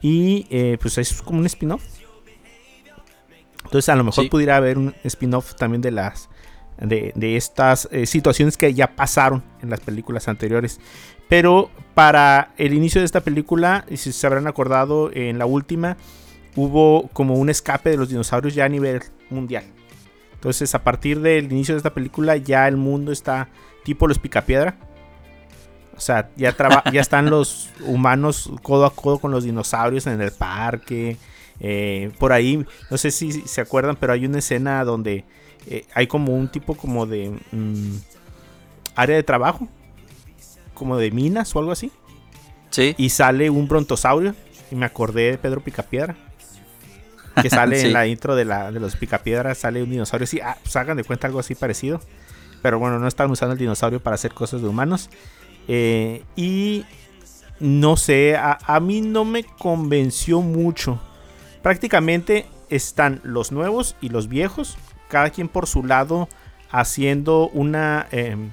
Y 0.00 0.46
eh, 0.50 0.78
pues 0.80 0.96
es 0.98 1.20
como 1.22 1.38
un 1.40 1.46
spin-off. 1.46 1.82
Entonces 3.64 3.88
a 3.90 3.96
lo 3.96 4.04
mejor 4.04 4.24
Sí. 4.24 4.30
pudiera 4.30 4.56
haber 4.56 4.78
un 4.78 4.94
spin-off 5.04 5.54
también 5.54 5.82
de 5.82 5.90
las 5.90 6.28
de, 6.80 7.12
de 7.14 7.36
estas 7.36 7.88
eh, 7.90 8.06
situaciones 8.06 8.56
que 8.56 8.72
ya 8.74 8.94
pasaron 8.94 9.42
en 9.62 9.70
las 9.70 9.80
películas 9.80 10.28
anteriores. 10.28 10.80
Pero 11.28 11.70
para 11.94 12.52
el 12.58 12.74
inicio 12.74 13.00
de 13.00 13.04
esta 13.04 13.20
película, 13.20 13.84
y 13.88 13.98
si 13.98 14.12
se 14.12 14.26
habrán 14.26 14.46
acordado 14.46 15.10
en 15.12 15.38
la 15.38 15.46
última, 15.46 15.96
hubo 16.56 17.08
como 17.12 17.34
un 17.34 17.50
escape 17.50 17.90
de 17.90 17.96
los 17.96 18.08
dinosaurios 18.08 18.54
ya 18.54 18.64
a 18.64 18.68
nivel 18.68 19.02
mundial. 19.28 19.64
Entonces, 20.34 20.74
a 20.74 20.82
partir 20.82 21.20
del 21.20 21.52
inicio 21.52 21.74
de 21.74 21.78
esta 21.78 21.92
película, 21.92 22.36
ya 22.36 22.66
el 22.66 22.76
mundo 22.76 23.12
está 23.12 23.48
tipo 23.84 24.08
los 24.08 24.18
picapiedra. 24.18 24.76
O 25.96 26.00
sea, 26.00 26.30
ya, 26.34 26.56
ya 26.92 27.00
están 27.00 27.28
los 27.28 27.70
humanos 27.86 28.50
codo 28.62 28.86
a 28.86 28.94
codo 28.94 29.18
con 29.18 29.30
los 29.30 29.44
dinosaurios 29.44 30.06
en 30.06 30.20
el 30.20 30.32
parque. 30.32 31.18
Eh, 31.60 32.10
por 32.18 32.32
ahí, 32.32 32.64
no 32.90 32.96
sé 32.96 33.10
si 33.10 33.32
se 33.32 33.60
acuerdan, 33.60 33.96
pero 33.96 34.14
hay 34.14 34.24
una 34.24 34.38
escena 34.38 34.82
donde 34.82 35.26
eh, 35.66 35.84
hay 35.94 36.06
como 36.06 36.34
un 36.34 36.48
tipo 36.48 36.74
como 36.76 37.06
de 37.06 37.30
mm, 37.52 37.96
área 38.94 39.16
de 39.16 39.22
trabajo, 39.22 39.68
como 40.74 40.96
de 40.96 41.10
minas 41.10 41.54
o 41.54 41.58
algo 41.58 41.72
así 41.72 41.90
Sí. 42.70 42.94
y 42.98 43.10
sale 43.10 43.50
un 43.50 43.66
brontosaurio. 43.68 44.34
Y 44.70 44.76
me 44.76 44.86
acordé 44.86 45.32
de 45.32 45.38
Pedro 45.38 45.60
Picapiedra. 45.60 46.14
Que 47.42 47.50
sale 47.50 47.76
Sí. 47.80 47.86
en 47.88 47.92
la 47.92 48.06
intro 48.06 48.36
de, 48.36 48.44
la, 48.44 48.70
de 48.70 48.78
los 48.78 48.94
Picapiedras, 48.96 49.58
sale 49.58 49.82
un 49.82 49.90
dinosaurio. 49.90 50.26
Sí, 50.26 50.38
ah, 50.40 50.56
pues 50.62 50.76
hagan 50.76 50.96
de 50.96 51.02
cuenta 51.04 51.26
algo 51.26 51.40
así 51.40 51.54
parecido. 51.56 52.00
Pero 52.62 52.78
bueno, 52.78 52.98
no 53.00 53.08
están 53.08 53.30
usando 53.30 53.54
el 53.54 53.58
dinosaurio 53.58 54.00
para 54.00 54.14
hacer 54.14 54.32
cosas 54.32 54.62
de 54.62 54.68
humanos. 54.68 55.10
Eh, 55.66 56.22
y 56.36 56.84
no 57.58 57.96
sé, 57.96 58.36
a, 58.36 58.58
a 58.64 58.78
mí 58.80 59.00
no 59.00 59.24
me 59.24 59.42
convenció 59.44 60.40
mucho. 60.40 61.00
Prácticamente 61.62 62.46
están 62.68 63.20
los 63.24 63.50
nuevos 63.50 63.96
y 64.00 64.08
los 64.10 64.28
viejos, 64.28 64.76
cada 65.10 65.28
quien 65.28 65.48
por 65.48 65.66
su 65.66 65.84
lado, 65.84 66.28
haciendo 66.70 67.48
una... 67.52 68.06
em, 68.12 68.50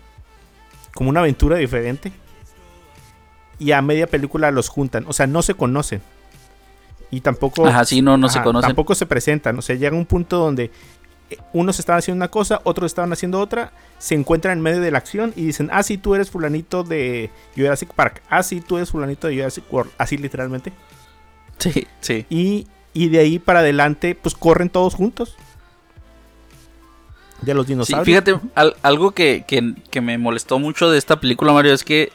como 0.93 1.09
una 1.11 1.21
aventura 1.21 1.55
diferente. 1.57 2.11
y 3.59 3.71
a 3.71 3.81
media 3.81 4.07
película 4.07 4.51
los 4.51 4.67
juntan. 4.69 5.05
O 5.07 5.13
sea, 5.13 5.27
no 5.27 5.41
se 5.41 5.53
conocen. 5.53 6.01
Y 7.09 7.21
tampoco. 7.21 7.65
Ajá, 7.65 7.85
sí, 7.85 8.01
no, 8.01 8.17
no 8.17 8.29
se 8.29 8.41
conocen. 8.41 8.69
Tampoco 8.69 8.93
se 8.95 9.05
presentan. 9.05 9.57
O 9.57 9.61
sea, 9.61 9.75
llega 9.75 9.95
un 9.95 10.05
punto 10.05 10.37
donde 10.37 10.71
eh, 11.29 11.37
unos 11.53 11.79
estaban 11.79 11.99
haciendo 11.99 12.17
una 12.17 12.29
cosa, 12.29 12.59
otros 12.65 12.91
estaban 12.91 13.13
haciendo 13.13 13.39
otra. 13.39 13.71
Se 13.97 14.13
encuentran 14.15 14.57
en 14.57 14.63
medio 14.63 14.81
de 14.81 14.91
la 14.91 14.97
acción 14.97 15.33
y 15.35 15.45
dicen: 15.45 15.69
Ah, 15.71 15.83
sí, 15.83 15.97
tú 15.97 16.15
eres 16.15 16.29
Fulanito 16.29 16.83
de 16.83 17.31
Jurassic 17.55 17.93
Park. 17.93 18.21
Ah, 18.29 18.43
sí, 18.43 18.59
tú 18.61 18.77
eres 18.77 18.91
Fulanito 18.91 19.27
de 19.27 19.37
Jurassic 19.37 19.63
World. 19.71 19.91
Así 19.97 20.17
literalmente. 20.17 20.73
Sí, 21.59 21.87
sí. 22.01 22.25
Y, 22.29 22.67
y 22.93 23.09
de 23.09 23.19
ahí 23.19 23.39
para 23.39 23.59
adelante, 23.59 24.15
pues 24.15 24.35
corren 24.35 24.69
todos 24.69 24.93
juntos. 24.95 25.35
De 27.41 27.53
los 27.53 27.65
Sí, 27.67 27.73
dinosaurios. 27.73 28.05
fíjate, 28.05 28.39
al- 28.55 28.75
algo 28.81 29.11
que, 29.11 29.45
que- 29.47 29.73
que 29.91 30.01
me 30.01 30.17
molestó 30.17 30.59
mucho 30.59 30.89
de 30.89 30.97
esta 30.97 31.19
película, 31.19 31.53
Mario, 31.53 31.73
es 31.73 31.83
que 31.83 32.11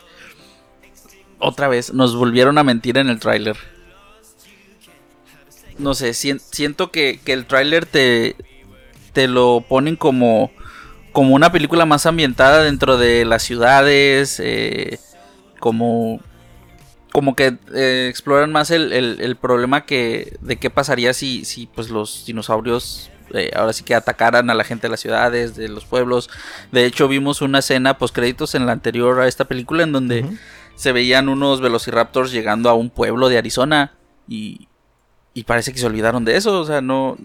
otra 1.39 1.69
vez 1.69 1.93
nos 1.93 2.15
volvieron 2.17 2.59
a 2.59 2.65
mentir 2.65 2.99
en 2.99 3.09
el 3.09 3.19
tráiler. 3.19 3.57
No 5.79 5.95
sé, 5.95 6.13
sien- 6.15 6.41
siento 6.41 6.91
que, 6.91 7.19
que 7.25 7.33
el 7.33 7.47
tráiler 7.47 7.87
te, 7.87 8.37
te 9.13 9.27
lo 9.29 9.65
ponen 9.69 9.97
como, 9.97 10.51
como 11.13 11.35
una 11.35 11.51
película 11.51 11.87
más 11.87 12.05
ambientada 12.07 12.63
dentro 12.63 12.99
de 12.99 13.25
las 13.25 13.43
ciudades, 13.43 14.39
eh, 14.43 14.99
como, 15.61 16.21
como 17.13 17.35
que 17.35 17.57
eh, 17.75 18.07
exploran 18.11 18.53
más 18.53 18.71
el, 18.71 18.93
el- 18.93 19.21
el 19.21 19.37
problema 19.37 19.87
que, 19.87 20.37
de 20.41 20.57
qué 20.59 20.69
pasaría 20.69 21.15
si, 21.15 21.45
si 21.45 21.67
pues 21.67 21.91
los 21.91 22.25
dinosaurios 22.27 23.11
eh, 23.33 23.51
ahora 23.55 23.73
sí 23.73 23.83
que 23.85 23.95
atacaran 23.95 24.51
a 24.51 24.55
la 24.55 24.65
gente 24.65 24.87
de 24.87 24.91
las 24.91 25.01
ciudades, 25.01 25.57
de 25.57 25.69
los 25.69 25.85
pueblos. 25.85 26.31
De 26.71 26.85
hecho, 26.87 27.09
vimos 27.09 27.43
una 27.43 27.61
escena 27.61 27.99
post 27.99 28.15
créditos 28.15 28.55
en 28.55 28.67
la 28.67 28.73
anterior 28.73 29.21
a 29.21 29.29
esta 29.29 29.45
película 29.47 29.83
en 29.83 29.93
donde 29.93 30.27
se 30.75 30.93
veían 30.93 31.29
unos 31.29 31.61
velociraptors 31.61 32.33
llegando 32.33 32.69
a 32.71 32.75
un 32.75 32.91
pueblo 32.91 33.29
de 33.29 33.39
Arizona 33.39 33.93
y, 34.29 34.69
y 35.35 35.45
parece 35.45 35.73
que 35.73 35.79
se 35.79 35.87
olvidaron 35.87 36.25
de 36.25 36.37
eso. 36.37 36.61
O 36.61 36.65
sea, 36.65 36.81
no, 36.81 37.17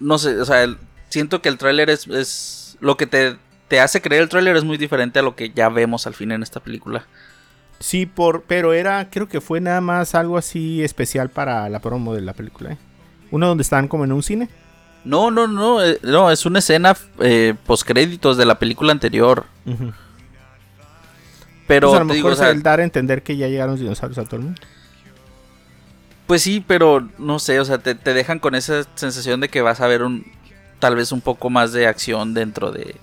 no 0.00 0.18
sé, 0.18 0.40
o 0.40 0.44
sea, 0.44 0.62
el- 0.62 0.78
siento 1.08 1.42
que 1.42 1.48
el 1.48 1.58
tráiler 1.58 1.90
es, 1.90 2.06
es 2.08 2.76
lo 2.80 2.96
que 2.96 3.06
te, 3.06 3.36
te 3.68 3.80
hace 3.80 4.00
creer 4.02 4.22
el 4.22 4.28
tráiler 4.28 4.56
es 4.56 4.64
muy 4.64 4.78
diferente 4.78 5.18
a 5.18 5.22
lo 5.22 5.36
que 5.36 5.50
ya 5.50 5.68
vemos 5.68 6.06
al 6.06 6.14
fin 6.14 6.32
en 6.32 6.42
esta 6.42 6.60
película. 6.60 7.06
Sí, 7.78 8.06
por, 8.06 8.42
pero 8.42 8.72
era, 8.74 9.10
creo 9.10 9.28
que 9.28 9.40
fue 9.40 9.60
nada 9.60 9.80
más 9.80 10.14
algo 10.14 10.38
así 10.38 10.84
especial 10.84 11.30
para 11.30 11.68
la 11.68 11.80
promo 11.80 12.14
de 12.14 12.20
la 12.20 12.32
película. 12.32 12.72
¿eh? 12.72 12.78
Uno 13.32 13.48
donde 13.48 13.62
estaban 13.62 13.88
como 13.88 14.04
en 14.04 14.12
un 14.12 14.22
cine. 14.22 14.48
No, 15.04 15.30
no, 15.30 15.46
no, 15.46 15.84
eh, 15.84 15.98
no, 16.02 16.30
es 16.30 16.46
una 16.46 16.60
escena 16.60 16.96
eh, 17.20 17.54
post 17.66 17.86
créditos 17.86 18.36
de 18.36 18.46
la 18.46 18.58
película 18.58 18.92
anterior. 18.92 19.46
Pero 21.66 21.88
Pues 21.88 21.96
a 21.96 22.00
lo 22.00 22.04
mejor 22.06 22.16
digo, 22.16 22.28
o 22.28 22.32
es 22.32 22.38
sea, 22.38 22.50
el 22.50 22.62
dar 22.62 22.80
a 22.80 22.84
entender 22.84 23.22
que 23.22 23.36
ya 23.36 23.48
llegaron 23.48 23.72
los 23.72 23.80
dinosaurios 23.80 24.18
a 24.18 24.24
todo 24.24 24.36
el 24.36 24.42
mundo. 24.42 24.60
Pues 26.26 26.42
sí, 26.42 26.64
pero 26.66 27.08
no 27.18 27.38
sé, 27.38 27.60
o 27.60 27.64
sea, 27.64 27.78
te, 27.78 27.94
te 27.94 28.14
dejan 28.14 28.38
con 28.38 28.54
esa 28.54 28.84
sensación 28.94 29.40
de 29.40 29.48
que 29.48 29.60
vas 29.62 29.80
a 29.80 29.86
ver 29.86 30.02
un 30.02 30.24
tal 30.78 30.96
vez 30.96 31.12
un 31.12 31.20
poco 31.20 31.50
más 31.50 31.72
de 31.72 31.86
acción 31.86 32.34
dentro 32.34 32.72
de 32.72 32.96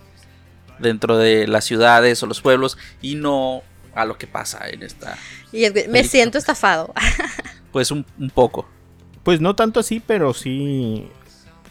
dentro 0.79 1.17
de 1.17 1.47
las 1.47 1.65
ciudades 1.65 2.21
o 2.23 2.25
los 2.25 2.41
pueblos 2.41 2.77
y 3.01 3.15
no 3.15 3.63
a 3.93 4.05
lo 4.05 4.17
que 4.17 4.27
pasa 4.27 4.69
en 4.69 4.83
esta, 4.83 5.17
Y 5.51 5.65
es 5.65 5.73
que 5.73 5.87
me 5.87 6.03
siento 6.03 6.37
estafado. 6.37 6.93
pues 7.71 7.91
un, 7.91 8.05
un 8.17 8.29
poco. 8.29 8.67
Pues 9.23 9.41
no 9.41 9.55
tanto 9.55 9.79
así, 9.79 9.99
pero 9.99 10.33
sí. 10.33 11.09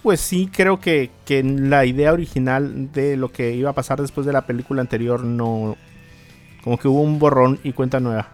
Pues 0.02 0.20
sí, 0.20 0.48
creo 0.52 0.80
que, 0.80 1.10
que 1.24 1.42
la 1.42 1.84
idea 1.84 2.12
original 2.12 2.92
de 2.92 3.16
lo 3.16 3.30
que 3.32 3.52
iba 3.52 3.70
a 3.70 3.72
pasar 3.74 4.00
después 4.00 4.26
de 4.26 4.32
la 4.32 4.46
película 4.46 4.80
anterior 4.80 5.24
no. 5.24 5.76
Como 6.62 6.78
que 6.78 6.88
hubo 6.88 7.00
un 7.02 7.18
borrón 7.18 7.58
y 7.64 7.72
cuenta 7.72 7.98
nueva. 8.00 8.28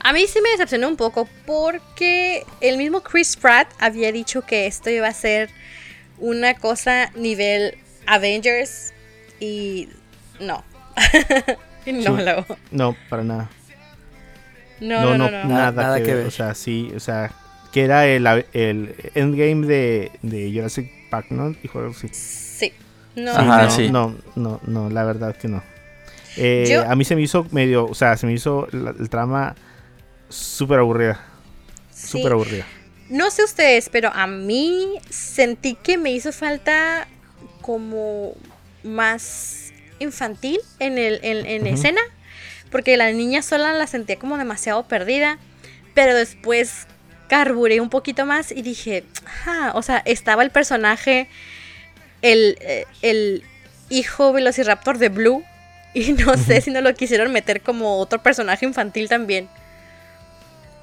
A 0.00 0.12
mí 0.12 0.26
sí 0.26 0.40
me 0.42 0.50
decepcionó 0.50 0.88
un 0.88 0.96
poco 0.96 1.28
porque 1.46 2.44
el 2.60 2.76
mismo 2.78 3.02
Chris 3.02 3.36
Pratt 3.36 3.68
había 3.78 4.12
dicho 4.12 4.42
que 4.42 4.66
esto 4.66 4.90
iba 4.90 5.08
a 5.08 5.12
ser 5.14 5.50
una 6.18 6.54
cosa 6.54 7.10
nivel 7.14 7.76
Avengers 8.06 8.92
y 9.40 9.88
no. 10.40 10.62
no, 11.86 12.16
Sí. 12.18 12.22
lo- 12.24 12.46
No, 12.70 12.96
para 13.08 13.24
nada. 13.24 13.50
no, 14.80 15.00
no, 15.02 15.16
no, 15.18 15.30
no. 15.30 15.44
Nada, 15.44 15.70
Nada 15.72 15.96
que, 15.98 16.02
que 16.04 16.08
ver. 16.14 16.18
ver. 16.18 16.26
O 16.26 16.30
sea, 16.30 16.54
sí, 16.54 16.92
o 16.94 17.00
sea, 17.00 17.30
que 17.74 17.82
era 17.84 18.06
el, 18.06 18.24
el 18.54 18.94
endgame 19.16 19.66
de, 19.66 20.12
de 20.22 20.50
Jurassic 20.54 20.88
Park, 21.10 21.26
¿no? 21.30 21.50
Dijo 21.50 21.80
algo 21.80 21.90
así. 21.90 22.08
Sí. 22.12 22.72
No, 23.16 23.32
Ajá, 23.32 23.64
no, 23.64 23.70
sí. 23.70 23.90
no, 23.90 24.16
no, 24.36 24.60
no, 24.66 24.88
la 24.90 25.02
verdad 25.04 25.36
que 25.36 25.48
no. 25.48 25.62
Eh, 26.36 26.66
Yo- 26.70 26.88
A 26.88 26.94
mí 26.96 27.04
se 27.04 27.16
me 27.16 27.22
hizo 27.22 27.46
medio, 27.50 27.84
o 27.86 27.94
sea, 27.94 28.16
se 28.16 28.26
me 28.26 28.32
hizo 28.32 28.68
la- 28.70 28.94
el 28.98 29.08
trama 29.10 29.56
súper 30.28 30.78
aburrida. 30.78 31.20
sí. 31.90 32.06
Súper 32.18 32.32
aburrida. 32.32 32.64
No 33.10 33.30
sé 33.30 33.44
ustedes, 33.44 33.88
pero 33.90 34.10
a 34.14 34.26
mí 34.26 34.98
sentí 35.10 35.74
que 35.74 35.98
me 35.98 36.10
hizo 36.12 36.32
falta 36.32 37.06
como 37.60 38.34
más 38.82 39.72
infantil 39.98 40.60
en, 40.78 40.96
el, 40.98 41.18
en, 41.22 41.44
en 41.46 41.66
escena. 41.66 42.00
Porque 42.70 42.96
la 42.96 43.10
niña 43.12 43.42
sola 43.42 43.72
la 43.72 43.86
sentía 43.86 44.16
como 44.18 44.38
demasiado 44.38 44.86
perdida. 44.88 45.38
Pero 45.94 46.14
después 46.16 46.86
carburé 47.34 47.80
un 47.80 47.88
poquito 47.90 48.24
más 48.26 48.52
y 48.52 48.62
dije, 48.62 49.02
ah, 49.46 49.72
o 49.74 49.82
sea, 49.82 49.98
estaba 50.04 50.42
el 50.44 50.50
personaje, 50.50 51.26
el, 52.22 52.56
eh, 52.60 52.84
el 53.02 53.42
hijo 53.90 54.32
velociraptor 54.32 54.98
de 54.98 55.08
Blue. 55.08 55.42
Y 55.94 56.12
no 56.24 56.36
sé 56.36 56.60
si 56.60 56.70
no 56.70 56.80
lo 56.80 56.94
quisieron 56.94 57.32
meter 57.32 57.60
como 57.60 57.98
otro 57.98 58.22
personaje 58.22 58.64
infantil 58.66 59.08
también. 59.08 59.48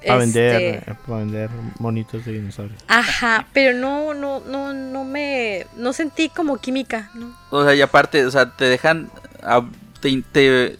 Para 0.06 0.24
Este, 0.24 0.40
vender, 0.40 0.96
para 1.06 1.18
vender 1.20 1.50
monitos 1.78 2.24
de 2.26 2.32
dinosaurios. 2.32 2.82
Ajá, 2.88 3.46
pero 3.52 3.72
no, 3.78 4.12
no, 4.14 4.40
no, 4.40 4.72
no 4.74 5.04
me, 5.04 5.66
no 5.76 5.92
sentí 5.92 6.28
como 6.28 6.58
química, 6.58 7.10
¿no? 7.14 7.34
O 7.50 7.64
sea, 7.64 7.74
y 7.74 7.80
aparte, 7.80 8.26
o 8.26 8.30
sea, 8.30 8.50
te 8.50 8.64
dejan 8.66 9.10
a- 9.42 9.64
te, 10.00 10.22
te- 10.32 10.76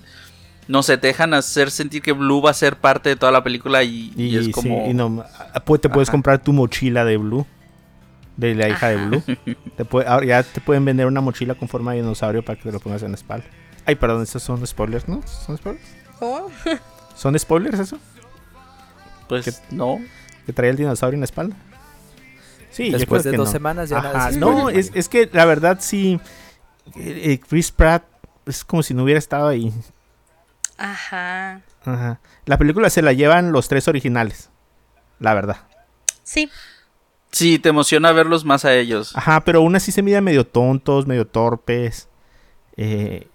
no 0.73 0.83
sé, 0.83 0.97
te 0.99 1.07
dejan 1.09 1.35
hacer 1.35 1.71
sentir 1.71 2.01
que 2.03 2.13
Blue 2.13 2.41
va 2.43 2.51
a 2.51 2.55
ser 2.55 2.77
parte 2.77 3.11
de 3.11 3.17
toda 3.17 3.31
la 3.31 3.45
película 3.45 3.83
y, 3.83 4.13
y 4.17 4.25
Y, 4.25 4.37
es 4.39 4.47
sí, 4.47 4.53
como 4.53 4.89
y 4.91 4.95
no, 4.95 5.23
ah, 5.55 5.61
pues 5.65 5.81
te 5.81 5.89
puedes 5.89 6.09
Ajá. 6.09 6.13
comprar 6.15 6.43
tu 6.43 6.53
mochila 6.53 7.05
de 7.05 7.17
Blue. 7.19 7.47
De 8.37 8.55
la 8.55 8.69
hija 8.71 8.89
de. 8.89 8.97
Blue. 8.97 9.23
Te 9.77 9.85
puede- 9.85 10.09
ahora 10.09 10.25
ya 10.25 10.43
te 10.43 10.63
pueden 10.63 10.85
vender 10.87 11.07
una 11.07 11.21
mochila 11.21 11.55
con 11.55 11.69
forma 11.69 11.93
de 11.93 11.99
dinosaurio 11.99 12.43
para 12.43 12.57
que 12.57 12.63
te 12.65 12.73
lo 12.73 12.81
pongas 12.81 13.03
en 13.03 13.11
la 13.11 13.17
espalda. 13.17 13.45
Ay, 13.85 13.95
perdón, 13.97 14.23
esos 14.23 14.43
son 14.43 14.67
spoilers, 14.67 15.07
¿no? 15.07 15.21
¿Son 15.27 15.59
spoilers? 15.59 15.85
¿Son 17.15 17.39
spoilers 17.39 17.79
eso? 17.79 17.99
pues 19.29 19.45
que- 19.45 19.75
no. 19.77 19.99
Que 20.47 20.53
trae 20.55 20.71
el 20.71 20.77
dinosaurio 20.77 21.15
en 21.17 21.21
la 21.21 21.25
espalda. 21.27 21.55
Sí, 22.71 22.91
yo 22.91 22.99
Después 22.99 23.21
creo 23.23 23.33
de 23.33 23.37
que 23.37 23.37
dos 23.39 23.49
no. 23.49 23.53
semanas 23.53 23.89
ya 23.91 23.99
Ajá, 23.99 24.31
no, 24.33 24.71
es, 24.71 24.91
es 24.95 25.09
que 25.11 25.29
la 25.33 25.45
verdad 25.45 25.77
sí. 25.81 26.19
eh, 26.97 27.21
eh, 27.33 27.41
Chris 27.47 27.71
Pratt 27.71 28.05
es 28.47 28.65
como 28.65 28.83
si 28.83 28.95
no 28.95 29.05
hubiera 29.05 29.19
estado 29.19 29.47
ahí. 29.49 29.73
Ajá. 30.85 31.61
Ajá. 31.85 32.21
La 32.47 32.59
película 32.59 32.91
se 32.91 33.03
la 33.03 33.13
llevan 33.13 33.53
los 33.53 33.69
tres 33.69 33.87
originales. 33.89 34.51
La 35.19 35.35
verdad. 35.35 35.59
Sí, 36.23 36.49
Sí, 37.31 37.59
te 37.59 37.71
emociona 37.71 38.13
verlos 38.13 38.45
más 38.45 38.67
a 38.67 38.75
ellos. 38.75 39.17
Ajá, 39.17 39.41
pero 39.43 39.61
aún 39.61 39.75
así 39.75 39.91
se 39.91 40.03
mira 40.03 40.21
medio 40.21 40.47
tontos, 40.47 41.07
medio 41.07 41.27
torpes. 41.27 42.09
eh, 42.77 43.29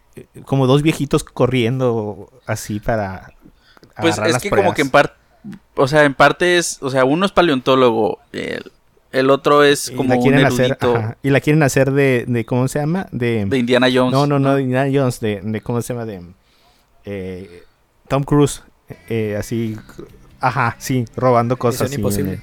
como 0.45 0.67
dos 0.67 0.81
viejitos 0.83 1.23
corriendo 1.23 2.31
así 2.45 2.79
para. 2.79 3.33
Pues 3.99 4.17
es 4.19 4.31
las 4.33 4.41
que 4.43 4.49
como 4.51 4.73
que 4.75 4.81
en 4.83 4.89
parte, 4.91 5.13
o 5.75 5.87
sea, 5.87 6.03
en 6.03 6.13
parte 6.13 6.57
es, 6.57 6.77
o 6.81 6.89
sea, 6.91 7.05
uno 7.05 7.25
es 7.25 7.31
paleontólogo, 7.31 8.19
el, 8.31 8.71
el 9.11 9.29
otro 9.31 9.63
es 9.63 9.89
Y 9.89 9.95
como 9.95 10.15
un 10.15 10.33
hacer, 10.45 10.65
erudito 10.65 10.95
ajá, 10.95 11.17
y 11.23 11.29
la 11.31 11.39
quieren 11.41 11.63
hacer 11.63 11.91
de, 11.91 12.25
de 12.27 12.45
¿cómo 12.45 12.67
se 12.67 12.79
llama? 12.79 13.07
De, 13.11 13.45
de 13.45 13.57
Indiana 13.57 13.87
Jones. 13.91 14.11
no, 14.11 14.27
no, 14.27 14.37
no, 14.37 14.55
de 14.55 14.61
Indiana 14.63 14.89
Jones, 14.93 15.19
de, 15.19 15.41
de 15.43 15.61
¿cómo 15.61 15.81
se 15.81 15.93
llama? 15.93 16.05
De 16.05 16.21
eh, 17.07 17.63
Tom 18.07 18.23
Cruise, 18.23 18.63
eh, 19.09 19.35
así, 19.39 19.77
ajá, 20.39 20.75
sí, 20.79 21.05
robando 21.15 21.57
cosas 21.57 21.83
así 21.87 21.95
Imposible. 21.95 22.39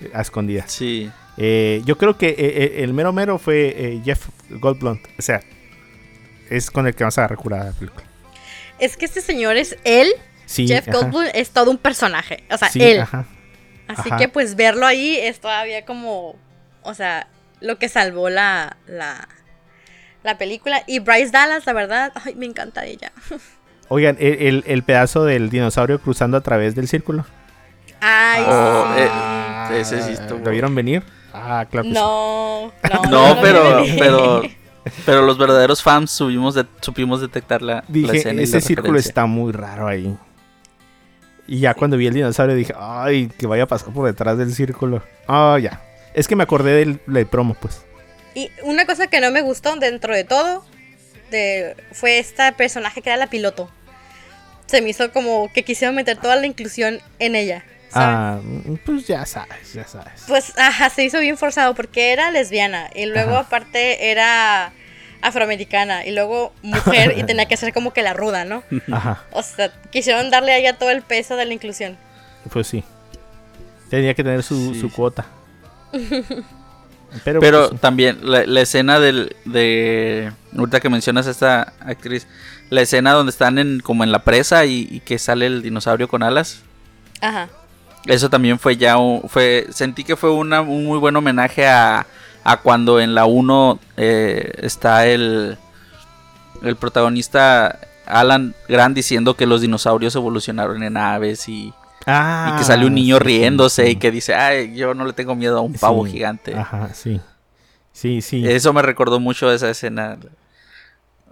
el- 0.00 0.10
a 0.14 0.20
escondidas. 0.20 0.70
Sí. 0.72 1.10
Eh, 1.36 1.82
yo 1.84 1.96
creo 1.98 2.16
que 2.18 2.28
eh, 2.28 2.34
eh, 2.38 2.72
el 2.84 2.92
mero 2.92 3.12
mero 3.12 3.38
fue 3.38 3.74
eh, 3.76 4.00
Jeff 4.04 4.28
Goldblum, 4.50 4.98
o 5.18 5.22
sea, 5.22 5.40
es 6.50 6.70
con 6.70 6.86
el 6.86 6.94
que 6.94 7.04
vamos 7.04 7.18
a 7.18 7.26
recurar 7.26 7.64
la 7.64 7.72
película. 7.72 8.04
es 8.78 8.96
que 8.96 9.04
este 9.06 9.20
señor 9.20 9.56
es 9.56 9.76
él, 9.84 10.08
Sí, 10.46 10.68
Jeff 10.68 10.86
ajá, 10.88 10.98
Goldblum 10.98 11.24
es 11.32 11.50
todo 11.50 11.70
un 11.70 11.78
personaje, 11.78 12.44
o 12.50 12.58
sea, 12.58 12.68
sí, 12.68 12.82
él. 12.82 13.00
ajá. 13.00 13.26
Así 13.88 14.08
ajá. 14.10 14.16
que 14.18 14.28
pues 14.28 14.54
verlo 14.56 14.86
ahí 14.86 15.16
es 15.16 15.40
todavía 15.40 15.84
como, 15.84 16.36
o 16.82 16.94
sea, 16.94 17.28
lo 17.60 17.78
que 17.78 17.88
salvó 17.88 18.28
la, 18.30 18.76
la, 18.86 19.26
la 20.22 20.38
película. 20.38 20.82
Y 20.86 20.98
Bryce 21.00 21.30
Dallas, 21.30 21.64
la 21.66 21.72
verdad, 21.72 22.12
ay, 22.24 22.34
me 22.34 22.46
encanta 22.46 22.84
ella. 22.86 23.12
Oigan, 23.88 24.16
el, 24.18 24.34
el- 24.40 24.64
el 24.66 24.82
pedazo 24.82 25.24
del 25.24 25.50
dinosaurio 25.50 26.00
cruzando 26.00 26.36
a 26.36 26.40
través 26.40 26.74
del 26.74 26.88
círculo. 26.88 27.24
Ay, 28.00 28.44
Oh, 28.46 28.86
sí. 28.96 29.02
eh, 29.74 29.80
ese 29.80 30.02
sí 30.02 30.12
estuvo. 30.12 30.38
¿Lo 30.44 30.50
vieron 30.50 30.74
venir? 30.74 31.02
Ah, 31.32 31.66
claro 31.70 31.84
que 31.84 31.88
sí. 31.90 31.94
No, 31.94 32.72
no, 32.92 33.02
No, 33.10 33.34
lo 33.34 33.40
pero, 33.40 33.82
pero, 33.98 34.42
pero 35.06 35.22
los 35.26 35.38
verdaderos 35.38 35.82
fans 35.82 36.10
subimos 36.10 36.54
de- 36.54 36.66
supimos 36.80 37.20
detectar 37.20 37.62
la, 37.62 37.74
la 37.76 37.84
Dije, 37.88 38.16
escena 38.18 38.42
ese 38.42 38.56
la 38.56 38.60
círculo 38.60 38.92
referencia. 38.94 39.08
está 39.10 39.26
muy 39.26 39.52
raro 39.52 39.86
ahí. 39.88 40.16
Y 41.46 41.58
ya 41.60 41.74
cuando 41.74 41.96
vi 41.98 42.06
el 42.06 42.14
dinosaurio 42.14 42.54
dije, 42.56 42.72
ay, 42.78 43.28
que 43.38 43.46
vaya 43.46 43.64
a 43.64 43.66
pasar 43.66 43.92
por 43.92 44.06
detrás 44.06 44.38
del 44.38 44.52
círculo. 44.54 45.02
Ah, 45.28 45.58
ya. 45.60 45.82
Es 46.14 46.26
que 46.26 46.36
me 46.36 46.42
acordé 46.42 46.72
del, 46.72 47.00
del 47.06 47.26
promo, 47.26 47.54
pues. 47.54 47.84
Y 48.34 48.50
una 48.62 48.86
cosa 48.86 49.06
que 49.08 49.20
no 49.20 49.30
me 49.30 49.42
gustó 49.42 49.76
dentro 49.76 50.14
de 50.14 50.24
todo 50.24 50.64
de, 51.30 51.76
fue 51.92 52.18
este 52.18 52.52
personaje 52.52 53.02
que 53.02 53.10
era 53.10 53.16
la 53.16 53.26
piloto. 53.28 53.70
Se 54.66 54.80
me 54.80 54.90
hizo 54.90 55.12
como 55.12 55.52
que 55.52 55.62
quisieron 55.62 55.94
meter 55.94 56.16
toda 56.16 56.36
la 56.36 56.46
inclusión 56.46 57.00
en 57.18 57.34
ella. 57.34 57.64
¿saben? 57.90 58.16
Ah, 58.16 58.40
pues 58.84 59.06
ya 59.06 59.24
sabes, 59.24 59.72
ya 59.72 59.86
sabes. 59.86 60.24
Pues, 60.26 60.52
ajá, 60.58 60.90
se 60.90 61.04
hizo 61.04 61.20
bien 61.20 61.36
forzado 61.36 61.74
porque 61.74 62.12
era 62.12 62.30
lesbiana 62.32 62.90
y 62.94 63.06
luego 63.06 63.32
Ajá. 63.32 63.40
aparte 63.40 64.10
era 64.10 64.72
afroamericana 65.22 66.04
y 66.04 66.10
luego 66.12 66.52
mujer 66.62 67.14
y 67.16 67.22
tenía 67.24 67.46
que 67.46 67.56
ser 67.56 67.72
como 67.72 67.92
que 67.92 68.02
la 68.02 68.12
ruda, 68.12 68.44
¿no? 68.44 68.62
Ajá, 68.92 69.22
O 69.30 69.42
sea, 69.42 69.70
quisieron 69.90 70.30
darle 70.30 70.52
a 70.52 70.58
ella 70.58 70.76
todo 70.76 70.90
el 70.90 71.02
peso 71.02 71.36
de 71.36 71.44
la 71.44 71.54
inclusión. 71.54 71.96
pues 72.52 72.66
sí. 72.66 72.82
Tenía 73.90 74.12
que 74.14 74.24
tener 74.24 74.42
su, 74.42 74.74
Sí. 74.74 74.80
su 74.80 74.90
cuota. 74.90 75.26
Pero, 77.24 77.38
Pero 77.40 77.68
pues, 77.68 77.80
también 77.80 78.18
la, 78.22 78.44
la 78.44 78.60
escena 78.62 78.98
del, 78.98 79.36
de... 79.44 80.32
Ahorita 80.56 80.80
que 80.80 80.88
mencionas 80.88 81.26
a 81.26 81.30
esta 81.30 81.72
actriz, 81.80 82.26
la 82.70 82.82
escena 82.82 83.12
donde 83.12 83.30
están 83.30 83.58
en 83.58 83.80
como 83.80 84.04
en 84.04 84.12
la 84.12 84.20
presa 84.20 84.64
y, 84.66 84.88
y 84.90 85.00
que 85.00 85.18
sale 85.18 85.46
el 85.46 85.62
dinosaurio 85.62 86.08
con 86.08 86.22
alas. 86.22 86.62
Ajá. 87.20 87.48
Eso 88.06 88.28
también 88.30 88.58
fue 88.58 88.76
ya 88.76 88.98
un, 88.98 89.22
fue 89.28 89.66
sentí 89.70 90.04
que 90.04 90.16
fue 90.16 90.30
una, 90.30 90.60
un 90.60 90.84
muy 90.84 90.98
buen 90.98 91.16
homenaje 91.16 91.66
a, 91.66 92.06
a 92.44 92.56
cuando 92.58 93.00
en 93.00 93.14
la 93.14 93.24
1 93.24 93.78
eh, 93.96 94.52
está 94.58 95.06
el 95.06 95.56
el 96.62 96.76
protagonista 96.76 97.78
Alan 98.06 98.54
Grant 98.68 98.94
diciendo 98.94 99.34
que 99.34 99.46
los 99.46 99.60
dinosaurios 99.60 100.14
evolucionaron 100.16 100.82
en 100.82 100.96
aves 100.96 101.48
y, 101.48 101.72
ah, 102.06 102.52
y 102.54 102.58
que 102.58 102.64
sale 102.64 102.86
un 102.86 102.94
niño 102.94 103.16
sí, 103.16 103.22
sí, 103.22 103.24
riéndose 103.26 103.84
sí. 103.86 103.90
y 103.92 103.96
que 103.96 104.10
dice, 104.10 104.34
"Ay, 104.34 104.74
yo 104.74 104.94
no 104.94 105.04
le 105.06 105.12
tengo 105.12 105.34
miedo 105.34 105.58
a 105.58 105.60
un 105.62 105.72
pavo 105.74 106.04
Sí, 106.06 106.12
gigante." 106.12 106.54
Ajá, 106.54 106.90
sí. 106.94 107.20
Sí, 107.92 108.20
sí. 108.22 108.46
Eso 108.46 108.72
me 108.72 108.82
recordó 108.82 109.20
mucho 109.20 109.50
esa 109.52 109.70
escena 109.70 110.18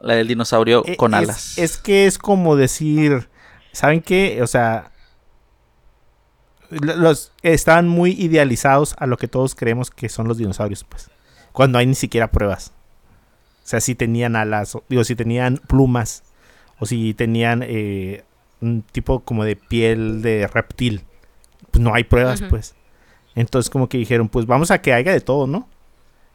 la 0.03 0.15
del 0.15 0.29
dinosaurio 0.29 0.83
E- 0.87 0.97
con 0.97 1.15
es- 1.15 1.19
alas. 1.19 1.59
Es 1.59 1.77
que 1.79 2.07
es 2.07 2.19
como 2.19 2.57
decir, 2.57 3.29
¿saben 3.73 4.03
qué? 4.03 4.41
O 4.43 4.47
sea, 4.47 4.91
lo- 6.70 6.97
los 6.97 7.33
están 7.43 7.89
muy 7.89 8.12
idealizados 8.12 8.95
a 8.99 9.07
lo 9.07 9.16
que 9.16 9.29
todos 9.29 9.55
creemos 9.55 9.91
que 9.91 10.09
son 10.09 10.29
los 10.29 10.39
dinosaurios, 10.39 10.85
pues. 10.85 11.11
Cuando 11.53 11.79
hay 11.79 11.87
ni 11.87 11.95
siquiera 11.95 12.31
pruebas. 12.31 12.73
O 13.65 13.66
sea, 13.69 13.81
si 13.81 13.95
tenían 13.95 14.37
alas, 14.37 14.74
o- 14.74 14.85
digo, 14.89 15.05
si 15.05 15.15
tenían 15.15 15.59
plumas, 15.59 16.23
o 16.79 16.87
si 16.87 17.15
tenían 17.15 17.62
eh, 17.65 18.24
un 18.61 18.83
tipo 18.83 19.20
como 19.20 19.45
de 19.45 19.57
piel 19.57 20.23
de 20.23 20.47
reptil. 20.49 21.03
Pues 21.70 21.83
no 21.83 21.95
hay 21.95 22.05
pruebas, 22.05 22.43
pues. 22.49 22.74
Entonces 23.35 23.70
como 23.70 23.89
que 23.89 23.99
dijeron, 23.99 24.29
pues 24.29 24.47
vamos 24.47 24.70
a 24.70 24.81
que 24.83 24.93
haya 24.93 25.12
de 25.12 25.20
todo, 25.20 25.47
¿no? 25.47 25.69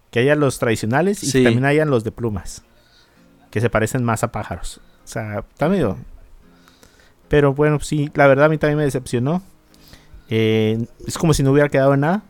Que 0.10 0.20
haya 0.20 0.36
los 0.36 0.58
tradicionales 0.58 1.22
y 1.24 1.28
Sí. 1.28 1.40
que 1.40 1.44
también 1.46 1.66
hayan 1.66 1.90
los 1.90 2.04
de 2.04 2.12
plumas. 2.12 2.64
Que 3.58 3.62
se 3.62 3.72
parecen 3.72 4.04
más 4.04 4.24
a 4.24 4.32
pájaros. 4.32 4.80
O 5.04 5.08
sea, 5.08 5.40
está 5.40 5.68
medio... 5.68 5.98
Pero 7.28 7.56
bueno, 7.56 7.80
sí, 7.80 8.12
la 8.14 8.28
verdad 8.28 8.46
a 8.46 8.50
mí 8.50 8.60
también 8.60 8.78
me 8.78 8.84
decepcionó. 8.84 9.42
Eh, 10.30 10.86
es 11.08 11.18
como 11.18 11.34
si 11.34 11.42
no 11.42 11.52
hubiera 11.52 11.68
quedado 11.68 11.96
en 11.96 12.02
nada. 12.02 12.22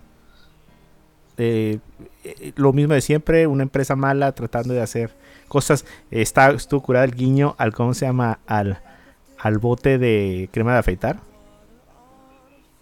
Eh, 1.35 1.79
eh, 2.23 2.53
lo 2.55 2.71
mismo 2.71 2.93
de 2.93 3.01
siempre, 3.01 3.45
una 3.45 3.63
empresa 3.63 3.97
mala 3.97 4.31
tratando 4.31 4.73
de 4.73 4.81
hacer 4.81 5.17
cosas. 5.49 5.83
Está, 6.11 6.51
estuvo 6.51 6.81
curada 6.81 7.03
el 7.03 7.13
guiño 7.13 7.55
al, 7.57 7.73
¿cómo 7.73 7.93
se 7.93 8.05
llama? 8.05 8.39
Al, 8.47 8.79
al 9.37 9.57
bote 9.57 9.97
de 9.97 10.47
crema 10.53 10.71
de 10.71 10.79
afeitar. 10.79 11.19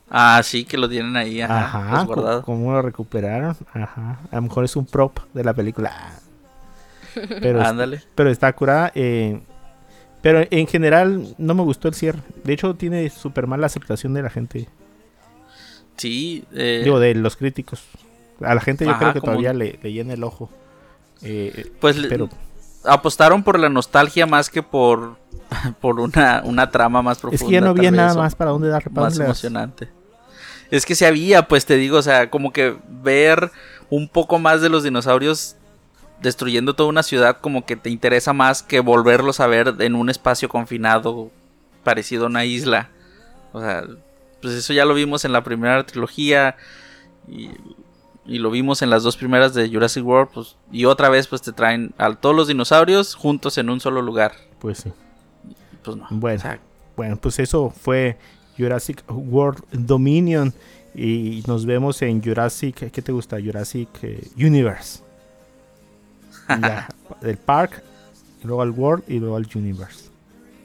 Ah, 0.07 0.39
sí, 0.43 0.65
que 0.65 0.77
lo 0.77 0.87
tienen 0.87 1.17
ahí, 1.17 1.41
ajá, 1.41 1.65
Ajá, 1.65 1.97
resguardado. 2.01 2.43
¿cómo 2.43 2.73
lo 2.73 2.83
recuperaron? 2.83 3.57
Ajá, 3.73 4.19
a 4.29 4.35
lo 4.35 4.41
mejor 4.43 4.65
es 4.65 4.75
un 4.75 4.85
prop 4.85 5.17
de 5.33 5.43
la 5.43 5.55
película. 5.55 6.21
Pero, 7.41 7.61
es- 7.61 7.67
Ándale. 7.67 8.01
pero 8.15 8.29
está 8.29 8.51
curada. 8.53 8.91
eh, 8.95 9.41
pero 10.21 10.43
en 10.49 10.65
general 10.67 11.35
no 11.37 11.53
me 11.53 11.61
gustó 11.61 11.87
el 11.87 11.93
cierre. 11.93 12.19
De 12.43 12.53
hecho, 12.53 12.73
tiene 12.75 13.09
súper 13.11 13.45
mala 13.45 13.67
aceptación 13.67 14.13
de 14.15 14.23
la 14.23 14.29
gente. 14.31 14.67
Sí, 15.97 16.43
eh, 16.53 16.81
Digo, 16.83 16.99
de 16.99 17.13
los 17.15 17.35
críticos. 17.37 17.83
A 18.41 18.53
la 18.55 18.61
gente 18.61 18.85
yo 18.85 18.91
Ajá, 18.91 18.99
creo 18.99 19.13
que 19.13 19.21
todavía 19.21 19.53
le, 19.53 19.79
le 19.81 19.93
llena 19.93 20.13
el 20.13 20.23
ojo. 20.23 20.49
Eh, 21.21 21.71
pues 21.79 21.97
pero 22.09 22.27
apostaron 22.83 23.43
por 23.43 23.57
la 23.59 23.69
nostalgia 23.69 24.25
más 24.25 24.49
que 24.49 24.61
por, 24.61 25.17
por 25.81 25.99
una, 25.99 26.41
una 26.43 26.69
trama 26.69 27.01
más 27.01 27.19
profunda. 27.19 27.43
es 27.43 27.47
que 27.47 27.53
ya 27.53 27.61
no 27.61 27.69
había 27.69 27.91
nada 27.91 28.13
más 28.15 28.35
para 28.35 28.51
dónde 28.51 28.67
dar 28.67 28.91
Más 28.91 29.17
emocionante. 29.19 29.89
Es 30.71 30.85
que 30.85 30.95
si 30.95 31.05
había, 31.05 31.47
pues 31.47 31.65
te 31.65 31.75
digo, 31.77 31.97
o 31.97 32.01
sea, 32.01 32.29
como 32.31 32.51
que 32.51 32.75
ver 32.89 33.51
un 33.89 34.09
poco 34.09 34.39
más 34.39 34.61
de 34.61 34.69
los 34.69 34.83
dinosaurios 34.83 35.55
destruyendo 36.25 36.73
toda 36.73 36.89
una 36.89 37.03
ciudad 37.03 37.37
como 37.39 37.65
que 37.65 37.75
te 37.75 37.89
interesa 37.89 38.33
más 38.33 38.63
que 38.63 38.79
volverlos 38.79 39.39
a 39.39 39.47
ver 39.47 39.75
en 39.79 39.95
un 39.95 40.09
espacio 40.09 40.49
confinado 40.49 41.31
parecido 41.83 42.25
a 42.25 42.27
una 42.27 42.45
isla. 42.45 42.89
O 43.53 43.61
sea, 43.61 43.83
pues 44.41 44.55
eso 44.55 44.73
ya 44.73 44.85
lo 44.85 44.93
vimos 44.93 45.23
en 45.23 45.31
la 45.31 45.43
primera 45.43 45.85
trilogía 45.85 46.57
y, 47.27 47.51
y 48.25 48.39
lo 48.39 48.49
vimos 48.49 48.81
en 48.81 48.89
las 48.89 49.03
dos 49.03 49.15
primeras 49.15 49.53
de 49.53 49.69
Jurassic 49.69 50.03
World, 50.03 50.31
pues 50.33 50.55
y 50.71 50.85
otra 50.85 51.09
vez 51.09 51.27
pues 51.27 51.41
te 51.41 51.53
traen 51.53 51.93
a 51.97 52.13
todos 52.15 52.35
los 52.35 52.47
dinosaurios 52.47 53.13
juntos 53.13 53.57
en 53.57 53.69
un 53.69 53.79
solo 53.79 54.01
lugar. 54.01 54.33
Pues 54.59 54.79
sí. 54.79 54.91
Pues 55.83 55.95
no. 55.95 56.07
Bueno. 56.09 56.39
O 56.39 56.41
sea, 56.41 56.59
Bueno, 56.97 57.17
pues 57.17 57.37
eso 57.39 57.69
fue 57.69 58.17
Jurassic 58.57 59.03
World 59.07 59.63
Dominion. 59.71 60.53
Y 60.97 61.43
nos 61.45 61.65
vemos 61.65 62.01
en 62.01 62.23
Jurassic. 62.23 62.89
¿Qué 62.89 63.01
te 63.01 63.11
gusta? 63.11 63.37
Jurassic 63.37 63.89
eh, 64.01 64.29
Universe. 64.37 65.04
Ya, 66.49 66.87
el 67.21 67.37
park, 67.37 67.83
y 68.43 68.47
luego 68.47 68.61
al 68.61 68.71
World 68.71 69.03
y 69.07 69.19
luego 69.19 69.35
al 69.35 69.47
Universe. 69.53 70.09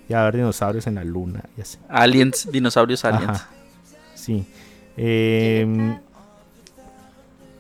Y 0.09 0.15
a 0.15 0.25
ver 0.25 0.37
dinosaurios 0.37 0.87
en 0.87 0.97
la 0.97 1.05
luna 1.05 1.45
y 1.57 1.61
así. 1.61 1.79
aliens, 1.89 2.49
dinosaurios 2.51 3.05
aliens. 3.05 3.31
Ajá. 3.31 3.49
Sí. 4.15 4.45
Em, 4.97 5.99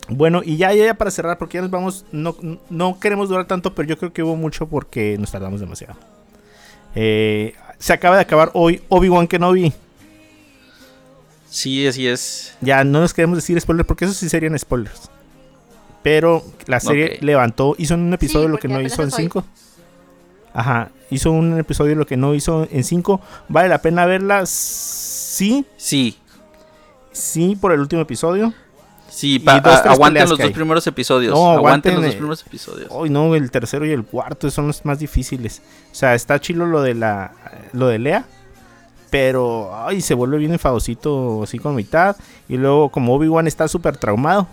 bueno, 0.08 0.42
y 0.44 0.56
ya, 0.56 0.72
ya, 0.72 0.86
ya 0.86 0.94
para 0.94 1.10
cerrar, 1.10 1.38
porque 1.38 1.58
ya 1.58 1.62
nos 1.62 1.70
vamos. 1.70 2.04
No, 2.10 2.36
no 2.68 2.98
queremos 2.98 3.28
durar 3.28 3.46
tanto, 3.46 3.74
pero 3.74 3.88
yo 3.88 3.96
creo 3.96 4.12
que 4.12 4.22
hubo 4.22 4.36
mucho 4.36 4.66
porque 4.66 5.16
nos 5.18 5.30
tardamos 5.30 5.60
demasiado. 5.60 5.94
Eh, 6.94 7.54
se 7.78 7.92
acaba 7.92 8.16
de 8.16 8.22
acabar 8.22 8.50
hoy 8.54 8.82
Obi-Wan 8.88 9.28
Kenobi. 9.28 9.72
Sí, 11.48 11.86
así 11.86 12.06
es. 12.06 12.54
Ya 12.60 12.84
no 12.84 13.00
nos 13.00 13.14
queremos 13.14 13.38
decir 13.38 13.60
spoilers 13.60 13.86
porque 13.86 14.04
eso 14.04 14.14
sí 14.14 14.28
serían 14.28 14.58
spoilers. 14.58 15.10
Pero 16.02 16.42
la 16.66 16.80
serie 16.80 17.18
levantó, 17.20 17.74
hizo 17.78 17.94
en 17.94 18.00
un 18.00 18.14
episodio 18.14 18.48
lo 18.48 18.58
que 18.58 18.68
no 18.68 18.80
hizo 18.80 19.02
en 19.02 19.08
es 19.08 19.14
hoy. 19.14 19.22
5. 19.24 19.44
Ajá, 20.54 20.90
hizo 21.10 21.30
un 21.30 21.58
episodio 21.58 21.94
lo 21.94 22.06
que 22.06 22.16
no 22.16 22.34
hizo 22.34 22.66
en 22.70 22.84
5. 22.84 23.20
¿Vale 23.48 23.68
la 23.68 23.82
pena 23.82 24.06
verla? 24.06 24.46
Sí, 24.46 25.64
Sí, 25.76 26.16
sí, 27.12 27.56
por 27.60 27.72
el 27.72 27.80
último 27.80 28.02
episodio. 28.02 28.52
sí, 29.08 29.38
pa- 29.40 29.60
dos, 29.60 29.74
a- 29.74 29.92
aguanten 29.92 30.28
los 30.28 30.38
dos 30.38 30.50
primeros 30.52 30.86
episodios. 30.86 31.34
No, 31.34 31.50
aguanten 31.50 31.92
aguanten, 31.92 31.94
los 31.96 32.02
dos 32.04 32.14
eh, 32.14 32.16
primeros 32.16 32.46
episodios. 32.46 32.88
Hoy 32.90 33.10
no, 33.10 33.34
el 33.34 33.50
tercero 33.50 33.84
y 33.84 33.90
el 33.90 34.04
cuarto 34.04 34.50
son 34.50 34.68
los 34.68 34.84
más 34.84 34.98
difíciles. 34.98 35.60
O 35.92 35.94
sea, 35.94 36.14
está 36.14 36.40
chilo 36.40 36.66
lo 36.66 36.80
de 36.82 36.94
la 36.94 37.32
lo 37.72 37.88
de 37.88 37.98
Lea, 37.98 38.24
pero 39.10 39.70
ay, 39.86 40.00
se 40.00 40.14
vuelve 40.14 40.38
bien 40.38 40.52
enfadosito 40.52 41.42
así 41.42 41.58
con 41.58 41.74
mitad 41.74 42.16
y 42.48 42.56
luego 42.56 42.88
como 42.90 43.14
Obi-Wan 43.14 43.46
está 43.46 43.68
súper 43.68 43.96
traumado. 43.96 44.48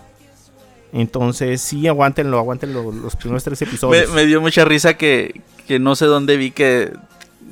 Entonces, 0.92 1.60
sí, 1.60 1.86
aguántenlo, 1.86 2.38
aguántenlo 2.38 2.90
los 2.92 3.14
primeros 3.16 3.44
tres 3.44 3.60
Me, 3.60 3.66
episodios. 3.68 4.10
me 4.12 4.24
dio 4.26 4.40
mucha 4.40 4.64
risa 4.64 4.94
que, 4.94 5.40
que 5.66 5.78
no 5.78 5.94
sé 5.96 6.06
dónde 6.06 6.36
vi 6.36 6.50
que 6.50 6.92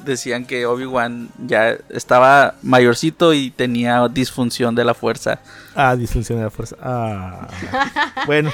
decían 0.05 0.45
que 0.47 0.67
Obi-Wan 0.67 1.29
ya 1.47 1.77
estaba 1.91 2.55
mayorcito 2.63 3.35
y 3.35 3.51
tenía 3.51 4.07
disfunción 4.09 4.75
de 4.75 4.85
la 4.85 4.95
fuerza. 4.95 5.41
Ah, 5.75 5.97
disfunción 5.97 6.39
de 6.39 6.45
la 6.45 6.51
fuerza. 6.51 6.77
Ah. 6.81 7.49
bueno. 8.27 8.51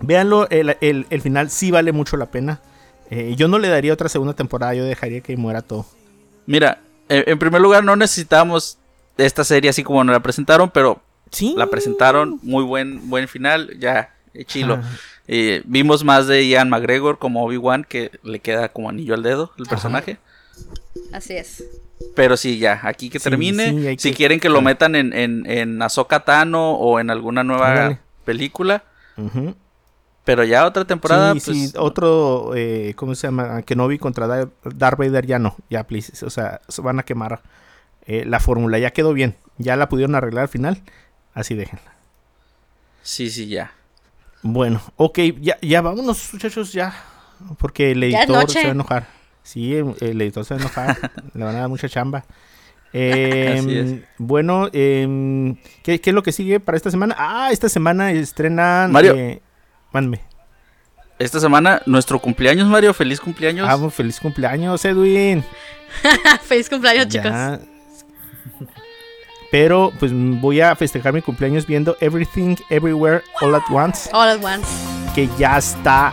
Véanlo, 0.00 0.48
el, 0.50 0.76
el- 0.80 1.06
el 1.10 1.20
final 1.22 1.50
sí 1.50 1.70
vale 1.70 1.92
mucho 1.92 2.16
la 2.16 2.26
pena. 2.26 2.60
Eh, 3.10 3.34
yo 3.36 3.48
no 3.48 3.58
le 3.58 3.68
daría 3.68 3.92
otra 3.92 4.08
segunda 4.08 4.34
temporada, 4.34 4.74
yo 4.74 4.84
dejaría 4.84 5.20
que 5.20 5.36
muera 5.36 5.62
todo. 5.62 5.86
Mira, 6.46 6.80
en, 7.08 7.24
en 7.26 7.38
primer 7.38 7.60
lugar 7.60 7.82
no 7.84 7.96
necesitábamos 7.96 8.78
esta 9.16 9.44
serie 9.44 9.70
así 9.70 9.82
como 9.82 10.04
nos 10.04 10.12
la 10.12 10.20
presentaron, 10.20 10.70
pero 10.70 11.00
Sí. 11.30 11.54
la 11.56 11.66
presentaron, 11.66 12.38
muy 12.42 12.64
buen, 12.64 13.08
buen 13.10 13.28
final, 13.28 13.76
ya, 13.78 14.14
eh, 14.34 14.44
chilo. 14.44 14.78
Ah. 14.82 14.88
Eh, 15.28 15.62
vimos 15.66 16.04
más 16.04 16.26
de 16.28 16.46
Ian 16.46 16.70
McGregor 16.70 17.18
como 17.18 17.44
Obi-Wan, 17.44 17.84
que 17.88 18.12
le 18.22 18.38
queda 18.40 18.68
como 18.68 18.88
anillo 18.88 19.14
al 19.14 19.22
dedo 19.22 19.52
el 19.58 19.64
Ajá. 19.64 19.70
personaje. 19.70 20.18
Así 21.12 21.34
es. 21.36 21.64
Pero 22.14 22.36
sí, 22.36 22.58
ya, 22.58 22.80
aquí 22.84 23.10
que 23.10 23.18
Sí, 23.18 23.24
termine. 23.28 23.70
sí, 23.70 23.96
si 23.98 24.10
que- 24.10 24.16
quieren 24.16 24.38
que 24.40 24.48
lo 24.48 24.60
metan 24.62 24.94
en, 24.94 25.12
en, 25.12 25.44
en 25.50 25.82
Ahsoka 25.82 26.24
Tano 26.24 26.72
o 26.74 27.00
en 27.00 27.10
alguna 27.10 27.42
nueva 27.42 27.98
película. 28.24 28.84
Pero 30.24 30.42
ya 30.44 30.66
otra 30.66 30.84
temporada, 30.84 31.34
sí, 31.34 31.40
pues. 31.44 31.70
sí, 31.70 31.72
otro, 31.78 32.52
eh, 32.56 32.94
¿cómo 32.96 33.14
se 33.14 33.28
llama? 33.28 33.62
Kenobi 33.62 33.96
contra 33.98 34.26
Dar- 34.26 34.48
Darth 34.64 34.98
Vader 34.98 35.24
ya 35.24 35.38
no, 35.38 35.56
ya, 35.70 35.84
please. 35.84 36.24
O 36.26 36.30
sea, 36.30 36.60
se 36.68 36.82
van 36.82 36.98
a 36.98 37.04
quemar 37.04 37.42
eh, 38.06 38.24
la 38.26 38.40
fórmula 38.40 38.78
ya 38.78 38.90
quedó 38.90 39.12
bien. 39.12 39.36
Ya 39.58 39.76
la 39.76 39.88
pudieron 39.88 40.14
arreglar 40.16 40.42
al 40.42 40.48
final. 40.48 40.82
Así 41.36 41.54
déjenla. 41.54 41.92
Sí, 43.02 43.30
sí, 43.30 43.46
ya. 43.46 43.70
Bueno, 44.42 44.80
ok, 44.96 45.18
ya, 45.38 45.58
ya 45.60 45.82
vámonos, 45.82 46.32
muchachos, 46.32 46.72
ya. 46.72 46.94
Porque 47.58 47.90
el 47.90 48.10
Ya 48.10 48.22
editor 48.22 48.50
se 48.50 48.62
va 48.62 48.68
a 48.68 48.70
enojar. 48.70 49.06
Sí, 49.42 49.74
el, 49.76 49.94
el 50.00 50.20
editor 50.22 50.46
se 50.46 50.54
va 50.54 50.60
a 50.60 50.64
enojar. 50.64 51.12
Le 51.34 51.44
van 51.44 51.54
a 51.54 51.60
dar 51.60 51.68
mucha 51.68 51.90
chamba. 51.90 52.24
Em, 52.94 53.58
Así 53.58 53.78
es. 53.78 53.94
Bueno, 54.16 54.70
em, 54.72 55.56
¿qué, 55.82 56.00
qué 56.00 56.10
es 56.10 56.14
lo 56.14 56.22
que 56.22 56.32
sigue 56.32 56.58
para 56.58 56.76
esta 56.76 56.90
semana? 56.90 57.14
Ah, 57.18 57.50
esta 57.52 57.68
semana 57.68 58.12
estrenan. 58.12 58.90
Mario. 58.90 59.14
Eh, 59.14 59.42
mándame. 59.92 60.22
Esta 61.18 61.38
semana, 61.38 61.82
nuestro 61.84 62.18
cumpleaños, 62.18 62.66
Mario. 62.66 62.94
Feliz 62.94 63.20
cumpleaños. 63.20 63.68
Ah, 63.68 63.90
feliz 63.90 64.18
cumpleaños, 64.20 64.82
Edwin. 64.86 65.44
Feliz 66.44 66.70
cumpleaños, 66.70 67.08
chicos. 67.08 67.32
Pero 69.58 69.90
pues 69.98 70.12
voy 70.14 70.60
a 70.60 70.76
festejar 70.76 71.14
mi 71.14 71.22
cumpleaños 71.22 71.66
viendo 71.66 71.96
Everything 72.00 72.56
Everywhere 72.68 73.22
All 73.40 73.54
at 73.54 73.62
Once, 73.70 74.10
All 74.12 74.28
at 74.28 74.44
once. 74.44 74.68
que 75.14 75.30
ya 75.38 75.56
está 75.56 76.12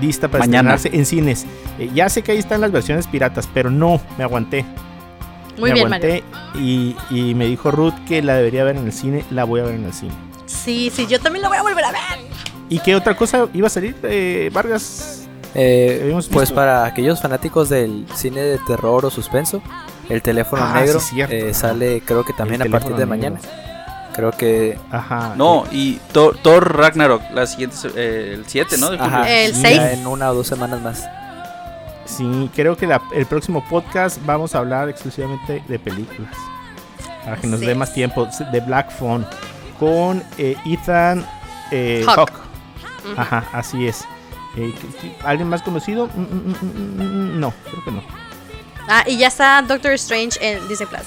lista 0.00 0.28
para 0.28 0.44
Mañana. 0.46 0.76
estrenarse 0.76 0.96
en 0.96 1.06
cines. 1.06 1.44
Eh, 1.76 1.90
ya 1.92 2.08
sé 2.08 2.22
que 2.22 2.30
ahí 2.30 2.38
están 2.38 2.60
las 2.60 2.70
versiones 2.70 3.08
piratas, 3.08 3.48
pero 3.52 3.68
no, 3.68 4.00
me 4.16 4.22
aguanté. 4.22 4.64
Muy 5.58 5.70
me 5.70 5.74
bien, 5.74 5.88
Mario. 5.90 6.06
aguanté 6.06 6.24
y, 6.56 6.94
y 7.10 7.34
me 7.34 7.46
dijo 7.46 7.72
Ruth 7.72 7.94
que 8.06 8.22
la 8.22 8.36
debería 8.36 8.62
ver 8.62 8.76
en 8.76 8.86
el 8.86 8.92
cine, 8.92 9.24
la 9.32 9.42
voy 9.42 9.58
a 9.58 9.64
ver 9.64 9.74
en 9.74 9.84
el 9.86 9.92
cine. 9.92 10.12
Sí, 10.46 10.92
sí, 10.94 11.08
yo 11.08 11.18
también 11.18 11.42
lo 11.42 11.48
voy 11.48 11.58
a 11.58 11.62
volver 11.62 11.84
a 11.84 11.90
ver. 11.90 12.00
¿Y 12.68 12.78
qué 12.78 12.94
otra 12.94 13.16
cosa 13.16 13.48
iba 13.52 13.66
a 13.66 13.70
salir, 13.70 13.96
eh, 14.04 14.50
Vargas? 14.52 15.26
Eh, 15.56 16.16
pues 16.30 16.52
para 16.52 16.84
aquellos 16.84 17.20
fanáticos 17.20 17.70
del 17.70 18.06
cine 18.14 18.40
de 18.40 18.58
terror 18.68 19.04
o 19.04 19.10
suspenso, 19.10 19.60
el 20.08 20.22
teléfono 20.22 20.62
Ah, 20.64 20.74
negro 20.80 21.00
sí, 21.00 21.14
cierto. 21.14 21.34
eh, 21.34 21.54
sale 21.54 22.02
creo 22.04 22.24
que 22.24 22.32
también 22.32 22.62
a 22.62 22.66
partir 22.66 22.90
de 22.90 23.06
negro. 23.06 23.08
mañana. 23.08 23.38
Creo 24.14 24.30
que 24.30 24.78
Ajá. 24.92 25.34
No, 25.36 25.64
y 25.72 25.98
Thor, 26.12 26.38
Thor 26.40 26.76
Ragnarok, 26.76 27.22
la 27.32 27.46
siguiente, 27.46 27.76
eh, 27.96 28.32
el 28.34 28.44
7, 28.46 28.76
¿no? 28.78 28.88
Ajá, 28.88 29.28
El 29.28 29.54
Sí, 29.54 29.60
seis. 29.62 29.76
ya 29.76 29.92
en 29.92 30.06
una 30.06 30.30
o 30.30 30.34
dos 30.34 30.46
semanas 30.46 30.80
más. 30.82 31.04
Sí, 32.04 32.50
creo 32.54 32.76
que 32.76 32.86
la- 32.86 33.02
el 33.14 33.26
próximo 33.26 33.64
podcast 33.68 34.18
vamos 34.24 34.54
a 34.54 34.58
hablar 34.58 34.88
exclusivamente 34.88 35.62
de 35.66 35.78
películas. 35.78 36.32
Para 37.24 37.36
que 37.38 37.46
nos 37.46 37.60
dé 37.60 37.74
más 37.74 37.92
tiempo. 37.94 38.28
De 38.52 38.60
Black 38.60 38.90
Phone. 38.92 39.26
Con 39.80 40.22
eh, 40.38 40.54
Ethan 40.66 41.26
eh, 41.72 42.04
Hawke. 42.06 42.30
Hawke. 42.32 43.18
Ajá, 43.18 43.44
así 43.52 43.86
es. 43.88 44.02
Eh, 44.56 44.72
¿qué- 44.80 44.88
qué- 45.00 45.16
¿Alguien 45.24 45.48
más 45.48 45.62
conocido? 45.62 46.06
Mm, 46.14 46.20
mm, 46.20 46.54
mm, 46.62 47.40
No, 47.40 47.52
creo 47.70 47.84
que 47.84 47.90
no. 47.90 48.02
Ah, 48.88 49.04
y 49.06 49.16
ya 49.16 49.28
está 49.28 49.62
Doctor 49.62 49.92
Strange 49.92 50.38
en 50.40 50.66
Disney 50.68 50.88
Plus. 50.88 51.02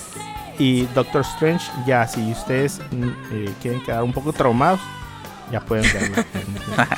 Y 0.59 0.83
Doctor 0.95 1.21
Strange, 1.21 1.65
ya, 1.85 2.07
si 2.07 2.31
ustedes 2.31 2.79
mm, 2.91 3.09
eh, 3.31 3.53
quieren 3.61 3.83
quedar 3.83 4.01
un 4.03 4.11
poco 4.13 4.33
traumados, 4.33 4.79
ya 5.51 5.59
pueden 5.61 5.85
verla. 5.93 6.25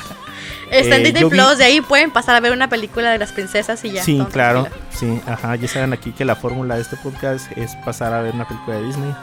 Está 0.70 0.96
en 0.96 1.02
Eh, 1.02 1.04
Disney 1.06 1.24
vi- 1.24 1.30
Plus, 1.30 1.58
de 1.58 1.64
ahí 1.64 1.80
pueden 1.80 2.10
pasar 2.10 2.36
a 2.36 2.40
ver 2.40 2.52
una 2.52 2.68
película 2.68 3.10
de 3.10 3.18
las 3.18 3.32
princesas 3.32 3.84
y 3.84 3.90
ya. 3.90 4.02
Sí, 4.04 4.24
claro. 4.32 4.68
Sí, 4.90 5.20
ajá. 5.26 5.56
Ya 5.56 5.68
saben 5.68 5.92
aquí 5.92 6.12
que 6.12 6.24
la 6.24 6.36
fórmula 6.36 6.76
de 6.76 6.82
este 6.82 6.96
podcast 6.96 7.50
es 7.58 7.74
pasar 7.84 8.14
a 8.14 8.22
ver 8.22 8.34
una 8.34 8.46
película 8.48 8.76
de 8.76 8.84
Disney 8.86 9.14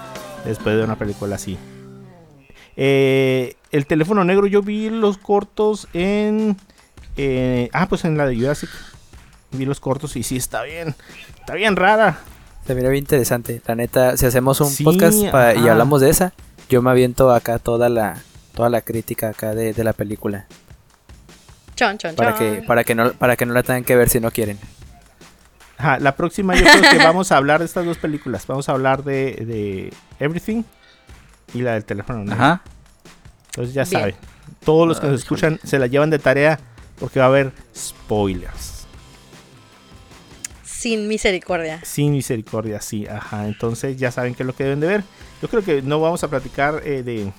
después 0.45 0.75
de 0.77 0.83
una 0.83 0.97
película 0.97 1.35
así. 1.37 1.57
Eh, 2.75 3.55
el 3.71 3.85
teléfono 3.87 4.23
negro, 4.23 4.45
yo 4.47 4.61
vi 4.61 4.89
los 4.89 5.17
cortos 5.17 5.87
en. 5.93 6.57
eh, 7.15 7.69
ah, 7.73 7.87
pues 7.87 8.05
en 8.05 8.17
la 8.17 8.25
de 8.27 8.35
Jurassic. 8.35 8.69
Vi 9.51 9.65
los 9.65 9.79
cortos 9.79 10.15
y 10.15 10.23
sí 10.23 10.37
está 10.37 10.63
bien. 10.63 10.95
Está 11.39 11.53
bien 11.55 11.75
rara. 11.75 12.19
Se 12.65 12.75
mira 12.75 12.89
bien 12.89 13.03
interesante. 13.03 13.61
La 13.65 13.75
neta, 13.75 14.17
si 14.17 14.25
hacemos 14.25 14.59
un 14.61 14.69
Sí, 14.69 14.83
podcast 14.83 15.23
pa- 15.31 15.55
y 15.55 15.67
hablamos 15.67 16.01
de 16.01 16.09
esa, 16.09 16.33
yo 16.69 16.81
me 16.81 16.91
aviento 16.91 17.31
acá 17.33 17.59
toda 17.59 17.87
la 17.89 18.17
toda 18.53 18.69
la 18.69 18.81
crítica 18.81 19.29
acá 19.29 19.53
de, 19.55 19.71
de 19.71 19.83
la 19.83 19.93
película 19.93 20.47
Chon, 21.75 21.97
chon, 21.99 22.15
para 22.15 22.35
chon. 22.35 22.39
que 22.55 22.61
para 22.63 22.83
que 22.83 22.95
no 22.95 23.13
para 23.13 23.35
que 23.35 23.45
no 23.45 23.53
la 23.53 23.61
tengan 23.63 23.83
que 23.83 23.95
ver 23.95 24.09
si 24.09 24.19
no 24.19 24.31
quieren. 24.31 24.57
Ajá, 25.77 25.99
la 25.99 26.15
próxima 26.15 26.55
yo 26.55 26.63
creo 26.65 26.91
que 26.91 26.97
vamos 26.97 27.31
a 27.31 27.37
hablar 27.37 27.59
de 27.59 27.65
estas 27.65 27.85
dos 27.85 27.97
películas. 27.99 28.47
Vamos 28.47 28.67
a 28.67 28.71
hablar 28.71 29.03
de, 29.03 29.13
de 29.45 29.93
Everything 30.19 30.63
y 31.53 31.61
la 31.61 31.73
del 31.73 31.85
teléfono 31.85 32.19
negro. 32.23 32.33
Ajá. 32.33 32.61
Entonces 33.51 33.73
ya 33.75 33.85
saben. 33.85 34.15
Todos 34.65 34.87
los 34.87 34.99
que 34.99 35.05
Ah, 35.07 35.11
nos 35.11 35.21
escuchan 35.21 35.59
se 35.63 35.77
la 35.77 35.85
llevan 35.87 36.09
de 36.09 36.17
tarea 36.19 36.59
porque 36.99 37.19
va 37.19 37.25
a 37.25 37.29
haber 37.29 37.51
spoilers. 37.75 38.76
Sin 40.87 41.09
misericordia. 41.09 41.81
Sin 41.83 42.13
misericordia, 42.13 42.79
sí, 42.79 43.05
ajá. 43.07 43.47
Entonces 43.47 43.97
ya 43.97 44.09
saben 44.09 44.33
qué 44.33 44.43
es 44.43 44.47
lo 44.47 44.55
que 44.55 44.63
deben 44.63 44.79
de 44.79 44.87
ver. 44.87 45.03
Yo 45.41 45.49
creo 45.49 45.61
que 45.61 45.81
no 45.81 45.99
vamos 45.99 46.23
a 46.23 46.29
platicar 46.29 46.81
eh, 46.85 47.03
de, 47.03 47.33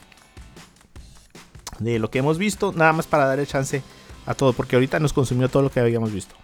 de 1.79 1.99
lo 1.99 2.11
que 2.11 2.19
hemos 2.19 2.37
visto, 2.37 2.75
nada 2.75 2.93
más 2.93 3.07
para 3.07 3.25
darle 3.25 3.47
chance 3.47 3.83
a 4.27 4.35
todo, 4.35 4.53
porque 4.53 4.77
ahorita 4.77 5.01
nos 5.01 5.15
consumió 5.15 5.49
todo 5.49 5.63
lo 5.63 5.71
que 5.71 5.81
habíamos 5.81 6.13
visto. 6.13 6.35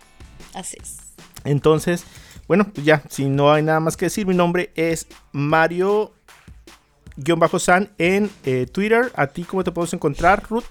Así 0.54 0.78
es. 0.80 0.96
Entonces, 1.44 2.04
bueno, 2.48 2.72
pues 2.72 2.86
ya, 2.86 3.02
si 3.10 3.26
no 3.26 3.52
hay 3.52 3.62
nada 3.62 3.80
más 3.80 3.98
que 3.98 4.06
decir, 4.06 4.26
mi 4.26 4.34
nombre 4.34 4.72
es 4.74 5.06
Mario-San 5.32 7.90
en 7.98 8.30
eh, 8.46 8.64
Twitter. 8.64 9.12
¿A 9.14 9.26
ti 9.26 9.44
cómo 9.44 9.62
te 9.62 9.72
podemos 9.72 9.92
encontrar, 9.92 10.42
Ruth? 10.48 10.64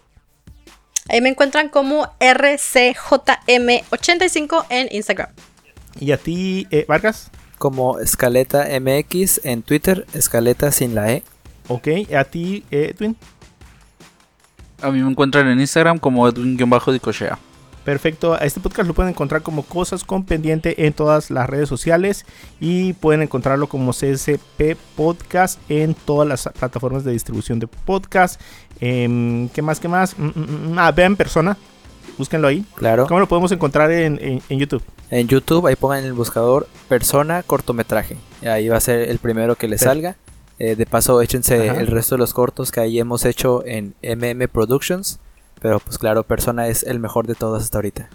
Ahí 1.10 1.22
me 1.22 1.30
encuentran 1.30 1.70
como 1.70 2.12
RCJM85 2.20 4.66
en 4.70 4.88
Instagram. 4.92 5.30
Y 6.00 6.12
a 6.12 6.18
ti, 6.18 6.68
eh, 6.72 6.86
Vargas. 6.88 7.30
Como 7.58 8.00
Escaleta 8.00 8.68
MX 8.80 9.42
en 9.46 9.62
Twitter, 9.62 10.06
Escaleta 10.14 10.72
sin 10.72 10.96
la 10.96 11.12
E. 11.14 11.24
Ok, 11.68 11.88
a 12.16 12.24
ti, 12.26 12.66
Edwin. 12.72 13.16
A 14.82 14.92
mí 14.92 15.02
me 15.02 15.10
encuentran 15.10 15.48
en 15.48 15.62
Instagram 15.62 15.98
como 15.98 16.28
Edwin-Dicochea. 16.28 17.40
Perfecto, 17.86 18.34
a 18.34 18.38
este 18.38 18.62
podcast 18.62 18.88
lo 18.88 18.94
pueden 18.94 19.12
encontrar 19.12 19.42
como 19.42 19.64
Cosas 19.64 20.06
con 20.06 20.24
Pendiente 20.24 20.86
en 20.86 20.94
todas 20.94 21.30
las 21.30 21.50
redes 21.50 21.68
sociales 21.68 22.26
y 22.62 22.94
pueden 22.94 23.22
encontrarlo 23.22 23.68
como 23.68 23.92
CSP 23.92 24.78
Podcast 24.96 25.60
en 25.70 25.94
todas 25.94 26.28
las 26.28 26.50
plataformas 26.58 27.04
de 27.04 27.12
distribución 27.12 27.60
de 27.60 27.68
podcast. 27.68 28.40
Em, 28.80 29.50
¿Qué 29.50 29.62
más? 29.62 29.82
¿Qué 29.82 29.90
más? 29.90 30.18
Mm, 30.18 30.28
mm, 30.28 30.74
mm, 30.74 30.80
ah, 30.80 30.92
vean 30.92 31.18
persona, 31.18 31.58
búsquenlo 32.18 32.48
ahí. 32.48 32.66
Claro. 32.76 33.08
¿Cómo 33.08 33.20
lo 33.20 33.28
podemos 33.28 33.52
encontrar 33.52 33.92
en, 33.92 34.20
en- 34.22 34.42
en 34.50 34.60
YouTube? 34.60 34.84
En 35.10 35.28
YouTube, 35.28 35.68
ahí 35.68 35.76
pongan 35.76 36.00
en 36.00 36.06
el 36.06 36.14
buscador 36.14 36.68
persona 36.88 37.44
cortometraje. 37.44 38.18
Ahí 38.46 38.68
va 38.70 38.78
a 38.78 38.82
ser 38.82 39.10
el 39.10 39.20
primero 39.20 39.56
que 39.56 39.68
les 39.68 39.82
salga. 39.82 40.16
Eh, 40.60 40.76
de 40.76 40.86
paso, 40.86 41.22
échense 41.22 41.70
Ajá. 41.70 41.80
el 41.80 41.88
resto 41.88 42.16
de 42.16 42.20
los 42.20 42.34
cortos 42.34 42.72
que 42.72 42.80
ahí 42.80 43.00
hemos 43.00 43.26
hecho 43.26 43.64
en 43.66 43.96
MM 44.02 44.48
Productions. 44.48 45.20
Pero 45.62 45.80
pues 45.80 45.98
claro, 45.98 46.24
persona 46.24 46.68
es 46.68 46.84
el 46.84 47.00
mejor 47.00 47.26
de 47.28 47.36
todos 47.36 47.62
hasta 47.64 47.78
ahorita. 47.78 48.10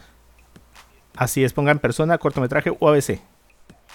Así 1.16 1.42
es, 1.44 1.52
pongan 1.52 1.78
persona, 1.78 2.18
cortometraje 2.18 2.72
o 2.78 2.88
ABC. 2.88 3.20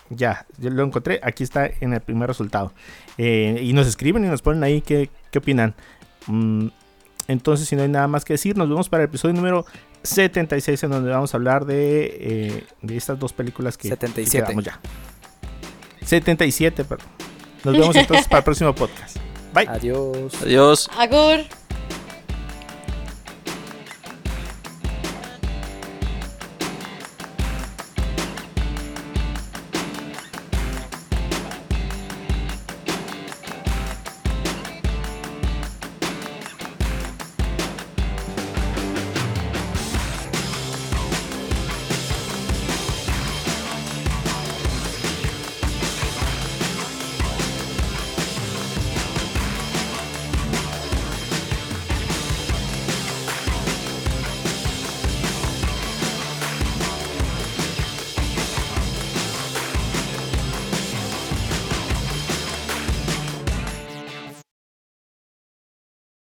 Ya, 0.10 0.46
yo 0.58 0.70
lo 0.70 0.84
encontré. 0.84 1.20
Aquí 1.24 1.44
está 1.44 1.68
en 1.80 1.94
el 1.94 2.02
primer 2.02 2.28
resultado. 2.28 2.74
Eh, 3.18 3.60
y 3.64 3.74
nos 3.74 3.88
escriben 3.88 4.26
y 4.26 4.28
nos 4.28 4.42
ponen 4.42 4.64
ahí 4.64 4.82
qué, 4.82 5.10
qué 5.32 5.40
opinan. 5.40 5.74
Mm, 6.28 6.68
entonces, 7.28 7.68
si 7.68 7.76
no 7.76 7.84
hay 7.84 7.88
nada 7.90 8.08
más 8.08 8.26
que 8.26 8.34
decir, 8.34 8.58
nos 8.58 8.68
vemos 8.68 8.90
para 8.90 9.04
el 9.04 9.10
episodio 9.10 9.34
número 9.34 9.66
76, 10.04 10.84
en 10.84 10.92
donde 10.92 11.12
vamos 11.12 11.34
a 11.34 11.38
hablar 11.38 11.66
de, 11.66 12.18
eh, 12.20 12.64
de 12.82 12.98
estas 12.98 13.18
dos 13.20 13.34
películas 13.34 13.78
que, 13.78 13.84
que 13.84 13.96
77. 13.96 14.46
quedamos 14.46 14.64
ya. 14.64 14.80
77, 16.06 16.84
perdón. 16.84 17.08
Nos 17.64 17.78
vemos 17.78 17.96
entonces 17.96 18.28
para 18.28 18.40
el 18.40 18.44
próximo 18.44 18.76
podcast. 18.76 19.18
Bye. 19.54 19.68
Adiós. 19.68 20.34
Adiós. 20.42 20.90
Agur. 20.98 21.46